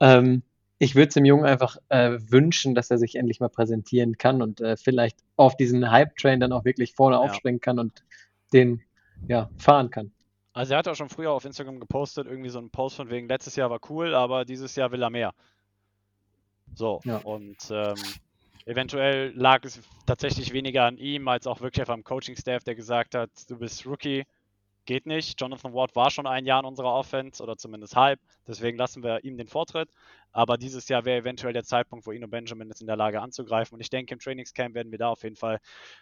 Ähm, 0.00 0.42
ich 0.78 0.94
würde 0.94 1.08
es 1.08 1.14
dem 1.14 1.24
Jungen 1.24 1.44
einfach 1.44 1.76
äh, 1.88 2.18
wünschen, 2.30 2.74
dass 2.74 2.90
er 2.90 2.98
sich 2.98 3.16
endlich 3.16 3.40
mal 3.40 3.48
präsentieren 3.48 4.16
kann 4.16 4.42
und 4.42 4.60
äh, 4.60 4.76
vielleicht 4.76 5.18
auf 5.36 5.56
diesen 5.56 5.90
Hype-Train 5.90 6.38
dann 6.40 6.52
auch 6.52 6.64
wirklich 6.64 6.94
vorne 6.94 7.16
Ja. 7.16 7.22
aufspringen 7.22 7.60
kann 7.60 7.78
und 7.78 8.04
den 8.52 8.82
ja, 9.26 9.50
fahren 9.58 9.90
kann. 9.90 10.12
Also 10.52 10.74
er 10.74 10.78
hat 10.78 10.88
auch 10.88 10.94
schon 10.94 11.08
früher 11.08 11.32
auf 11.32 11.44
Instagram 11.44 11.80
gepostet, 11.80 12.26
irgendwie 12.26 12.48
so 12.48 12.58
einen 12.58 12.70
Post 12.70 12.96
von 12.96 13.10
wegen, 13.10 13.28
letztes 13.28 13.56
Jahr 13.56 13.70
war 13.70 13.80
cool, 13.90 14.14
aber 14.14 14.44
dieses 14.44 14.74
Jahr 14.76 14.90
will 14.92 15.02
er 15.02 15.10
mehr. 15.10 15.32
So, 16.74 17.00
Ja. 17.04 17.18
und 17.18 17.56
ähm, 17.70 18.14
eventuell 18.64 19.32
lag 19.34 19.64
es 19.64 19.80
tatsächlich 20.06 20.52
weniger 20.52 20.84
an 20.84 20.96
ihm, 20.96 21.28
als 21.28 21.46
auch 21.46 21.60
wirklich 21.60 21.80
einfach 21.80 21.94
am 21.94 22.04
Coaching-Staff, 22.04 22.64
der 22.64 22.74
gesagt 22.74 23.14
hat, 23.14 23.30
du 23.48 23.58
bist 23.58 23.84
Rookie, 23.86 24.24
geht 24.88 25.04
nicht. 25.04 25.38
Jonathan 25.38 25.74
Ward 25.74 25.94
war 25.94 26.10
schon 26.10 26.26
ein 26.26 26.46
Jahr 26.46 26.60
in 26.60 26.66
unserer 26.66 26.94
Offense 26.94 27.42
oder 27.42 27.58
zumindest 27.58 27.94
halb, 27.94 28.18
deswegen 28.48 28.78
lassen 28.78 29.02
wir 29.02 29.22
ihm 29.22 29.36
den 29.36 29.46
Vortritt. 29.46 29.90
Aber 30.32 30.56
dieses 30.56 30.88
Jahr 30.88 31.04
wäre 31.04 31.18
eventuell 31.18 31.52
der 31.52 31.62
Zeitpunkt, 31.62 32.06
wo 32.06 32.10
Ino 32.12 32.26
Benjamin 32.26 32.70
ist 32.70 32.80
in 32.80 32.86
der 32.86 32.96
Lage 32.96 33.20
anzugreifen. 33.20 33.74
Und 33.74 33.82
ich 33.82 33.90
denke, 33.90 34.14
im 34.14 34.18
Trainingscamp 34.18 34.74
werden 34.74 34.90
wir 34.90 34.98
da 34.98 35.10
auf 35.10 35.22
jeden 35.24 35.36
Fall 35.36 35.60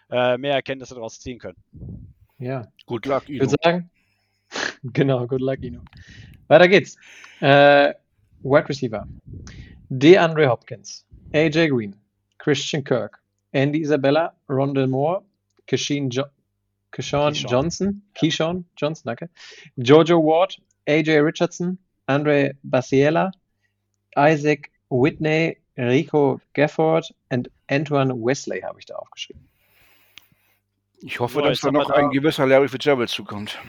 äh, 0.09 0.37
mehr 0.37 0.53
Erkenntnisse 0.53 0.95
daraus 0.95 1.19
ziehen 1.19 1.37
können. 1.37 1.57
Ja, 2.39 2.65
Good 2.85 3.05
luck, 3.07 3.23
ich 3.23 3.35
Ino. 3.35 3.41
würde 3.41 3.55
sagen, 3.61 3.89
genau, 4.93 5.27
good 5.27 5.41
luck, 5.41 5.61
Ino. 5.61 5.81
Weiter 6.47 6.69
geht's. 6.69 6.95
Äh, 7.41 7.93
Wide 8.41 8.69
Receiver. 8.69 9.05
DeAndre 9.89 10.47
Hopkins, 10.47 11.05
AJ 11.33 11.69
Green, 11.69 11.95
Christian 12.37 12.83
Kirk, 12.85 13.19
Andy 13.51 13.81
Isabella, 13.81 14.33
Rondell 14.47 14.87
Moore, 14.87 15.23
Keyshawn, 15.65 16.09
jo 16.09 16.23
Keyshawn. 17.03 17.51
Johnson, 17.51 18.01
Keyshawn 18.15 18.65
Johnson, 18.77 19.03
danke, 19.07 19.29
Jojo 19.75 20.17
Ward, 20.23 20.57
AJ 20.87 21.19
Richardson, 21.21 21.77
Andre 22.07 22.53
Basiela, 22.63 23.31
Isaac 24.17 24.71
Whitney, 24.89 25.57
Rico 25.77 26.39
Gafford 26.53 27.13
und 27.29 27.51
Antoine 27.69 28.13
Wesley 28.15 28.61
habe 28.61 28.79
ich 28.79 28.85
da 28.85 28.95
aufgeschrieben. 28.95 29.47
Ich 31.01 31.19
hoffe, 31.19 31.35
So, 31.35 31.41
dass 31.41 31.61
da 31.61 31.71
noch 31.71 31.89
da- 31.89 31.95
ein 31.95 32.09
gewisser 32.09 32.47
Larry 32.47 32.67
Fitzgerald 32.67 33.09
zukommt. 33.09 33.59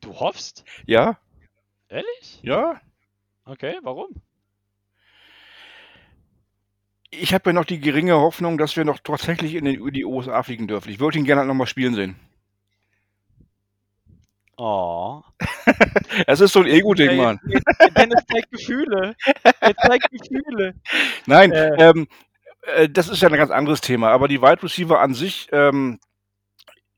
Du 0.00 0.14
hoffst? 0.20 0.64
Ja? 0.86 1.18
Ehrlich? 1.88 2.38
Ja? 2.42 2.80
Okay, 3.44 3.76
warum? 3.82 4.08
Ich 7.10 7.34
habe 7.34 7.50
ja 7.50 7.52
noch 7.54 7.64
die 7.64 7.80
geringe 7.80 8.14
Hoffnung, 8.14 8.56
dass 8.56 8.76
wir 8.76 8.84
noch 8.84 8.98
tatsächlich 9.00 9.54
in 9.54 9.64
den, 9.64 9.92
die 9.92 10.04
USA 10.04 10.42
fliegen 10.42 10.68
dürfen. 10.68 10.90
Ich 10.90 11.00
würde 11.00 11.18
ihn 11.18 11.24
gerne 11.24 11.44
nochmal 11.44 11.66
spielen 11.66 11.94
sehen. 11.94 12.16
Oh. 14.56 15.22
Es 16.26 16.40
ist 16.40 16.52
so 16.52 16.60
ein 16.60 16.66
Ego-Ding, 16.66 17.16
Mann. 17.16 17.40
Dennis 17.96 18.22
zeigt 18.30 18.50
Gefühle. 18.50 19.16
Er 19.60 19.76
zeigt 19.76 20.10
Gefühle. 20.10 20.74
Nein, 21.26 21.52
Äh. 21.52 21.70
ähm, 21.78 22.08
äh, 22.62 22.88
das 22.88 23.08
ist 23.08 23.22
ja 23.22 23.28
ein 23.28 23.36
ganz 23.36 23.50
anderes 23.50 23.80
Thema. 23.80 24.10
Aber 24.10 24.28
die 24.28 24.42
Wide 24.42 24.62
Receiver 24.62 25.00
an 25.00 25.14
sich 25.14 25.48
ähm, 25.52 25.98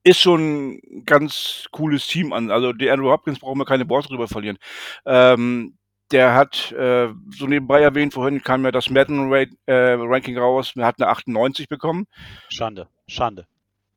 ist 0.03 0.21
schon 0.21 0.73
ein 0.81 1.05
ganz 1.05 1.67
cooles 1.71 2.07
Team 2.07 2.33
an. 2.33 2.51
Also 2.51 2.73
die 2.73 2.91
Andrew 2.91 3.11
Hopkins 3.11 3.39
brauchen 3.39 3.59
wir 3.59 3.65
keine 3.65 3.89
Worte 3.89 4.09
drüber 4.09 4.29
verlieren. 4.29 4.59
Ähm, 5.07 5.79
der 6.13 6.35
hat, 6.35 6.73
äh, 6.73 7.09
so 7.31 7.47
nebenbei 7.47 7.81
erwähnt, 7.81 8.15
vorhin 8.15 8.43
kam 8.43 8.65
ja 8.65 8.71
das 8.71 8.91
Madden-Ranking 8.91 10.39
raus. 10.39 10.73
Er 10.77 10.87
hat 10.87 11.01
eine 11.01 11.09
98 11.11 11.69
bekommen. 11.69 12.07
Schande. 12.51 12.89
Schande. 13.09 13.47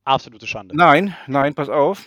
Absolute 0.03 0.47
Schande. 0.47 0.75
Nein, 0.75 1.15
nein, 1.27 1.53
pass 1.55 1.69
auf. 1.69 2.05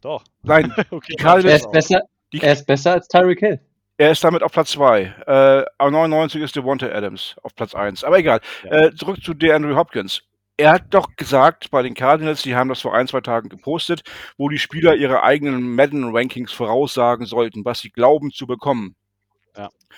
Doch. 0.00 0.24
Nein, 0.42 0.72
Okay, 0.90 1.14
Er 1.18 1.36
ist 1.56 1.70
besser, 1.70 2.00
Die- 2.32 2.40
er 2.42 2.52
ist 2.52 2.66
besser 2.66 2.92
als 2.92 3.08
Tyreek 3.08 3.40
Hill. 3.40 3.60
er 3.98 4.10
ist 4.10 4.22
damit 4.24 4.42
auf 4.42 4.52
Platz 4.52 4.70
2. 4.72 5.02
Äh, 5.26 5.64
auf 5.78 5.90
99 5.90 6.42
ist 6.42 6.56
Devonta 6.56 6.86
Adams 6.88 7.36
auf 7.42 7.54
Platz 7.54 7.74
1. 7.74 8.04
Aber 8.04 8.18
egal. 8.18 8.40
Ja. 8.64 8.70
Äh, 8.86 8.94
zurück 8.94 9.22
zu 9.22 9.34
DeAndre 9.34 9.76
Hopkins. 9.76 10.22
Er 10.58 10.72
hat 10.72 10.84
doch 10.90 11.16
gesagt 11.16 11.70
bei 11.70 11.82
den 11.82 11.92
Cardinals, 11.92 12.40
die 12.42 12.56
haben 12.56 12.70
das 12.70 12.80
vor 12.80 12.94
ein, 12.94 13.06
zwei 13.06 13.20
Tagen 13.20 13.50
gepostet, 13.50 14.02
wo 14.38 14.48
die 14.48 14.58
Spieler 14.58 14.94
ihre 14.96 15.22
eigenen 15.22 15.74
Madden-Rankings 15.74 16.50
voraussagen 16.50 17.26
sollten, 17.26 17.66
was 17.66 17.80
sie 17.80 17.90
glauben 17.90 18.30
zu 18.30 18.46
bekommen. 18.46 18.96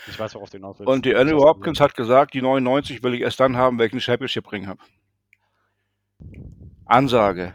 Ich 0.09 0.19
weiß, 0.19 0.35
worauf 0.35 0.51
du 0.51 0.59
hinaus 0.59 0.79
willst. 0.79 0.89
Und 0.93 1.05
DeAndre 1.05 1.37
Hopkins 1.39 1.81
hat 1.81 1.95
gesagt, 1.95 2.35
die 2.35 2.43
99 2.43 3.03
will 3.03 3.15
ich 3.15 3.21
erst 3.23 3.41
dann 3.41 3.57
haben, 3.57 3.79
wenn 3.79 3.87
ich 3.87 3.93
einen 3.93 4.01
Championship-Ring 4.01 4.67
habe. 4.67 4.81
Ansage. 6.87 7.55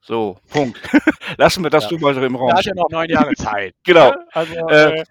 So, 0.00 0.38
Punkt. 0.50 0.78
Lassen 1.38 1.62
wir 1.62 1.70
das 1.70 1.84
Ja. 1.84 1.90
so 1.90 1.98
mal 1.98 2.14
so 2.14 2.20
im 2.22 2.34
Raum 2.34 2.50
Er 2.50 2.56
hat 2.56 2.64
ja 2.64 2.74
noch 2.74 2.90
neun 2.90 3.08
Jahre 3.08 3.34
Zeit. 3.34 3.74
Genau. 3.84 4.12
Also, 4.32 4.54
Äh, 4.68 5.00
äh, 5.00 5.04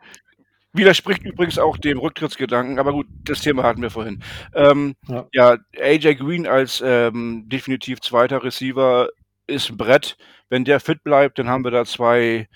Widerspricht 0.74 1.24
übrigens 1.24 1.57
auch 1.59 1.78
dem 1.78 1.97
Rücktrittsgedanken, 1.99 2.80
aber 2.80 2.93
gut, 2.93 3.07
das 3.26 3.41
Thema 3.41 3.64
hatten 3.64 3.82
wir 3.82 3.89
vorhin. 3.89 4.22
Ähm, 4.53 4.95
Ja. 5.07 5.28
ja. 5.34 5.57
AJ 5.80 6.16
Green 6.16 6.47
als 6.47 6.82
ähm, 6.86 7.43
definitiv 7.49 7.99
zweiter 8.01 8.43
Receiver 8.43 9.09
ist 9.47 9.70
ein 9.70 9.78
Brett. 9.78 10.18
Wenn 10.49 10.64
der 10.66 10.80
fit 10.80 11.03
bleibt, 11.03 11.39
dann 11.39 11.49
haben 11.49 11.64
wir 11.64 11.72
da 11.72 11.84
zwei 11.86 12.47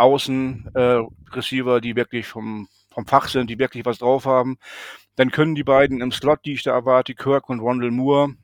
Außen-Receiver, 0.00 1.80
die 1.80 1.96
wirklich 1.96 2.26
vom, 2.26 2.68
vom 2.90 3.06
Fach 3.06 3.28
sind, 3.28 3.50
die 3.50 3.58
wirklich 3.58 3.84
was 3.84 3.98
drauf 3.98 4.26
haben. 4.26 4.58
Dann 5.16 5.30
können 5.30 5.54
die 5.54 5.64
beiden 5.64 6.00
im 6.00 6.12
Slot, 6.12 6.40
die 6.44 6.54
ich 6.54 6.62
da 6.62 6.72
erwarte, 6.72 7.14
Kirk 7.14 7.48
und 7.48 7.60
Rondell 7.60 7.90
Moore, 7.90 8.34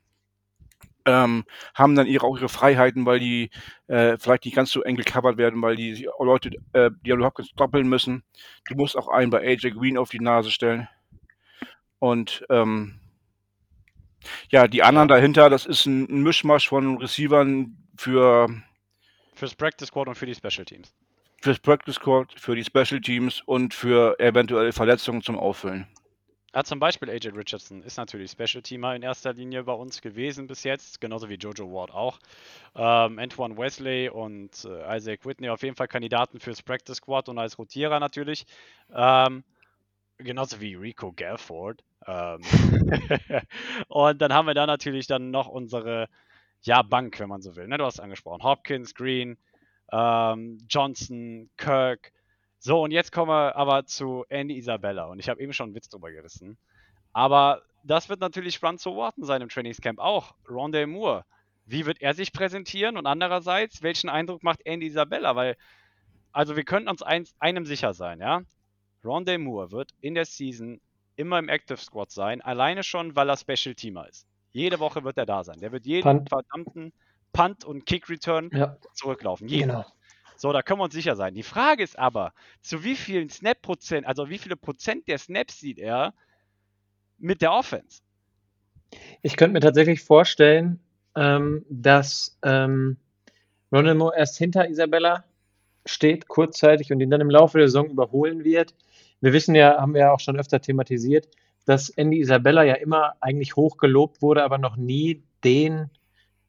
ähm, 1.05 1.45
haben 1.73 1.95
dann 1.95 2.05
ihre, 2.05 2.25
auch 2.25 2.37
ihre 2.37 2.49
Freiheiten, 2.49 3.05
weil 3.05 3.19
die 3.19 3.49
äh, 3.87 4.17
vielleicht 4.17 4.45
nicht 4.45 4.55
ganz 4.55 4.71
so 4.71 4.83
eng 4.83 4.97
gecovert 4.97 5.37
werden, 5.37 5.61
weil 5.61 5.75
die 5.75 6.07
Leute, 6.19 6.51
äh, 6.73 6.91
die 7.05 7.13
Hopkins 7.13 7.51
doppeln 7.55 7.87
müssen. 7.87 8.23
Du 8.67 8.75
musst 8.75 8.97
auch 8.97 9.07
einen 9.07 9.31
bei 9.31 9.39
AJ 9.39 9.71
Green 9.71 9.97
auf 9.97 10.09
die 10.09 10.19
Nase 10.19 10.51
stellen. 10.51 10.87
Und 11.99 12.45
ähm, 12.49 12.99
ja, 14.49 14.67
die 14.67 14.83
anderen 14.83 15.07
dahinter, 15.07 15.49
das 15.49 15.65
ist 15.65 15.85
ein, 15.85 16.03
ein 16.09 16.23
Mischmasch 16.23 16.67
von 16.67 16.97
Receivern 16.97 17.77
für 17.95 18.49
fürs 19.33 19.55
Practice 19.55 19.87
Squad 19.87 20.07
und 20.07 20.15
für 20.15 20.25
die 20.25 20.35
Special 20.35 20.65
Teams. 20.65 20.93
Fürs 21.41 21.59
Practice 21.59 21.95
Squad, 21.95 22.33
für 22.37 22.55
die 22.55 22.63
Special 22.63 23.01
Teams 23.01 23.41
und 23.45 23.73
für 23.73 24.19
eventuelle 24.19 24.73
Verletzungen 24.73 25.21
zum 25.21 25.37
Auffüllen. 25.37 25.87
Ja, 26.57 26.63
zum 26.63 26.79
Beispiel 26.79 27.09
AJ 27.09 27.29
Richardson 27.35 27.83
ist 27.83 27.97
natürlich 27.97 28.31
Special 28.31 28.63
Teamer 28.63 28.95
in 28.95 29.03
erster 29.03 29.33
Linie 29.33 29.63
bei 29.63 29.73
uns 29.73 30.01
gewesen 30.01 30.47
bis 30.47 30.63
jetzt, 30.63 30.99
genauso 30.99 31.29
wie 31.29 31.35
Jojo 31.35 31.71
Ward 31.71 31.91
auch. 31.91 32.19
Ähm, 32.73 33.19
Antoine 33.19 33.55
Wesley 33.57 34.09
und 34.09 34.65
äh, 34.65 34.97
Isaac 34.97 35.25
Whitney 35.25 35.49
auf 35.49 35.61
jeden 35.61 35.75
Fall 35.75 35.87
Kandidaten 35.87 36.39
fürs 36.39 36.63
Practice 36.63 36.97
Squad 36.97 37.29
und 37.29 37.37
als 37.37 37.59
Rotierer 37.59 37.99
natürlich. 37.99 38.45
Ähm, 38.91 39.43
genauso 40.17 40.59
wie 40.59 40.73
Rico 40.73 41.11
Gafford. 41.11 41.83
Ähm, 42.07 42.41
und 43.89 44.19
dann 44.19 44.33
haben 44.33 44.47
wir 44.47 44.55
da 44.55 44.65
natürlich 44.65 45.05
dann 45.05 45.29
noch 45.29 45.47
unsere 45.47 46.07
ja, 46.63 46.81
Bank, 46.81 47.19
wenn 47.19 47.29
man 47.29 47.41
so 47.41 47.55
will. 47.55 47.67
Ne? 47.67 47.77
Du 47.77 47.85
hast 47.85 47.99
angesprochen. 47.99 48.41
Hopkins, 48.41 48.95
Green, 48.95 49.37
ähm, 49.91 50.59
Johnson, 50.69 51.49
Kirk. 51.57 52.11
So, 52.59 52.81
und 52.83 52.91
jetzt 52.91 53.11
kommen 53.11 53.31
wir 53.31 53.55
aber 53.55 53.85
zu 53.85 54.25
Andy 54.29 54.57
Isabella. 54.57 55.05
Und 55.05 55.19
ich 55.19 55.29
habe 55.29 55.41
eben 55.41 55.53
schon 55.53 55.67
einen 55.67 55.75
Witz 55.75 55.89
drüber 55.89 56.11
gerissen. 56.11 56.57
Aber 57.13 57.61
das 57.83 58.09
wird 58.09 58.19
natürlich 58.19 58.55
spannend 58.55 58.81
zu 58.81 58.95
warten 58.97 59.23
sein 59.23 59.41
im 59.41 59.49
Trainingscamp 59.49 59.99
auch. 59.99 60.35
Rondell 60.49 60.87
Moore. 60.87 61.25
Wie 61.65 61.85
wird 61.85 62.01
er 62.01 62.13
sich 62.13 62.31
präsentieren? 62.31 62.97
Und 62.97 63.05
andererseits, 63.05 63.81
welchen 63.81 64.09
Eindruck 64.09 64.43
macht 64.43 64.65
Andy 64.65 64.87
Isabella? 64.87 65.35
Weil, 65.35 65.57
also 66.31 66.55
wir 66.55 66.63
können 66.63 66.87
uns 66.87 67.01
eins, 67.01 67.35
einem 67.39 67.65
sicher 67.65 67.93
sein, 67.93 68.19
ja. 68.19 68.41
Rondell 69.03 69.37
Moore 69.37 69.71
wird 69.71 69.91
in 70.01 70.15
der 70.15 70.25
Season 70.25 70.81
immer 71.15 71.39
im 71.39 71.49
Active 71.49 71.77
Squad 71.77 72.11
sein, 72.11 72.41
alleine 72.41 72.83
schon, 72.83 73.15
weil 73.15 73.29
er 73.29 73.37
Special 73.37 73.75
Teamer 73.75 74.07
ist. 74.07 74.27
Jede 74.51 74.79
Woche 74.79 75.03
wird 75.03 75.17
er 75.17 75.25
da 75.25 75.43
sein. 75.43 75.59
Der 75.59 75.71
wird 75.71 75.85
jeden 75.85 76.03
Punt. 76.03 76.29
verdammten 76.29 76.93
Punt 77.33 77.65
und 77.65 77.85
Kick 77.85 78.09
Return 78.09 78.49
Ja, 78.53 78.77
zurücklaufen. 78.93 79.47
Jeden. 79.47 79.69
genau. 79.69 79.85
So, 80.37 80.53
da 80.53 80.61
können 80.61 80.79
wir 80.79 80.83
uns 80.83 80.93
sicher 80.93 81.15
sein. 81.15 81.33
Die 81.33 81.43
Frage 81.43 81.83
ist 81.83 81.97
aber, 81.97 82.31
zu 82.61 82.83
wie 82.83 82.95
vielen 82.95 83.29
Snap-Prozent, 83.29 84.05
also 84.05 84.29
wie 84.29 84.37
viele 84.37 84.55
Prozent 84.55 85.07
der 85.07 85.17
Snaps 85.17 85.59
sieht 85.59 85.79
er 85.79 86.13
mit 87.17 87.41
der 87.41 87.53
Offense? 87.53 88.01
Ich 89.23 89.35
könnte 89.35 89.53
mir 89.53 89.61
tatsächlich 89.61 90.03
vorstellen, 90.03 90.79
ähm, 91.15 91.65
dass 91.69 92.37
ähm, 92.43 92.97
Ronald 93.71 93.97
Moore 93.97 94.15
erst 94.15 94.37
hinter 94.37 94.69
Isabella 94.69 95.25
steht, 95.85 96.27
kurzzeitig, 96.27 96.91
und 96.91 96.99
ihn 96.99 97.09
dann 97.09 97.21
im 97.21 97.29
Laufe 97.29 97.57
der 97.57 97.67
Saison 97.67 97.89
überholen 97.89 98.43
wird. 98.43 98.75
Wir 99.21 99.33
wissen 99.33 99.55
ja, 99.55 99.81
haben 99.81 99.93
wir 99.93 100.01
ja 100.01 100.11
auch 100.11 100.19
schon 100.19 100.39
öfter 100.39 100.61
thematisiert, 100.61 101.27
dass 101.65 101.89
Andy 101.89 102.19
Isabella 102.19 102.63
ja 102.63 102.75
immer 102.75 103.15
eigentlich 103.19 103.55
hoch 103.55 103.77
gelobt 103.77 104.21
wurde, 104.21 104.43
aber 104.43 104.57
noch 104.57 104.77
nie 104.77 105.23
den 105.43 105.89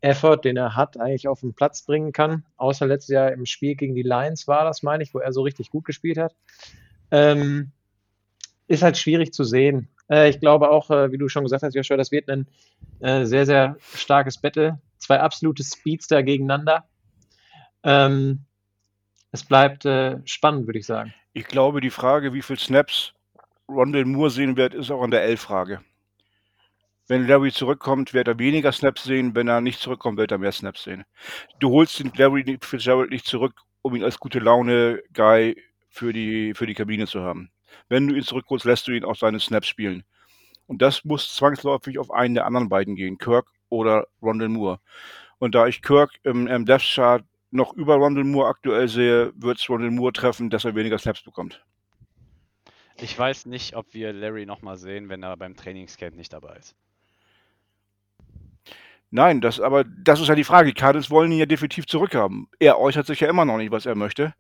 Effort, 0.01 0.39
den 0.39 0.57
er 0.57 0.77
hat, 0.77 0.99
eigentlich 0.99 1.29
auf 1.29 1.41
den 1.41 1.55
Platz 1.55 1.83
bringen 1.83 2.13
kann. 2.13 2.45
Außer 2.57 2.87
letztes 2.87 3.13
Jahr 3.13 3.33
im 3.33 3.47
Spiel 3.47 3.75
gegen 3.75 3.95
die 3.95 4.03
Lions 4.03 4.47
war 4.47 4.65
das, 4.65 4.83
meine 4.83 5.03
ich, 5.03 5.15
wo 5.15 5.19
er 5.19 5.33
so 5.33 5.43
richtig 5.43 5.71
gut 5.71 5.85
gespielt 5.85 6.19
hat. 6.19 6.35
Ähm, 7.11 7.73
ist 8.69 8.83
halt 8.83 8.97
schwierig 8.99 9.33
zu 9.33 9.45
sehen. 9.45 9.89
Äh, 10.09 10.31
ich 10.31 10.41
glaube 10.41 10.71
auch, 10.71 10.91
äh, 10.91 11.11
wie 11.11 11.19
du 11.19 11.29
schon 11.29 11.43
gesagt 11.43 11.63
hast, 11.63 11.75
Joshua, 11.75 11.97
das 11.97 12.13
wird 12.13 12.29
ein 12.29 12.47
äh, 13.01 13.25
sehr, 13.25 13.47
sehr 13.47 13.77
starkes 13.95 14.39
Battle. 14.39 14.81
Zwei 14.99 15.21
absolute 15.21 15.65
Speedster 15.65 16.23
gegeneinander. 16.23 16.89
Ähm, 17.83 18.45
es 19.33 19.45
bleibt 19.45 19.85
äh, 19.85 20.19
spannend, 20.25 20.67
würde 20.67 20.79
ich 20.79 20.87
sagen. 20.87 21.15
Ich 21.33 21.47
glaube, 21.47 21.81
die 21.81 21.91
Frage, 21.91 22.33
wie 22.33 22.43
viel 22.43 22.59
Snaps 22.59 23.15
Rondell 23.69 24.05
Moore 24.05 24.31
sehen 24.31 24.57
wird, 24.57 24.75
ist 24.75 24.91
auch 24.91 25.03
an 25.03 25.11
der 25.11 25.25
L-Frage. 25.25 25.81
Wenn 27.09 27.27
Larry 27.27 27.51
zurückkommt, 27.51 28.13
wird 28.13 28.29
er 28.29 28.39
weniger 28.39 28.71
Snaps 28.71 29.05
sehen. 29.05 29.35
Wenn 29.35 29.49
er 29.49 29.63
nicht 29.63 29.81
zurückkommt, 29.81 30.19
wird 30.19 30.31
er 30.31 30.37
mehr 30.37 30.53
Snaps 30.53 30.85
sehen. 30.85 31.05
Du 31.59 31.71
holst 31.71 31.99
den 31.99 32.13
Larry 32.15 32.59
Fitzgerald 32.61 33.11
nicht 33.11 33.25
zurück, 33.25 33.63
um 33.81 33.97
ihn 33.97 34.05
als 34.05 34.19
gute 34.19 34.41
Laune-Guy 34.41 35.57
für 35.89 36.13
die, 36.13 36.53
für 36.55 36.67
die 36.67 36.75
Kabine 36.75 37.07
zu 37.07 37.23
haben. 37.23 37.51
Wenn 37.89 38.07
du 38.07 38.15
ihn 38.15 38.23
zurückholst, 38.23 38.67
lässt 38.67 38.89
du 38.89 38.93
ihn 38.93 39.05
auch 39.05 39.17
seine 39.17 39.41
Snaps 39.41 39.69
spielen. 39.69 40.05
Und 40.67 40.83
das 40.83 41.03
muss 41.05 41.35
zwangsläufig 41.35 41.99
auf 41.99 42.11
einen 42.11 42.35
der 42.35 42.45
anderen 42.45 42.69
beiden 42.69 42.95
gehen, 42.95 43.17
Kirk 43.17 43.47
oder 43.71 44.07
Rondell 44.21 44.51
Moore. 44.51 44.81
Und 45.39 45.55
da 45.55 45.67
ich 45.67 45.81
Kirk 45.81 46.13
im, 46.25 46.47
im 46.47 46.67
Death 46.67 46.83
Chart 46.83 47.25
noch 47.51 47.73
über 47.73 47.95
Rondell 47.95 48.25
Moore 48.25 48.49
aktuell 48.49 48.87
sehe, 48.87 49.33
wird 49.35 49.59
es 49.59 49.71
Rondell 49.71 49.91
Moore 49.91 50.13
treffen, 50.13 50.51
dass 50.51 50.67
er 50.67 50.75
weniger 50.75 50.99
Snaps 50.99 51.23
bekommt. 51.23 51.65
Ich 52.97 53.19
weiß 53.19 53.47
nicht, 53.47 53.77
ob 53.77 53.95
wir 53.95 54.13
Larry 54.13 54.45
nochmal 54.45 54.77
sehen, 54.77 55.09
wenn 55.09 55.23
er 55.23 55.39
beim 55.39 55.57
Trainingscamp 55.57 56.15
nicht 56.15 56.35
dabei 56.35 56.57
ist. 56.57 56.77
Nein, 59.11 59.41
das, 59.41 59.59
aber 59.61 59.85
das 59.85 60.21
ist 60.21 60.29
ja 60.29 60.35
die 60.35 60.45
Frage. 60.45 60.69
Die 60.69 60.75
Cardinals 60.75 61.11
wollen 61.11 61.33
ihn 61.33 61.39
ja 61.39 61.47
definitiv 61.47 61.87
zurückhaben. 61.87 62.49
Er 62.59 62.79
äußert 62.79 63.07
sich 63.07 63.21
ja 63.21 63.29
immer 63.29 63.45
noch 63.45 63.57
nicht, 63.57 63.71
was 63.71 63.87
er 63.87 63.95
möchte. 63.95 64.35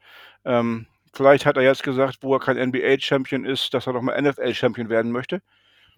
Ähm, 0.45 0.87
vielleicht 1.14 1.47
hat 1.47 1.57
er 1.57 1.62
jetzt 1.62 1.83
gesagt, 1.83 2.19
wo 2.23 2.35
er 2.35 2.41
kein 2.41 2.57
NBA-Champion 2.59 3.45
ist, 3.47 3.73
dass 3.73 3.87
er 3.87 3.95
doch 3.95 4.03
mal 4.03 4.21
NFL-Champion 4.21 4.91
werden 4.91 5.11
möchte. 5.11 5.41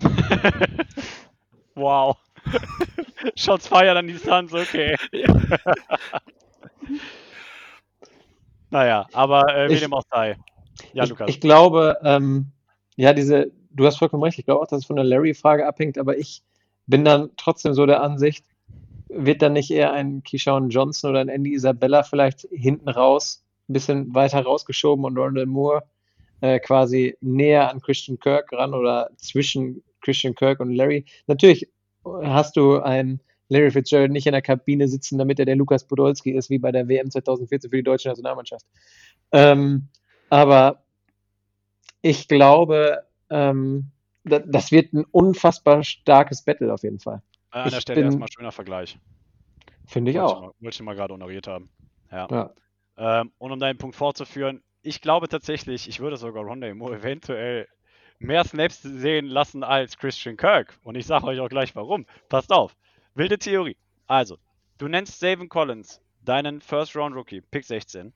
wow. 1.75 2.17
Shots 3.37 3.67
feiern 3.69 3.97
an 3.97 4.07
die 4.07 4.17
Suns, 4.17 4.53
okay. 4.55 4.97
naja, 8.71 9.07
aber 9.13 9.55
äh, 9.55 9.69
wie 9.69 9.75
Ich- 9.75 9.81
dem 9.81 9.93
auch 9.95 10.05
sei. 10.11 10.37
Ja, 10.95 11.05
ich, 11.05 11.11
Lukas. 11.11 11.29
ich 11.29 11.41
glaube, 11.41 11.99
ähm, 12.03 12.53
ja, 12.97 13.13
diese, 13.13 13.53
du 13.71 13.85
hast 13.85 13.99
vollkommen 13.99 14.23
recht, 14.23 14.39
ich 14.39 14.47
glaube 14.47 14.63
auch, 14.63 14.67
dass 14.67 14.79
es 14.81 14.87
von 14.87 14.97
der 14.97 15.05
Larry-Frage 15.05 15.67
abhängt, 15.67 15.99
aber 15.99 16.17
ich 16.17 16.43
bin 16.87 17.05
dann 17.05 17.29
trotzdem 17.37 17.75
so 17.75 17.85
der 17.85 18.03
Ansicht, 18.03 18.47
wird 19.13 19.43
dann 19.43 19.55
nicht 19.55 19.71
eher 19.71 19.93
ein 19.93 20.23
Keyshawn 20.23 20.71
Johnson 20.71 21.11
oder 21.11 21.21
ein 21.21 21.29
Andy 21.29 21.53
Isabella 21.55 22.03
vielleicht 22.03 22.47
hinten 22.53 22.89
raus, 22.89 23.45
ein 23.69 23.73
bisschen 23.73 24.15
weiter 24.15 24.43
rausgeschoben 24.43 25.05
und 25.05 25.17
Rondell 25.17 25.47
Moore 25.47 25.83
äh, 26.41 26.59
quasi 26.61 27.17
näher 27.21 27.71
an 27.71 27.81
Christian 27.81 28.19
Kirk 28.19 28.53
ran 28.53 28.75
oder 28.75 29.11
zwischen 29.17 29.83
Christian 30.01 30.35
Kirk 30.35 30.61
und 30.61 30.73
Larry. 30.73 31.05
Natürlich 31.27 31.69
hast 32.05 32.57
du 32.57 32.79
einen 32.79 33.21
Larry 33.49 33.71
Fitzgerald 33.71 34.13
nicht 34.13 34.27
in 34.27 34.33
der 34.33 34.43
Kabine 34.43 34.89
sitzen, 34.89 35.19
damit 35.19 35.39
er 35.39 35.45
der 35.45 35.57
Lukas 35.57 35.87
Podolski 35.87 36.31
ist, 36.31 36.51
wie 36.51 36.59
bei 36.59 36.73
der 36.73 36.89
WM 36.89 37.11
2014 37.11 37.71
für 37.71 37.77
die 37.77 37.83
deutsche 37.83 38.09
Nationalmannschaft. 38.09 38.65
Ähm, 39.33 39.89
aber 40.31 40.85
ich 42.01 42.29
glaube, 42.29 43.03
ähm, 43.29 43.91
da, 44.25 44.39
das 44.39 44.71
wird 44.71 44.93
ein 44.93 45.05
unfassbar 45.11 45.83
starkes 45.83 46.43
Battle 46.43 46.73
auf 46.73 46.83
jeden 46.85 47.01
Fall. 47.01 47.23
Äh, 47.53 47.59
an 47.59 47.71
der 47.71 47.81
Stelle 47.81 47.97
bin- 48.01 48.07
erstmal 48.07 48.29
schöner 48.33 48.53
Vergleich. 48.53 48.99
Finde 49.87 50.11
ich 50.13 50.17
Wollte 50.17 50.37
auch. 50.37 50.41
mal- 50.43 50.53
Wollte 50.61 50.75
ich 50.77 50.83
mal 50.83 50.95
gerade 50.95 51.15
honoriert 51.15 51.47
haben. 51.47 51.69
Ja. 52.13 52.29
Ja. 52.31 53.21
Ähm, 53.21 53.33
und 53.39 53.53
um 53.53 53.59
deinen 53.59 53.79
Punkt 53.79 53.97
fortzuführen, 53.97 54.63
ich 54.83 55.01
glaube 55.01 55.29
tatsächlich, 55.29 55.89
ich 55.89 56.01
würde 56.01 56.17
sogar 56.17 56.45
Rondé 56.45 56.75
Moore 56.75 56.97
eventuell 57.03 57.67
mehr 58.19 58.45
Snaps 58.45 58.83
sehen 58.83 59.27
lassen 59.27 59.65
als 59.65 59.97
Christian 59.97 60.37
Kirk. 60.37 60.79
Und 60.83 60.95
ich 60.97 61.07
sage 61.07 61.27
euch 61.27 61.41
auch 61.41 61.49
gleich 61.49 61.75
warum. 61.75 62.07
Passt 62.29 62.53
auf. 62.53 62.77
Wilde 63.15 63.39
Theorie. 63.39 63.77
Also, 64.07 64.39
du 64.79 64.89
nennst 64.89 65.19
Savin 65.19 65.49
Collins 65.49 66.01
deinen 66.23 66.61
First 66.61 66.95
Round 66.97 67.17
Rookie, 67.17 67.41
Pick 67.41 67.65
16. 67.65 68.13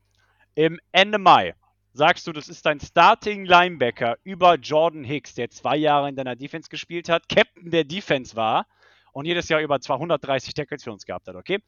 Im 0.54 0.78
Ende 0.92 1.18
Mai 1.18 1.54
sagst 1.94 2.26
du, 2.26 2.32
das 2.32 2.48
ist 2.48 2.66
dein 2.66 2.80
Starting 2.80 3.44
Linebacker 3.46 4.18
über 4.24 4.56
Jordan 4.56 5.04
Hicks, 5.04 5.34
der 5.34 5.48
zwei 5.50 5.76
Jahre 5.76 6.08
in 6.08 6.16
deiner 6.16 6.36
Defense 6.36 6.68
gespielt 6.68 7.08
hat, 7.08 7.28
Captain 7.28 7.70
der 7.70 7.84
Defense 7.84 8.36
war 8.36 8.66
und 9.14 9.24
jedes 9.26 9.48
Jahr 9.48 9.60
über 9.60 9.80
230 9.80 10.52
Tackles 10.52 10.84
für 10.84 10.92
uns 10.92 11.06
gehabt 11.06 11.28
hat, 11.28 11.36
okay? 11.36 11.60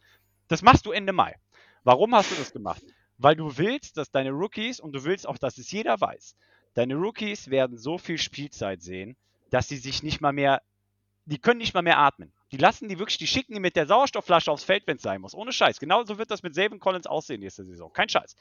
Das 0.48 0.62
machst 0.62 0.84
du 0.84 0.90
Ende 0.90 1.12
Mai. 1.12 1.36
Warum 1.84 2.14
hast 2.14 2.32
du 2.32 2.34
das 2.34 2.52
gemacht? 2.52 2.82
Weil 3.18 3.36
du 3.36 3.56
willst, 3.56 3.96
dass 3.96 4.10
deine 4.10 4.30
Rookies, 4.30 4.80
und 4.80 4.92
du 4.92 5.04
willst 5.04 5.26
auch, 5.26 5.38
dass 5.38 5.56
es 5.56 5.70
jeder 5.70 5.98
weiß, 6.00 6.36
deine 6.74 6.96
Rookies 6.96 7.48
werden 7.48 7.78
so 7.78 7.98
viel 7.98 8.18
Spielzeit 8.18 8.82
sehen, 8.82 9.16
dass 9.50 9.68
sie 9.68 9.76
sich 9.76 10.02
nicht 10.02 10.20
mal 10.20 10.32
mehr, 10.32 10.60
die 11.24 11.38
können 11.38 11.58
nicht 11.58 11.72
mal 11.72 11.82
mehr 11.82 11.98
atmen. 11.98 12.32
Die 12.50 12.56
lassen 12.56 12.88
die 12.88 12.98
wirklich, 12.98 13.18
die 13.18 13.28
schicken 13.28 13.54
die 13.54 13.60
mit 13.60 13.76
der 13.76 13.86
Sauerstoffflasche 13.86 14.50
aufs 14.50 14.64
Feld, 14.64 14.86
wenn 14.86 14.96
es 14.96 15.02
sein 15.02 15.20
muss. 15.20 15.34
Ohne 15.34 15.52
Scheiß. 15.52 15.78
Genauso 15.78 16.18
wird 16.18 16.30
das 16.30 16.42
mit 16.42 16.54
Savin 16.54 16.80
Collins 16.80 17.06
aussehen 17.06 17.40
nächste 17.40 17.64
Saison. 17.64 17.92
Kein 17.92 18.08
Scheiß. 18.08 18.36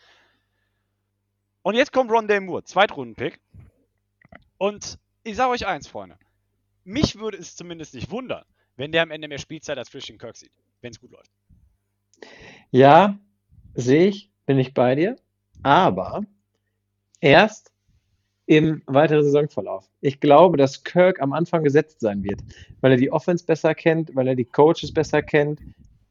Und 1.61 1.75
jetzt 1.75 1.93
kommt 1.93 2.11
Rondé 2.11 2.39
Moore, 2.41 2.63
Zweitrunden-Pick. 2.63 3.39
Und 4.57 4.97
ich 5.23 5.35
sage 5.35 5.51
euch 5.51 5.65
eins, 5.67 5.87
Freunde. 5.87 6.17
Mich 6.83 7.17
würde 7.17 7.37
es 7.37 7.55
zumindest 7.55 7.93
nicht 7.93 8.11
wundern, 8.11 8.45
wenn 8.77 8.91
der 8.91 9.03
am 9.03 9.11
Ende 9.11 9.27
mehr 9.27 9.37
Spielzeit 9.37 9.77
als 9.77 9.89
Christian 9.89 10.17
Kirk 10.17 10.37
sieht, 10.37 10.51
wenn 10.81 10.91
es 10.91 10.99
gut 10.99 11.11
läuft. 11.11 11.31
Ja, 12.71 13.17
sehe 13.73 14.07
ich, 14.07 14.31
bin 14.45 14.59
ich 14.59 14.73
bei 14.73 14.95
dir. 14.95 15.15
Aber 15.63 16.23
erst 17.21 17.71
im 18.45 18.83
weiteren 18.85 19.23
Saisonverlauf. 19.23 19.89
Ich 20.01 20.19
glaube, 20.19 20.57
dass 20.57 20.83
Kirk 20.83 21.19
am 21.19 21.33
Anfang 21.33 21.63
gesetzt 21.63 21.99
sein 21.99 22.23
wird, 22.23 22.41
weil 22.81 22.91
er 22.91 22.97
die 22.97 23.11
Offense 23.11 23.45
besser 23.45 23.73
kennt, 23.73 24.15
weil 24.15 24.27
er 24.27 24.35
die 24.35 24.45
Coaches 24.45 24.93
besser 24.93 25.23
kennt, 25.23 25.59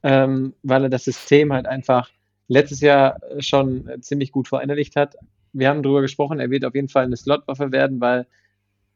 ähm, 0.02 0.54
weil 0.62 0.84
er 0.84 0.90
das 0.90 1.04
System 1.04 1.52
halt 1.52 1.66
einfach 1.66 2.10
letztes 2.48 2.80
Jahr 2.80 3.20
schon 3.38 3.88
ziemlich 4.00 4.32
gut 4.32 4.48
verinnerlicht 4.48 4.96
hat. 4.96 5.16
Wir 5.52 5.68
haben 5.68 5.82
darüber 5.82 6.02
gesprochen, 6.02 6.40
er 6.40 6.50
wird 6.50 6.64
auf 6.64 6.74
jeden 6.74 6.88
Fall 6.88 7.04
eine 7.04 7.16
Slotwaffe 7.16 7.70
werden, 7.70 8.00
weil 8.00 8.26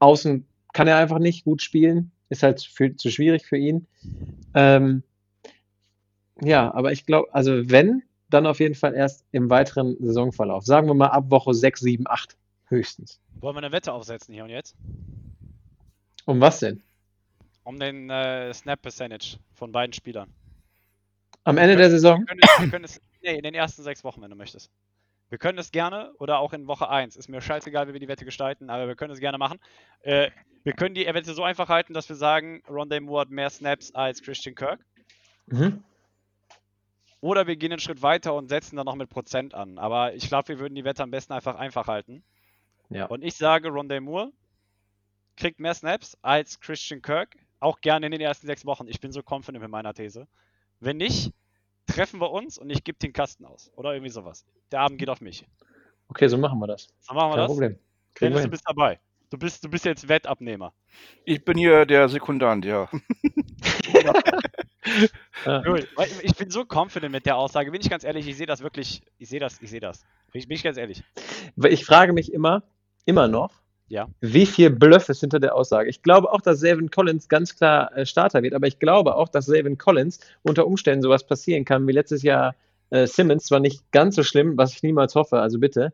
außen 0.01 0.45
kann 0.73 0.89
er 0.89 0.97
einfach 0.97 1.19
nicht 1.19 1.45
gut 1.45 1.63
spielen, 1.63 2.11
ist 2.29 2.43
halt 2.43 2.63
für, 2.63 2.95
zu 2.97 3.11
schwierig 3.11 3.47
für 3.47 3.57
ihn. 3.57 3.87
Ähm, 4.55 5.03
ja, 6.41 6.73
aber 6.73 6.93
ich 6.93 7.07
glaube, 7.07 7.33
also 7.33 7.71
wenn, 7.71 8.03
dann 8.31 8.47
auf 8.47 8.61
jeden 8.61 8.75
Fall 8.75 8.95
erst 8.95 9.25
im 9.33 9.51
weiteren 9.51 9.97
Saisonverlauf. 10.01 10.65
Sagen 10.65 10.87
wir 10.87 10.95
mal 10.95 11.09
ab 11.09 11.31
Woche 11.31 11.55
6, 11.55 11.81
7, 11.81 12.07
8 12.07 12.37
höchstens. 12.67 13.21
Wollen 13.41 13.57
wir 13.57 13.63
eine 13.63 13.73
Wette 13.73 13.93
aufsetzen 13.93 14.35
hier 14.35 14.45
und 14.45 14.51
jetzt? 14.51 14.77
Um 16.27 16.41
was 16.41 16.61
denn? 16.61 16.83
Um 17.65 17.79
den 17.79 18.11
äh, 18.11 18.53
Snap 18.53 18.83
Percentage 18.83 19.39
von 19.55 19.73
beiden 19.73 19.93
Spielern. 19.93 20.33
Am 21.45 21.57
Ende 21.57 21.77
der 21.77 21.91
Saison? 21.91 22.21
Wir 22.21 22.27
können 22.27 22.41
wir 22.59 22.71
können 22.71 22.85
es 22.85 23.01
nee, 23.23 23.37
in 23.37 23.43
den 23.43 23.55
ersten 23.55 23.83
sechs 23.83 24.05
Wochen, 24.05 24.21
wenn 24.21 24.31
du 24.31 24.37
möchtest. 24.37 24.71
Wir 25.31 25.39
können 25.39 25.59
es 25.59 25.71
gerne 25.71 26.13
oder 26.19 26.39
auch 26.39 26.53
in 26.53 26.67
Woche 26.67 26.89
1. 26.89 27.17
Ist 27.17 27.29
mir 27.29 27.41
scheißegal, 27.41 27.89
wie 27.89 27.93
wir 27.93 28.01
die 28.01 28.09
Wette 28.09 28.25
gestalten, 28.25 28.71
aber 28.71 28.89
wir 28.89 28.97
können 28.97 29.13
es 29.13 29.21
gerne 29.21 29.39
machen. 29.39 29.61
Äh, 30.03 30.31
wir 30.65 30.73
können 30.73 30.95
die 30.95 31.07
Wette 31.07 31.35
so 31.35 31.43
einfach 31.43 31.69
halten, 31.69 31.93
dass 31.93 32.09
wir 32.09 32.17
sagen, 32.17 32.63
Rondé 32.67 33.01
Moore 33.01 33.23
hat 33.23 33.31
mehr 33.31 33.51
Snaps 33.51 33.95
als 33.95 34.23
Christian 34.23 34.55
Kirk. 34.55 34.81
Mhm. 35.47 35.83
Oder 37.21 37.47
wir 37.47 37.57
gehen 37.57 37.73
einen 37.73 37.81
Schritt 37.81 38.03
weiter 38.03 38.35
und 38.35 38.49
setzen 38.49 38.77
dann 38.77 38.87
noch 38.87 38.95
mit 38.95 39.11
Prozent 39.11 39.55
an. 39.55 39.79
Aber 39.79 40.15
ich 40.15 40.29
glaube, 40.29 40.49
wir 40.49 40.59
würden 40.61 40.75
die 40.75 40.85
Wette 40.85 41.03
am 41.03 41.11
besten 41.11 41.33
einfach 41.33 41.57
einfach 41.57 41.89
halten. 41.89 42.23
Ja. 42.91 43.07
Und 43.07 43.23
ich 43.23 43.35
sage, 43.35 43.69
Rondé 43.69 44.01
Moore 44.01 44.33
kriegt 45.37 45.61
mehr 45.61 45.75
Snaps 45.75 46.17
als 46.23 46.61
Christian 46.61 47.03
Kirk. 47.03 47.37
Auch 47.61 47.81
gerne 47.81 48.07
in 48.07 48.13
den 48.13 48.21
ersten 48.21 48.47
sechs 48.47 48.65
Wochen. 48.65 48.87
Ich 48.89 49.01
bin 49.01 49.11
so 49.11 49.23
confident 49.29 49.63
mit 49.63 49.71
meiner 49.71 49.93
These. 49.93 50.29
Wenn 50.81 50.97
nicht, 50.97 51.33
treffen 51.89 52.21
wir 52.21 52.31
uns 52.31 52.59
und 52.59 52.71
ich 52.71 52.85
gebe 52.85 52.99
den 52.99 53.13
Kasten 53.13 53.45
aus. 53.45 53.71
Oder 53.75 53.95
irgendwie 53.95 54.11
sowas. 54.11 54.45
Der 54.71 54.81
Abend 54.81 54.99
geht 54.99 55.11
auf 55.11 55.21
mich. 55.21 55.45
Okay, 56.09 56.29
so 56.29 56.39
machen 56.39 56.59
wir 56.59 56.67
das. 56.67 56.89
So 57.01 57.15
machen 57.15 57.31
wir 57.31 57.37
Kein 57.37 57.39
das. 57.39 57.47
Problem. 57.51 57.79
Kriegen 58.15 58.33
Dennis, 58.33 58.45
du 58.45 58.51
bist 58.51 58.65
dabei. 58.67 59.01
Du 59.31 59.39
bist, 59.39 59.63
du 59.63 59.69
bist 59.69 59.85
jetzt 59.85 60.09
Wettabnehmer. 60.09 60.73
Ich 61.25 61.45
bin 61.45 61.59
hier 61.59 61.85
der 61.85 62.09
Sekundant, 62.09 62.65
ja. 62.65 62.89
Ja. 65.45 65.63
Cool. 65.67 65.87
Weil 65.97 66.09
Ich 66.23 66.35
bin 66.37 66.51
so 66.51 66.65
confident 66.65 67.13
mit 67.13 67.27
der 67.27 67.37
Aussage. 67.37 67.71
Bin 67.71 67.81
ich 67.81 67.91
ganz 67.91 68.05
ehrlich, 68.05 68.27
ich 68.27 68.37
sehe 68.37 68.47
das 68.47 68.63
wirklich. 68.63 69.03
Ich 69.19 69.29
sehe 69.29 69.41
das, 69.41 69.61
ich 69.61 69.71
sehe 69.71 69.81
das. 69.81 70.03
Bin 70.33 70.41
ich, 70.41 70.49
bin 70.49 70.57
ich 70.57 70.63
ganz 70.63 70.77
ehrlich. 70.77 71.03
Ich 71.69 71.85
frage 71.85 72.13
mich 72.13 72.33
immer, 72.33 72.63
immer 73.05 73.29
noch, 73.29 73.53
Ja. 73.89 74.09
wie 74.21 74.47
viel 74.47 74.71
Bluff 74.71 75.09
ist 75.09 75.21
hinter 75.21 75.41
der 75.41 75.55
Aussage. 75.55 75.89
Ich 75.89 76.03
glaube 76.03 76.31
auch, 76.31 76.43
dass 76.43 76.61
Savin 76.61 76.91
Collins 76.91 77.29
ganz 77.29 77.57
klar 77.57 77.97
äh, 77.97 78.05
Starter 78.05 78.43
wird, 78.43 78.55
aber 78.55 78.67
ich 78.67 78.79
glaube 78.79 79.15
auch, 79.15 79.29
dass 79.29 79.47
Savin 79.47 79.79
Collins 79.79 80.21
unter 80.43 80.67
Umständen 80.67 81.03
sowas 81.03 81.27
passieren 81.27 81.65
kann, 81.65 81.87
wie 81.87 81.93
letztes 81.93 82.23
Jahr 82.23 82.55
äh, 82.91 83.07
Simmons. 83.07 83.45
Zwar 83.45 83.61
nicht 83.61 83.91
ganz 83.91 84.17
so 84.17 84.23
schlimm, 84.23 84.59
was 84.59 84.75
ich 84.75 84.83
niemals 84.83 85.15
hoffe, 85.15 85.41
also 85.41 85.59
bitte. 85.59 85.93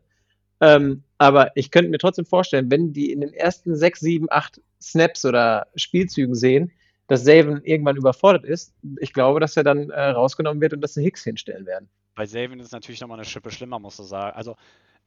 Ähm, 0.61 1.03
aber 1.17 1.51
ich 1.55 1.71
könnte 1.71 1.89
mir 1.89 1.97
trotzdem 1.97 2.25
vorstellen, 2.25 2.69
wenn 2.71 2.93
die 2.93 3.11
in 3.11 3.21
den 3.21 3.33
ersten 3.33 3.75
sechs, 3.75 3.99
sieben, 3.99 4.27
acht 4.29 4.61
Snaps 4.81 5.25
oder 5.25 5.67
Spielzügen 5.75 6.35
sehen, 6.35 6.71
dass 7.07 7.23
Savin 7.23 7.61
irgendwann 7.63 7.97
überfordert 7.97 8.45
ist, 8.45 8.73
ich 8.99 9.13
glaube, 9.13 9.39
dass 9.39 9.57
er 9.57 9.63
dann 9.63 9.89
äh, 9.89 10.01
rausgenommen 10.01 10.61
wird 10.61 10.73
und 10.73 10.81
dass 10.81 10.95
sie 10.95 11.03
Hicks 11.03 11.23
hinstellen 11.23 11.65
werden. 11.65 11.89
Bei 12.15 12.25
Savin 12.25 12.59
ist 12.59 12.67
es 12.67 12.71
natürlich 12.71 13.01
nochmal 13.01 13.19
eine 13.19 13.25
Schippe 13.25 13.51
schlimmer, 13.51 13.79
musst 13.79 13.99
du 13.99 14.03
sagen. 14.03 14.35
Also 14.35 14.55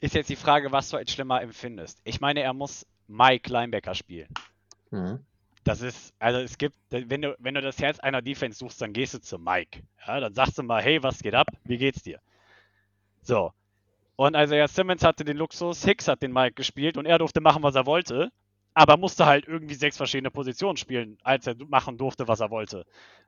ist 0.00 0.14
jetzt 0.14 0.30
die 0.30 0.36
Frage, 0.36 0.70
was 0.72 0.90
du 0.90 0.96
als 0.96 1.10
schlimmer 1.10 1.42
empfindest. 1.42 2.00
Ich 2.04 2.20
meine, 2.20 2.40
er 2.40 2.52
muss 2.52 2.86
Mike 3.08 3.50
Linebacker 3.50 3.94
spielen. 3.94 4.28
Mhm. 4.90 5.20
Das 5.64 5.80
ist, 5.80 6.14
also 6.18 6.38
es 6.38 6.56
gibt, 6.56 6.76
wenn 6.90 7.22
du, 7.22 7.36
wenn 7.38 7.54
du 7.54 7.60
das 7.60 7.78
Herz 7.78 7.98
einer 7.98 8.22
Defense 8.22 8.58
suchst, 8.58 8.80
dann 8.80 8.92
gehst 8.92 9.14
du 9.14 9.20
zu 9.20 9.38
Mike. 9.38 9.82
Ja, 10.06 10.20
dann 10.20 10.34
sagst 10.34 10.56
du 10.56 10.62
mal, 10.62 10.82
hey, 10.82 11.02
was 11.02 11.20
geht 11.20 11.34
ab? 11.34 11.48
Wie 11.64 11.78
geht's 11.78 12.02
dir? 12.02 12.20
So. 13.22 13.52
Und 14.16 14.34
also 14.34 14.54
ja, 14.54 14.66
Simmons 14.66 15.04
hatte 15.04 15.24
den 15.24 15.36
Luxus, 15.36 15.84
Hicks 15.84 16.08
hat 16.08 16.22
den 16.22 16.32
Mike 16.32 16.54
gespielt 16.54 16.96
und 16.96 17.06
er 17.06 17.18
durfte 17.18 17.40
machen, 17.40 17.62
was 17.62 17.74
er 17.74 17.86
wollte. 17.86 18.30
Aber 18.74 18.96
musste 18.96 19.26
halt 19.26 19.46
irgendwie 19.46 19.74
sechs 19.74 19.96
verschiedene 19.96 20.30
Positionen 20.30 20.76
spielen, 20.76 21.18
als 21.22 21.46
er 21.46 21.56
machen 21.68 21.98
durfte, 21.98 22.28
was 22.28 22.40
er 22.40 22.50
wollte. 22.50 22.84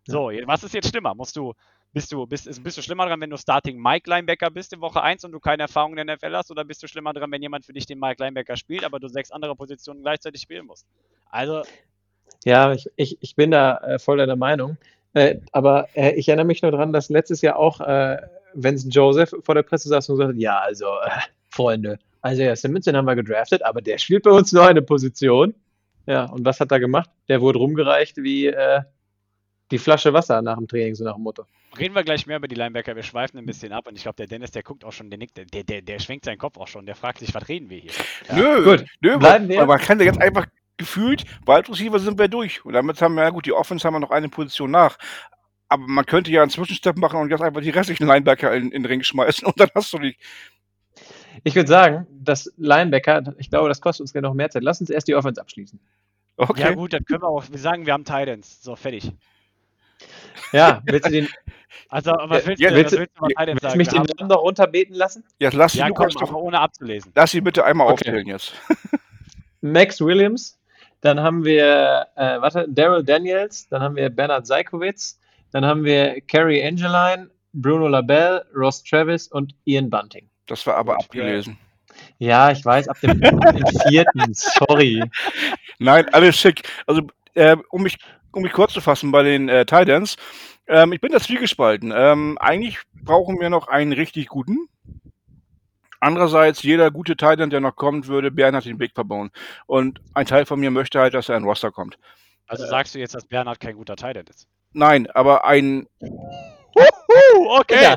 So, 0.07 0.31
was 0.45 0.63
ist 0.63 0.75
jetzt 0.75 0.89
schlimmer? 0.89 1.15
Musst 1.15 1.37
du, 1.37 1.55
bist 1.93 2.13
du, 2.13 2.27
bist, 2.27 2.63
bist 2.63 2.79
du 2.79 2.83
schlimmer 2.83 3.07
dran, 3.07 3.21
wenn 3.21 3.31
du 3.31 3.37
Starting 3.37 3.81
Mike 3.81 4.09
Linebacker 4.09 4.51
bist 4.51 4.73
in 4.73 4.81
Woche 4.81 5.03
1 5.03 5.25
und 5.25 5.33
du 5.33 5.41
keine 5.41 5.65
Erfahrung 5.65 5.97
in 5.97 6.07
der 6.07 6.17
NFL 6.17 6.37
hast, 6.37 6.51
oder 6.51 6.65
bist 6.65 6.83
du 6.83 6.87
schlimmer 6.87 7.13
dran, 7.13 7.31
wenn 7.33 7.43
jemand 7.43 7.67
für 7.67 7.73
dich 7.73 7.87
den 7.87 7.99
Mike 7.99 8.23
Linebacker 8.23 8.57
spielt, 8.57 8.85
aber 8.85 9.01
du 9.01 9.09
sechs 9.09 9.31
andere 9.31 9.57
Positionen 9.57 10.03
gleichzeitig 10.03 10.41
spielen 10.41 10.67
musst? 10.67 10.87
Also, 11.31 11.63
Ja, 12.45 12.73
ich, 12.73 12.89
ich, 12.97 13.19
ich 13.21 13.35
bin 13.37 13.51
da 13.51 13.79
äh, 13.79 13.99
voll 13.99 14.19
deiner 14.19 14.37
Meinung. 14.37 14.77
Äh, 15.15 15.41
aber 15.53 15.89
äh, 15.95 16.13
ich 16.13 16.29
erinnere 16.29 16.47
mich 16.47 16.63
nur 16.63 16.71
daran, 16.71 16.93
dass 16.93 17.09
letztes 17.09 17.43
Jahr 17.43 17.57
auch 17.57 17.81
äh, 17.81 18.19
Vincent 18.55 18.95
Joseph 18.95 19.35
vor 19.43 19.55
der 19.55 19.63
Presse 19.63 19.89
saß 19.89 20.09
und 20.09 20.17
gesagt 20.17 20.35
hat, 20.35 20.41
ja, 20.41 20.59
also, 20.59 20.87
äh, 20.87 21.11
Freunde, 21.49 21.99
also 22.23 22.43
ja, 22.43 22.55
Simmons, 22.57 22.85
den 22.85 22.97
haben 22.97 23.07
wir 23.07 23.17
gedraftet, 23.17 23.63
aber 23.65 23.81
der 23.83 23.99
spielt 23.99 24.23
bei 24.25 24.31
uns 24.31 24.53
nur 24.53 24.67
eine 24.67 24.83
Position. 24.83 25.55
Ja, 26.07 26.25
und 26.27 26.45
was 26.45 26.61
hat 26.61 26.73
er 26.73 26.81
gemacht? 26.81 27.11
Der 27.29 27.41
wurde 27.41 27.59
rumgereicht 27.59 28.17
wie 28.17 28.47
äh, 28.47 28.81
die 29.71 29.79
Flasche 29.79 30.13
Wasser 30.13 30.43
nach 30.43 30.57
dem 30.57 30.67
Training, 30.67 30.95
so 30.95 31.05
nach 31.05 31.15
dem 31.15 31.23
Motto. 31.23 31.45
reden 31.79 31.95
wir 31.95 32.03
gleich 32.03 32.27
mehr 32.27 32.39
über 32.39 32.49
die 32.49 32.57
Linebacker. 32.57 32.97
Wir 32.97 33.03
schweifen 33.05 33.39
ein 33.39 33.47
bisschen 33.47 33.73
ab 33.73 33.87
und 33.87 33.95
ich 33.97 34.03
glaube, 34.03 34.17
der 34.17 34.27
Dennis, 34.27 34.51
der 34.51 34.63
guckt 34.65 34.85
auch 34.85 34.93
schon, 34.93 35.11
der 35.11 35.19
nickt, 35.19 35.37
der, 35.37 35.63
der, 35.63 35.83
der 35.83 35.99
schwenkt 36.01 36.25
seinen 36.25 36.39
Kopf 36.39 36.57
auch 36.57 36.67
schon, 36.67 36.87
der 36.87 36.97
fragt 36.97 37.19
sich, 37.21 37.33
was 37.35 37.49
reden 37.49 37.71
wir 37.71 37.79
hier? 37.79 37.93
Ja. 38.29 38.35
Nö, 38.37 38.65
Gut, 38.65 38.85
nö, 39.01 39.19
bleiben 39.19 39.49
wir- 39.49 39.59
weil 39.59 39.67
man 39.67 39.79
kann 39.79 39.99
ja 40.01 40.07
ganz 40.07 40.19
einfach 40.19 40.47
gefühlt, 40.79 41.25
Wide 41.47 41.69
Receiver 41.69 41.99
sind 42.01 42.19
wir 42.19 42.27
durch. 42.29 42.65
Und 42.65 42.73
damit 42.73 43.01
haben 43.03 43.15
wir, 43.15 43.23
ja 43.23 43.31
gut, 43.31 43.47
die 43.47 43.53
Offense 43.53 43.87
haben 43.87 43.95
wir 43.95 44.01
noch 44.01 44.11
eine 44.11 44.29
Position 44.31 44.71
nach. 44.71 44.97
Aber 45.69 45.85
man 45.87 46.07
könnte 46.07 46.33
ja 46.33 46.43
einen 46.43 46.51
Zwischenstep 46.51 46.97
machen 46.97 47.21
und 47.21 47.31
jetzt 47.31 47.43
einfach 47.43 47.61
die 47.61 47.71
restlichen 47.71 48.07
Linebacker 48.07 48.53
in, 48.57 48.73
in 48.73 48.83
den 48.83 48.87
Ring 48.87 49.03
schmeißen 49.05 49.47
und 49.47 49.61
dann 49.61 49.69
hast 49.75 49.93
du 49.93 49.99
die. 49.99 50.17
Ich 51.45 51.55
würde 51.55 51.69
sagen, 51.69 52.07
das 52.11 52.53
Linebacker, 52.57 53.35
ich 53.39 53.51
glaube, 53.51 53.69
das 53.69 53.81
kostet 53.81 54.03
uns 54.03 54.13
ja 54.13 54.21
noch 54.21 54.35
mehr 54.35 54.51
Zeit. 54.51 54.63
Lass 54.63 54.81
uns 54.81 54.91
erst 54.91 55.09
die 55.09 55.15
Offense 55.15 55.41
abschließen. 55.41 55.81
Okay. 56.37 56.61
Ja 56.61 56.73
gut, 56.75 56.93
dann 56.93 57.05
können 57.05 57.23
wir 57.23 57.29
auch, 57.29 57.45
wir 57.51 57.59
sagen, 57.59 57.87
wir 57.87 57.93
haben 57.93 58.05
Titans. 58.05 58.63
So, 58.63 58.77
fertig. 58.77 59.13
Ja, 60.53 60.83
willst 60.87 61.07
du, 61.07 61.11
den, 61.13 61.29
Also, 61.89 62.13
was 62.13 62.45
Ja, 62.45 62.47
willst 62.47 62.63
ja, 62.63 62.71
du, 62.71 62.75
willst 62.77 62.93
was 62.93 62.99
willst 62.99 63.13
du 63.19 63.23
willst 63.55 63.63
du 63.63 63.69
sagen? 63.69 63.79
mich 63.79 63.89
den 63.89 64.03
Namen 64.03 64.29
noch 64.29 64.43
runterbeten 64.43 64.95
lassen? 64.95 65.25
Jetzt 65.39 65.55
lass 65.55 65.75
ja, 65.75 65.91
komm, 65.91 66.09
Lukas 66.09 66.17
aber 66.17 66.27
doch, 66.27 66.35
ohne 66.35 66.61
abzulesen. 66.61 67.13
lass 67.15 67.31
sie 67.33 67.41
bitte 67.41 67.65
einmal 67.65 67.87
Okay. 67.87 68.11
aufzählen 68.11 68.27
jetzt. 68.27 68.55
Max 69.61 70.01
Williams, 70.01 70.59
dann 71.01 71.21
haben 71.21 71.45
wir, 71.45 72.07
äh, 72.17 72.41
warte, 72.41 72.67
Daryl 72.69 73.05
Daniels, 73.05 73.69
dann 73.69 73.83
haben 73.83 73.97
wir 73.97 74.09
Bernhard 74.11 74.47
Seikowitz, 74.47 75.21
dann 75.53 75.65
haben 75.67 75.85
wir 75.85 76.21
Kerry 76.23 76.65
Angeline, 76.65 77.31
Bruno 77.53 77.89
Labelle, 77.89 78.47
Ross 78.55 78.83
Travis 78.85 79.29
und 79.29 79.55
Ian 79.65 79.91
Bunting. 79.91 80.30
Das 80.51 80.67
war 80.67 80.75
aber 80.75 80.97
abgelesen. 80.97 81.57
Ja, 82.19 82.51
ich 82.51 82.65
weiß, 82.65 82.89
ab 82.89 82.99
dem, 83.01 83.23
ab 83.23 83.55
dem 83.55 83.67
vierten, 83.89 84.35
sorry. 84.35 85.01
Nein, 85.79 86.09
alles 86.13 86.37
schick. 86.39 86.69
Also, 86.89 87.03
äh, 87.35 87.57
um, 87.71 87.85
mich, 87.85 87.99
um 88.33 88.43
mich 88.43 88.53
kurz 88.53 88.73
zu 88.73 88.81
fassen 88.81 89.13
bei 89.13 89.23
den 89.23 89.49
äh, 89.49 89.65
Titans, 89.65 90.17
ähm, 90.67 90.93
ich 90.93 91.01
bin 91.01 91.13
da 91.13 91.21
zwiegespalten. 91.21 91.93
Ähm, 91.95 92.37
eigentlich 92.41 92.79
brauchen 92.95 93.39
wir 93.41 93.49
noch 93.49 93.69
einen 93.69 93.93
richtig 93.93 94.27
guten. 94.27 94.69
Andererseits, 96.01 96.65
jeder 96.65 96.91
gute 96.91 97.17
Titan, 97.17 97.51
der 97.51 97.61
noch 97.61 97.77
kommt, 97.77 98.09
würde 98.09 98.33
Bernhard 98.33 98.65
den 98.65 98.81
Weg 98.81 98.93
verbauen. 98.95 99.31
Und 99.67 100.01
ein 100.15 100.27
Teil 100.27 100.47
von 100.47 100.59
mir 100.59 100.73
möchte 100.73 100.99
halt, 100.99 101.15
dass 101.15 101.29
er 101.29 101.37
in 101.37 101.45
Roster 101.45 101.71
kommt. 101.71 101.97
Also 102.49 102.67
sagst 102.67 102.97
du 102.97 102.99
jetzt, 102.99 103.15
dass 103.15 103.25
Bernhard 103.25 103.61
kein 103.61 103.77
guter 103.77 103.95
Titan 103.95 104.27
ist? 104.27 104.49
Nein, 104.73 105.09
aber 105.11 105.45
ein. 105.45 105.87
Okay. 107.61 107.83
Ja. 107.83 107.97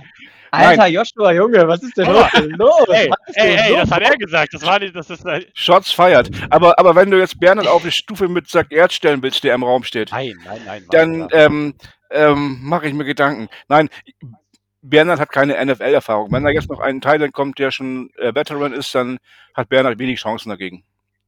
Alter 0.53 0.87
Joshua, 0.87 1.31
Junge, 1.33 1.67
was 1.67 1.81
ist 1.81 1.97
denn 1.97 2.05
los? 2.05 2.27
los? 2.57 2.87
Ey, 2.89 3.09
ey, 3.33 3.55
ey, 3.55 3.71
los? 3.71 3.81
das 3.81 3.91
hat 3.91 4.01
er 4.03 4.17
gesagt. 4.17 4.53
Das 4.53 4.65
war 4.65 4.79
nicht, 4.79 4.95
das 4.95 5.09
ist. 5.09 5.25
äh, 5.25 5.45
Shots 5.53 5.91
feiert. 5.91 6.29
Aber, 6.49 6.77
aber 6.77 6.95
wenn 6.95 7.09
du 7.09 7.17
jetzt 7.17 7.39
Bernhard 7.39 7.67
auf 7.67 7.83
die 7.83 7.91
Stufe 7.91 8.27
mit 8.27 8.47
Zack 8.47 8.71
Erz 8.71 8.93
stellen 8.93 9.21
willst, 9.23 9.43
der 9.43 9.55
im 9.55 9.63
Raum 9.63 9.83
steht, 9.83 10.11
Nein, 10.11 10.35
nein, 10.45 10.61
nein. 10.65 10.85
dann 10.91 11.27
ähm, 11.31 11.73
ähm, 12.11 12.59
mache 12.61 12.87
ich 12.87 12.93
mir 12.93 13.05
Gedanken. 13.05 13.49
Nein, 13.67 13.89
Bernhard 14.83 15.19
hat 15.19 15.31
keine 15.31 15.63
NFL-Erfahrung. 15.65 16.31
Wenn 16.31 16.43
da 16.43 16.49
jetzt 16.49 16.69
noch 16.69 16.79
ein 16.79 17.01
Teil 17.01 17.31
kommt, 17.31 17.57
der 17.57 17.71
schon 17.71 18.11
äh, 18.17 18.35
Veteran 18.35 18.73
ist, 18.73 18.93
dann 18.93 19.17
hat 19.55 19.69
Bernhard 19.69 19.97
wenig 19.97 20.19
Chancen 20.19 20.49
dagegen. 20.49 20.83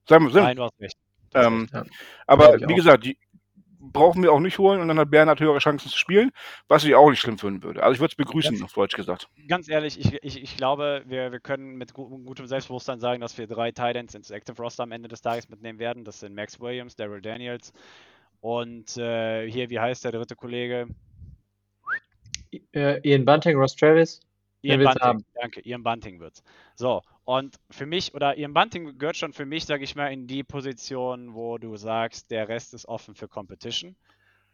Sagen 0.07 0.32
wir 0.32 0.41
nein, 0.41 0.57
du 0.57 0.63
hast 0.63 0.80
recht. 0.80 0.97
Ähm. 1.34 1.67
Ja. 1.73 1.84
aber 2.28 2.59
wie 2.59 2.65
auch. 2.65 2.76
gesagt, 2.76 3.03
die 3.05 3.17
brauchen 3.92 4.24
wir 4.24 4.32
auch 4.32 4.40
nicht 4.40 4.60
holen 4.60 4.82
und 4.82 4.88
dann 4.88 5.00
hat 5.00 5.12
Bernhard 5.12 5.40
höhere 5.40 5.60
Chancen 5.60 5.90
zu 5.90 5.98
spielen, 5.98 6.32
was 6.68 6.84
ich 6.84 6.96
auch 6.96 7.10
nicht 7.10 7.20
schlimm 7.20 7.38
finden 7.38 7.64
würde. 7.64 7.84
Also 7.84 7.94
ich 7.94 8.00
würde 8.00 8.12
es 8.12 8.16
begrüßen, 8.16 8.64
auf 8.64 8.74
Deutsch 8.74 8.96
gesagt. 8.96 9.28
Ganz 9.48 9.70
ehrlich, 9.70 10.00
ich, 10.00 10.24
ich, 10.24 10.42
ich 10.42 10.58
glaube, 10.58 11.04
wir, 11.06 11.32
wir 11.32 11.40
können 11.40 11.76
mit 11.76 11.94
gu 11.94 12.20
gutem 12.20 12.48
Selbstbewusstsein 12.48 13.00
sagen, 13.00 13.22
dass 13.22 13.38
wir 13.38 13.48
drei 13.48 13.72
Titans 13.72 14.16
ins 14.16 14.32
Active 14.32 14.62
Roster 14.62 14.84
am 14.84 14.92
Ende 14.92 15.08
des 15.08 15.22
Tages 15.22 15.50
mitnehmen 15.50 15.80
werden. 15.80 16.04
Das 16.04 16.20
sind 16.20 16.36
Max 16.36 16.60
Williams, 16.60 16.96
Daryl 16.96 17.22
Daniels 17.22 17.74
und 18.42 18.96
äh, 18.98 19.50
hier, 19.50 19.70
wie 19.70 19.80
heißt 19.80 20.06
der 20.06 20.12
dritte 20.12 20.36
Kollege? 20.36 20.88
Äh, 22.74 23.00
Ian 23.08 23.26
Bunting, 23.26 23.58
Ross 23.58 23.76
Travis. 23.76 24.20
Ian 24.62 24.84
Bunting, 24.84 25.02
haben? 25.02 25.26
danke, 25.34 25.62
Ian 25.62 25.84
Bunting 25.84 26.20
wird's. 26.20 26.44
So, 26.76 27.01
und 27.23 27.55
für 27.71 27.86
mich, 27.86 28.13
oder 28.13 28.38
Ian 28.38 28.53
Bunting 28.53 28.97
gehört 28.97 29.17
schon 29.17 29.34
für 29.34 29.45
mich, 29.45 29.65
sage 29.65 29.84
ich 29.84 29.95
mal, 29.95 30.11
in 30.13 30.28
die 30.28 30.43
Position, 30.43 31.34
wo 31.34 31.57
du 31.57 31.76
sagst, 31.76 32.30
der 32.30 32.47
Rest 32.47 32.73
ist 32.73 32.88
offen 32.88 33.15
für 33.15 33.28
Competition. 33.28 33.95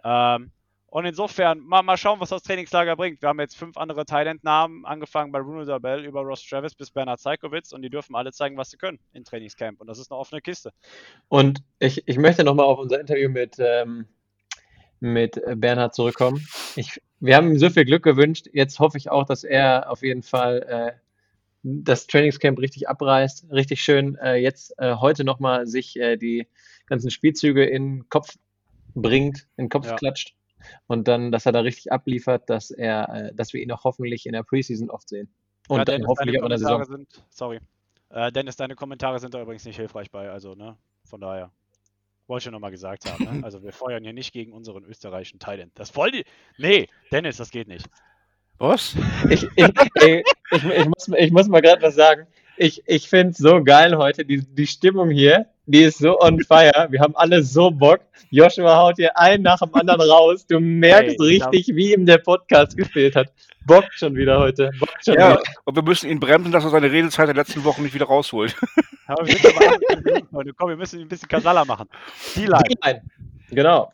Ähm, 0.04 0.52
und 0.88 1.06
insofern, 1.06 1.60
mal, 1.60 1.84
mal 1.84 1.98
schauen, 1.98 2.20
was 2.20 2.30
das 2.30 2.44
Trainingslager 2.44 2.96
bringt. 2.96 3.22
Wir 3.22 3.30
haben 3.30 3.40
jetzt 3.40 3.58
fünf 3.58 3.78
andere 3.78 4.06
Thailand-Namen, 4.06 4.86
angefangen 4.86 5.32
bei 5.32 5.42
Bruno 5.42 5.66
Dabell 5.66 6.06
über 6.06 6.22
Ross 6.22 6.46
Travis 6.46 6.76
bis 6.76 6.92
Bernhard 6.92 7.20
Zeikowitz 7.20 7.72
und 7.72 7.82
die 7.82 7.90
dürfen 7.90 8.16
alle 8.16 8.32
zeigen, 8.32 8.58
was 8.58 8.72
sie 8.72 8.78
können 8.78 9.00
im 9.14 9.24
Trainingscamp. 9.24 9.80
Und 9.80 9.88
das 9.88 10.00
ist 10.00 10.12
eine 10.12 10.20
offene 10.20 10.42
Kiste. 10.42 10.72
Und 11.30 11.64
ich, 11.80 12.08
ich 12.08 12.18
möchte 12.18 12.44
nochmal 12.44 12.66
auf 12.66 12.78
unser 12.78 13.00
Interview 13.00 13.30
mit, 13.30 13.56
ähm, 13.60 14.06
mit 15.00 15.42
Bernhard 15.56 15.96
zurückkommen. 15.96 16.46
Ich, 16.76 17.02
wir 17.20 17.36
haben 17.36 17.52
ihm 17.52 17.60
so 17.60 17.70
viel 17.70 17.86
Glück 17.86 18.04
gewünscht. 18.04 18.48
Jetzt 18.52 18.80
hoffe 18.80 18.98
ich 18.98 19.10
auch, 19.10 19.26
dass 19.26 19.46
er 19.46 19.90
auf 19.90 20.04
jeden 20.04 20.24
Fall 20.24 20.62
äh, 20.68 20.92
das 21.64 22.08
Trainingscamp 22.08 22.60
richtig 22.60 22.90
abreißt. 22.90 23.52
Richtig 23.52 23.84
schön 23.84 24.16
äh, 24.16 24.36
jetzt 24.36 24.74
äh, 24.78 24.96
heute 24.96 25.24
nochmal 25.24 25.68
sich 25.68 25.98
äh, 25.98 26.18
die 26.18 26.48
ganzen 26.88 27.12
Spielzüge 27.12 27.66
in 27.66 27.98
den 28.00 28.10
Kopf 28.10 28.38
bringt, 28.96 29.48
in 29.58 29.66
den 29.66 29.70
Kopf 29.70 29.88
Ja. 29.88 29.96
klatscht. 29.96 30.36
Und 30.88 31.08
dann, 31.08 31.32
dass 31.32 31.46
er 31.46 31.52
da 31.52 31.62
richtig 31.62 31.92
abliefert, 31.92 32.50
dass 32.50 32.72
er, 32.72 33.10
äh, 33.10 33.36
dass 33.36 33.54
wir 33.54 33.62
ihn 33.62 33.72
auch 33.72 33.84
hoffentlich 33.84 34.26
in 34.26 34.34
der 34.34 34.44
Preseason 34.44 34.90
oft 34.90 35.10
sehen. 35.10 35.34
Und 35.68 35.80
Ja, 35.80 35.86
dann 35.86 36.08
hoffentlich 36.08 36.40
auch 36.40 36.44
in 36.46 36.50
der 36.50 36.60
Saison. 36.60 36.84
sind, 36.84 37.24
sorry. 37.30 37.60
Äh, 38.10 38.32
Dennis, 38.32 38.58
deine 38.58 38.76
Kommentare 38.76 39.20
sind 39.20 39.34
da 39.34 39.42
übrigens 39.42 39.66
nicht 39.66 39.78
hilfreich 39.78 40.12
bei, 40.12 40.30
also, 40.30 40.54
ne? 40.56 40.78
Von 41.06 41.22
daher. 41.22 41.52
Wollte 42.28 42.48
ich 42.48 42.52
nochmal 42.52 42.72
gesagt 42.72 43.06
haben, 43.06 43.24
ne? 43.24 43.44
Also 43.46 43.64
wir 43.64 43.72
feuern 43.72 44.04
hier 44.04 44.14
nicht 44.14 44.34
gegen 44.34 44.54
unseren 44.54 44.84
österreichischen 44.86 45.40
Thailand. 45.40 45.72
Das 45.76 45.96
wollen 45.96 46.14
die. 46.14 46.26
Nee, 46.58 46.88
Dennis, 47.12 47.38
das 47.38 47.52
geht 47.52 47.68
nicht. 47.68 47.90
Was? 48.62 48.96
Ich, 49.28 49.44
ich, 49.56 49.70
ey, 49.96 50.24
ich, 50.52 50.64
ich, 50.64 50.86
muss, 50.86 51.10
ich 51.18 51.32
muss 51.32 51.48
mal 51.48 51.62
gerade 51.64 51.82
was 51.82 51.96
sagen. 51.96 52.28
Ich, 52.58 52.84
ich 52.86 53.10
finde 53.10 53.32
es 53.32 53.40
so 53.40 53.64
geil 53.64 53.98
heute. 53.98 54.24
Die, 54.24 54.38
die 54.46 54.68
Stimmung 54.68 55.10
hier, 55.10 55.48
die 55.66 55.82
ist 55.82 55.98
so 55.98 56.20
on 56.20 56.40
fire. 56.44 56.88
Wir 56.92 57.00
haben 57.00 57.16
alle 57.16 57.42
so 57.42 57.72
Bock. 57.72 58.02
Joshua 58.30 58.78
haut 58.78 58.98
hier 58.98 59.18
einen 59.18 59.42
nach 59.42 59.58
dem 59.58 59.74
anderen 59.74 60.02
raus. 60.02 60.46
Du 60.46 60.60
merkst 60.60 61.16
Ey, 61.20 61.38
ich 61.38 61.44
richtig, 61.44 61.76
wie 61.76 61.92
ihm 61.92 62.06
der 62.06 62.20
Podcast 62.20 62.78
gefehlt 62.78 63.16
hat. 63.16 63.34
Bockt 63.66 63.94
schon 63.96 64.16
wieder 64.16 64.38
heute. 64.38 64.70
Bockt 64.80 65.06
schon 65.06 65.16
Ja, 65.16 65.32
wieder. 65.32 65.44
und 65.66 65.76
wir 65.76 65.84
müssen 65.84 66.12
ihn 66.12 66.20
bremsen, 66.20 66.52
dass 66.52 66.64
er 66.64 66.70
seine 66.70 66.92
Redezeit 66.92 67.30
der 67.30 67.36
letzten 67.36 67.64
Wochen 67.64 67.82
nicht 67.82 67.96
wieder 67.96 68.06
rausholt. 68.06 68.56
Aber 69.08 69.26
wir 69.26 69.38
sind 69.38 69.58
aber. 69.58 70.44
Komm, 70.56 70.70
wir 70.70 70.78
müssen 70.78 71.00
ihn 71.00 71.08
ein 71.08 71.10
bisschen 71.10 71.28
Kasala 71.28 71.66
machen. 71.66 71.90
Die 72.36 72.46
Line. 72.46 73.02
Genau. 73.50 73.92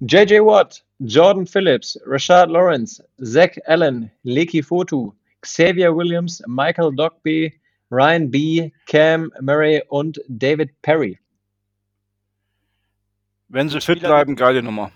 JJ 0.00 0.40
Watt, 0.40 0.82
Jordan 1.00 1.46
Phillips, 1.46 1.98
Rashad 2.06 2.48
Lawrence, 2.50 3.04
Zach 3.22 3.56
Allen, 3.66 4.10
Leki 4.24 4.62
Fotu, 4.62 5.12
Xavier 5.42 5.94
Williams, 5.94 6.42
Michael 6.46 6.94
Dogby, 6.94 7.52
Ryan 7.90 8.30
B., 8.30 8.70
Cam 8.86 9.30
Murray 9.40 9.82
und 9.88 10.20
David 10.28 10.70
Perry. 10.82 11.18
Wenn 13.48 13.68
sie 13.68 13.80
fit 13.80 14.00
bleiben, 14.00 14.34
geile 14.34 14.62
Nummer. 14.62 14.90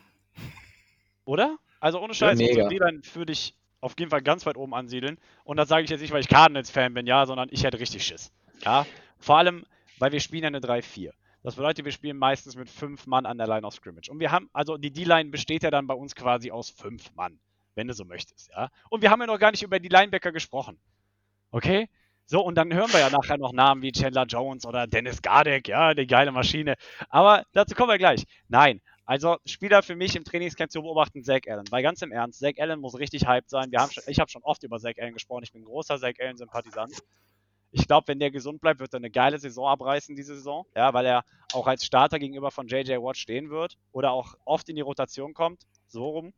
Oder? 1.24 1.56
Also 1.78 2.00
ohne 2.00 2.14
Scheiß, 2.14 2.40
unsere 2.40 2.68
D-Line 2.68 3.00
würde 3.14 3.32
ich 3.32 3.54
auf 3.80 3.94
jeden 3.98 4.10
Fall 4.10 4.22
ganz 4.22 4.44
weit 4.44 4.56
oben 4.56 4.74
ansiedeln. 4.74 5.18
Und 5.44 5.56
das 5.56 5.68
sage 5.68 5.84
ich 5.84 5.90
jetzt 5.90 6.00
nicht, 6.00 6.12
weil 6.12 6.20
ich 6.20 6.28
Cardinals-Fan 6.28 6.94
bin, 6.94 7.06
ja, 7.06 7.24
sondern 7.26 7.48
ich 7.52 7.62
hätte 7.62 7.78
richtig 7.78 8.04
Schiss. 8.04 8.32
Ja. 8.62 8.86
Vor 9.18 9.38
allem, 9.38 9.64
weil 9.98 10.12
wir 10.12 10.20
spielen 10.20 10.42
ja 10.42 10.48
eine 10.48 10.60
3-4. 10.60 11.12
Das 11.42 11.56
bedeutet, 11.56 11.84
wir 11.84 11.92
spielen 11.92 12.18
meistens 12.18 12.56
mit 12.56 12.68
fünf 12.68 13.06
Mann 13.06 13.26
an 13.26 13.38
der 13.38 13.46
Line 13.46 13.66
of 13.66 13.74
Scrimmage. 13.74 14.10
Und 14.10 14.20
wir 14.20 14.30
haben, 14.30 14.50
also 14.52 14.76
die 14.76 14.92
D-Line 14.92 15.30
besteht 15.30 15.62
ja 15.62 15.70
dann 15.70 15.86
bei 15.86 15.94
uns 15.94 16.14
quasi 16.14 16.50
aus 16.50 16.70
fünf 16.70 17.14
Mann, 17.14 17.40
wenn 17.74 17.88
du 17.88 17.94
so 17.94 18.04
möchtest, 18.04 18.50
ja. 18.50 18.68
Und 18.90 19.02
wir 19.02 19.10
haben 19.10 19.20
ja 19.20 19.26
noch 19.26 19.38
gar 19.38 19.50
nicht 19.50 19.62
über 19.62 19.78
die 19.78 19.88
Linebacker 19.88 20.32
gesprochen. 20.32 20.78
Okay? 21.50 21.88
So, 22.26 22.44
und 22.44 22.54
dann 22.54 22.72
hören 22.72 22.92
wir 22.92 23.00
ja 23.00 23.10
nachher 23.10 23.38
noch 23.38 23.52
Namen 23.52 23.82
wie 23.82 23.90
Chandler 23.90 24.24
Jones 24.24 24.64
oder 24.64 24.86
Dennis 24.86 25.20
Gardek, 25.20 25.66
ja, 25.66 25.94
die 25.94 26.06
geile 26.06 26.30
Maschine. 26.30 26.76
Aber 27.08 27.44
dazu 27.52 27.74
kommen 27.74 27.90
wir 27.90 27.98
gleich. 27.98 28.24
Nein, 28.46 28.80
also 29.10 29.38
Spieler 29.44 29.82
für 29.82 29.96
mich 29.96 30.14
im 30.14 30.22
Trainingscamp 30.22 30.70
zu 30.70 30.82
beobachten, 30.82 31.24
Zach 31.24 31.40
Allen. 31.48 31.64
Weil 31.70 31.82
ganz 31.82 32.00
im 32.02 32.12
Ernst, 32.12 32.38
Zach 32.38 32.52
Allen 32.58 32.78
muss 32.78 32.96
richtig 32.96 33.26
hyped 33.26 33.50
sein. 33.50 33.72
Wir 33.72 33.80
haben 33.80 33.90
schon, 33.90 34.04
ich 34.06 34.20
habe 34.20 34.30
schon 34.30 34.44
oft 34.44 34.62
über 34.62 34.78
Zach 34.78 34.92
Allen 35.00 35.14
gesprochen. 35.14 35.42
Ich 35.42 35.50
bin 35.50 35.64
großer 35.64 35.98
Zach 35.98 36.12
Allen-Sympathisant. 36.20 36.92
Ich 37.72 37.86
glaube, 37.86 38.08
wenn 38.08 38.18
der 38.18 38.30
gesund 38.30 38.60
bleibt, 38.60 38.80
wird 38.80 38.92
er 38.94 38.98
eine 38.98 39.10
geile 39.10 39.38
Saison 39.38 39.68
abreißen 39.68 40.16
diese 40.16 40.34
Saison, 40.34 40.66
ja, 40.74 40.92
weil 40.92 41.06
er 41.06 41.24
auch 41.52 41.66
als 41.66 41.84
Starter 41.84 42.18
gegenüber 42.18 42.50
von 42.50 42.66
JJ 42.66 42.96
Watt 42.96 43.16
stehen 43.16 43.50
wird 43.50 43.78
oder 43.92 44.10
auch 44.10 44.34
oft 44.44 44.68
in 44.68 44.76
die 44.76 44.82
Rotation 44.82 45.34
kommt, 45.34 45.66
so 45.86 46.08
rum. 46.08 46.32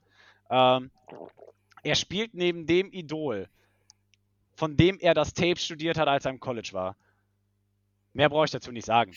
Ähm, 0.51 0.91
er 1.83 1.95
spielt 1.95 2.35
neben 2.35 2.67
dem 2.67 2.93
Idol, 2.93 3.49
von 4.57 4.77
dem 4.77 4.99
er 4.99 5.15
das 5.15 5.33
Tape 5.33 5.59
studiert 5.59 5.99
hat, 5.99 6.09
als 6.09 6.27
er 6.27 6.33
im 6.33 6.41
College 6.41 6.71
war. 6.73 6.97
Mehr 8.13 8.29
brauche 8.29 8.45
ich 8.45 8.51
dazu 8.51 8.71
nicht 8.71 8.85
sagen. 8.85 9.13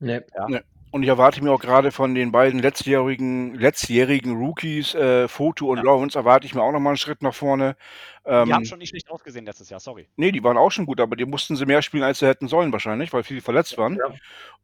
Nee. 0.00 0.20
Ja. 0.34 0.48
Nee. 0.48 0.60
Und 0.92 1.04
ich 1.04 1.08
erwarte 1.08 1.40
mir 1.44 1.52
auch 1.52 1.60
gerade 1.60 1.92
von 1.92 2.16
den 2.16 2.32
beiden 2.32 2.58
letztjährigen, 2.60 3.54
letztjährigen 3.54 4.36
Rookies, 4.36 4.92
äh, 4.96 5.28
Foto 5.28 5.68
und 5.70 5.76
Ja. 5.78 5.84
Lawrence, 5.84 6.18
erwarte 6.18 6.46
ich 6.46 6.54
mir 6.56 6.62
auch 6.62 6.72
nochmal 6.72 6.90
einen 6.92 6.96
Schritt 6.96 7.22
nach 7.22 7.34
vorne. 7.34 7.76
Die 8.26 8.30
haben 8.30 8.50
Ähm, 8.50 8.64
schon 8.64 8.80
nicht 8.80 8.88
schlecht 8.90 9.08
ausgesehen 9.08 9.46
letztes 9.46 9.70
Jahr, 9.70 9.78
sorry. 9.78 10.08
nee, 10.16 10.32
die 10.32 10.42
waren 10.42 10.56
auch 10.58 10.70
schon 10.70 10.86
gut, 10.86 11.00
aber 11.00 11.14
die 11.14 11.24
mussten 11.26 11.54
sie 11.54 11.64
mehr 11.64 11.80
spielen, 11.82 12.02
als 12.02 12.18
sie 12.18 12.26
hätten 12.26 12.48
sollen 12.48 12.72
wahrscheinlich, 12.72 13.12
weil 13.12 13.22
viele 13.22 13.40
verletzt 13.40 13.78
waren. 13.78 13.96
Ja. 13.96 14.12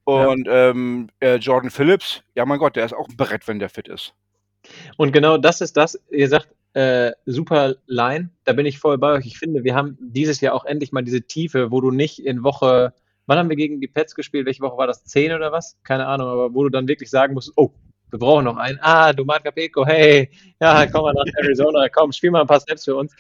Und 0.05 0.49
ähm, 0.51 1.09
äh, 1.21 1.37
Jordan 1.37 1.71
Phillips, 1.71 2.23
ja 2.35 2.45
mein 2.45 2.59
Gott, 2.59 2.75
der 2.75 2.85
ist 2.87 2.93
auch 2.93 3.09
ein 3.09 3.17
Brett, 3.17 3.47
wenn 3.47 3.61
der 3.61 3.69
fit 3.69 3.87
ist. 3.89 4.13
Und 4.97 5.13
genau 5.13 5.39
das 5.39 5.61
ist 5.61 5.77
das, 5.77 5.97
ihr 6.11 6.29
sagt, 6.29 6.49
äh, 6.75 7.13
super 7.25 7.77
Line, 7.87 8.31
da 8.45 8.53
bin 8.53 8.67
ich 8.67 8.79
voll 8.81 8.99
bei 8.99 9.13
euch. 9.13 9.27
Ich 9.27 9.39
finde, 9.39 9.63
wir 9.65 9.75
haben 9.77 9.97
dieses 10.01 10.41
Jahr 10.41 10.55
auch 10.55 10.65
endlich 10.65 10.91
mal 10.93 11.03
diese 11.03 11.23
Tiefe, 11.23 11.71
wo 11.71 11.81
du 11.81 11.91
nicht 11.93 12.19
in 12.19 12.43
Woche, 12.43 12.93
wann 13.27 13.39
haben 13.39 13.49
wir 13.49 13.57
gegen 13.57 13.81
die 13.81 13.89
Pets 13.89 14.15
gespielt? 14.15 14.47
Welche 14.47 14.63
Woche 14.63 14.77
war 14.77 14.87
das? 14.87 15.05
Zehn 15.05 15.33
oder 15.33 15.53
was? 15.53 15.77
Keine 15.83 16.07
Ahnung, 16.07 16.29
aber 16.29 16.55
wo 16.55 16.65
du 16.65 16.71
dann 16.71 16.89
wirklich 16.89 17.11
sagen 17.11 17.35
musst, 17.35 17.53
oh, 17.57 17.73
wir 18.11 18.19
brauchen 18.19 18.45
noch 18.45 18.57
einen. 18.57 18.79
Ah, 18.81 19.13
du 19.13 19.27
Capeko, 19.27 19.85
hey, 19.85 20.31
ja, 20.61 20.87
komm 20.87 21.03
mal 21.03 21.13
nach 21.13 21.25
Arizona, 21.43 21.89
komm, 21.89 22.13
spiel 22.13 22.31
mal 22.31 22.43
ein 22.43 22.47
paar 22.47 22.61
Snaps 22.61 22.85
für 22.85 22.97
uns. 22.97 23.15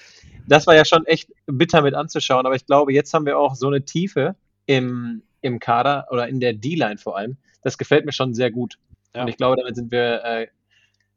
Das 0.47 0.67
war 0.67 0.75
ja 0.75 0.85
schon 0.85 1.05
echt 1.07 1.31
bitter 1.47 1.83
mit 1.83 1.95
anzuschauen, 1.95 2.47
aber 2.47 2.55
ich 2.55 2.67
glaube, 2.67 2.93
jetzt 2.93 3.13
haben 3.13 3.27
wir 3.27 3.37
auch 3.37 3.57
so 3.57 3.67
eine 3.67 3.85
Tiefe 3.85 4.37
im, 4.67 5.23
im 5.41 5.59
Kader 5.59 6.07
oder 6.11 6.29
in 6.29 6.39
der 6.39 6.53
D-Line 6.53 6.99
vor 6.99 7.17
allem. 7.17 7.37
Das 7.63 7.79
gefällt 7.79 8.07
mir 8.07 8.13
schon 8.13 8.33
sehr 8.33 8.53
gut. 8.53 8.79
Ja. 9.15 9.23
Und 9.23 9.29
ich 9.29 9.37
glaube, 9.37 9.57
damit 9.57 9.75
sind 9.75 9.91
wir 9.91 10.23
äh, 10.25 10.47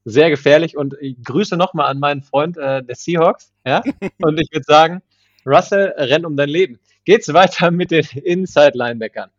sehr 0.05 0.29
gefährlich. 0.29 0.75
Und 0.75 0.95
ich 0.99 1.21
grüße 1.23 1.57
nochmal 1.57 1.87
an 1.87 1.99
meinen 1.99 2.23
Freund 2.23 2.57
äh, 2.57 2.83
der 2.83 2.95
Seahawks. 2.95 3.53
Ja? 3.65 3.83
Und 4.21 4.39
ich 4.39 4.51
würde 4.51 4.65
sagen, 4.65 5.01
Russell, 5.45 5.93
renn 5.97 6.25
um 6.25 6.35
dein 6.35 6.49
Leben. 6.49 6.79
Geht's 7.05 7.33
weiter 7.33 7.71
mit 7.71 7.91
den 7.91 8.05
Inside-Linebackern. 8.05 9.31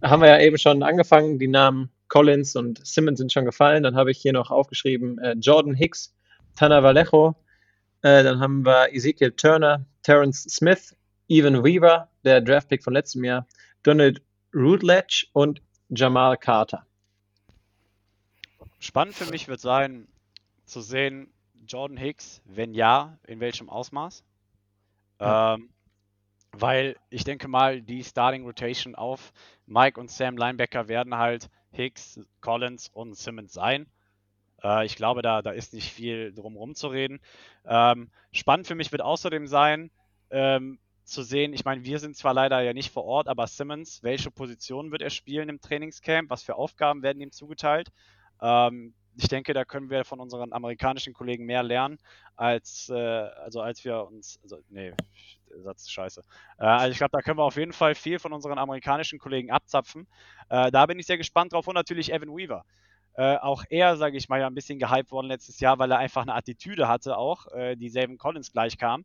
Da 0.00 0.10
haben 0.10 0.22
wir 0.22 0.28
ja 0.28 0.40
eben 0.40 0.58
schon 0.58 0.82
angefangen. 0.82 1.38
Die 1.38 1.48
Namen 1.48 1.90
Collins 2.08 2.56
und 2.56 2.84
Simmons 2.86 3.18
sind 3.18 3.32
schon 3.32 3.44
gefallen. 3.44 3.82
Dann 3.82 3.96
habe 3.96 4.10
ich 4.10 4.18
hier 4.18 4.32
noch 4.32 4.50
aufgeschrieben 4.50 5.18
äh, 5.18 5.34
Jordan 5.38 5.74
Hicks, 5.74 6.14
Tana 6.56 6.82
Vallejo. 6.82 7.36
Äh, 8.02 8.24
dann 8.24 8.40
haben 8.40 8.66
wir 8.66 8.92
Ezekiel 8.92 9.32
Turner, 9.32 9.86
Terrence 10.02 10.42
Smith, 10.42 10.96
Evan 11.28 11.64
Weaver, 11.64 12.08
der 12.24 12.40
Draftpick 12.40 12.82
von 12.82 12.92
letztem 12.92 13.24
Jahr, 13.24 13.46
Donald 13.82 14.20
Rutledge 14.52 15.26
und 15.32 15.62
Jamal 15.88 16.36
Carter. 16.36 16.84
Spannend 18.80 19.14
für 19.14 19.30
mich 19.30 19.46
wird 19.46 19.60
sein, 19.60 20.08
zu 20.64 20.80
sehen, 20.80 21.32
Jordan 21.66 21.96
Hicks, 21.96 22.42
wenn 22.44 22.74
ja, 22.74 23.18
in 23.26 23.40
welchem 23.40 23.70
Ausmaß. 23.70 24.24
Ja. 25.20 25.54
Ähm, 25.54 25.70
weil 26.52 26.96
ich 27.10 27.24
denke 27.24 27.48
mal, 27.48 27.82
die 27.82 28.04
Starting 28.04 28.44
Rotation 28.44 28.94
auf 28.94 29.32
Mike 29.66 29.98
und 29.98 30.10
Sam 30.10 30.36
Linebacker 30.36 30.88
werden 30.88 31.16
halt 31.16 31.50
Hicks, 31.70 32.20
Collins 32.40 32.88
und 32.88 33.16
Simmons 33.16 33.52
sein. 33.52 33.86
Äh, 34.62 34.86
ich 34.86 34.96
glaube, 34.96 35.22
da, 35.22 35.42
da 35.42 35.50
ist 35.50 35.72
nicht 35.72 35.92
viel 35.92 36.32
drum 36.32 36.56
rumzureden. 36.56 37.20
Ähm, 37.64 38.10
spannend 38.32 38.66
für 38.66 38.74
mich 38.74 38.92
wird 38.92 39.02
außerdem 39.02 39.46
sein, 39.46 39.90
ähm, 40.30 40.78
zu 41.04 41.22
sehen, 41.22 41.52
ich 41.52 41.64
meine, 41.64 41.84
wir 41.84 41.98
sind 41.98 42.16
zwar 42.16 42.32
leider 42.32 42.60
ja 42.60 42.72
nicht 42.72 42.92
vor 42.92 43.04
Ort, 43.04 43.28
aber 43.28 43.46
Simmons, 43.46 44.02
welche 44.02 44.30
Position 44.30 44.92
wird 44.92 45.02
er 45.02 45.10
spielen 45.10 45.48
im 45.48 45.60
Trainingscamp? 45.60 46.30
Was 46.30 46.42
für 46.42 46.54
Aufgaben 46.54 47.02
werden 47.02 47.20
ihm 47.20 47.32
zugeteilt? 47.32 47.90
Ähm, 48.40 48.94
ich 49.16 49.28
denke, 49.28 49.52
da 49.52 49.64
können 49.64 49.90
wir 49.90 50.04
von 50.04 50.20
unseren 50.20 50.52
amerikanischen 50.52 51.12
Kollegen 51.12 51.44
mehr 51.44 51.62
lernen, 51.62 51.98
als, 52.36 52.88
äh, 52.88 52.94
also 52.94 53.60
als 53.60 53.84
wir 53.84 54.06
uns, 54.06 54.38
also, 54.42 54.58
nee, 54.68 54.92
Satz 55.62 55.82
ist 55.82 55.92
scheiße. 55.92 56.22
Äh, 56.58 56.64
also 56.64 56.92
ich 56.92 56.98
glaube, 56.98 57.12
da 57.12 57.20
können 57.20 57.38
wir 57.38 57.44
auf 57.44 57.56
jeden 57.56 57.72
Fall 57.72 57.94
viel 57.94 58.18
von 58.18 58.32
unseren 58.32 58.58
amerikanischen 58.58 59.18
Kollegen 59.18 59.50
abzapfen. 59.50 60.06
Äh, 60.48 60.70
da 60.70 60.86
bin 60.86 60.98
ich 60.98 61.06
sehr 61.06 61.18
gespannt 61.18 61.52
drauf 61.52 61.68
und 61.68 61.74
natürlich 61.74 62.12
Evan 62.12 62.34
Weaver. 62.34 62.64
Äh, 63.14 63.36
auch 63.36 63.64
er, 63.68 63.96
sage 63.96 64.16
ich 64.16 64.28
mal, 64.28 64.40
ja 64.40 64.46
ein 64.46 64.54
bisschen 64.54 64.78
gehypt 64.78 65.12
worden 65.12 65.26
letztes 65.26 65.60
Jahr, 65.60 65.78
weil 65.78 65.90
er 65.90 65.98
einfach 65.98 66.22
eine 66.22 66.34
Attitüde 66.34 66.88
hatte 66.88 67.18
auch, 67.18 67.46
äh, 67.52 67.76
die 67.76 67.90
Savin 67.90 68.16
Collins 68.16 68.52
gleich 68.52 68.78
kam. 68.78 69.04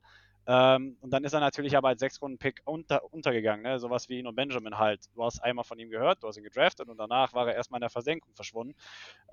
Ähm, 0.49 0.95
und 1.01 1.11
dann 1.11 1.25
ist 1.25 1.33
er 1.33 1.41
natürlich 1.41 1.75
aber 1.75 1.89
als 1.89 1.99
Sechs-Runden-Pick 1.99 2.61
unter, 2.63 3.03
untergegangen, 3.13 3.63
ne? 3.63 3.79
sowas 3.79 4.07
wie 4.07 4.19
Eno 4.19 4.31
Benjamin 4.31 4.77
halt. 4.77 5.01
Du 5.13 5.25
hast 5.25 5.43
einmal 5.43 5.65
von 5.65 5.77
ihm 5.77 5.89
gehört, 5.89 6.23
du 6.23 6.27
hast 6.27 6.37
ihn 6.37 6.43
gedraftet 6.43 6.87
und 6.87 6.97
danach 6.97 7.33
war 7.33 7.49
er 7.49 7.55
erstmal 7.55 7.79
in 7.79 7.81
der 7.81 7.89
Versenkung 7.89 8.33
verschwunden. 8.33 8.73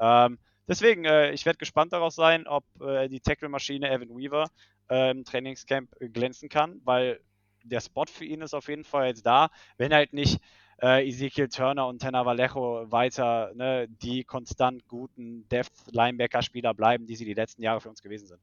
Ähm, 0.00 0.40
deswegen, 0.68 1.04
äh, 1.04 1.32
ich 1.32 1.46
werde 1.46 1.58
gespannt 1.58 1.92
darauf 1.92 2.12
sein, 2.12 2.46
ob 2.46 2.64
äh, 2.80 3.08
die 3.08 3.20
Tackle-Maschine 3.20 3.90
Evan 3.90 4.16
Weaver 4.16 4.48
äh, 4.90 5.10
im 5.10 5.24
Trainingscamp 5.24 5.90
äh, 6.00 6.08
glänzen 6.08 6.48
kann, 6.48 6.80
weil 6.84 7.20
der 7.64 7.80
Spot 7.80 8.06
für 8.06 8.24
ihn 8.24 8.42
ist 8.42 8.54
auf 8.54 8.68
jeden 8.68 8.84
Fall 8.84 9.08
jetzt 9.08 9.24
da, 9.24 9.48
wenn 9.78 9.94
halt 9.94 10.12
nicht 10.12 10.40
äh, 10.82 11.08
Ezekiel 11.08 11.48
Turner 11.48 11.86
und 11.86 12.02
Tanner 12.02 12.26
Vallejo 12.26 12.90
weiter 12.90 13.52
ne, 13.54 13.86
die 13.88 14.24
konstant 14.24 14.86
guten 14.86 15.48
Depth-Linebacker-Spieler 15.48 16.74
bleiben, 16.74 17.06
die 17.06 17.16
sie 17.16 17.24
die 17.24 17.34
letzten 17.34 17.62
Jahre 17.62 17.80
für 17.80 17.88
uns 17.88 18.02
gewesen 18.02 18.26
sind. 18.26 18.40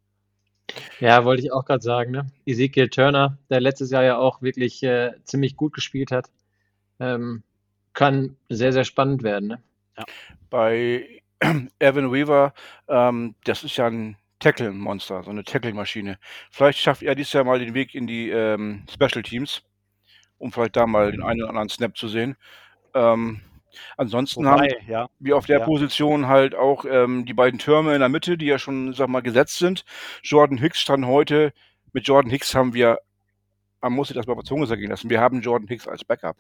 Ja, 0.99 1.26
wollte 1.26 1.43
ich 1.43 1.51
auch 1.51 1.65
gerade 1.65 1.84
sagen. 1.84 2.11
Ne? 2.11 2.28
Ezekiel 2.45 2.89
Turner, 2.89 3.38
der 3.49 3.59
letztes 3.59 3.91
Jahr 3.91 4.03
ja 4.03 4.17
auch 4.17 4.41
wirklich 4.41 4.82
äh, 4.84 5.13
ziemlich 5.24 5.57
gut 5.57 5.74
gespielt 5.74 6.11
hat, 6.11 6.30
ähm, 6.99 7.43
kann 7.93 8.38
sehr, 8.49 8.72
sehr 8.72 8.86
spannend 8.86 9.24
werden. 9.24 9.49
Ne? 9.49 9.63
Bei 10.49 11.20
Evan 11.79 12.11
Weaver, 12.11 12.53
ähm, 12.87 13.35
das 13.43 13.63
ist 13.63 13.77
ja 13.77 13.87
ein 13.87 14.17
Tackle-Monster, 14.39 15.23
so 15.23 15.29
eine 15.31 15.43
Tackle-Maschine. 15.43 16.17
Vielleicht 16.49 16.79
schafft 16.79 17.03
er 17.03 17.15
dieses 17.15 17.33
Jahr 17.33 17.43
mal 17.43 17.59
den 17.59 17.73
Weg 17.73 17.95
in 17.95 18.07
die 18.07 18.29
ähm, 18.29 18.85
Special 18.91 19.23
Teams, 19.23 19.63
um 20.37 20.51
vielleicht 20.51 20.75
da 20.75 20.87
mal 20.87 21.11
den 21.11 21.23
einen 21.23 21.41
oder 21.41 21.49
anderen 21.49 21.69
Snap 21.69 21.95
zu 21.95 22.07
sehen. 22.07 22.35
Ähm, 22.93 23.41
ansonsten 23.97 24.47
haben 24.47 24.63
Wobei, 24.63 24.77
ja, 24.87 25.09
wir 25.19 25.37
auf 25.37 25.45
der 25.45 25.59
Ja. 25.59 25.65
Position 25.65 26.27
halt 26.27 26.55
auch 26.55 26.85
ähm, 26.85 27.25
die 27.25 27.33
beiden 27.33 27.59
Türme 27.59 27.93
in 27.93 27.99
der 27.99 28.09
Mitte, 28.09 28.37
die 28.37 28.47
ja 28.47 28.59
schon, 28.59 28.93
sag 28.93 29.09
mal, 29.09 29.21
gesetzt 29.21 29.59
sind. 29.59 29.85
Jordan 30.23 30.57
Hicks 30.57 30.79
stand 30.79 31.05
heute. 31.05 31.53
Mit 31.93 32.07
Jordan 32.07 32.31
Hicks 32.31 32.55
haben 32.55 32.73
wir, 32.73 32.99
man 33.81 33.93
muss 33.93 34.07
sich 34.07 34.15
das 34.17 34.27
mal 34.27 34.33
auf 34.37 34.43
Zunge 34.43 34.65
sagen 34.65 34.87
lassen, 34.87 35.09
wir 35.09 35.21
haben 35.21 35.41
Jordan 35.41 35.67
Hicks 35.67 35.87
als 35.87 36.03
Backup. 36.03 36.37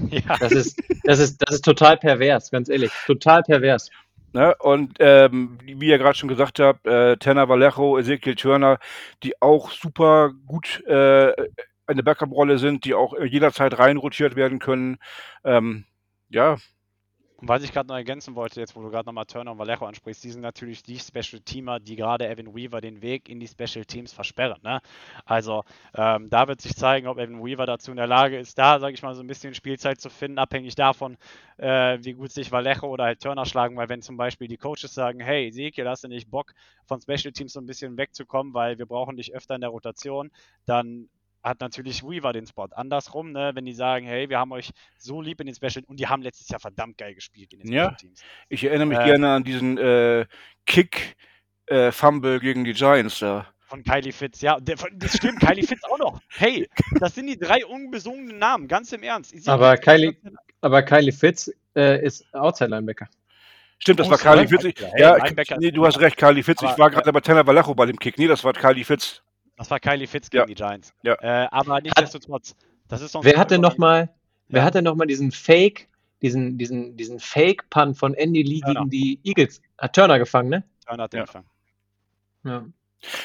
ja. 0.10 0.36
Das 0.38 0.52
ist, 0.52 0.82
das 1.04 1.18
ist, 1.18 1.38
das 1.38 1.56
ist 1.56 1.64
total 1.64 1.96
pervers, 1.96 2.50
ganz 2.50 2.68
ehrlich. 2.68 2.92
Total 3.06 3.42
pervers. 3.42 3.90
Ne? 4.32 4.54
Und 4.58 4.96
ähm, 4.98 5.58
wie 5.64 5.88
ihr 5.88 5.98
gerade 5.98 6.18
schon 6.18 6.28
gesagt 6.28 6.58
habt, 6.58 6.86
äh, 6.86 7.16
Tanner 7.16 7.48
Vallejo, 7.48 7.98
Ezekiel 7.98 8.34
Turner, 8.34 8.78
die 9.22 9.40
auch 9.40 9.70
super 9.70 10.32
gut 10.46 10.82
äh, 10.86 11.32
eine 11.86 12.02
Backup-Rolle 12.02 12.58
sind, 12.58 12.84
die 12.84 12.94
auch 12.94 13.14
jederzeit 13.22 13.78
reinrotiert 13.78 14.34
werden 14.34 14.58
können. 14.58 14.98
Ähm, 15.44 15.84
ja, 16.30 16.56
Und 17.44 17.48
was 17.48 17.62
ich 17.62 17.72
gerade 17.72 17.88
noch 17.88 17.96
ergänzen 17.96 18.36
wollte, 18.36 18.58
jetzt 18.58 18.74
wo 18.74 18.80
du 18.80 18.88
gerade 18.88 19.04
nochmal 19.04 19.26
Turner 19.26 19.52
und 19.52 19.58
Vallejo 19.58 19.84
ansprichst, 19.84 20.24
die 20.24 20.30
sind 20.30 20.40
natürlich 20.40 20.82
die 20.82 20.98
Special 20.98 21.42
Teamer, 21.42 21.78
die 21.78 21.94
gerade 21.94 22.26
Evan 22.26 22.54
Weaver 22.54 22.80
den 22.80 23.02
Weg 23.02 23.28
in 23.28 23.38
die 23.38 23.46
Special 23.46 23.84
Teams 23.84 24.14
versperren. 24.14 24.62
Ne? 24.62 24.80
Also 25.26 25.62
ähm, 25.94 26.30
da 26.30 26.48
wird 26.48 26.62
sich 26.62 26.74
zeigen, 26.74 27.06
ob 27.06 27.18
Evan 27.18 27.44
Weaver 27.44 27.66
dazu 27.66 27.90
in 27.90 27.98
der 27.98 28.06
Lage 28.06 28.38
ist, 28.38 28.56
da, 28.56 28.80
sage 28.80 28.94
ich 28.94 29.02
mal, 29.02 29.14
so 29.14 29.22
ein 29.22 29.26
bisschen 29.26 29.52
Spielzeit 29.52 30.00
zu 30.00 30.08
finden, 30.08 30.38
abhängig 30.38 30.74
davon, 30.74 31.18
äh, 31.58 31.98
wie 32.00 32.14
gut 32.14 32.32
sich 32.32 32.50
Vallejo 32.50 32.86
oder 32.86 33.04
halt 33.04 33.20
Turner 33.20 33.44
schlagen, 33.44 33.76
weil 33.76 33.90
wenn 33.90 34.00
zum 34.00 34.16
Beispiel 34.16 34.48
die 34.48 34.56
Coaches 34.56 34.94
sagen, 34.94 35.20
hey, 35.20 35.48
Ezekiel, 35.48 35.86
hast 35.86 36.02
du 36.04 36.08
nicht 36.08 36.30
Bock, 36.30 36.54
von 36.86 37.02
Special 37.02 37.32
Teams 37.32 37.52
so 37.52 37.60
ein 37.60 37.66
bisschen 37.66 37.98
wegzukommen, 37.98 38.54
weil 38.54 38.78
wir 38.78 38.86
brauchen 38.86 39.18
dich 39.18 39.34
öfter 39.34 39.54
in 39.54 39.60
der 39.60 39.68
Rotation, 39.68 40.30
dann 40.64 41.10
hat 41.44 41.60
natürlich 41.60 42.02
Weaver 42.02 42.32
den 42.32 42.46
Spot. 42.46 42.68
Andersrum, 42.72 43.30
ne, 43.32 43.52
wenn 43.54 43.66
die 43.66 43.74
sagen, 43.74 44.06
hey, 44.06 44.28
wir 44.30 44.38
haben 44.38 44.50
euch 44.52 44.70
so 44.98 45.20
lieb 45.20 45.40
in 45.40 45.46
den 45.46 45.54
Special 45.54 45.84
und 45.86 46.00
die 46.00 46.06
haben 46.08 46.22
letztes 46.22 46.48
Jahr 46.48 46.58
verdammt 46.58 46.96
geil 46.98 47.14
gespielt 47.14 47.52
in 47.52 47.60
den 47.60 47.70
Ja. 47.72 47.84
Special 47.84 47.96
Teams. 47.96 48.20
ich 48.48 48.64
erinnere 48.64 48.86
mich 48.86 48.98
Äh. 48.98 49.04
gerne 49.04 49.28
an 49.34 49.44
diesen 49.44 49.76
äh, 49.78 50.24
Kick-Fumble 51.68 52.40
gegen 52.40 52.64
die 52.64 52.72
Giants 52.72 53.18
da. 53.18 53.46
Von 53.66 53.82
Kylie 53.82 54.12
Fitz, 54.12 54.40
ja, 54.42 54.60
der, 54.60 54.76
von- 54.76 54.90
das 54.94 55.16
stimmt, 55.16 55.40
Kylie 55.40 55.66
Fitz 55.66 55.82
auch 55.84 55.98
noch. 55.98 56.20
Hey, 56.28 56.68
das 57.00 57.14
sind 57.14 57.26
die 57.26 57.38
drei 57.38 57.64
unbesungenen 57.66 58.38
Namen, 58.38 58.68
ganz 58.68 58.92
im 58.92 59.02
Ernst. 59.02 59.34
Aber 59.48 59.74
Kylie- 59.74 60.16
Aber 60.60 60.82
Kylie 60.82 61.12
Fitz 61.12 61.50
äh, 61.76 62.04
ist 62.04 62.24
Outside-Linebacker. 62.34 63.08
Stimmt, 63.78 64.00
das 64.00 64.06
Oh, 64.06 64.10
war 64.12 64.18
Kylie 64.18 64.46
Fitz. 64.48 64.62
Linebacker. 64.62 64.90
Hey, 64.94 65.00
Ja, 65.00 65.16
Linebacker 65.16 65.56
nee, 65.58 65.70
du 65.70 65.84
hast 65.84 65.98
recht, 65.98 66.16
Kylie 66.16 66.42
Fitz. 66.42 66.62
Ich 66.62 66.68
Aber- 66.68 66.78
war 66.78 66.90
gerade 66.90 67.12
bei 67.12 67.20
Tanner 67.20 67.46
Vallejo 67.46 67.74
bei 67.74 67.86
dem 67.86 67.98
Kick. 67.98 68.16
Nee, 68.18 68.28
das 68.28 68.44
war 68.44 68.52
Kylie 68.52 68.84
Fitz. 68.84 69.22
Das 69.56 69.70
war 69.70 69.78
Kylie 69.80 70.06
Fitz 70.06 70.30
gegen 70.30 70.42
Ja. 70.42 70.46
die 70.46 70.54
Giants. 70.54 70.92
Ja. 71.02 71.14
Äh, 71.20 71.48
aber 71.50 71.80
nichtsdestotrotz, 71.80 72.56
das 72.88 73.00
ist 73.02 73.12
sonst 73.12 73.24
Wer 73.24 73.38
hat 73.38 73.50
denn 73.50 73.60
nochmal, 73.60 74.10
wer 74.48 74.60
Ja. 74.62 74.66
hat 74.66 74.74
denn 74.74 74.84
noch 74.84 74.94
mal 74.96 75.06
diesen 75.06 75.30
Fake, 75.32 75.88
diesen, 76.22 76.58
diesen, 76.58 76.96
diesen 76.96 77.20
Fake-Punt 77.20 77.96
von 77.96 78.14
Andy 78.14 78.42
Lee 78.42 78.60
Turner. 78.60 78.80
gegen 78.80 78.90
die 78.90 79.20
Eagles? 79.24 79.60
Hat 79.78 79.94
Turner 79.94 80.18
gefangen, 80.18 80.48
ne? 80.50 80.64
Turner 80.86 81.04
hat 81.04 81.12
den 81.12 81.18
Ja. 81.18 81.24
gefangen. 81.24 81.46
Ja. 82.44 82.64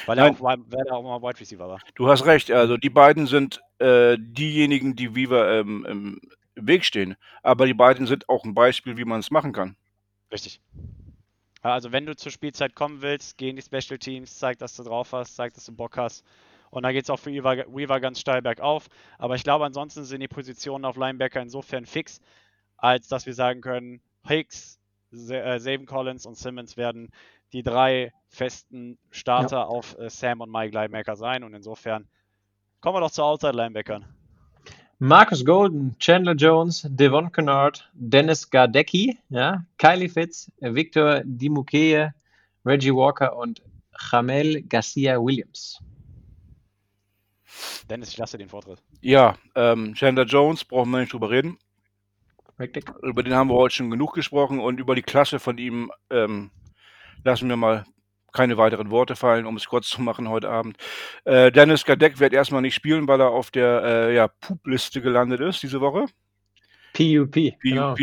Weil 0.06 0.18
er 0.18 0.30
auch, 0.30 0.40
weil 0.40 0.86
er 0.86 0.94
auch 0.94 1.02
mal 1.02 1.22
Wide 1.26 1.40
Receiver 1.40 1.66
war. 1.68 1.80
Du 1.94 2.08
hast 2.08 2.26
recht. 2.26 2.50
Also 2.50 2.76
die 2.76 2.90
beiden 2.90 3.26
sind 3.26 3.60
äh, 3.78 4.16
diejenigen, 4.20 4.94
die 4.94 5.14
Weaver 5.14 5.60
ähm, 5.60 5.86
im 5.88 6.20
Weg 6.54 6.84
stehen. 6.84 7.16
Aber 7.42 7.64
die 7.66 7.72
beiden 7.74 8.06
sind 8.06 8.28
auch 8.28 8.44
ein 8.44 8.52
Beispiel, 8.54 8.98
wie 8.98 9.06
man 9.06 9.20
es 9.20 9.30
machen 9.30 9.52
kann. 9.52 9.76
Richtig. 10.30 10.60
Also 11.62 11.92
wenn 11.92 12.06
du 12.06 12.16
zur 12.16 12.32
Spielzeit 12.32 12.74
kommen 12.74 13.02
willst, 13.02 13.36
gehen 13.36 13.56
die 13.56 13.62
Special 13.62 13.98
Teams, 13.98 14.38
zeig, 14.38 14.58
dass 14.58 14.76
du 14.76 14.82
drauf 14.82 15.12
hast, 15.12 15.36
zeig, 15.36 15.52
dass 15.54 15.66
du 15.66 15.72
Bock 15.72 15.96
hast. 15.96 16.24
Und 16.70 16.84
dann 16.84 16.92
geht 16.92 17.04
es 17.04 17.10
auch 17.10 17.18
für 17.18 17.32
Weaver, 17.32 18.00
ganz 18.00 18.20
steil 18.20 18.42
bergauf. 18.42 18.88
Aber 19.18 19.34
ich 19.34 19.42
glaube, 19.42 19.64
ansonsten 19.64 20.04
sind 20.04 20.20
die 20.20 20.28
Positionen 20.28 20.84
auf 20.84 20.96
Linebacker 20.96 21.40
insofern 21.40 21.84
fix, 21.84 22.20
als 22.76 23.08
dass 23.08 23.26
wir 23.26 23.34
sagen 23.34 23.60
können, 23.60 24.00
Hicks, 24.24 24.78
Saban 25.10 25.86
Collins 25.86 26.26
und 26.26 26.36
Simmons 26.36 26.76
werden 26.76 27.10
die 27.52 27.62
drei 27.62 28.12
festen 28.28 28.98
Starter 29.10 29.56
ja. 29.56 29.64
auf 29.64 29.98
äh, 29.98 30.08
Sam 30.08 30.40
und 30.40 30.52
Mike 30.52 30.72
Linebacker 30.72 31.16
sein. 31.16 31.42
Und 31.42 31.54
insofern 31.54 32.08
kommen 32.80 32.96
wir 32.96 33.00
doch 33.00 33.10
zu 33.10 33.22
Outside 33.22 33.56
Linebackern. 33.56 34.19
Marcus 35.02 35.42
Golden, 35.42 35.96
Chandler 35.98 36.34
Jones, 36.34 36.86
Devon 36.90 37.32
Kennard, 37.32 37.88
Dennis 37.94 38.50
Gardecki, 38.50 39.18
ja, 39.30 39.64
Kylie 39.78 40.10
Fitz, 40.10 40.52
Victor 40.60 41.22
Dimukeye, 41.24 42.12
Reggie 42.66 42.94
Walker 42.94 43.34
und 43.34 43.62
Jamel 44.12 44.60
Garcia 44.60 45.16
Williams. 45.16 45.82
Dennis, 47.88 48.10
ich 48.10 48.18
lasse 48.18 48.36
den 48.36 48.50
Vortritt. 48.50 48.82
Ja, 49.00 49.36
ähm, 49.54 49.94
Chandler 49.94 50.26
Jones, 50.26 50.66
brauchen 50.66 50.90
wir 50.90 51.00
nicht 51.00 51.14
drüber 51.14 51.30
reden. 51.30 51.56
Richtig. 52.58 52.92
Über 53.02 53.22
den 53.22 53.32
haben 53.32 53.48
wir 53.48 53.54
heute 53.54 53.76
schon 53.76 53.90
genug 53.90 54.12
gesprochen 54.12 54.60
und 54.60 54.80
über 54.80 54.94
die 54.94 55.02
Klasse 55.02 55.38
von 55.38 55.56
ihm 55.56 55.90
ähm, 56.10 56.50
lassen 57.24 57.48
wir 57.48 57.56
mal 57.56 57.86
keine 58.32 58.56
weiteren 58.56 58.90
Worte 58.90 59.16
fallen, 59.16 59.46
um 59.46 59.56
es 59.56 59.66
kurz 59.66 59.88
zu 59.88 60.02
machen 60.02 60.28
heute 60.28 60.48
Abend. 60.48 60.76
Äh, 61.24 61.50
Dennis 61.52 61.84
Gadeck 61.84 62.20
wird 62.20 62.32
erstmal 62.32 62.62
nicht 62.62 62.74
spielen, 62.74 63.08
weil 63.08 63.20
er 63.20 63.30
auf 63.30 63.50
der 63.50 63.82
äh, 63.84 64.14
ja, 64.14 64.28
Pup-Liste 64.28 65.00
gelandet 65.00 65.40
ist 65.40 65.62
diese 65.62 65.80
Woche. 65.80 66.06
PUP. 66.92 67.32
PUP. 67.32 67.60
Genau. 67.62 67.96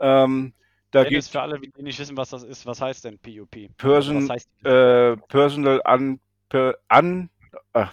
Ähm, 0.00 0.52
da 0.90 1.04
geht 1.04 1.24
für 1.24 1.40
alle, 1.40 1.60
die 1.60 1.70
nicht 1.82 1.98
wissen, 1.98 2.16
was 2.16 2.30
das 2.30 2.42
ist, 2.42 2.66
was 2.66 2.80
heißt 2.80 3.04
denn 3.04 3.18
PUP? 3.18 3.76
Person, 3.76 4.28
heißt 4.28 4.48
äh, 4.64 5.16
Personal 5.28 5.80
un, 5.86 6.18
per, 6.48 6.76
un 6.92 7.30
ach, 7.72 7.92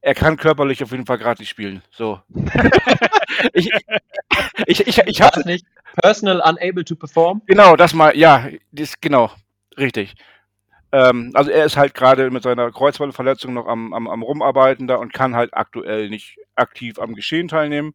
er 0.00 0.14
kann 0.14 0.36
körperlich 0.36 0.82
auf 0.82 0.92
jeden 0.92 1.04
Fall 1.04 1.18
gerade 1.18 1.42
nicht 1.42 1.50
spielen. 1.50 1.82
So. 1.90 2.20
ich, 3.52 3.70
ich, 4.66 4.86
ich, 4.86 4.98
ich 4.98 5.22
habe 5.22 5.40
nicht. 5.44 5.66
Personal 5.96 6.40
unable 6.40 6.84
to 6.84 6.94
perform. 6.94 7.42
Genau, 7.46 7.76
das 7.76 7.92
mal, 7.92 8.16
ja, 8.16 8.48
das, 8.72 8.98
genau, 9.00 9.30
richtig. 9.80 10.14
Ähm, 10.92 11.30
also 11.34 11.50
er 11.50 11.64
ist 11.64 11.76
halt 11.76 11.94
gerade 11.94 12.30
mit 12.30 12.42
seiner 12.42 12.70
Kreuzbandverletzung 12.72 13.54
noch 13.54 13.66
am, 13.66 13.92
am, 13.92 14.08
am 14.08 14.22
Rumarbeiten 14.22 14.88
da 14.88 14.96
und 14.96 15.12
kann 15.12 15.36
halt 15.36 15.54
aktuell 15.54 16.08
nicht 16.08 16.38
aktiv 16.56 16.98
am 16.98 17.14
Geschehen 17.14 17.48
teilnehmen. 17.48 17.94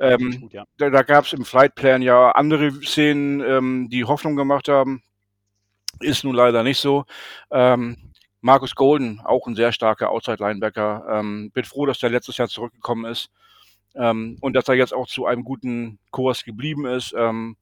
Ähm, 0.00 0.40
gut, 0.40 0.52
ja. 0.52 0.64
Da, 0.78 0.90
da 0.90 1.02
gab 1.02 1.26
es 1.26 1.32
im 1.32 1.44
Flightplan 1.44 2.02
ja 2.02 2.32
andere 2.32 2.72
Szenen, 2.82 3.40
ähm, 3.40 3.88
die 3.90 4.04
Hoffnung 4.04 4.36
gemacht 4.36 4.68
haben. 4.68 5.02
Ist 6.00 6.24
nun 6.24 6.34
leider 6.34 6.64
nicht 6.64 6.78
so. 6.78 7.04
Ähm, 7.52 7.96
Markus 8.40 8.74
Golden, 8.74 9.20
auch 9.20 9.46
ein 9.46 9.54
sehr 9.54 9.72
starker 9.72 10.10
Outside-Linebacker. 10.10 11.06
Ähm, 11.08 11.50
bin 11.52 11.64
froh, 11.64 11.86
dass 11.86 12.00
der 12.00 12.10
letztes 12.10 12.36
Jahr 12.36 12.48
zurückgekommen 12.48 13.04
ist 13.04 13.30
ähm, 13.94 14.36
und 14.40 14.54
dass 14.54 14.68
er 14.68 14.74
jetzt 14.74 14.92
auch 14.92 15.06
zu 15.06 15.26
einem 15.26 15.44
guten 15.44 15.98
Kurs 16.10 16.44
geblieben 16.44 16.84
ist. 16.84 17.14
Ähm, 17.16 17.56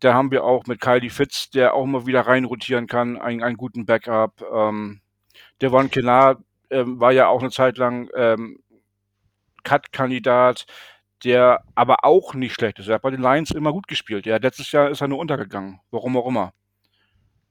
da 0.00 0.14
haben 0.14 0.30
wir 0.30 0.44
auch 0.44 0.66
mit 0.66 0.80
Kylie 0.80 1.10
Fitz, 1.10 1.50
der 1.50 1.74
auch 1.74 1.86
mal 1.86 2.06
wieder 2.06 2.22
reinrotieren 2.22 2.86
kann, 2.86 3.18
einen, 3.18 3.42
einen 3.42 3.56
guten 3.56 3.86
Backup. 3.86 4.44
Ähm, 4.52 5.00
Devon 5.62 5.90
Kennard 5.90 6.40
ähm, 6.70 7.00
war 7.00 7.12
ja 7.12 7.28
auch 7.28 7.40
eine 7.40 7.50
Zeit 7.50 7.78
lang 7.78 8.08
ähm, 8.14 8.58
Cut-Kandidat, 9.62 10.66
der 11.24 11.62
aber 11.74 12.04
auch 12.04 12.34
nicht 12.34 12.54
schlecht 12.54 12.78
ist. 12.78 12.88
Er 12.88 12.96
hat 12.96 13.02
bei 13.02 13.10
den 13.10 13.22
Lions 13.22 13.50
immer 13.50 13.72
gut 13.72 13.88
gespielt. 13.88 14.26
Ja, 14.26 14.36
letztes 14.36 14.72
Jahr 14.72 14.90
ist 14.90 15.00
er 15.00 15.08
nur 15.08 15.18
untergegangen, 15.18 15.80
warum 15.90 16.16
auch 16.16 16.26
immer. 16.26 16.52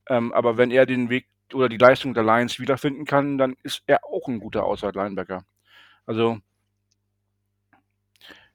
Ähm, 0.10 0.32
aber 0.34 0.58
wenn 0.58 0.72
er 0.72 0.86
den 0.86 1.10
Weg 1.10 1.28
oder 1.54 1.70
die 1.70 1.78
Leistung 1.78 2.14
der 2.14 2.24
Lions 2.24 2.60
wiederfinden 2.60 3.06
kann, 3.06 3.38
dann 3.38 3.56
ist 3.64 3.84
er 3.88 4.04
auch 4.06 4.28
ein 4.28 4.40
guter 4.40 4.64
Outside-Linebacker. 4.66 5.46
Also. 6.06 6.40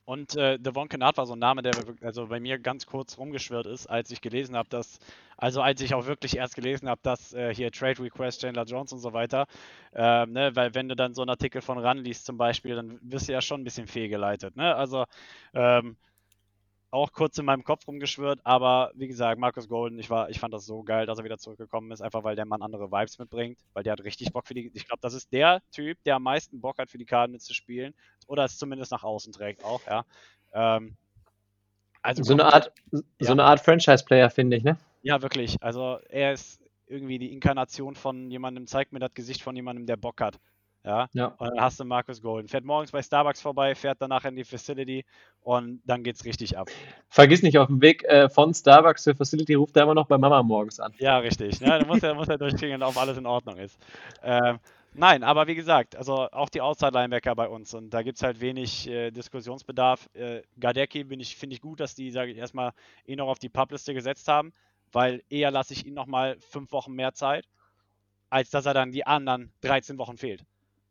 Und 0.09 0.37
äh, 0.37 0.59
Devon 0.59 0.89
Kennard 0.89 1.19
war 1.19 1.27
so 1.27 1.35
ein 1.35 1.39
Name, 1.39 1.61
der 1.61 1.85
also 2.01 2.29
bei 2.29 2.41
mir 2.41 2.59
ganz 2.59 2.87
kurz 2.87 3.19
rumgeschwirrt 3.19 3.67
ist, 3.67 3.87
als 3.89 4.11
ich 4.11 4.23
gelesen 4.23 4.57
habe, 4.57 4.67
dass, 4.71 5.01
also 5.37 5.61
als 5.61 5.83
ich 5.83 5.93
auch 5.93 6.07
wirklich 6.07 6.39
erst 6.39 6.55
gelesen 6.55 6.89
habe, 6.89 6.99
dass 7.03 7.35
äh, 7.35 7.55
hier 7.55 7.71
Trade 7.71 8.03
Request, 8.03 8.41
Chandler 8.41 8.65
Jones 8.65 8.91
und 8.95 9.01
so 9.01 9.13
weiter, 9.13 9.47
äh, 9.93 10.25
ne, 10.25 10.57
weil 10.57 10.75
wenn 10.75 10.89
du 10.89 10.97
dann 10.97 11.13
so 11.13 11.21
einen 11.21 11.29
Artikel 11.29 11.61
von 11.61 11.77
RAN 11.77 11.99
liest 11.99 12.25
zum 12.25 12.39
Beispiel, 12.39 12.75
dann 12.75 12.99
wirst 13.03 13.29
du 13.29 13.35
ja 13.35 13.43
schon 13.43 13.61
ein 13.61 13.65
bisschen 13.65 13.87
fehlgeleitet, 13.87 14.57
ne? 14.57 14.75
Also 14.75 15.05
ähm, 15.53 15.99
auch 16.91 17.13
kurz 17.13 17.37
in 17.39 17.45
meinem 17.45 17.65
Kopf 17.65 17.87
rumgeschwört, 17.87 18.41
aber 18.45 18.93
wie 18.95 19.09
gesagt, 19.09 19.39
Markus 19.39 19.69
Golden, 19.69 19.99
ich, 19.99 20.09
war, 20.09 20.31
ich 20.31 20.41
fand 20.41 20.55
das 20.55 20.65
so 20.65 20.83
geil, 20.83 21.07
dass 21.07 21.19
er 21.19 21.25
wieder 21.25 21.39
zurückgekommen 21.39 21.91
ist, 21.91 22.01
einfach 22.01 22.25
weil 22.25 22.37
der 22.37 22.47
Mann 22.47 22.63
andere 22.63 22.91
Vibes 22.91 23.19
mitbringt, 23.19 23.59
weil 23.75 23.83
der 23.83 23.93
hat 23.93 24.05
richtig 24.05 24.33
Bock 24.33 24.47
für 24.47 24.55
die. 24.55 24.71
Ich 24.75 24.87
glaube, 24.87 25.01
das 25.03 25.15
ist 25.15 25.33
der 25.33 25.61
Typ, 25.71 25.99
der 26.05 26.17
am 26.17 26.23
meisten 26.23 26.61
Bock 26.61 26.79
hat, 26.79 26.91
für 26.91 26.99
die 26.99 27.05
Cardinals 27.05 27.45
zu 27.45 27.55
spielen 27.55 27.95
oder 28.27 28.45
es 28.45 28.57
zumindest 28.57 28.93
nach 28.93 29.05
außen 29.05 29.33
trägt 29.33 29.65
auch, 29.65 29.83
ja. 29.87 30.05
Ähm, 30.53 30.97
also 32.01 32.23
so 32.23 32.33
eine 32.33 32.47
Art, 32.47 32.73
ja. 32.93 33.01
so 33.21 33.33
eine 33.33 33.45
Art 33.45 33.61
Franchise-Player, 33.61 34.31
finde 34.31 34.57
ich, 34.57 34.65
ne? 34.65 34.79
Ja, 35.03 35.21
wirklich. 35.21 35.57
Also 35.61 35.99
er 36.09 36.33
ist 36.33 36.63
irgendwie 36.87 37.19
die 37.19 37.33
Inkarnation 37.33 37.97
von 37.97 38.31
jemandem, 38.31 38.67
zeigt 38.67 38.93
mir 38.93 38.99
das 38.99 39.13
Gesicht 39.15 39.43
von 39.43 39.55
jemandem, 39.55 39.87
der 39.87 39.97
Bock 39.97 40.21
hat. 40.21 40.39
Ja? 40.89 41.07
ja. 41.13 41.27
Und 41.37 41.51
dann 41.51 41.61
hast 41.61 41.79
du 41.79 41.85
Markus 41.85 42.23
Golden. 42.23 42.49
Fährt 42.49 42.65
morgens 42.65 42.93
bei 42.93 43.03
Starbucks 43.03 43.43
vorbei, 43.43 43.75
fährt 43.75 44.01
danach 44.01 44.25
in 44.25 44.35
die 44.37 44.45
Facility 44.45 45.05
und 45.43 45.83
dann 45.85 46.03
geht's 46.03 46.25
richtig 46.25 46.57
ab. 46.57 46.71
Vergiss 47.11 47.43
nicht, 47.43 47.59
auf 47.59 47.67
dem 47.67 47.83
Weg 47.83 48.05
äh, 48.05 48.31
von 48.31 48.55
Starbucks 48.55 49.03
zur 49.03 49.15
Facility 49.15 49.53
ruft 49.53 49.77
er 49.77 49.83
immer 49.83 49.95
noch 49.95 50.07
bei 50.07 50.17
Mama 50.17 50.43
morgens 50.43 50.81
an. 50.81 50.95
Ja, 50.99 51.19
richtig. 51.19 51.61
Ne? 51.61 51.79
Da 51.79 51.85
muss 51.85 52.03
er, 52.03 52.15
muss 52.15 52.29
er 52.29 52.39
durchkriegen, 52.39 52.83
ob 52.83 52.97
alles 52.97 53.19
in 53.19 53.27
Ordnung 53.27 53.59
ist. 53.59 53.79
Ähm, 54.23 54.61
nein, 54.95 55.23
aber 55.25 55.47
wie 55.47 55.55
gesagt, 55.55 55.95
also 55.95 56.31
auch 56.31 56.49
die 56.49 56.63
Outside-Linebacker 56.63 57.35
bei 57.35 57.49
uns 57.49 57.75
und 57.75 57.91
da 57.91 58.01
gibt 58.01 58.17
es 58.17 58.23
halt 58.23 58.41
wenig 58.41 58.89
äh, 58.89 59.11
Diskussionsbedarf. 59.11 60.09
Äh, 60.15 60.41
Gardecki 60.59 61.05
ich, 61.19 61.37
finde 61.37 61.53
ich 61.53 61.61
gut, 61.61 61.81
dass 61.81 61.97
die, 61.97 62.11
sage 62.11 62.31
ich 62.31 62.39
erstmal, 62.39 62.73
ihn 63.05 63.19
noch 63.19 63.29
auf 63.29 63.39
die 63.39 63.51
Publiste 63.51 63.93
gesetzt 63.93 64.27
haben, 64.27 64.55
weil 64.91 65.23
eher 65.29 65.51
lasse 65.51 65.75
ich 65.75 65.85
ihn 65.85 65.93
nochmal 65.93 66.39
fünf 66.41 66.73
Wochen 66.73 66.95
mehr 66.95 67.13
Zeit, 67.13 67.45
als 68.31 68.49
dass 68.49 68.65
er 68.65 68.73
dann 68.73 68.91
die 68.91 69.07
anderen 69.07 69.53
13 69.61 69.99
Wochen 69.99 70.17
fehlt. 70.17 70.47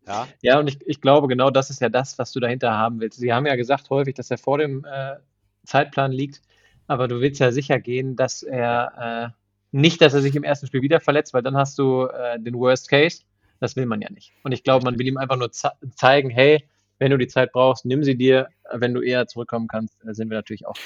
Ja, 0.08 0.28
ja 0.42 0.60
und 0.60 0.68
ich, 0.68 0.80
ich 0.86 1.02
glaube, 1.02 1.28
genau 1.28 1.50
das 1.50 1.70
ist 1.70 1.82
ja 1.82 1.90
das, 1.90 2.18
was 2.18 2.32
du 2.32 2.40
dahinter 2.40 2.72
haben 2.72 3.00
willst. 3.00 3.20
Sie 3.20 3.34
haben 3.34 3.46
ja 3.46 3.56
gesagt 3.56 3.90
häufig, 3.90 4.16
dass 4.16 4.32
er 4.32 4.38
vor 4.38 4.58
dem 4.58 4.86
äh, 4.86 5.18
Zeitplan 5.66 6.12
liegt, 6.12 6.42
aber 6.88 7.08
du 7.08 7.20
willst 7.20 7.40
ja 7.40 7.52
sicher 7.52 7.80
gehen, 7.80 8.16
dass 8.16 8.42
er 8.42 9.34
äh, 9.34 9.38
nicht, 9.72 10.02
dass 10.02 10.14
er 10.14 10.22
sich 10.22 10.36
im 10.36 10.44
ersten 10.44 10.68
Spiel 10.68 10.82
wieder 10.82 11.00
verletzt, 11.00 11.34
weil 11.34 11.44
dann 11.44 11.58
hast 11.58 11.78
du 11.78 12.06
äh, 12.06 12.40
den 12.40 12.56
Worst 12.56 12.90
Case. 12.90 13.24
Das 13.60 13.76
will 13.76 13.86
man 13.86 14.02
ja 14.02 14.10
nicht. 14.12 14.34
Und 14.44 14.52
ich 14.52 14.64
glaube, 14.64 14.86
man 14.86 14.98
will 14.98 15.08
ihm 15.08 15.18
einfach 15.18 15.36
nur 15.36 15.52
zeigen, 15.52 16.30
hey, 16.30 16.64
wenn 17.00 17.12
du 17.12 17.18
die 17.18 17.28
Zeit 17.28 17.52
brauchst, 17.52 17.86
nimm 17.86 18.04
sie 18.04 18.16
dir. 18.16 18.50
Wenn 18.72 18.94
du 18.94 19.02
eher 19.02 19.28
zurückkommen 19.28 19.68
kannst, 19.68 20.04
äh, 20.06 20.14
sind 20.14 20.30
wir 20.30 20.38
natürlich 20.38 20.66
auch. 20.68 20.78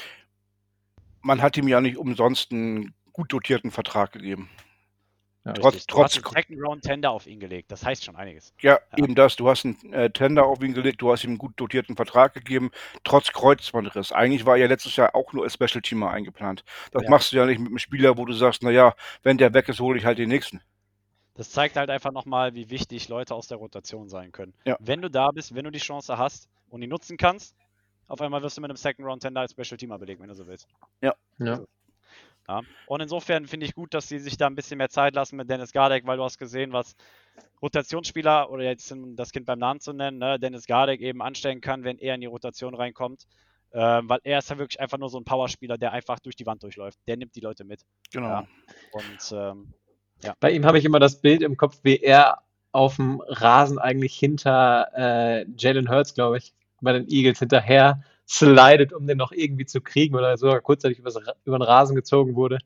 Man 1.20 1.40
hat 1.40 1.56
ihm 1.56 1.68
ja 1.68 1.80
nicht 1.80 1.96
umsonst 1.96 2.50
einen 2.50 2.94
gut 3.12 3.32
dotierten 3.32 3.70
Vertrag 3.70 4.12
gegeben. 4.12 4.48
Ja, 5.44 5.54
trotz, 5.54 5.86
trotz 5.86 6.14
du 6.14 6.22
hast 6.22 6.36
einen 6.36 6.44
Second 6.44 6.62
Round 6.62 6.82
Tender 6.84 7.10
auf 7.10 7.26
ihn 7.26 7.40
gelegt. 7.40 7.72
Das 7.72 7.84
heißt 7.84 8.04
schon 8.04 8.14
einiges. 8.14 8.54
Ja, 8.60 8.78
ja. 8.96 8.98
eben 8.98 9.16
das. 9.16 9.34
Du 9.34 9.48
hast 9.48 9.64
einen 9.64 9.92
äh, 9.92 10.10
Tender 10.10 10.46
auf 10.46 10.62
ihn 10.62 10.72
gelegt, 10.72 11.02
du 11.02 11.10
hast 11.10 11.24
ihm 11.24 11.30
einen 11.30 11.38
gut 11.38 11.54
dotierten 11.56 11.96
Vertrag 11.96 12.34
gegeben, 12.34 12.70
trotz 13.02 13.32
Kreuzbandriss. 13.32 14.12
Eigentlich 14.12 14.46
war 14.46 14.56
er 14.56 14.68
letztes 14.68 14.94
Jahr 14.94 15.16
auch 15.16 15.32
nur 15.32 15.42
als 15.42 15.54
Special 15.54 15.82
Teamer 15.82 16.10
eingeplant. 16.10 16.64
Das 16.92 17.02
ja. 17.02 17.10
machst 17.10 17.32
du 17.32 17.36
ja 17.36 17.46
nicht 17.46 17.58
mit 17.58 17.68
einem 17.68 17.78
Spieler, 17.78 18.16
wo 18.16 18.24
du 18.24 18.32
sagst, 18.34 18.62
naja, 18.62 18.94
wenn 19.24 19.36
der 19.36 19.52
weg 19.52 19.68
ist, 19.68 19.80
hole 19.80 19.98
ich 19.98 20.04
halt 20.04 20.18
den 20.18 20.28
nächsten. 20.28 20.60
Das 21.34 21.50
zeigt 21.50 21.76
halt 21.76 21.90
einfach 21.90 22.12
nochmal, 22.12 22.54
wie 22.54 22.70
wichtig 22.70 23.08
Leute 23.08 23.34
aus 23.34 23.48
der 23.48 23.58
Rotation 23.58 24.08
sein 24.08 24.30
können. 24.30 24.54
Ja. 24.64 24.76
Wenn 24.78 25.02
du 25.02 25.10
da 25.10 25.30
bist, 25.32 25.54
wenn 25.54 25.64
du 25.64 25.70
die 25.70 25.78
Chance 25.78 26.18
hast 26.18 26.48
und 26.68 26.82
die 26.82 26.86
nutzen 26.86 27.16
kannst, 27.16 27.56
auf 28.06 28.20
einmal 28.20 28.42
wirst 28.42 28.58
du 28.58 28.60
mit 28.60 28.70
einem 28.70 28.76
Second 28.76 29.08
Round 29.08 29.22
Tender 29.22 29.40
als 29.40 29.52
Special 29.52 29.78
Teamer 29.78 29.98
belegen, 29.98 30.20
wenn 30.20 30.28
du 30.28 30.34
so 30.34 30.46
willst. 30.46 30.68
Ja. 31.00 31.14
ja. 31.38 31.52
Also, 31.52 31.66
ja. 32.48 32.60
Und 32.86 33.00
insofern 33.00 33.46
finde 33.46 33.66
ich 33.66 33.74
gut, 33.74 33.94
dass 33.94 34.08
sie 34.08 34.18
sich 34.18 34.36
da 34.36 34.46
ein 34.46 34.54
bisschen 34.54 34.78
mehr 34.78 34.88
Zeit 34.88 35.14
lassen 35.14 35.36
mit 35.36 35.48
Dennis 35.48 35.72
Gardek, 35.72 36.06
weil 36.06 36.16
du 36.16 36.24
hast 36.24 36.38
gesehen, 36.38 36.72
was 36.72 36.94
Rotationsspieler 37.60 38.50
oder 38.50 38.64
jetzt 38.64 38.94
das 39.16 39.30
Kind 39.32 39.46
beim 39.46 39.58
Namen 39.58 39.80
zu 39.80 39.92
nennen, 39.92 40.18
ne, 40.18 40.38
Dennis 40.38 40.66
Gardek 40.66 41.00
eben 41.00 41.22
anstellen 41.22 41.60
kann, 41.60 41.84
wenn 41.84 41.98
er 41.98 42.14
in 42.14 42.20
die 42.20 42.26
Rotation 42.26 42.74
reinkommt. 42.74 43.26
Ähm, 43.74 44.08
weil 44.08 44.20
er 44.24 44.38
ist 44.38 44.50
ja 44.50 44.58
wirklich 44.58 44.80
einfach 44.80 44.98
nur 44.98 45.08
so 45.08 45.18
ein 45.18 45.24
Powerspieler, 45.24 45.78
der 45.78 45.92
einfach 45.92 46.18
durch 46.18 46.36
die 46.36 46.44
Wand 46.44 46.62
durchläuft. 46.62 46.98
Der 47.06 47.16
nimmt 47.16 47.34
die 47.34 47.40
Leute 47.40 47.64
mit. 47.64 47.80
Genau. 48.12 48.28
Ja. 48.28 48.46
Und 48.92 49.32
ähm, 49.32 49.72
ja. 50.22 50.34
Bei 50.40 50.50
ihm 50.50 50.66
habe 50.66 50.78
ich 50.78 50.84
immer 50.84 50.98
das 50.98 51.20
Bild 51.22 51.42
im 51.42 51.56
Kopf, 51.56 51.78
wie 51.82 51.96
er 51.96 52.42
auf 52.72 52.96
dem 52.96 53.22
Rasen 53.26 53.78
eigentlich 53.78 54.14
hinter 54.14 54.88
äh, 54.94 55.46
Jalen 55.56 55.88
Hurts, 55.88 56.14
glaube 56.14 56.38
ich, 56.38 56.52
bei 56.80 56.92
den 56.92 57.08
Eagles 57.08 57.38
hinterher 57.38 58.02
slidet, 58.28 58.92
um 58.92 59.06
den 59.06 59.18
noch 59.18 59.32
irgendwie 59.32 59.66
zu 59.66 59.80
kriegen 59.80 60.14
oder 60.14 60.36
sogar 60.36 60.60
kurzzeitig 60.60 60.98
übers, 60.98 61.18
über 61.44 61.58
den 61.58 61.62
Rasen 61.62 61.96
gezogen 61.96 62.34
wurde. 62.34 62.58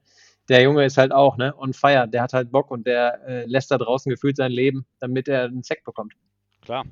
Der 0.48 0.62
Junge 0.62 0.84
ist 0.84 0.96
halt 0.96 1.12
auch, 1.12 1.36
ne, 1.36 1.54
on 1.58 1.72
fire. 1.72 2.06
Der 2.08 2.22
hat 2.22 2.32
halt 2.32 2.52
Bock 2.52 2.70
und 2.70 2.86
der 2.86 3.20
äh, 3.26 3.44
lässt 3.46 3.70
da 3.70 3.78
draußen 3.78 4.10
gefühlt 4.10 4.36
sein 4.36 4.52
Leben, 4.52 4.86
damit 5.00 5.28
er 5.28 5.44
einen 5.44 5.62
Sack 5.62 5.82
bekommt. 5.84 6.14
Klar. 6.62 6.84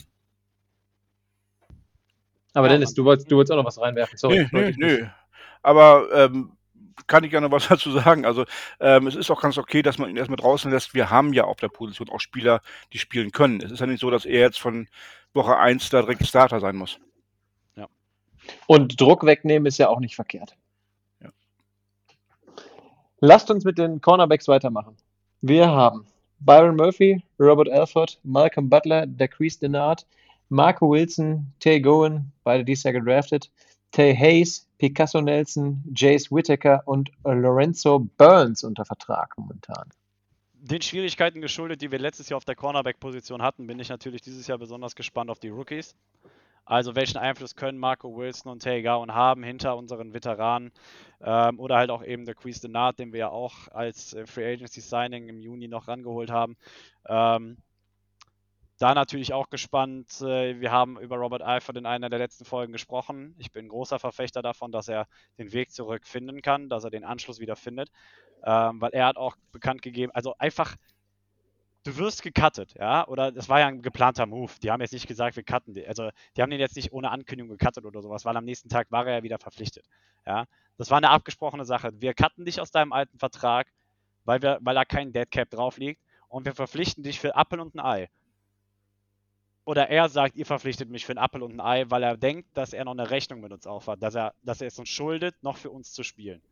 Aber 2.53 2.67
Ja, 2.67 2.73
Dennis, 2.75 2.95
du 2.95 3.05
wolltest, 3.05 3.31
du 3.31 3.37
wolltest 3.37 3.53
auch 3.53 3.57
noch 3.57 3.67
was 3.67 3.81
reinwerfen. 3.81 4.17
Sorry. 4.17 4.49
Nö, 4.53 4.73
nö, 4.73 4.73
nö. 4.77 5.07
Aber 5.63 6.09
ähm, 6.13 6.53
kann 7.07 7.25
ich 7.25 7.31
gerne 7.31 7.51
was 7.51 7.69
dazu 7.69 7.91
sagen. 7.93 8.25
Also 8.25 8.45
ähm, 8.81 9.07
es 9.07 9.15
ist 9.15 9.31
auch 9.31 9.41
ganz 9.41 9.59
okay, 9.59 9.83
dass 9.83 9.99
man 9.99 10.11
ihn 10.11 10.17
erstmal 10.17 10.37
draußen 10.37 10.71
lässt. 10.71 10.95
Wir 10.95 11.11
haben 11.11 11.33
ja 11.33 11.45
auf 11.45 11.59
der 11.59 11.69
Position 11.69 12.09
auch 12.11 12.21
Spieler, 12.21 12.61
die 12.93 12.99
spielen 12.99 13.33
können. 13.33 13.61
Es 13.61 13.71
ist 13.71 13.81
ja 13.81 13.87
nicht 13.87 14.01
so, 14.01 14.11
dass 14.11 14.25
er 14.25 14.41
jetzt 14.41 14.61
von 14.61 14.89
Woche 15.33 15.57
1 15.57 15.91
da 15.91 16.03
direkt 16.03 16.27
Starter 16.27 16.61
sein 16.61 16.77
muss. 16.77 16.99
Und 18.67 19.01
Druck 19.01 19.25
wegnehmen 19.25 19.67
ist 19.67 19.79
ja 19.79 19.89
auch 19.89 20.01
nicht 20.01 20.17
verkehrt. 20.17 20.57
Ja. 21.21 21.31
Lasst 23.21 23.51
uns 23.51 23.65
mit 23.65 23.79
den 23.79 24.01
Cornerbacks 24.01 24.49
weitermachen. 24.49 24.97
Wir 25.41 25.69
haben 25.69 26.07
Byron 26.41 26.77
Murphy, 26.77 27.23
Robert 27.39 27.69
Alford, 27.69 28.19
Malcolm 28.23 28.69
Butler, 28.69 29.07
Dacrease 29.07 29.59
Denard, 29.59 30.07
Marco 30.49 30.91
Wilson, 30.91 31.53
Tay 31.61 31.81
Gowen, 31.81 32.33
beide 32.45 32.65
dieses 32.65 32.85
Jahr 32.85 32.93
gedraftet, 32.93 33.51
Tay 33.93 34.15
Hayes, 34.15 34.69
Picasso 34.79 35.21
Nelson, 35.21 35.83
Jace 35.95 36.31
Whittaker 36.31 36.83
und 36.85 37.11
Lorenzo 37.25 38.01
Burns 38.17 38.65
unter 38.65 38.85
Vertrag 38.85 39.37
momentan. 39.39 39.89
Den 40.55 40.83
Schwierigkeiten 40.83 41.41
geschuldet, 41.41 41.83
die 41.83 41.91
wir 41.91 41.99
letztes 41.99 42.29
Jahr 42.29 42.39
auf 42.39 42.45
der 42.45 42.57
Cornerback-Position 42.57 43.43
hatten, 43.43 43.67
bin 43.67 43.79
ich 43.79 43.89
natürlich 43.91 44.23
dieses 44.23 44.47
Jahr 44.47 44.59
besonders 44.59 44.95
gespannt 44.95 45.31
auf 45.31 45.39
die 45.39 45.49
Rookies. 45.49 45.95
Also 46.67 46.95
welchen 46.95 47.19
Einfluss 47.19 47.57
können 47.57 47.79
Marco 47.79 48.17
Wilson 48.17 48.51
und 48.51 48.63
Tay 48.63 48.83
Gowan 48.83 49.15
haben 49.15 49.43
hinter 49.43 49.77
unseren 49.77 50.15
Veteranen 50.15 50.73
ähm, 51.21 51.61
oder 51.61 51.77
halt 51.77 51.91
auch 51.91 52.03
eben 52.03 52.25
der 52.25 52.35
Quiz 52.35 52.61
Denard, 52.61 52.99
den 52.99 53.13
wir 53.13 53.21
ja 53.21 53.29
auch 53.29 53.69
als 53.69 54.15
äh, 54.15 54.27
Free 54.27 54.55
Agency 54.55 54.81
Signing 54.81 55.29
im 55.29 55.41
Juni 55.41 55.69
noch 55.69 55.89
rangeholt 55.89 56.31
haben. 56.31 56.57
Ähm, 57.07 57.59
da 58.79 58.95
natürlich 58.95 59.33
auch 59.33 59.51
gespannt. 59.51 60.21
Äh, 60.21 60.61
wir 60.61 60.73
haben 60.73 60.99
über 60.99 61.17
Robert 61.17 61.43
Alford 61.43 61.77
in 61.77 61.87
einer 61.87 62.09
der 62.09 62.19
letzten 62.19 62.45
Folgen 62.45 62.73
gesprochen. 62.73 63.35
Ich 63.39 63.53
bin 63.53 63.69
großer 63.69 63.99
Verfechter 63.99 64.43
davon, 64.43 64.73
dass 64.73 64.89
er 64.89 65.07
den 65.39 65.53
Weg 65.53 65.71
zurück 65.71 66.07
finden 66.07 66.43
kann, 66.43 66.69
dass 66.69 66.85
er 66.85 66.91
den 66.91 67.05
Anschluss 67.05 67.41
wieder 67.41 67.57
findet, 67.57 67.91
ähm, 68.43 68.81
weil 68.81 68.91
er 68.93 69.07
hat 69.07 69.17
auch 69.17 69.37
bekannt 69.53 69.83
gegeben, 69.83 70.13
also 70.13 70.35
einfach 70.39 70.77
du 71.85 71.97
wirst 71.99 72.23
gecuttet, 72.23 72.75
ja, 72.79 73.07
oder 73.07 73.31
das 73.31 73.49
war 73.49 73.61
ja 73.61 73.69
ein 73.69 73.83
geplanter 73.83 74.27
Move. 74.27 74.53
Die 74.63 74.71
haben 74.71 74.81
jetzt 74.81 74.93
nicht 74.93 75.07
gesagt, 75.07 75.37
wir 75.37 75.43
cutten 75.43 75.75
den. 75.75 75.87
Also, 75.87 76.11
die 76.37 76.43
haben 76.43 76.51
den 76.51 76.61
jetzt 76.61 76.77
nicht 76.77 76.93
ohne 76.93 77.11
Ankündigung 77.11 77.57
gecuttet 77.57 77.85
oder 77.85 78.03
sowas, 78.03 78.25
weil 78.25 78.37
am 78.37 78.45
nächsten 78.45 78.69
Tag 78.69 78.91
war 78.91 79.07
er 79.07 79.19
ja 79.19 79.23
wieder 79.23 79.39
verpflichtet. 79.39 79.87
Ja, 80.27 80.47
das 80.79 80.91
war 80.91 80.97
eine 80.97 81.11
abgesprochene 81.11 81.65
Sache. 81.65 81.91
Wir 82.01 82.15
cutten 82.15 82.45
dich 82.45 82.61
aus 82.61 82.71
deinem 82.71 82.93
alten 82.93 83.19
Vertrag, 83.19 83.69
weil, 84.25 84.43
wir, 84.43 84.59
weil 84.63 84.75
da 84.75 84.85
kein 84.85 85.13
Dead 85.13 85.31
Cap 85.31 85.51
drauf 85.51 85.77
liegt 85.77 86.01
und 86.29 86.47
wir 86.47 86.55
verpflichten 86.55 87.05
dich 87.05 87.21
für 87.21 87.37
Apfel 87.37 87.61
und 87.61 87.75
ein 87.75 87.81
Ei. 87.81 88.09
Oder 89.67 89.89
er 89.89 90.09
sagt, 90.09 90.37
ihr 90.37 90.47
verpflichtet 90.47 90.91
mich 90.91 91.07
für 91.07 91.13
ein 91.13 91.19
Apfel 91.19 91.43
und 91.43 91.53
ein 91.53 91.61
Ei, 91.61 91.85
weil 91.89 92.03
er 92.03 92.17
denkt, 92.17 92.49
dass 92.57 92.73
er 92.73 92.85
noch 92.85 92.93
eine 92.93 93.11
Rechnung 93.11 93.41
mit 93.41 93.53
uns 93.53 93.67
aufhat, 93.67 94.03
dass 94.03 94.15
er, 94.15 94.35
dass 94.43 94.61
er 94.61 94.69
es 94.69 94.79
uns 94.79 94.89
schuldet, 94.89 95.35
noch 95.43 95.57
für 95.57 95.71
uns 95.71 95.93
zu 95.93 96.03
spielen. 96.03 96.43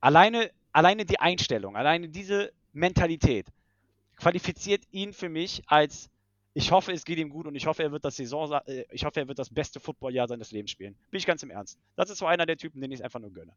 Alleine, 0.00 0.50
alleine 0.72 1.04
die 1.04 1.20
Einstellung, 1.20 1.76
alleine 1.76 2.08
diese 2.08 2.52
Mentalität 2.72 3.46
qualifiziert 4.18 4.82
ihn 4.90 5.12
für 5.12 5.28
mich 5.28 5.62
als 5.66 6.10
ich 6.54 6.72
hoffe, 6.72 6.92
es 6.92 7.04
geht 7.04 7.18
ihm 7.18 7.30
gut 7.30 7.46
und 7.46 7.54
ich 7.54 7.66
hoffe, 7.66 7.84
er 7.84 7.92
wird 7.92 8.04
das 8.04 8.16
Saison, 8.16 8.50
äh, 8.66 8.84
ich 8.90 9.04
hoffe, 9.04 9.20
er 9.20 9.28
wird 9.28 9.38
das 9.38 9.48
beste 9.48 9.78
Footballjahr 9.78 10.26
seines 10.26 10.50
Lebens 10.50 10.72
spielen. 10.72 10.96
Bin 11.10 11.18
ich 11.18 11.26
ganz 11.26 11.42
im 11.44 11.50
Ernst. 11.50 11.78
Das 11.94 12.10
ist 12.10 12.18
so 12.18 12.26
einer 12.26 12.46
der 12.46 12.56
Typen, 12.56 12.80
den 12.80 12.90
ich 12.90 13.04
einfach 13.04 13.20
nur 13.20 13.30
gönne. 13.30 13.52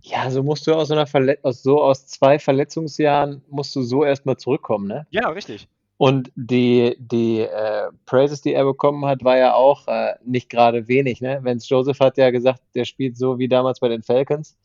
Ja, 0.00 0.28
so 0.30 0.42
musst 0.42 0.66
du 0.66 0.74
aus 0.74 0.88
so 0.88 0.94
einer 0.94 1.06
Verlet 1.06 1.44
aus 1.44 1.62
so 1.62 1.80
aus 1.80 2.06
zwei 2.06 2.38
Verletzungsjahren 2.38 3.42
musst 3.48 3.74
du 3.76 3.82
so 3.82 4.04
erstmal 4.04 4.36
zurückkommen, 4.36 4.88
ne? 4.88 5.06
Ja, 5.10 5.28
richtig. 5.28 5.68
Und 5.98 6.30
die, 6.34 6.96
die 6.98 7.40
äh, 7.40 7.90
Praises, 8.04 8.42
die 8.42 8.52
er 8.52 8.64
bekommen 8.64 9.06
hat, 9.06 9.24
war 9.24 9.38
ja 9.38 9.54
auch 9.54 9.88
äh, 9.88 10.14
nicht 10.24 10.50
gerade 10.50 10.88
wenig. 10.88 11.22
Ne? 11.22 11.40
Vance 11.42 11.66
Joseph 11.68 12.00
hat 12.00 12.18
ja 12.18 12.30
gesagt, 12.30 12.60
der 12.74 12.84
spielt 12.84 13.16
so 13.16 13.38
wie 13.38 13.48
damals 13.48 13.80
bei 13.80 13.88
den 13.88 14.02
Falcons. 14.02 14.58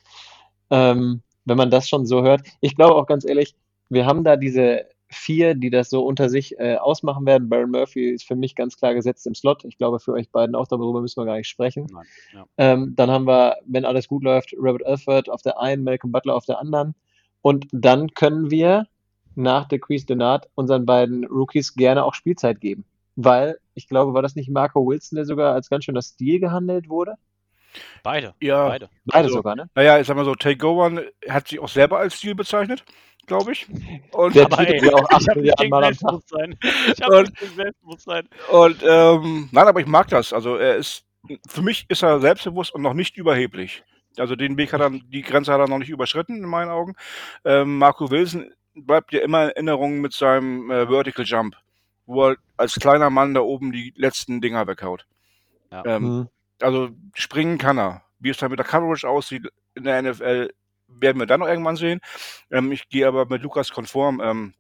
Ähm, 0.70 1.22
wenn 1.46 1.58
man 1.58 1.72
das 1.72 1.88
schon 1.88 2.06
so 2.06 2.22
hört. 2.22 2.42
Ich 2.60 2.76
glaube 2.76 2.96
auch 2.96 3.08
ganz 3.08 3.24
ehrlich, 3.24 3.56
wir 3.92 4.06
haben 4.06 4.24
da 4.24 4.38
diese 4.38 4.86
vier, 5.10 5.56
die 5.56 5.70
das 5.70 5.90
so 5.90 6.06
unter 6.06 6.30
sich 6.30 6.58
äh, 6.58 6.78
ausmachen 6.78 7.26
werden. 7.26 7.50
Baron 7.50 7.72
Murphy 7.72 8.12
ist 8.12 8.26
für 8.26 8.36
mich 8.36 8.56
ganz 8.56 8.78
klar 8.78 8.94
gesetzt 8.94 9.28
im 9.28 9.36
Slot. 9.36 9.66
Ich 9.66 9.78
glaube 9.78 10.00
für 10.00 10.14
euch 10.14 10.32
beiden 10.32 10.56
auch, 10.56 10.68
darüber 10.68 11.02
müssen 11.02 11.22
wir 11.22 11.26
gar 11.26 11.36
nicht 11.36 11.50
sprechen. 11.50 11.88
Nein, 11.92 12.06
ja. 12.34 12.46
Ähm, 12.58 12.94
dann 12.96 13.12
haben 13.12 13.28
wir, 13.28 13.58
wenn 13.66 13.84
alles 13.84 14.08
gut 14.08 14.24
läuft, 14.24 14.54
Robert 14.58 14.86
Alford 14.86 15.30
auf 15.30 15.42
der 15.42 15.60
einen, 15.60 15.84
Malcolm 15.84 16.12
Butler 16.14 16.36
auf 16.36 16.46
der 16.46 16.60
anderen. 16.60 16.96
Und 17.42 17.68
dann 17.72 18.12
können 18.12 18.50
wir 18.50 18.88
nach 19.36 19.68
der 19.68 19.80
Quiz 19.80 20.06
Denard 20.06 20.50
unseren 20.56 20.86
beiden 20.86 21.26
Rookies 21.26 21.76
gerne 21.76 22.06
auch 22.06 22.14
Spielzeit 22.14 22.62
geben. 22.62 22.86
Weil, 23.18 23.58
ich 23.74 23.88
glaube, 23.90 24.14
war 24.14 24.22
das 24.22 24.36
nicht 24.36 24.50
Marco 24.50 24.86
Wilson, 24.88 25.18
der 25.18 25.26
sogar 25.26 25.54
als 25.54 25.70
ganz 25.70 25.84
schöner 25.84 26.02
Stil 26.02 26.40
gehandelt 26.40 26.88
wurde? 26.88 27.16
Beide. 28.04 28.34
Ja, 28.42 28.68
Beide. 28.68 28.90
Beide 29.06 29.26
Also, 29.26 29.36
sogar, 29.36 29.56
ne? 29.56 29.70
naja, 29.76 30.00
ich 30.00 30.08
sag 30.08 30.16
mal 30.16 30.26
so, 30.26 30.36
Tay 30.36 30.56
Gowan 30.56 31.02
hat 31.30 31.48
sich 31.48 31.60
auch 31.60 31.70
selber 31.70 32.00
als 32.00 32.16
Stil 32.16 32.36
bezeichnet, 32.36 32.84
glaube 33.28 33.52
ich. 33.54 33.68
Und, 34.12 34.36
Der 34.36 34.46
Aber 34.46 34.68
ey, 34.68 34.90
auch 34.94 35.00
ich 35.10 35.16
acht 35.16 35.28
habe 35.30 35.42
nicht 35.42 35.58
Milliarden 35.58 35.58
gegen 35.58 35.70
Mal 35.70 35.84
am 35.84 35.94
Tag. 35.94 36.00
Selbstbewusstsein. 36.00 36.60
Ich 36.96 37.02
habe 37.02 37.24
Selbstbewusstsein. 37.56 38.30
und 38.52 38.84
ähm, 38.88 39.50
nein, 39.52 39.68
aber 39.68 39.80
ich 39.80 39.88
mag 39.88 40.08
das. 40.10 40.34
Also 40.34 40.56
er 40.58 40.76
ist, 40.76 41.06
für 41.48 41.62
mich 41.62 41.86
ist 41.90 42.04
er 42.04 42.20
selbstbewusst 42.20 42.74
und 42.74 42.82
noch 42.82 42.94
nicht 42.94 43.18
überheblich. 43.18 43.84
Also 44.18 44.36
den 44.36 44.58
Weg 44.58 44.74
hat 44.74 44.82
er, 44.82 44.90
die 44.90 45.22
Grenze 45.22 45.54
hat 45.54 45.60
er 45.62 45.68
noch 45.70 45.78
nicht 45.78 45.90
überschritten, 45.90 46.36
in 46.36 46.50
meinen 46.50 46.70
Augen. 46.70 46.96
Ähm, 47.46 47.78
Marco 47.78 48.12
Wilson 48.12 48.52
bleibt 48.74 49.14
ja 49.14 49.22
immer 49.22 49.44
in 49.44 49.50
Erinnerung 49.68 50.02
mit 50.02 50.14
seinem 50.14 50.70
äh, 50.70 50.88
Vertical 50.88 51.26
Jump, 51.26 51.56
wo 52.06 52.30
er 52.30 52.36
als 52.58 52.76
kleiner 52.76 53.10
Mann 53.10 53.34
da 53.34 53.42
oben 53.42 53.72
die 53.72 53.94
letzten 53.96 54.42
Dinger 54.42 54.68
weghaut. 54.68 55.06
Ja. 55.72 55.84
Ähm, 55.86 56.04
Hm. 56.04 56.28
Also 56.62 56.90
springen 57.16 57.58
kann 57.58 57.80
er. 57.80 58.04
Wie 58.20 58.30
es 58.30 58.38
dann 58.38 58.52
mit 58.52 58.60
der 58.60 58.68
Coverage 58.68 59.08
aussieht 59.10 59.48
in 59.74 59.84
der 59.84 60.02
NFL, 60.02 60.50
werden 61.00 61.20
wir 61.20 61.26
dann 61.26 61.40
noch 61.42 61.48
irgendwann 61.48 61.76
sehen. 61.76 62.00
Ähm, 62.52 62.72
ich 62.72 62.90
gehe 62.90 63.08
aber 63.08 63.26
mit 63.26 63.42
Lukas 63.42 63.72
konform. 63.72 64.22
Ähm, 64.22 64.54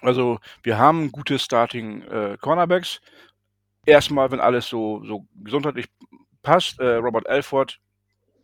also 0.00 0.38
wir 0.62 0.78
haben 0.78 1.12
gute 1.12 1.38
Starting 1.38 2.02
äh, 2.02 2.36
Cornerbacks. 2.40 3.00
Erstmal, 3.86 4.30
wenn 4.30 4.40
alles 4.40 4.68
so, 4.68 5.02
so 5.04 5.26
gesundheitlich 5.34 5.86
passt, 6.42 6.78
äh, 6.78 6.94
Robert 6.96 7.28
Alford, 7.28 7.80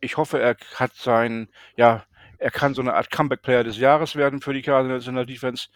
ich 0.00 0.16
hoffe, 0.16 0.40
er 0.40 0.56
hat 0.74 0.94
sein, 0.94 1.48
ja, 1.76 2.04
er 2.38 2.50
kann 2.50 2.74
so 2.74 2.82
eine 2.82 2.94
Art 2.94 3.10
Comeback-Player 3.10 3.64
des 3.64 3.78
Jahres 3.78 4.16
werden 4.16 4.40
für 4.40 4.52
die 4.52 4.62
Cardinals 4.62 5.06
in 5.06 5.14
der 5.14 5.24
Defense. 5.24 5.68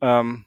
Ähm, 0.00 0.44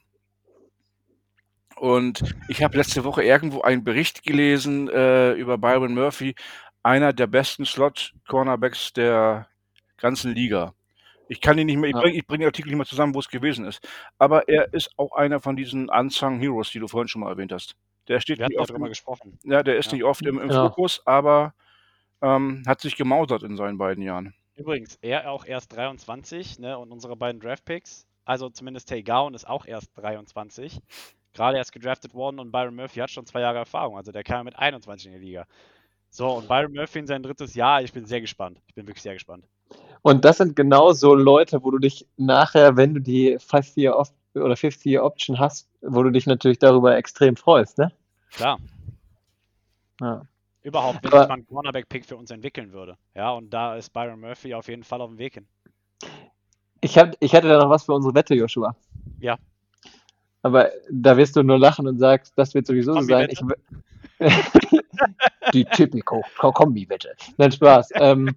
und 1.76 2.22
ich 2.48 2.62
habe 2.62 2.76
letzte 2.76 3.04
Woche 3.04 3.22
irgendwo 3.22 3.62
einen 3.62 3.84
Bericht 3.84 4.22
gelesen 4.22 4.88
äh, 4.88 5.32
über 5.32 5.58
Byron 5.58 5.94
Murphy, 5.94 6.34
einer 6.82 7.12
der 7.12 7.26
besten 7.26 7.64
Slot-Cornerbacks 7.66 8.92
der 8.92 9.48
ganzen 10.02 10.34
Liga. 10.34 10.74
Ich 11.28 11.40
kann 11.40 11.56
ihn 11.58 11.66
nicht 11.66 11.78
mehr, 11.78 11.90
ich 11.90 11.96
Ja. 11.96 12.02
bringe 12.02 12.16
ich 12.18 12.26
bring 12.26 12.40
den 12.40 12.48
Artikel 12.48 12.68
nicht 12.70 12.76
mehr 12.78 12.86
zusammen, 12.86 13.14
wo 13.14 13.20
es 13.20 13.28
gewesen 13.30 13.64
ist. 13.64 13.86
Aber 14.18 14.48
er 14.48 14.72
ist 14.74 14.90
auch 14.98 15.12
einer 15.12 15.40
von 15.40 15.56
diesen 15.56 15.88
Unsung 15.88 16.40
Heroes, 16.40 16.70
die 16.72 16.80
du 16.80 16.88
vorhin 16.88 17.08
schon 17.08 17.22
mal 17.22 17.30
erwähnt 17.30 17.52
hast. 17.52 17.76
Der 18.08 18.20
steht 18.20 18.38
Wir 18.38 18.48
nicht 18.48 18.56
ja 18.56 18.60
oft 18.62 18.70
im, 18.70 18.82
gesprochen. 18.84 19.38
ja, 19.44 19.62
der 19.62 19.76
ist 19.78 19.86
Ja. 19.86 19.92
nicht 19.94 20.04
oft 20.04 20.26
im, 20.26 20.38
im 20.40 20.48
Genau. 20.48 20.68
Fokus, 20.68 21.00
aber 21.06 21.54
ähm, 22.22 22.62
hat 22.66 22.80
sich 22.80 22.96
gemausert 22.96 23.42
in 23.44 23.56
seinen 23.56 23.78
beiden 23.78 24.02
Jahren. 24.04 24.34
Übrigens, 24.56 24.96
er 25.00 25.30
auch 25.30 25.44
erst 25.46 25.72
23, 25.74 26.58
ne? 26.58 26.78
Und 26.78 26.92
unsere 26.92 27.16
beiden 27.16 27.40
Draftpicks, 27.40 28.06
also 28.24 28.50
zumindest 28.50 28.88
Tay 28.88 29.02
Gowan 29.02 29.34
ist 29.34 29.48
auch 29.48 29.66
erst 29.66 29.90
23. 29.96 30.80
Gerade 31.32 31.56
erst 31.56 31.72
gedraftet 31.72 32.12
worden 32.14 32.38
und 32.38 32.52
Byron 32.52 32.74
Murphy 32.76 33.00
hat 33.00 33.10
schon 33.10 33.24
zwei 33.26 33.40
Jahre 33.40 33.58
Erfahrung. 33.58 33.96
Also 33.96 34.12
der 34.12 34.22
kam 34.22 34.44
mit 34.44 34.56
21 34.58 35.06
in 35.06 35.12
die 35.14 35.26
Liga. 35.26 35.46
So, 36.10 36.28
und 36.34 36.46
Byron 36.48 36.72
Murphy 36.74 36.98
in 36.98 37.06
sein 37.06 37.22
drittes 37.22 37.54
Jahr, 37.54 37.82
ich 37.82 37.92
bin 37.92 38.04
sehr 38.04 38.20
gespannt. 38.20 38.60
Ich 38.66 38.74
bin 38.74 38.86
wirklich 38.86 39.02
sehr 39.02 39.14
gespannt. 39.14 39.46
Und 40.02 40.24
das 40.24 40.38
sind 40.38 40.56
genau 40.56 40.92
so 40.92 41.14
Leute, 41.14 41.62
wo 41.62 41.70
du 41.70 41.78
dich 41.78 42.06
nachher, 42.16 42.76
wenn 42.76 42.94
du 42.94 43.00
die 43.00 43.38
Five-Year 43.38 43.96
oder 44.34 44.56
Fifth-Year 44.56 45.04
Option 45.04 45.38
hast, 45.38 45.68
wo 45.80 46.02
du 46.02 46.10
dich 46.10 46.26
natürlich 46.26 46.58
darüber 46.58 46.96
extrem 46.96 47.36
freust, 47.36 47.78
ne? 47.78 47.92
Klar. 48.32 48.58
Ja. 50.00 50.22
Überhaupt, 50.62 51.02
wenn 51.02 51.12
Aber- 51.12 51.20
sich 51.20 51.28
mal 51.28 51.34
ein 51.34 51.46
Cornerback-Pick 51.46 52.04
für 52.06 52.16
uns 52.16 52.30
entwickeln 52.30 52.72
würde. 52.72 52.96
Ja, 53.14 53.30
und 53.32 53.50
da 53.50 53.76
ist 53.76 53.92
Byron 53.92 54.20
Murphy 54.20 54.54
auf 54.54 54.68
jeden 54.68 54.84
Fall 54.84 55.00
auf 55.00 55.10
dem 55.10 55.18
Weg 55.18 55.34
hin. 55.34 55.46
Ich, 56.80 56.98
hab, 56.98 57.14
ich 57.20 57.32
hätte 57.32 57.48
da 57.48 57.58
noch 57.58 57.70
was 57.70 57.84
für 57.84 57.92
unsere 57.92 58.14
Wette, 58.14 58.34
Joshua. 58.34 58.74
Ja. 59.20 59.38
Aber 60.42 60.70
da 60.90 61.16
wirst 61.16 61.36
du 61.36 61.42
nur 61.42 61.58
lachen 61.58 61.86
und 61.86 61.98
sagst, 61.98 62.32
das 62.36 62.54
wird 62.54 62.66
sowieso 62.66 62.94
so 62.94 63.02
sein. 63.02 63.28
Die 65.52 65.64
Typico 65.64 66.24
Kombi-Wette. 66.38 67.14
Nein, 67.36 67.52
Spaß. 67.52 67.90
ähm, 67.94 68.34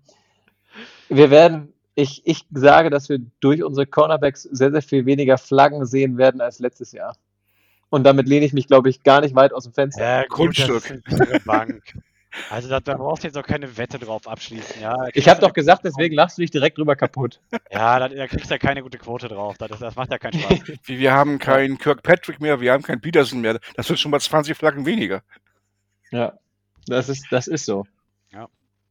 wir 1.09 1.29
werden, 1.29 1.73
ich, 1.95 2.21
ich 2.25 2.45
sage, 2.51 2.89
dass 2.89 3.09
wir 3.09 3.19
durch 3.39 3.63
unsere 3.63 3.85
Cornerbacks 3.85 4.43
sehr, 4.43 4.71
sehr 4.71 4.81
viel 4.81 5.05
weniger 5.05 5.37
Flaggen 5.37 5.85
sehen 5.85 6.17
werden 6.17 6.41
als 6.41 6.59
letztes 6.59 6.91
Jahr. 6.91 7.15
Und 7.89 8.03
damit 8.03 8.27
lehne 8.27 8.45
ich 8.45 8.53
mich, 8.53 8.67
glaube 8.67 8.89
ich, 8.89 9.03
gar 9.03 9.21
nicht 9.21 9.35
weit 9.35 9.53
aus 9.53 9.63
dem 9.63 9.73
Fenster. 9.73 10.03
Ja, 10.03 10.25
Grundstück. 10.27 11.01
Bank. 11.45 11.81
Also 12.49 12.67
da, 12.69 12.79
da 12.79 12.95
brauchst 12.95 13.23
du 13.23 13.27
jetzt 13.27 13.37
auch 13.37 13.45
keine 13.45 13.77
Wette 13.77 13.97
drauf 13.97 14.27
abschließen. 14.27 14.81
Ja, 14.81 15.07
Ich 15.13 15.27
habe 15.29 15.41
doch 15.41 15.53
gesagt, 15.53 15.85
deswegen 15.85 16.15
lachst 16.15 16.37
du 16.37 16.41
dich 16.41 16.51
direkt 16.51 16.77
drüber 16.77 16.95
kaputt. 16.95 17.39
Ja, 17.71 17.99
da, 17.99 18.09
da 18.09 18.27
kriegst 18.27 18.49
du 18.49 18.53
ja 18.53 18.57
keine 18.57 18.83
gute 18.83 18.97
Quote 18.97 19.27
drauf. 19.27 19.57
Das, 19.57 19.79
das 19.79 19.95
macht 19.95 20.11
ja 20.11 20.17
keinen 20.17 20.39
Spaß. 20.39 20.67
Wir, 20.85 20.99
wir 20.99 21.13
haben 21.13 21.39
keinen 21.39 21.77
Kirkpatrick 21.77 22.39
mehr, 22.39 22.59
wir 22.61 22.71
haben 22.71 22.83
keinen 22.83 23.01
Peterson 23.01 23.41
mehr. 23.41 23.59
Das 23.75 23.87
sind 23.87 23.99
schon 23.99 24.11
mal 24.11 24.19
20 24.19 24.57
Flaggen 24.57 24.85
weniger. 24.85 25.23
Ja. 26.11 26.33
Das 26.87 27.09
ist, 27.09 27.25
das 27.31 27.47
ist 27.47 27.65
so. 27.65 27.85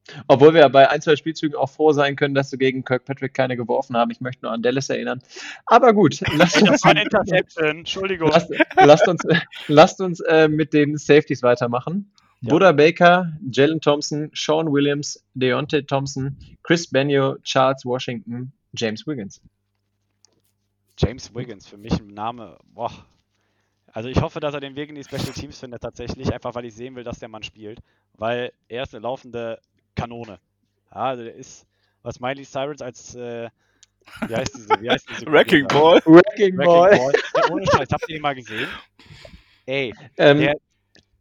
Ja. 0.08 0.22
Obwohl 0.28 0.52
wir 0.52 0.68
bei 0.68 0.90
ein, 0.90 1.00
zwei 1.00 1.16
Spielzügen 1.16 1.56
auch 1.56 1.70
froh 1.70 1.92
sein 1.92 2.16
können, 2.16 2.34
dass 2.34 2.50
sie 2.50 2.58
gegen 2.58 2.84
Kirkpatrick 2.84 3.32
keine 3.32 3.56
geworfen 3.56 3.96
haben. 3.96 4.10
Ich 4.10 4.20
möchte 4.20 4.44
nur 4.44 4.52
an 4.52 4.62
Dallas 4.62 4.90
erinnern. 4.90 5.22
Aber 5.66 5.94
gut, 5.94 6.20
lasst 6.36 6.60
uns. 6.62 6.82
Entschuldigung. 7.56 8.30
lasst, 8.30 8.52
lasst 8.76 9.08
uns, 9.08 9.22
lasst 9.68 10.00
uns 10.00 10.20
äh, 10.20 10.48
mit 10.48 10.72
den 10.72 10.98
Safeties 10.98 11.42
weitermachen. 11.42 12.12
Ja. 12.42 12.50
Buda 12.50 12.72
Baker, 12.72 13.32
Jalen 13.50 13.80
Thompson, 13.80 14.30
Sean 14.34 14.70
Williams, 14.70 15.24
Deontay 15.34 15.82
Thompson, 15.82 16.36
Chris 16.62 16.86
Benio, 16.86 17.38
Charles 17.42 17.86
Washington, 17.86 18.52
James 18.74 19.06
Wiggins. 19.06 19.40
James 20.98 21.34
Wiggins, 21.34 21.66
für 21.66 21.78
mich 21.78 21.98
ein 21.98 22.08
Name. 22.08 22.58
Boah. 22.66 22.92
Also 23.86 24.08
ich 24.08 24.20
hoffe, 24.20 24.40
dass 24.40 24.54
er 24.54 24.60
den 24.60 24.76
Weg 24.76 24.90
in 24.90 24.96
die 24.96 25.04
Special 25.04 25.32
Teams 25.32 25.58
findet 25.58 25.82
tatsächlich, 25.82 26.32
einfach 26.32 26.54
weil 26.54 26.64
ich 26.64 26.74
sehen 26.74 26.96
will, 26.96 27.04
dass 27.04 27.20
der 27.20 27.28
Mann 27.28 27.44
spielt. 27.44 27.80
Weil 28.14 28.52
er 28.68 28.82
ist 28.82 28.94
eine 28.94 29.02
laufende 29.02 29.60
Kanone. 29.94 30.38
Ja, 30.90 30.96
also 31.00 31.24
der 31.24 31.34
ist, 31.34 31.66
was 32.02 32.20
Miley 32.20 32.44
Cyrus 32.44 32.80
als, 32.82 33.14
äh, 33.14 33.48
wie 34.28 34.36
heißt 34.36 34.54
diese, 34.54 34.68
wie 34.80 34.90
heißt 34.90 35.08
diese 35.10 35.26
Wrecking 35.32 35.66
Ball. 35.68 36.00
Wrecking? 36.04 36.56
Ball. 36.56 36.90
Wrecking 36.90 36.98
Ball. 36.98 37.12
Ja, 37.36 37.50
ohne 37.52 37.66
Scheiß, 37.66 37.88
habt 37.92 38.08
ihr 38.08 38.16
den 38.16 38.22
mal 38.22 38.34
gesehen? 38.34 38.68
Ey, 39.66 39.94
Ähm, 40.18 40.38
Der- 40.40 40.56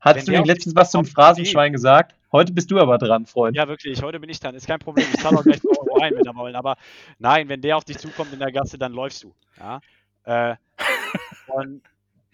hast 0.02 0.28
du 0.28 0.38
auf 0.40 0.46
letztens 0.46 0.76
was 0.76 0.92
zum 0.92 1.06
Phrasenschwein 1.06 1.72
gesagt? 1.72 2.16
Heute 2.32 2.52
bist 2.52 2.72
du 2.72 2.80
aber 2.80 2.98
dran, 2.98 3.26
Freund. 3.28 3.56
Ja, 3.56 3.68
wirklich, 3.68 4.02
heute 4.02 4.20
bin 4.20 4.30
ich 4.30 4.40
dran. 4.40 4.56
Ist 4.56 4.68
kein 4.68 4.80
Problem. 4.80 5.06
Ich 5.14 5.22
zahle 5.22 5.38
auch 5.38 5.44
gleich 5.44 5.62
2 5.62 5.70
Euro 5.70 6.00
ein, 6.02 6.16
wenn 6.16 6.26
er 6.26 6.36
wollen. 6.36 6.56
Aber 6.56 6.78
nein, 7.20 7.48
wenn 7.48 7.62
der 7.62 7.78
auf 7.78 7.86
dich 7.86 8.00
zukommt 8.00 8.34
in 8.34 8.40
der 8.40 8.52
Gasse, 8.52 8.78
dann 8.78 8.92
läufst 8.92 9.24
du. 9.24 9.34
Ja? 9.60 9.80
Äh, 10.26 10.56
und 11.48 11.82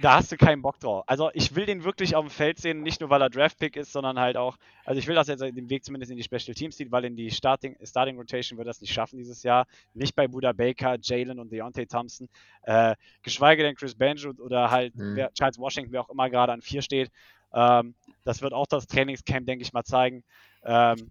da 0.02 0.16
hast 0.16 0.32
du 0.32 0.38
keinen 0.38 0.62
Bock 0.62 0.80
drauf. 0.80 1.04
Also 1.08 1.30
ich 1.34 1.56
will 1.56 1.66
den 1.66 1.84
wirklich 1.84 2.16
auf 2.16 2.26
dem 2.26 2.30
Feld 2.30 2.58
sehen, 2.58 2.84
nicht 2.84 3.02
nur 3.02 3.10
weil 3.10 3.22
er 3.22 3.30
Draftpick 3.30 3.76
ist, 3.76 3.92
sondern 3.92 4.18
halt 4.18 4.38
auch, 4.38 4.58
also 4.86 4.98
ich 4.98 5.08
will, 5.08 5.16
dass 5.16 5.28
er 5.28 5.36
den 5.36 5.70
Weg 5.70 5.84
zumindest 5.84 6.12
in 6.12 6.18
die 6.18 6.24
Special 6.24 6.56
Teams 6.56 6.78
sieht, 6.78 6.92
weil 6.92 7.04
in 7.04 7.18
die 7.18 7.30
Starting, 7.30 7.76
Starting 7.84 8.18
Rotation 8.18 8.58
wird 8.58 8.68
er 8.68 8.72
es 8.72 8.82
nicht 8.82 8.94
schaffen 8.94 9.18
dieses 9.18 9.44
Jahr. 9.44 9.68
Nicht 9.94 10.16
bei 10.16 10.28
Buda 10.28 10.54
Baker, 10.54 10.98
Jalen 11.02 11.40
und 11.40 11.52
Deontay 11.52 11.86
Thompson. 11.86 12.30
Äh, 12.64 12.96
geschweige 13.24 13.64
denn 13.64 13.76
Chris 13.76 13.94
Banjo 13.94 14.32
oder 14.40 14.72
halt 14.72 14.96
Mhm. 14.96 15.16
wer, 15.16 15.34
Charles 15.34 15.60
Washington, 15.60 15.92
wer 15.92 16.02
auch 16.02 16.10
immer 16.10 16.30
gerade 16.30 16.54
an 16.54 16.62
4 16.62 16.82
steht. 16.82 17.12
Ähm, 17.54 17.94
das 18.24 18.42
wird 18.42 18.54
auch 18.54 18.68
das 18.68 18.88
Trainingscamp, 18.88 19.46
denke 19.48 19.64
ich 19.64 19.74
mal, 19.74 19.84
zeigen. 19.84 20.24
Ähm, 20.64 21.10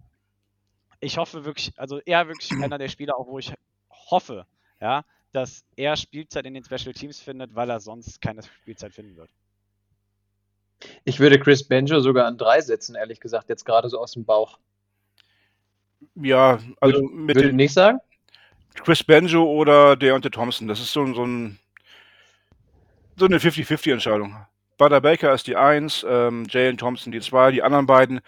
ich 1.00 1.18
hoffe 1.18 1.44
wirklich, 1.44 1.72
also 1.76 2.00
er 2.06 2.26
wirklich 2.28 2.52
einer 2.52 2.78
der 2.78 2.88
Spieler, 2.88 3.18
auch 3.18 3.26
wo 3.26 3.38
ich 3.38 3.52
hoffe, 4.10 4.46
ja, 4.80 5.04
dass 5.32 5.64
er 5.76 5.96
Spielzeit 5.96 6.46
in 6.46 6.54
den 6.54 6.64
Special 6.64 6.92
Teams 6.92 7.20
findet, 7.20 7.54
weil 7.54 7.70
er 7.70 7.80
sonst 7.80 8.20
keine 8.20 8.42
Spielzeit 8.42 8.94
finden 8.94 9.16
wird. 9.16 9.30
Ich 11.04 11.18
würde 11.20 11.38
Chris 11.38 11.66
Benjo 11.66 12.00
sogar 12.00 12.26
an 12.26 12.38
drei 12.38 12.60
setzen, 12.60 12.94
ehrlich 12.94 13.20
gesagt, 13.20 13.48
jetzt 13.48 13.64
gerade 13.64 13.88
so 13.88 13.98
aus 13.98 14.12
dem 14.12 14.24
Bauch. 14.24 14.58
Ja, 16.14 16.60
also 16.80 17.02
mit 17.02 17.36
Würde 17.36 17.48
dem 17.48 17.56
nicht 17.56 17.72
sagen? 17.72 17.98
Chris 18.74 19.02
Banjo 19.02 19.44
oder 19.44 19.96
Deontay 19.96 20.30
Thompson. 20.30 20.68
Das 20.68 20.80
ist 20.80 20.92
so, 20.92 21.12
so, 21.12 21.24
ein, 21.24 21.58
so 23.16 23.24
eine 23.24 23.38
50-50-Entscheidung. 23.38 24.36
Butter 24.76 25.00
Baker 25.00 25.34
ist 25.34 25.48
die 25.48 25.56
1, 25.56 26.06
ähm, 26.08 26.46
Jalen 26.48 26.76
Thompson 26.76 27.10
die 27.10 27.20
2, 27.20 27.50
die 27.50 27.62
anderen 27.62 27.86
beiden 27.86 28.20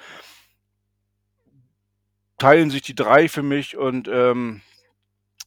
teilen 2.39 2.71
sich 2.71 2.83
die 2.83 2.95
3 2.95 3.29
für 3.29 3.43
mich 3.43 3.77
und 3.77 4.09
ähm, 4.09 4.63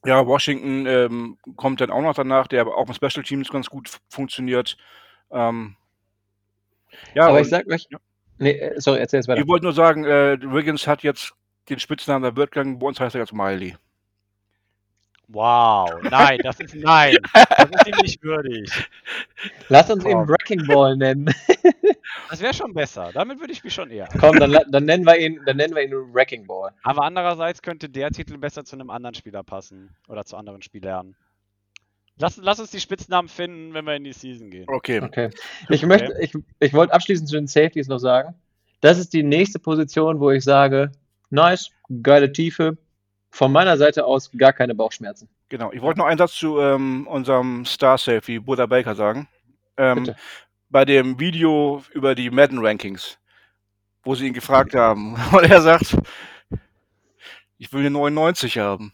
ja, 0.05 0.25
Washington 0.25 0.85
ähm, 0.85 1.37
kommt 1.55 1.81
dann 1.81 1.91
auch 1.91 2.01
noch 2.01 2.13
danach, 2.15 2.47
der 2.47 2.61
aber 2.61 2.77
auch 2.77 2.87
mit 2.87 2.95
Special 2.95 3.23
Teams 3.23 3.49
ganz 3.49 3.69
gut 3.69 3.87
f- 3.89 4.01
funktioniert. 4.09 4.77
Ähm, 5.31 5.75
ja, 7.15 7.27
aber 7.27 7.37
und 7.37 7.41
ich 7.43 7.49
sag 7.49 7.67
euch. 7.67 7.87
ja. 7.89 7.97
Nee, 8.39 8.51
äh, 8.51 8.79
sorry, 8.81 8.99
erzähl 8.99 9.19
es 9.19 9.27
weiter. 9.27 9.41
ich 9.41 9.47
wollte 9.47 9.65
nur 9.65 9.73
sagen, 9.73 10.03
äh, 10.05 10.37
Wiggins 10.41 10.87
hat 10.87 11.03
jetzt 11.03 11.33
den 11.69 11.79
Spitznamen 11.79 12.23
der 12.23 12.35
Wirtgang, 12.35 12.79
bei 12.79 12.87
uns 12.87 12.99
heißt 12.99 13.15
er 13.15 13.21
jetzt 13.21 13.33
Miley. 13.33 13.75
Wow, 15.33 15.89
nein, 16.03 16.39
das 16.43 16.59
ist 16.59 16.75
nein. 16.75 17.17
Das 17.33 17.69
ist 17.69 17.87
ihm 17.87 17.95
nicht 18.03 18.23
würdig. 18.23 18.71
Lass 19.67 19.89
uns 19.89 20.05
ihn. 20.05 20.27
Wrecking 20.27 20.67
Ball 20.67 20.95
nennen. 20.95 21.33
Das 22.29 22.41
wäre 22.41 22.53
schon 22.53 22.73
besser. 22.73 23.11
Damit 23.13 23.39
würde 23.39 23.53
ich 23.53 23.63
mich 23.63 23.73
schon 23.73 23.89
eher. 23.91 24.07
Komm, 24.19 24.39
dann, 24.39 24.55
dann 24.67 24.85
nennen 24.85 25.05
wir 25.05 25.17
ihn, 25.17 25.39
dann 25.45 25.57
nennen 25.57 25.75
wir 25.75 25.83
ihn 25.83 25.91
Wrecking 26.13 26.47
Ball. 26.47 26.71
Aber 26.83 27.03
andererseits 27.03 27.61
könnte 27.61 27.89
der 27.89 28.09
Titel 28.11 28.37
besser 28.37 28.63
zu 28.65 28.75
einem 28.75 28.89
anderen 28.89 29.13
Spieler 29.13 29.43
passen. 29.43 29.95
Oder 30.07 30.25
zu 30.25 30.35
anderen 30.35 30.61
Spielern. 30.61 31.15
Lass, 32.17 32.37
lass 32.37 32.59
uns 32.59 32.71
die 32.71 32.79
Spitznamen 32.79 33.29
finden, 33.29 33.73
wenn 33.73 33.85
wir 33.85 33.95
in 33.95 34.03
die 34.03 34.13
Season 34.13 34.49
gehen. 34.49 34.65
Okay. 34.67 35.01
Okay. 35.01 35.29
Ich 35.69 35.85
möchte, 35.85 36.15
ich, 36.19 36.33
ich 36.59 36.73
wollte 36.73 36.93
abschließend 36.93 37.29
zu 37.29 37.35
den 37.35 37.47
Safeties 37.47 37.87
noch 37.87 37.99
sagen. 37.99 38.35
Das 38.81 38.97
ist 38.97 39.13
die 39.13 39.23
nächste 39.23 39.59
Position, 39.59 40.19
wo 40.19 40.31
ich 40.31 40.43
sage, 40.43 40.91
nice, 41.29 41.69
geile 42.01 42.31
Tiefe. 42.31 42.77
Von 43.33 43.51
meiner 43.51 43.77
Seite 43.77 44.05
aus 44.05 44.29
gar 44.37 44.53
keine 44.53 44.75
Bauchschmerzen. 44.75 45.27
Genau. 45.49 45.71
Ich 45.71 45.81
wollte 45.81 45.99
noch 45.99 46.05
einen 46.05 46.19
Satz 46.19 46.35
zu 46.35 46.59
ähm, 46.59 47.07
unserem 47.07 47.65
Star 47.65 47.97
Safety, 47.97 48.37
Buddha 48.37 48.67
Baker, 48.67 48.93
sagen. 48.93 49.27
Ähm, 49.75 50.13
bei 50.69 50.85
dem 50.85 51.19
Video 51.19 51.83
über 51.93 52.13
die 52.13 52.29
Madden 52.29 52.63
Rankings, 52.63 53.17
wo 54.03 54.13
sie 54.13 54.27
ihn 54.27 54.33
gefragt 54.33 54.75
haben. 54.75 55.15
Und 55.31 55.49
er 55.49 55.63
sagt, 55.63 55.97
ich 57.57 57.73
will 57.73 57.79
eine 57.79 57.89
99 57.89 58.59
haben. 58.59 58.93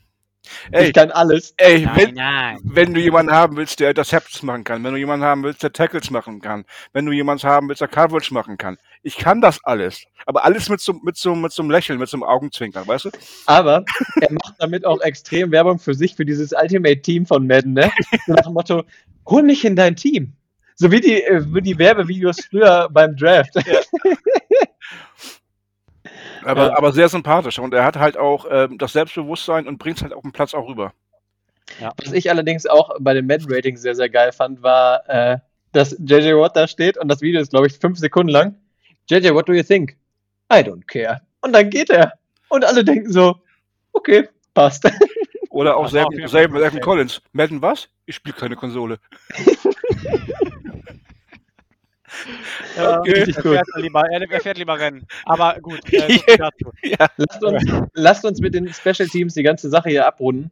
Ey, 0.71 0.87
ich 0.87 0.93
kann 0.93 1.11
alles. 1.11 1.53
ey 1.57 1.85
wenn, 1.95 2.13
nein. 2.13 2.59
wenn 2.63 2.93
du 2.93 3.01
jemanden 3.01 3.33
haben 3.33 3.57
willst, 3.57 3.81
der 3.81 3.89
Interceptions 3.89 4.41
machen 4.41 4.63
kann, 4.63 4.81
wenn 4.85 4.93
du 4.93 4.99
jemanden 4.99 5.25
haben 5.25 5.43
willst, 5.43 5.63
der 5.63 5.73
Tackles 5.73 6.11
machen 6.11 6.39
kann, 6.39 6.63
wenn 6.93 7.05
du 7.05 7.11
jemanden 7.11 7.43
haben 7.43 7.67
willst, 7.67 7.81
der 7.81 7.89
Coverage 7.89 8.33
machen 8.33 8.57
kann. 8.57 8.77
Ich 9.01 9.17
kann 9.17 9.39
das 9.39 9.63
alles. 9.63 10.03
Aber 10.25 10.43
alles 10.43 10.67
mit 10.67 10.81
so, 10.81 10.93
mit 10.93 11.15
so, 11.15 11.33
mit 11.33 11.51
so 11.53 11.61
einem 11.63 11.71
Lächeln, 11.71 11.99
mit 11.99 12.09
so 12.09 12.17
einem 12.17 12.23
Augenzwinkern, 12.23 12.85
weißt 12.85 13.05
du? 13.05 13.09
Aber 13.45 13.85
er 14.19 14.31
macht 14.33 14.55
damit 14.59 14.85
auch 14.85 14.99
extrem 15.01 15.51
Werbung 15.51 15.79
für 15.79 15.93
sich, 15.93 16.15
für 16.15 16.25
dieses 16.25 16.51
Ultimate 16.51 17.01
Team 17.01 17.25
von 17.25 17.47
Madden, 17.47 17.73
ne? 17.73 17.89
So 18.27 18.33
nach 18.33 18.43
dem 18.43 18.53
Motto, 18.53 18.83
hol 19.27 19.43
mich 19.43 19.63
in 19.63 19.75
dein 19.75 19.95
Team. 19.95 20.33
So 20.75 20.91
wie 20.91 20.99
die, 20.99 21.23
äh, 21.23 21.41
wie 21.53 21.61
die 21.61 21.77
Werbevideos 21.77 22.37
früher 22.49 22.89
beim 22.91 23.15
Draft. 23.15 23.55
Aber, 26.43 26.67
Ja. 26.67 26.77
aber 26.77 26.91
sehr 26.93 27.09
sympathisch. 27.09 27.59
Und 27.59 27.73
er 27.73 27.83
hat 27.83 27.97
halt 27.97 28.17
auch 28.17 28.45
ähm, 28.49 28.77
das 28.77 28.93
Selbstbewusstsein 28.93 29.67
und 29.67 29.77
bringt 29.77 29.97
es 29.97 30.03
halt 30.03 30.13
auf 30.13 30.21
den 30.21 30.31
Platz 30.31 30.53
auch 30.53 30.67
rüber. 30.67 30.93
Was 32.03 32.13
ich 32.13 32.29
allerdings 32.29 32.65
auch 32.65 32.95
bei 32.99 33.13
den 33.13 33.27
Madden-Ratings 33.27 33.81
sehr, 33.81 33.93
sehr 33.95 34.09
geil 34.09 34.31
fand, 34.31 34.63
war, 34.63 35.07
äh, 35.07 35.37
dass 35.71 35.95
JJ 35.99 36.33
Watt 36.33 36.55
da 36.55 36.67
steht 36.67 36.97
und 36.97 37.09
das 37.09 37.21
Video 37.21 37.39
ist, 37.41 37.51
glaube 37.51 37.67
ich, 37.67 37.73
fünf 37.77 37.99
Sekunden 37.99 38.31
lang. 38.31 38.55
JJ, 39.09 39.33
what 39.33 39.47
do 39.47 39.53
you 39.53 39.63
think? 39.63 39.97
I 40.51 40.61
don't 40.61 40.85
care. 40.87 41.21
Und 41.41 41.53
dann 41.53 41.69
geht 41.69 41.89
er. 41.89 42.13
Und 42.49 42.63
alle 42.65 42.83
denken 42.83 43.11
so, 43.11 43.35
okay, 43.93 44.27
passt. 44.53 44.85
Oder 45.49 45.75
auch 45.75 45.87
selben, 45.89 46.27
selben 46.27 46.55
Evan 46.57 46.75
ey. 46.75 46.79
Collins. 46.79 47.21
Madden 47.31 47.61
was? 47.61 47.89
Ich 48.05 48.15
spiele 48.15 48.35
keine 48.35 48.55
Konsole. 48.55 48.99
Ja, 52.75 52.99
Okay. 52.99 53.11
Richtig 53.11 53.35
er, 53.37 53.41
fährt 53.43 53.67
lieber, 53.75 54.03
er, 54.09 54.29
er 54.29 54.41
fährt 54.41 54.57
lieber 54.57 54.79
Rennen. 54.79 55.05
Aber 55.25 55.59
gut, 55.61 55.81
äh, 55.93 56.19
dazu. 56.37 56.71
Lasst 56.81 57.43
uns, 57.43 57.63
lasst 57.93 58.25
uns 58.25 58.41
mit 58.41 58.53
den 58.53 58.71
Special 58.73 59.07
Teams 59.07 59.33
die 59.33 59.43
ganze 59.43 59.69
Sache 59.69 59.89
hier 59.89 60.05
abrunden. 60.05 60.49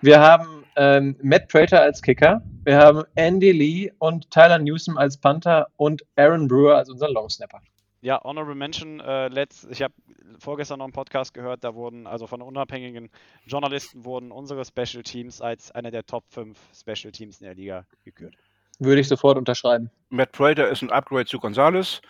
Wir 0.00 0.20
haben 0.20 0.64
ähm, 0.76 1.16
Matt 1.22 1.48
Prater 1.48 1.80
als 1.80 2.02
Kicker, 2.02 2.42
wir 2.64 2.76
haben 2.76 3.02
Andy 3.14 3.52
Lee 3.52 3.92
und 3.98 4.30
Tyler 4.30 4.58
Newsom 4.58 4.96
als 4.96 5.16
Panther 5.16 5.68
und 5.76 6.02
Aaron 6.16 6.48
Brewer 6.48 6.76
als 6.76 6.88
unser 6.88 7.10
Longsnapper. 7.10 7.60
Ja, 8.02 8.20
Honorable 8.24 8.56
Mention, 8.56 8.98
äh, 8.98 9.28
letzt, 9.28 9.68
ich 9.70 9.80
habe 9.80 9.94
vorgestern 10.40 10.80
noch 10.80 10.86
einen 10.86 10.92
Podcast 10.92 11.34
gehört, 11.34 11.62
da 11.62 11.76
wurden, 11.76 12.08
also 12.08 12.26
von 12.26 12.42
unabhängigen 12.42 13.10
Journalisten 13.46 14.04
wurden 14.04 14.32
unsere 14.32 14.64
Special 14.64 15.04
Teams 15.04 15.40
als 15.40 15.70
eine 15.70 15.92
der 15.92 16.04
Top 16.04 16.24
5 16.30 16.58
Special 16.74 17.12
Teams 17.12 17.40
in 17.40 17.46
der 17.46 17.54
Liga 17.54 17.86
gekürt. 18.04 18.34
Würde 18.80 19.00
ich 19.00 19.06
sofort 19.06 19.38
unterschreiben. 19.38 19.88
Matt 20.08 20.32
Prater 20.32 20.68
ist 20.68 20.82
ein 20.82 20.90
Upgrade 20.90 21.26
zu 21.26 21.38
Gonzalez. 21.38 22.02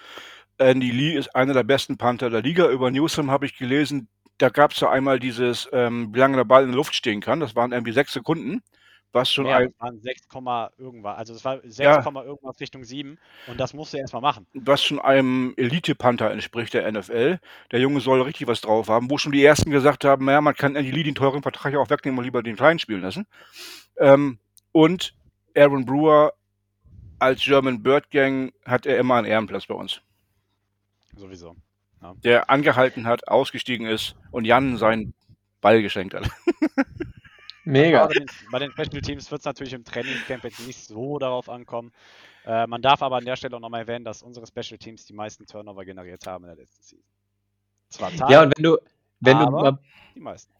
Andy 0.56 0.90
Lee 0.90 1.14
ist 1.14 1.34
einer 1.36 1.52
der 1.52 1.62
besten 1.62 1.98
Panther 1.98 2.30
der 2.30 2.40
Liga. 2.40 2.70
Über 2.70 2.90
Newsom 2.90 3.30
habe 3.30 3.44
ich 3.44 3.58
gelesen, 3.58 4.08
da 4.38 4.48
gab 4.48 4.72
es 4.72 4.80
ja 4.80 4.90
einmal 4.90 5.18
dieses, 5.18 5.68
ähm, 5.72 6.14
wie 6.14 6.18
lange 6.18 6.38
der 6.38 6.44
Ball 6.44 6.62
in 6.62 6.70
der 6.70 6.76
Luft 6.76 6.94
stehen 6.94 7.20
kann. 7.20 7.40
Das 7.40 7.54
waren 7.54 7.72
irgendwie 7.72 7.92
sechs 7.92 8.14
Sekunden. 8.14 8.62
Was 9.12 9.30
schon 9.30 9.44
Mehr, 9.44 9.56
ein, 9.56 9.68
das 9.68 9.80
waren 9.80 10.00
6, 10.00 10.22
irgendwas, 10.78 11.18
also 11.18 11.34
es 11.34 11.44
war 11.44 11.60
6, 11.62 11.78
Ja. 11.78 12.22
irgendwas 12.22 12.58
Richtung 12.60 12.82
7 12.82 13.18
und 13.46 13.60
das 13.60 13.74
musst 13.74 13.92
du 13.92 13.98
erstmal 13.98 14.22
machen. 14.22 14.46
was 14.54 14.82
schon 14.82 14.98
einem 15.00 15.52
Elite-Panther 15.56 16.30
entspricht 16.30 16.72
der 16.72 16.90
NFL. 16.90 17.38
Der 17.70 17.80
Junge 17.80 18.00
soll 18.00 18.22
richtig 18.22 18.46
was 18.46 18.62
drauf 18.62 18.88
haben, 18.88 19.10
wo 19.10 19.18
schon 19.18 19.32
die 19.32 19.44
ersten 19.44 19.70
gesagt 19.70 20.04
haben, 20.04 20.24
naja, 20.24 20.40
man 20.40 20.54
kann 20.54 20.76
Andy 20.76 20.90
Lee 20.90 21.02
den 21.02 21.14
teuren 21.14 21.42
Vertrag 21.42 21.72
ja 21.74 21.78
auch 21.78 21.90
wegnehmen 21.90 22.18
und 22.18 22.24
lieber 22.24 22.42
den 22.42 22.56
kleinen 22.56 22.78
spielen 22.78 23.02
lassen. 23.02 23.26
Ähm, 23.98 24.38
und 24.72 25.14
Aaron 25.54 25.84
Brewer 25.84 26.32
als 27.18 27.42
German 27.42 27.82
Bird 27.82 28.10
Gang 28.10 28.52
hat 28.64 28.86
er 28.86 28.96
immer 28.98 29.16
einen 29.16 29.26
Ehrenplatz 29.26 29.66
bei 29.66 29.74
uns. 29.74 30.00
Sowieso. 31.14 31.54
Der 32.24 32.50
angehalten 32.50 33.06
hat, 33.06 33.28
ausgestiegen 33.28 33.86
ist 33.86 34.16
und 34.32 34.44
Jan 34.44 34.76
seinen 34.76 35.14
Ball 35.60 35.82
geschenkt 35.82 36.14
hat. 36.14 36.28
Mega. 37.64 38.06
Bei 38.06 38.14
den, 38.14 38.26
bei 38.50 38.58
den 38.58 38.70
Special 38.72 39.00
Teams 39.02 39.30
wird 39.30 39.40
es 39.40 39.44
natürlich 39.44 39.72
im 39.72 39.84
Trainingscamp 39.84 40.42
jetzt 40.44 40.66
nicht 40.66 40.84
so 40.86 41.18
darauf 41.18 41.48
ankommen. 41.48 41.92
Äh, 42.44 42.66
man 42.66 42.82
darf 42.82 43.02
aber 43.02 43.16
an 43.16 43.24
der 43.24 43.36
Stelle 43.36 43.56
auch 43.56 43.60
nochmal 43.60 43.82
erwähnen, 43.82 44.04
dass 44.04 44.22
unsere 44.22 44.46
Special 44.46 44.78
Teams 44.78 45.06
die 45.06 45.12
meisten 45.12 45.46
Turnover 45.46 45.84
generiert 45.84 46.26
haben 46.26 46.44
in 46.44 46.48
der 46.48 46.56
letzten 46.56 46.82
Season. 46.82 47.04
Zwar 47.88 48.10
Ja, 48.10 48.16
Zahlen, 48.16 48.46
und 48.48 48.56
wenn 48.58 48.64
du, 48.64 48.78
wenn 49.20 49.38
du 49.38 49.44
aber- 49.44 49.62
mal, 49.72 49.78
die 50.14 50.20
meisten. 50.20 50.52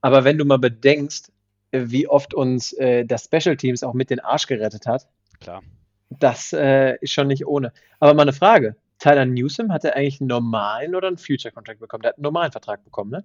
aber 0.00 0.24
wenn 0.24 0.38
du 0.38 0.44
mal 0.44 0.58
bedenkst, 0.58 1.30
wie 1.72 2.08
oft 2.08 2.34
uns 2.34 2.72
äh, 2.72 3.04
das 3.04 3.24
Special 3.26 3.56
Teams 3.56 3.84
auch 3.84 3.94
mit 3.94 4.10
den 4.10 4.18
Arsch 4.18 4.46
gerettet 4.48 4.86
hat, 4.86 5.06
Klar. 5.40 5.62
das 6.08 6.52
äh, 6.52 6.96
ist 7.00 7.12
schon 7.12 7.28
nicht 7.28 7.46
ohne. 7.46 7.72
Aber 8.00 8.12
mal 8.14 8.22
eine 8.22 8.32
Frage. 8.32 8.74
Tyler 8.98 9.24
Newsom 9.24 9.72
hat 9.72 9.84
er 9.84 9.94
eigentlich 9.94 10.20
einen 10.20 10.26
normalen 10.28 10.94
oder 10.96 11.06
einen 11.06 11.16
Future 11.16 11.52
Contract 11.52 11.78
bekommen? 11.78 12.02
Der 12.02 12.10
hat 12.10 12.16
einen 12.18 12.24
normalen 12.24 12.50
Vertrag 12.50 12.82
bekommen, 12.84 13.10
ne? 13.12 13.24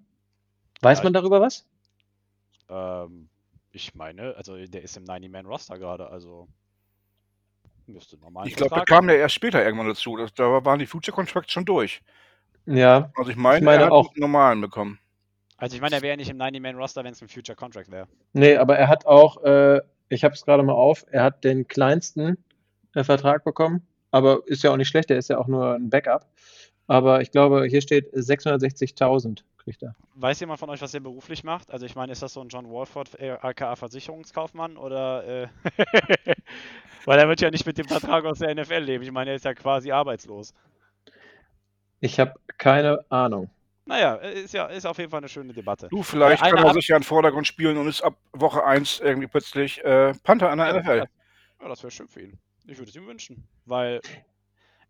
Weiß 0.82 1.00
Ja, 1.00 1.06
man 1.06 1.14
darüber 1.14 1.42
was? 1.42 1.66
Ähm, 2.70 3.30
ich 3.72 3.94
meine, 3.96 4.36
also 4.38 4.56
der 4.58 4.82
ist 4.82 4.96
im 4.98 5.04
90-Man-Roster 5.04 5.78
gerade, 5.78 6.10
also 6.10 6.48
müsste 7.88 8.18
normal. 8.18 8.48
Ich 8.48 8.56
glaube, 8.56 8.74
da 8.76 8.84
kam 8.84 9.08
der 9.08 9.18
erst 9.18 9.36
später 9.36 9.64
irgendwann 9.64 9.88
dazu. 9.88 10.16
Das, 10.18 10.34
da 10.34 10.64
waren 10.66 10.80
die 10.80 10.86
Future 10.86 11.14
Contracts 11.14 11.52
schon 11.52 11.66
durch. 11.66 12.02
Ja, 12.66 13.12
Also 13.16 13.30
ich 13.32 13.38
meine, 13.38 13.64
meine 13.64 13.82
er 13.84 13.86
hat 13.86 13.92
auch. 13.92 14.10
einen 14.10 14.22
normalen 14.22 14.62
bekommen. 14.62 15.00
Also 15.58 15.76
ich 15.76 15.82
meine, 15.82 15.96
er 15.96 16.02
wäre 16.02 16.12
ja 16.14 16.18
nicht 16.18 16.30
im 16.30 16.38
90-Man-Roster, 16.38 17.04
wenn 17.04 17.14
es 17.14 17.22
ein 17.22 17.28
Future 17.30 17.56
Contract 17.56 17.92
wäre. 17.92 18.08
nee, 18.34 18.58
aber 18.58 18.78
er 18.78 18.88
hat 18.88 19.06
auch, 19.06 19.44
äh, 19.44 19.82
ich 20.10 20.24
habe 20.24 20.34
es 20.34 20.44
gerade 20.44 20.64
mal 20.64 20.74
auf, 20.74 21.06
er 21.12 21.24
hat 21.24 21.44
den 21.44 21.68
kleinsten 21.68 22.38
äh, 22.94 23.04
Vertrag 23.04 23.44
bekommen, 23.44 23.86
aber 24.12 24.40
ist 24.48 24.64
ja 24.64 24.72
auch 24.72 24.78
nicht 24.78 24.90
schlecht, 24.90 25.10
der 25.10 25.18
ist 25.18 25.30
ja 25.30 25.38
auch 25.38 25.48
nur 25.48 25.76
ein 25.76 25.90
Backup. 25.90 26.28
Aber 26.88 27.22
ich 27.22 27.32
glaube, 27.32 27.66
hier 27.66 27.82
steht 27.82 28.14
660.000 28.14 29.44
kriegt 29.66 29.84
er. 29.84 29.96
Weiß 30.14 30.40
jemand 30.40 30.60
von 30.60 30.70
euch, 30.70 30.82
was 30.82 30.94
er 30.94 31.02
beruflich 31.02 31.44
macht? 31.44 31.70
Also 31.72 31.86
ich 31.86 31.96
meine, 31.96 32.14
ist 32.14 32.22
das 32.22 32.34
so 32.34 32.42
ein 32.42 32.48
John 32.48 32.70
Walford, 32.72 33.20
äh, 33.20 33.32
aka 33.32 33.76
Versicherungskaufmann 33.76 34.78
oder 34.78 35.44
äh, 35.44 35.48
weil 37.06 37.20
er 37.20 37.28
wird 37.28 37.42
ja 37.42 37.52
nicht 37.52 37.66
mit 37.66 37.78
dem 37.78 37.88
Vertrag 37.88 38.24
aus 38.26 38.40
der 38.40 38.56
NFL 38.56 38.80
leben. 38.80 39.04
Ich 39.04 39.12
meine, 39.12 39.32
er 39.32 39.36
ist 39.36 39.46
ja 39.46 39.54
quasi 39.54 39.92
arbeitslos. 39.92 40.54
Ich 42.00 42.20
habe 42.20 42.34
keine 42.58 43.04
Ahnung. 43.10 43.50
Naja, 43.88 44.16
ist 44.16 44.54
ja 44.54 44.68
ist 44.68 44.86
auf 44.86 44.98
jeden 44.98 45.12
Fall 45.12 45.20
eine 45.20 45.30
schöne 45.30 45.54
Debatte. 45.54 45.88
Du, 45.90 46.02
vielleicht 46.02 46.44
Äh, 46.44 46.50
kann 46.52 46.66
er 46.66 46.74
sich 46.74 46.88
ja 46.88 46.96
in 46.96 47.02
den 47.02 47.08
Vordergrund 47.08 47.46
spielen 47.46 47.78
und 47.78 47.88
ist 47.88 48.02
ab 48.02 48.16
Woche 48.34 48.64
1 48.64 49.00
irgendwie 49.00 49.28
plötzlich 49.28 49.84
äh, 49.84 50.14
Panther 50.24 50.50
an 50.50 50.58
der 50.60 50.80
NFL. 50.80 51.08
Ja, 51.62 51.68
das 51.68 51.84
wäre 51.84 51.92
schön 51.92 52.08
für 52.08 52.22
ihn. 52.22 52.40
Ich 52.66 52.78
würde 52.78 52.90
es 52.90 52.96
ihm 52.96 53.06
wünschen. 53.08 53.48
Weil 53.66 54.02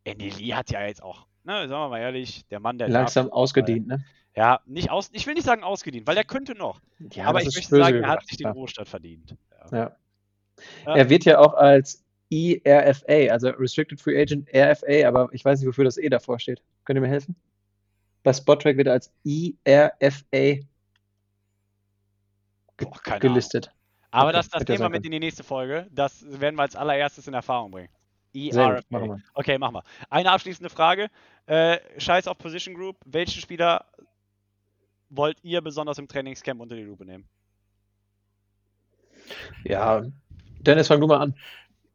Andy 0.06 0.30
Lee 0.30 0.54
hat 0.54 0.70
ja 0.72 0.86
jetzt 0.86 1.04
auch, 1.04 1.26
ne, 1.46 1.68
sagen 1.68 1.82
wir 1.84 1.90
mal 1.90 2.00
ehrlich, 2.00 2.46
der 2.48 2.60
Mann, 2.60 2.78
der 2.78 2.88
darf 2.88 2.94
Langsam 2.94 3.28
auch 3.32 3.38
ausgedient, 3.38 3.88
ne? 3.88 3.98
mal- 3.98 4.06
Ja, 4.36 4.60
nicht 4.66 4.90
aus, 4.92 5.10
ich 5.14 5.26
will 5.28 5.34
nicht 5.36 5.46
sagen 5.46 5.64
ausgedient, 5.64 6.06
weil 6.08 6.18
er 6.18 6.24
könnte 6.26 6.56
noch. 6.56 6.82
Ja, 7.14 7.26
aber 7.28 7.40
das 7.40 7.44
ich 7.56 7.64
ist 7.64 7.72
möchte 7.72 7.86
sagen, 7.86 8.04
er 8.04 8.10
hat 8.10 8.28
sich 8.28 8.38
den. 8.38 8.48
Ruhestand 8.48 8.90
verdient. 8.90 9.36
Ja. 9.72 9.78
Ja. 10.86 10.96
Er 10.96 11.10
wird 11.10 11.26
ja 11.26 11.40
auch 11.40 11.54
als 11.54 12.04
ERFA, 12.32 13.32
also 13.32 13.50
Restricted 13.50 14.00
Free 14.02 14.20
Agent 14.22 14.50
RFA, 14.54 15.08
aber 15.08 15.30
ich 15.32 15.44
weiß 15.46 15.60
nicht, 15.60 15.68
wofür 15.68 15.84
das 15.86 15.98
E 15.98 16.10
davor 16.10 16.40
steht. 16.40 16.62
Könnt 16.84 16.98
ihr 16.98 17.02
mir 17.02 17.08
helfen? 17.08 17.36
Bei 18.24 18.34
Spottrack 18.34 18.76
wird 18.78 18.88
er 18.88 18.94
als 18.94 19.14
ERFA 19.24 20.64
Boah, 22.78 22.92
keine 23.04 23.22
Ahnung. 23.22 23.34
gelistet. 23.34 23.72
Aber 24.12 24.30
Okay, 24.30 24.38
das, 24.38 24.50
das 24.50 24.60
nehmen 24.62 24.70
wir 24.70 24.78
sein 24.80 24.92
mit 24.92 25.06
in 25.06 25.12
die 25.12 25.20
nächste 25.20 25.44
Folge. 25.44 25.88
Das 25.92 26.26
werden 26.42 26.56
wir 26.56 26.62
als 26.64 26.76
allererstes 26.76 27.28
in 27.28 27.34
Erfahrung 27.34 27.72
bringen. 27.72 27.90
ERFA. 28.36 28.82
machen 28.90 29.10
wir. 29.10 29.22
Okay, 29.34 29.58
machen 29.58 29.76
wir. 29.76 29.84
Eine 30.10 30.32
abschließende 30.32 30.70
Frage. 30.70 31.10
Äh, 31.46 31.78
Scheiß 31.98 32.28
auf 32.28 32.38
Position 32.38 32.76
Group. 32.76 32.98
Welchen 33.06 33.42
Spieler 33.42 33.86
wollt 35.10 35.38
ihr 35.44 35.62
besonders 35.62 35.98
im 35.98 36.08
Trainingscamp 36.08 36.62
unter 36.62 36.76
die 36.76 36.84
Lupe 36.84 37.06
nehmen? 37.06 37.28
Ja, 39.64 40.04
Dennis, 40.60 40.88
fang 40.88 41.02
du 41.02 41.08
mal 41.08 41.20
an. 41.20 41.36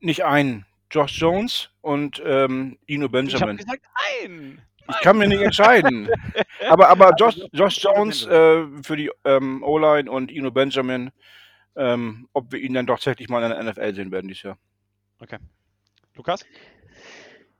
Nicht 0.00 0.24
einen. 0.24 0.66
Josh 0.90 1.20
Jones 1.20 1.70
und 1.82 2.20
ähm, 2.24 2.76
Ino 2.86 3.06
Ich 3.06 3.12
habe 3.12 3.22
Benjamin. 3.22 3.56
gesagt, 3.58 3.84
ein. 4.14 4.60
Ich 4.88 5.00
kann 5.02 5.18
mir 5.18 5.28
nicht 5.28 5.42
entscheiden. 5.42 6.08
aber 6.68 6.88
aber 6.88 7.12
Josh, 7.16 7.40
Josh 7.52 7.82
Jones 7.82 8.26
äh, 8.26 8.64
für 8.82 8.96
die 8.96 9.10
ähm, 9.24 9.62
O-Line 9.62 10.10
und 10.10 10.32
Ino 10.32 10.50
Benjamin, 10.50 11.12
ähm, 11.76 12.28
ob 12.32 12.50
wir 12.50 12.58
ihn 12.58 12.74
dann 12.74 12.86
doch 12.86 12.96
tatsächlich 12.96 13.28
mal 13.28 13.42
in 13.44 13.50
der 13.50 13.62
NFL 13.62 13.94
sehen 13.94 14.10
werden 14.10 14.26
dieses 14.26 14.42
Jahr. 14.42 14.58
Lukas? 16.16 16.44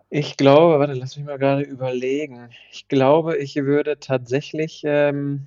Ich 0.09 0.37
glaube, 0.37 0.81
warte, 0.81 0.95
lass 0.95 1.17
mich 1.17 1.25
mal 1.25 1.39
gerade 1.39 1.63
überlegen. 1.63 2.51
Ich 2.73 2.89
glaube, 2.89 3.37
ich 3.37 3.55
würde 3.55 4.01
tatsächlich 4.01 4.83
ähm, 4.85 5.47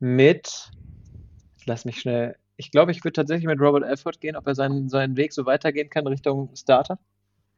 mit, 0.00 0.72
lass 1.66 1.84
mich 1.84 2.00
schnell, 2.00 2.36
ich 2.56 2.72
glaube, 2.72 2.90
ich 2.90 3.04
würde 3.04 3.12
tatsächlich 3.12 3.46
mit 3.46 3.60
Robert 3.60 3.84
Alford 3.84 4.20
gehen, 4.20 4.34
ob 4.34 4.46
er 4.48 4.56
seinen, 4.56 4.88
seinen 4.88 5.16
Weg 5.16 5.32
so 5.32 5.46
weitergehen 5.46 5.88
kann 5.88 6.06
Richtung 6.08 6.50
Starter. 6.56 6.98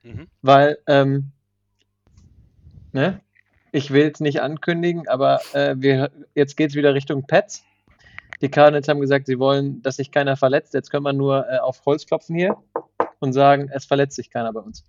Mhm. 0.03 0.27
Weil, 0.43 0.79
ähm, 0.87 1.33
ne, 2.93 3.23
ich 3.73 3.91
will 3.91 4.11
es 4.13 4.21
nicht 4.21 4.43
ankündigen, 4.43 5.09
aber 5.09 5.41
äh, 5.55 5.77
wir, 5.79 6.11
jetzt 6.35 6.59
geht 6.59 6.71
es 6.71 6.77
wieder 6.77 6.93
Richtung 6.93 7.27
Pets. 7.27 7.65
Die 8.43 8.51
Cardinals 8.51 8.89
haben 8.89 9.01
gesagt, 9.01 9.27
sie 9.27 9.39
wollen, 9.39 9.81
dass 9.81 9.97
sich 9.97 10.11
keiner 10.11 10.37
verletzt. 10.37 10.75
Jetzt 10.75 10.91
können 10.91 11.05
wir 11.05 11.15
nur 11.15 11.49
äh, 11.49 11.59
auf 11.59 11.85
Holz 11.87 12.05
klopfen 12.05 12.37
hier 12.37 12.57
und 13.21 13.33
sagen, 13.33 13.71
es 13.73 13.85
verletzt 13.87 14.17
sich 14.17 14.31
keiner 14.31 14.53
bei 14.53 14.61
uns. 14.61 14.85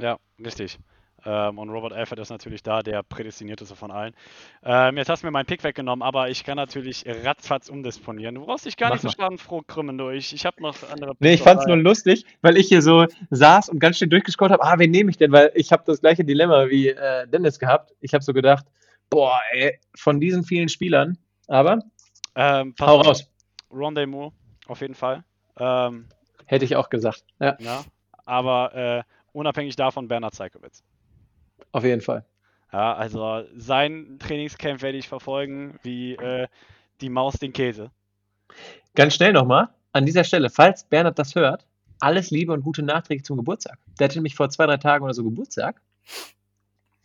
Ja, 0.00 0.16
richtig. 0.44 0.78
Ähm, 1.24 1.58
und 1.58 1.68
Robert 1.70 1.92
Alford 1.92 2.20
ist 2.20 2.30
natürlich 2.30 2.62
da 2.62 2.80
der 2.80 3.02
prädestinierteste 3.02 3.74
von 3.74 3.90
allen. 3.90 4.14
Ähm, 4.62 4.96
jetzt 4.96 5.08
hast 5.08 5.22
du 5.22 5.26
mir 5.26 5.32
meinen 5.32 5.46
Pick 5.46 5.64
weggenommen, 5.64 6.02
aber 6.02 6.30
ich 6.30 6.44
kann 6.44 6.56
natürlich 6.56 7.04
ratzfatz 7.24 7.68
umdisponieren. 7.68 8.36
Du 8.36 8.46
brauchst 8.46 8.66
dich 8.66 8.76
gar 8.76 8.90
Mach 8.90 9.02
nicht 9.02 9.02
so 9.02 9.20
schadenfroh 9.20 9.62
krümmen 9.66 9.98
durch. 9.98 10.32
Ich 10.32 10.46
habe 10.46 10.62
noch 10.62 10.76
andere 10.90 11.14
Nee, 11.18 11.30
ich 11.30 11.40
Picks 11.40 11.44
fand's 11.50 11.64
dabei. 11.64 11.74
nur 11.74 11.82
lustig, 11.84 12.24
weil 12.40 12.56
ich 12.56 12.68
hier 12.68 12.82
so 12.82 13.06
saß 13.30 13.68
und 13.68 13.80
ganz 13.80 13.98
schön 13.98 14.10
durchgescrollt 14.10 14.52
habe, 14.52 14.62
ah, 14.62 14.78
wen 14.78 14.92
nehme 14.92 15.10
ich 15.10 15.16
denn? 15.16 15.32
Weil 15.32 15.50
ich 15.56 15.72
habe 15.72 15.82
das 15.86 16.00
gleiche 16.00 16.24
Dilemma 16.24 16.68
wie 16.68 16.90
äh, 16.90 17.26
Dennis 17.26 17.58
gehabt. 17.58 17.92
Ich 18.00 18.14
habe 18.14 18.22
so 18.22 18.32
gedacht, 18.32 18.66
boah, 19.10 19.40
ey, 19.50 19.80
von 19.96 20.20
diesen 20.20 20.44
vielen 20.44 20.68
Spielern, 20.68 21.18
aber 21.48 21.80
Ähm, 22.36 22.76
hau 22.80 23.00
raus. 23.00 23.28
Rendezvous, 23.72 24.32
auf 24.68 24.80
jeden 24.82 24.94
Fall. 24.94 25.24
Ähm, 25.58 26.06
Hätte 26.48 26.64
ich 26.64 26.76
auch 26.76 26.90
gesagt. 26.90 27.24
Ja, 27.38 27.56
ja, 27.60 27.84
aber 28.24 28.74
äh, 28.74 29.02
unabhängig 29.32 29.76
davon 29.76 30.08
Bernhard 30.08 30.34
Zeikowitz. 30.34 30.82
auf 31.72 31.84
jeden 31.84 32.00
Fall. 32.00 32.24
Ja, 32.72 32.94
also 32.94 33.44
sein 33.54 34.18
Trainingscamp 34.18 34.82
werde 34.82 34.98
ich 34.98 35.08
verfolgen 35.08 35.78
wie 35.82 36.14
äh, 36.14 36.48
die 37.00 37.08
Maus 37.08 37.34
den 37.34 37.52
Käse. 37.52 37.90
Ganz 38.94 39.14
schnell 39.14 39.32
nochmal, 39.32 39.68
an 39.92 40.04
dieser 40.06 40.24
Stelle, 40.24 40.50
falls 40.50 40.84
Bernhard 40.84 41.18
das 41.18 41.34
hört, 41.34 41.66
alles 42.00 42.30
Liebe 42.30 42.52
und 42.52 42.62
gute 42.62 42.82
Nachträge 42.82 43.22
zum 43.22 43.36
Geburtstag. 43.36 43.78
Der 43.98 44.06
hatte 44.06 44.16
nämlich 44.16 44.34
vor 44.34 44.50
zwei, 44.50 44.66
drei 44.66 44.76
Tagen 44.76 45.04
oder 45.04 45.14
so 45.14 45.24
Geburtstag. 45.24 45.80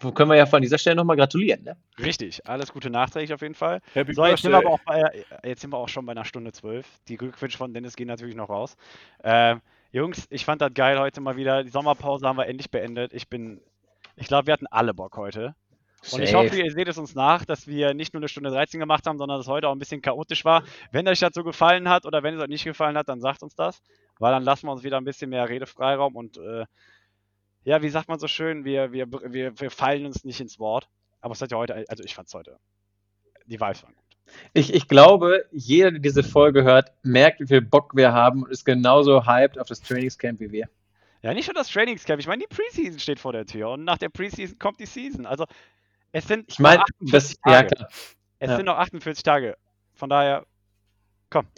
Wo 0.03 0.11
können 0.11 0.29
wir 0.29 0.35
ja 0.35 0.45
von 0.45 0.61
dieser 0.61 0.77
Stelle 0.77 0.95
nochmal 0.95 1.15
gratulieren, 1.15 1.63
ne? 1.63 1.77
Richtig, 1.97 2.47
alles 2.47 2.71
Gute 2.71 2.89
nachträglich 2.89 3.33
auf 3.33 3.41
jeden 3.41 3.55
Fall. 3.55 3.81
Happy 3.93 4.13
So, 4.13 4.25
jetzt 4.25 4.41
sind, 4.41 4.51
bei, 4.51 5.25
jetzt 5.43 5.61
sind 5.61 5.71
wir 5.71 5.77
auch 5.77 5.89
schon 5.89 6.05
bei 6.05 6.11
einer 6.11 6.25
Stunde 6.25 6.51
zwölf. 6.51 6.85
Die 7.07 7.17
Glückwünsche 7.17 7.57
von 7.57 7.73
Dennis 7.73 7.95
gehen 7.95 8.07
natürlich 8.07 8.35
noch 8.35 8.49
raus. 8.49 8.75
Ähm, 9.23 9.61
Jungs, 9.91 10.27
ich 10.29 10.43
fand 10.43 10.61
das 10.61 10.73
geil 10.73 10.99
heute 10.99 11.21
mal 11.21 11.37
wieder. 11.37 11.63
Die 11.63 11.69
Sommerpause 11.69 12.27
haben 12.27 12.37
wir 12.37 12.47
endlich 12.47 12.69
beendet. 12.71 13.13
Ich 13.13 13.29
bin, 13.29 13.61
ich 14.15 14.27
glaube, 14.27 14.47
wir 14.47 14.53
hatten 14.53 14.67
alle 14.67 14.93
Bock 14.93 15.17
heute. 15.17 15.55
Und 16.11 16.21
ich 16.21 16.31
Safe. 16.31 16.45
hoffe, 16.45 16.57
ihr 16.57 16.71
seht 16.71 16.87
es 16.89 16.97
uns 16.97 17.15
nach, 17.15 17.45
dass 17.45 17.65
wir 17.65 17.93
nicht 17.93 18.13
nur 18.13 18.19
eine 18.19 18.27
Stunde 18.27 18.49
13 18.49 18.79
gemacht 18.79 19.07
haben, 19.07 19.17
sondern 19.17 19.37
dass 19.37 19.45
es 19.45 19.51
heute 19.51 19.69
auch 19.69 19.71
ein 19.71 19.79
bisschen 19.79 20.01
chaotisch 20.01 20.43
war. 20.43 20.63
Wenn 20.91 21.07
euch 21.07 21.19
das 21.19 21.33
so 21.33 21.43
gefallen 21.43 21.87
hat 21.87 22.05
oder 22.05 22.23
wenn 22.23 22.35
es 22.35 22.41
euch 22.41 22.49
nicht 22.49 22.65
gefallen 22.65 22.97
hat, 22.97 23.07
dann 23.07 23.21
sagt 23.21 23.41
uns 23.41 23.55
das. 23.55 23.81
Weil 24.19 24.33
dann 24.33 24.43
lassen 24.43 24.67
wir 24.67 24.73
uns 24.73 24.83
wieder 24.83 24.97
ein 24.97 25.05
bisschen 25.05 25.29
mehr 25.29 25.47
Redefreiraum 25.47 26.15
und 26.15 26.37
äh, 26.37 26.65
ja, 27.63 27.81
wie 27.81 27.89
sagt 27.89 28.07
man 28.09 28.19
so 28.19 28.27
schön, 28.27 28.65
wir, 28.65 28.91
wir, 28.91 29.11
wir, 29.11 29.59
wir 29.59 29.71
fallen 29.71 30.05
uns 30.05 30.23
nicht 30.23 30.39
ins 30.39 30.59
Wort. 30.59 30.87
Aber 31.21 31.31
es 31.33 31.41
hat 31.41 31.51
ja 31.51 31.57
heute, 31.57 31.85
also 31.87 32.03
ich 32.03 32.13
fand 32.15 32.27
es 32.27 32.33
heute. 32.33 32.57
Die 33.45 33.59
Vibes 33.59 33.83
waren 33.83 33.93
gut. 33.95 34.03
Ich, 34.53 34.73
ich 34.73 34.87
glaube, 34.87 35.45
jeder, 35.51 35.91
der 35.91 35.99
diese 35.99 36.23
Folge 36.23 36.63
hört, 36.63 36.91
merkt, 37.03 37.39
wie 37.39 37.47
viel 37.47 37.61
Bock 37.61 37.95
wir 37.95 38.11
haben 38.13 38.43
und 38.43 38.51
ist 38.51 38.65
genauso 38.65 39.25
hyped 39.25 39.59
auf 39.59 39.67
das 39.67 39.81
Trainingscamp 39.81 40.39
wie 40.39 40.51
wir. 40.51 40.69
Ja, 41.21 41.33
nicht 41.33 41.47
nur 41.47 41.53
das 41.53 41.69
Trainingscamp, 41.69 42.19
ich 42.19 42.27
meine, 42.27 42.43
die 42.43 42.53
Preseason 42.53 42.99
steht 42.99 43.19
vor 43.19 43.31
der 43.31 43.45
Tür 43.45 43.69
und 43.71 43.85
nach 43.85 43.97
der 43.97 44.09
Preseason 44.09 44.59
kommt 44.59 44.79
die 44.79 44.85
Season. 44.85 45.25
Also, 45.25 45.45
es 46.11 46.27
sind 46.27 46.51
Ich 46.51 46.59
meine, 46.59 46.79
noch 46.79 46.85
das, 47.11 47.37
48 47.37 47.39
ja 47.45 47.51
Tage. 47.53 47.75
klar. 47.75 47.89
Es 48.39 48.49
ja. 48.49 48.55
sind 48.57 48.65
noch 48.65 48.77
48 48.77 49.23
Tage. 49.23 49.57
Von 49.93 50.09
daher, 50.09 50.45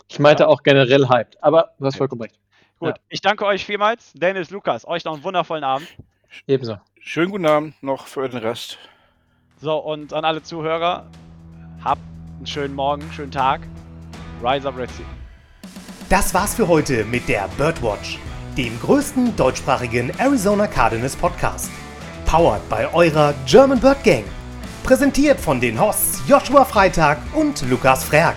Ich 0.08 0.20
meinte 0.20 0.48
auch 0.48 0.62
generell 0.64 1.10
hyped, 1.10 1.42
aber 1.44 1.74
du 1.80 1.86
hast 1.86 1.96
Ja. 1.96 1.98
vollkommen 1.98 2.22
recht. 2.22 2.40
Gut. 2.80 2.90
Ja. 2.90 2.96
Ich 3.10 3.22
danke 3.22 3.46
euch 3.46 3.66
vielmals. 3.66 4.12
Dennis, 4.14 4.50
Lukas, 4.50 4.88
euch 4.88 5.04
noch 5.06 5.14
einen 5.14 5.24
wundervollen 5.24 5.64
Abend. 5.64 5.88
Ebenso. 6.48 6.78
Schönen 7.00 7.32
guten 7.32 7.46
Abend 7.46 7.82
noch 7.82 8.08
für 8.08 8.28
den 8.28 8.40
Rest. 8.40 8.78
So, 9.62 9.78
und 9.78 10.12
an 10.12 10.26
alle 10.26 10.44
Zuhörer, 10.44 11.10
habt 11.84 12.02
einen 12.38 12.48
schönen 12.48 12.76
Morgen, 12.76 13.10
schönen 13.14 13.32
Tag. 13.32 13.62
Rise 14.44 14.68
up, 14.68 14.78
Red 14.78 14.90
Sea. 14.92 15.06
Das 16.10 16.34
war's 16.34 16.56
für 16.56 16.68
heute 16.68 17.06
mit 17.06 17.28
der 17.28 17.48
Birdwatch, 17.58 18.20
dem 18.58 18.80
größten 18.80 19.36
deutschsprachigen 19.36 20.12
Arizona 20.20 20.68
Cardinals 20.68 21.16
Podcast. 21.16 21.72
Powered 22.26 22.68
bei 22.70 22.94
eurer 22.94 23.34
German 23.46 23.80
Bird 23.80 24.04
Gang. 24.04 24.26
Präsentiert 24.84 25.40
von 25.40 25.60
den 25.60 25.80
Hosts 25.80 26.22
Joshua 26.28 26.66
Freitag 26.66 27.18
und 27.34 27.68
Lukas 27.70 28.04
Frerk. 28.04 28.36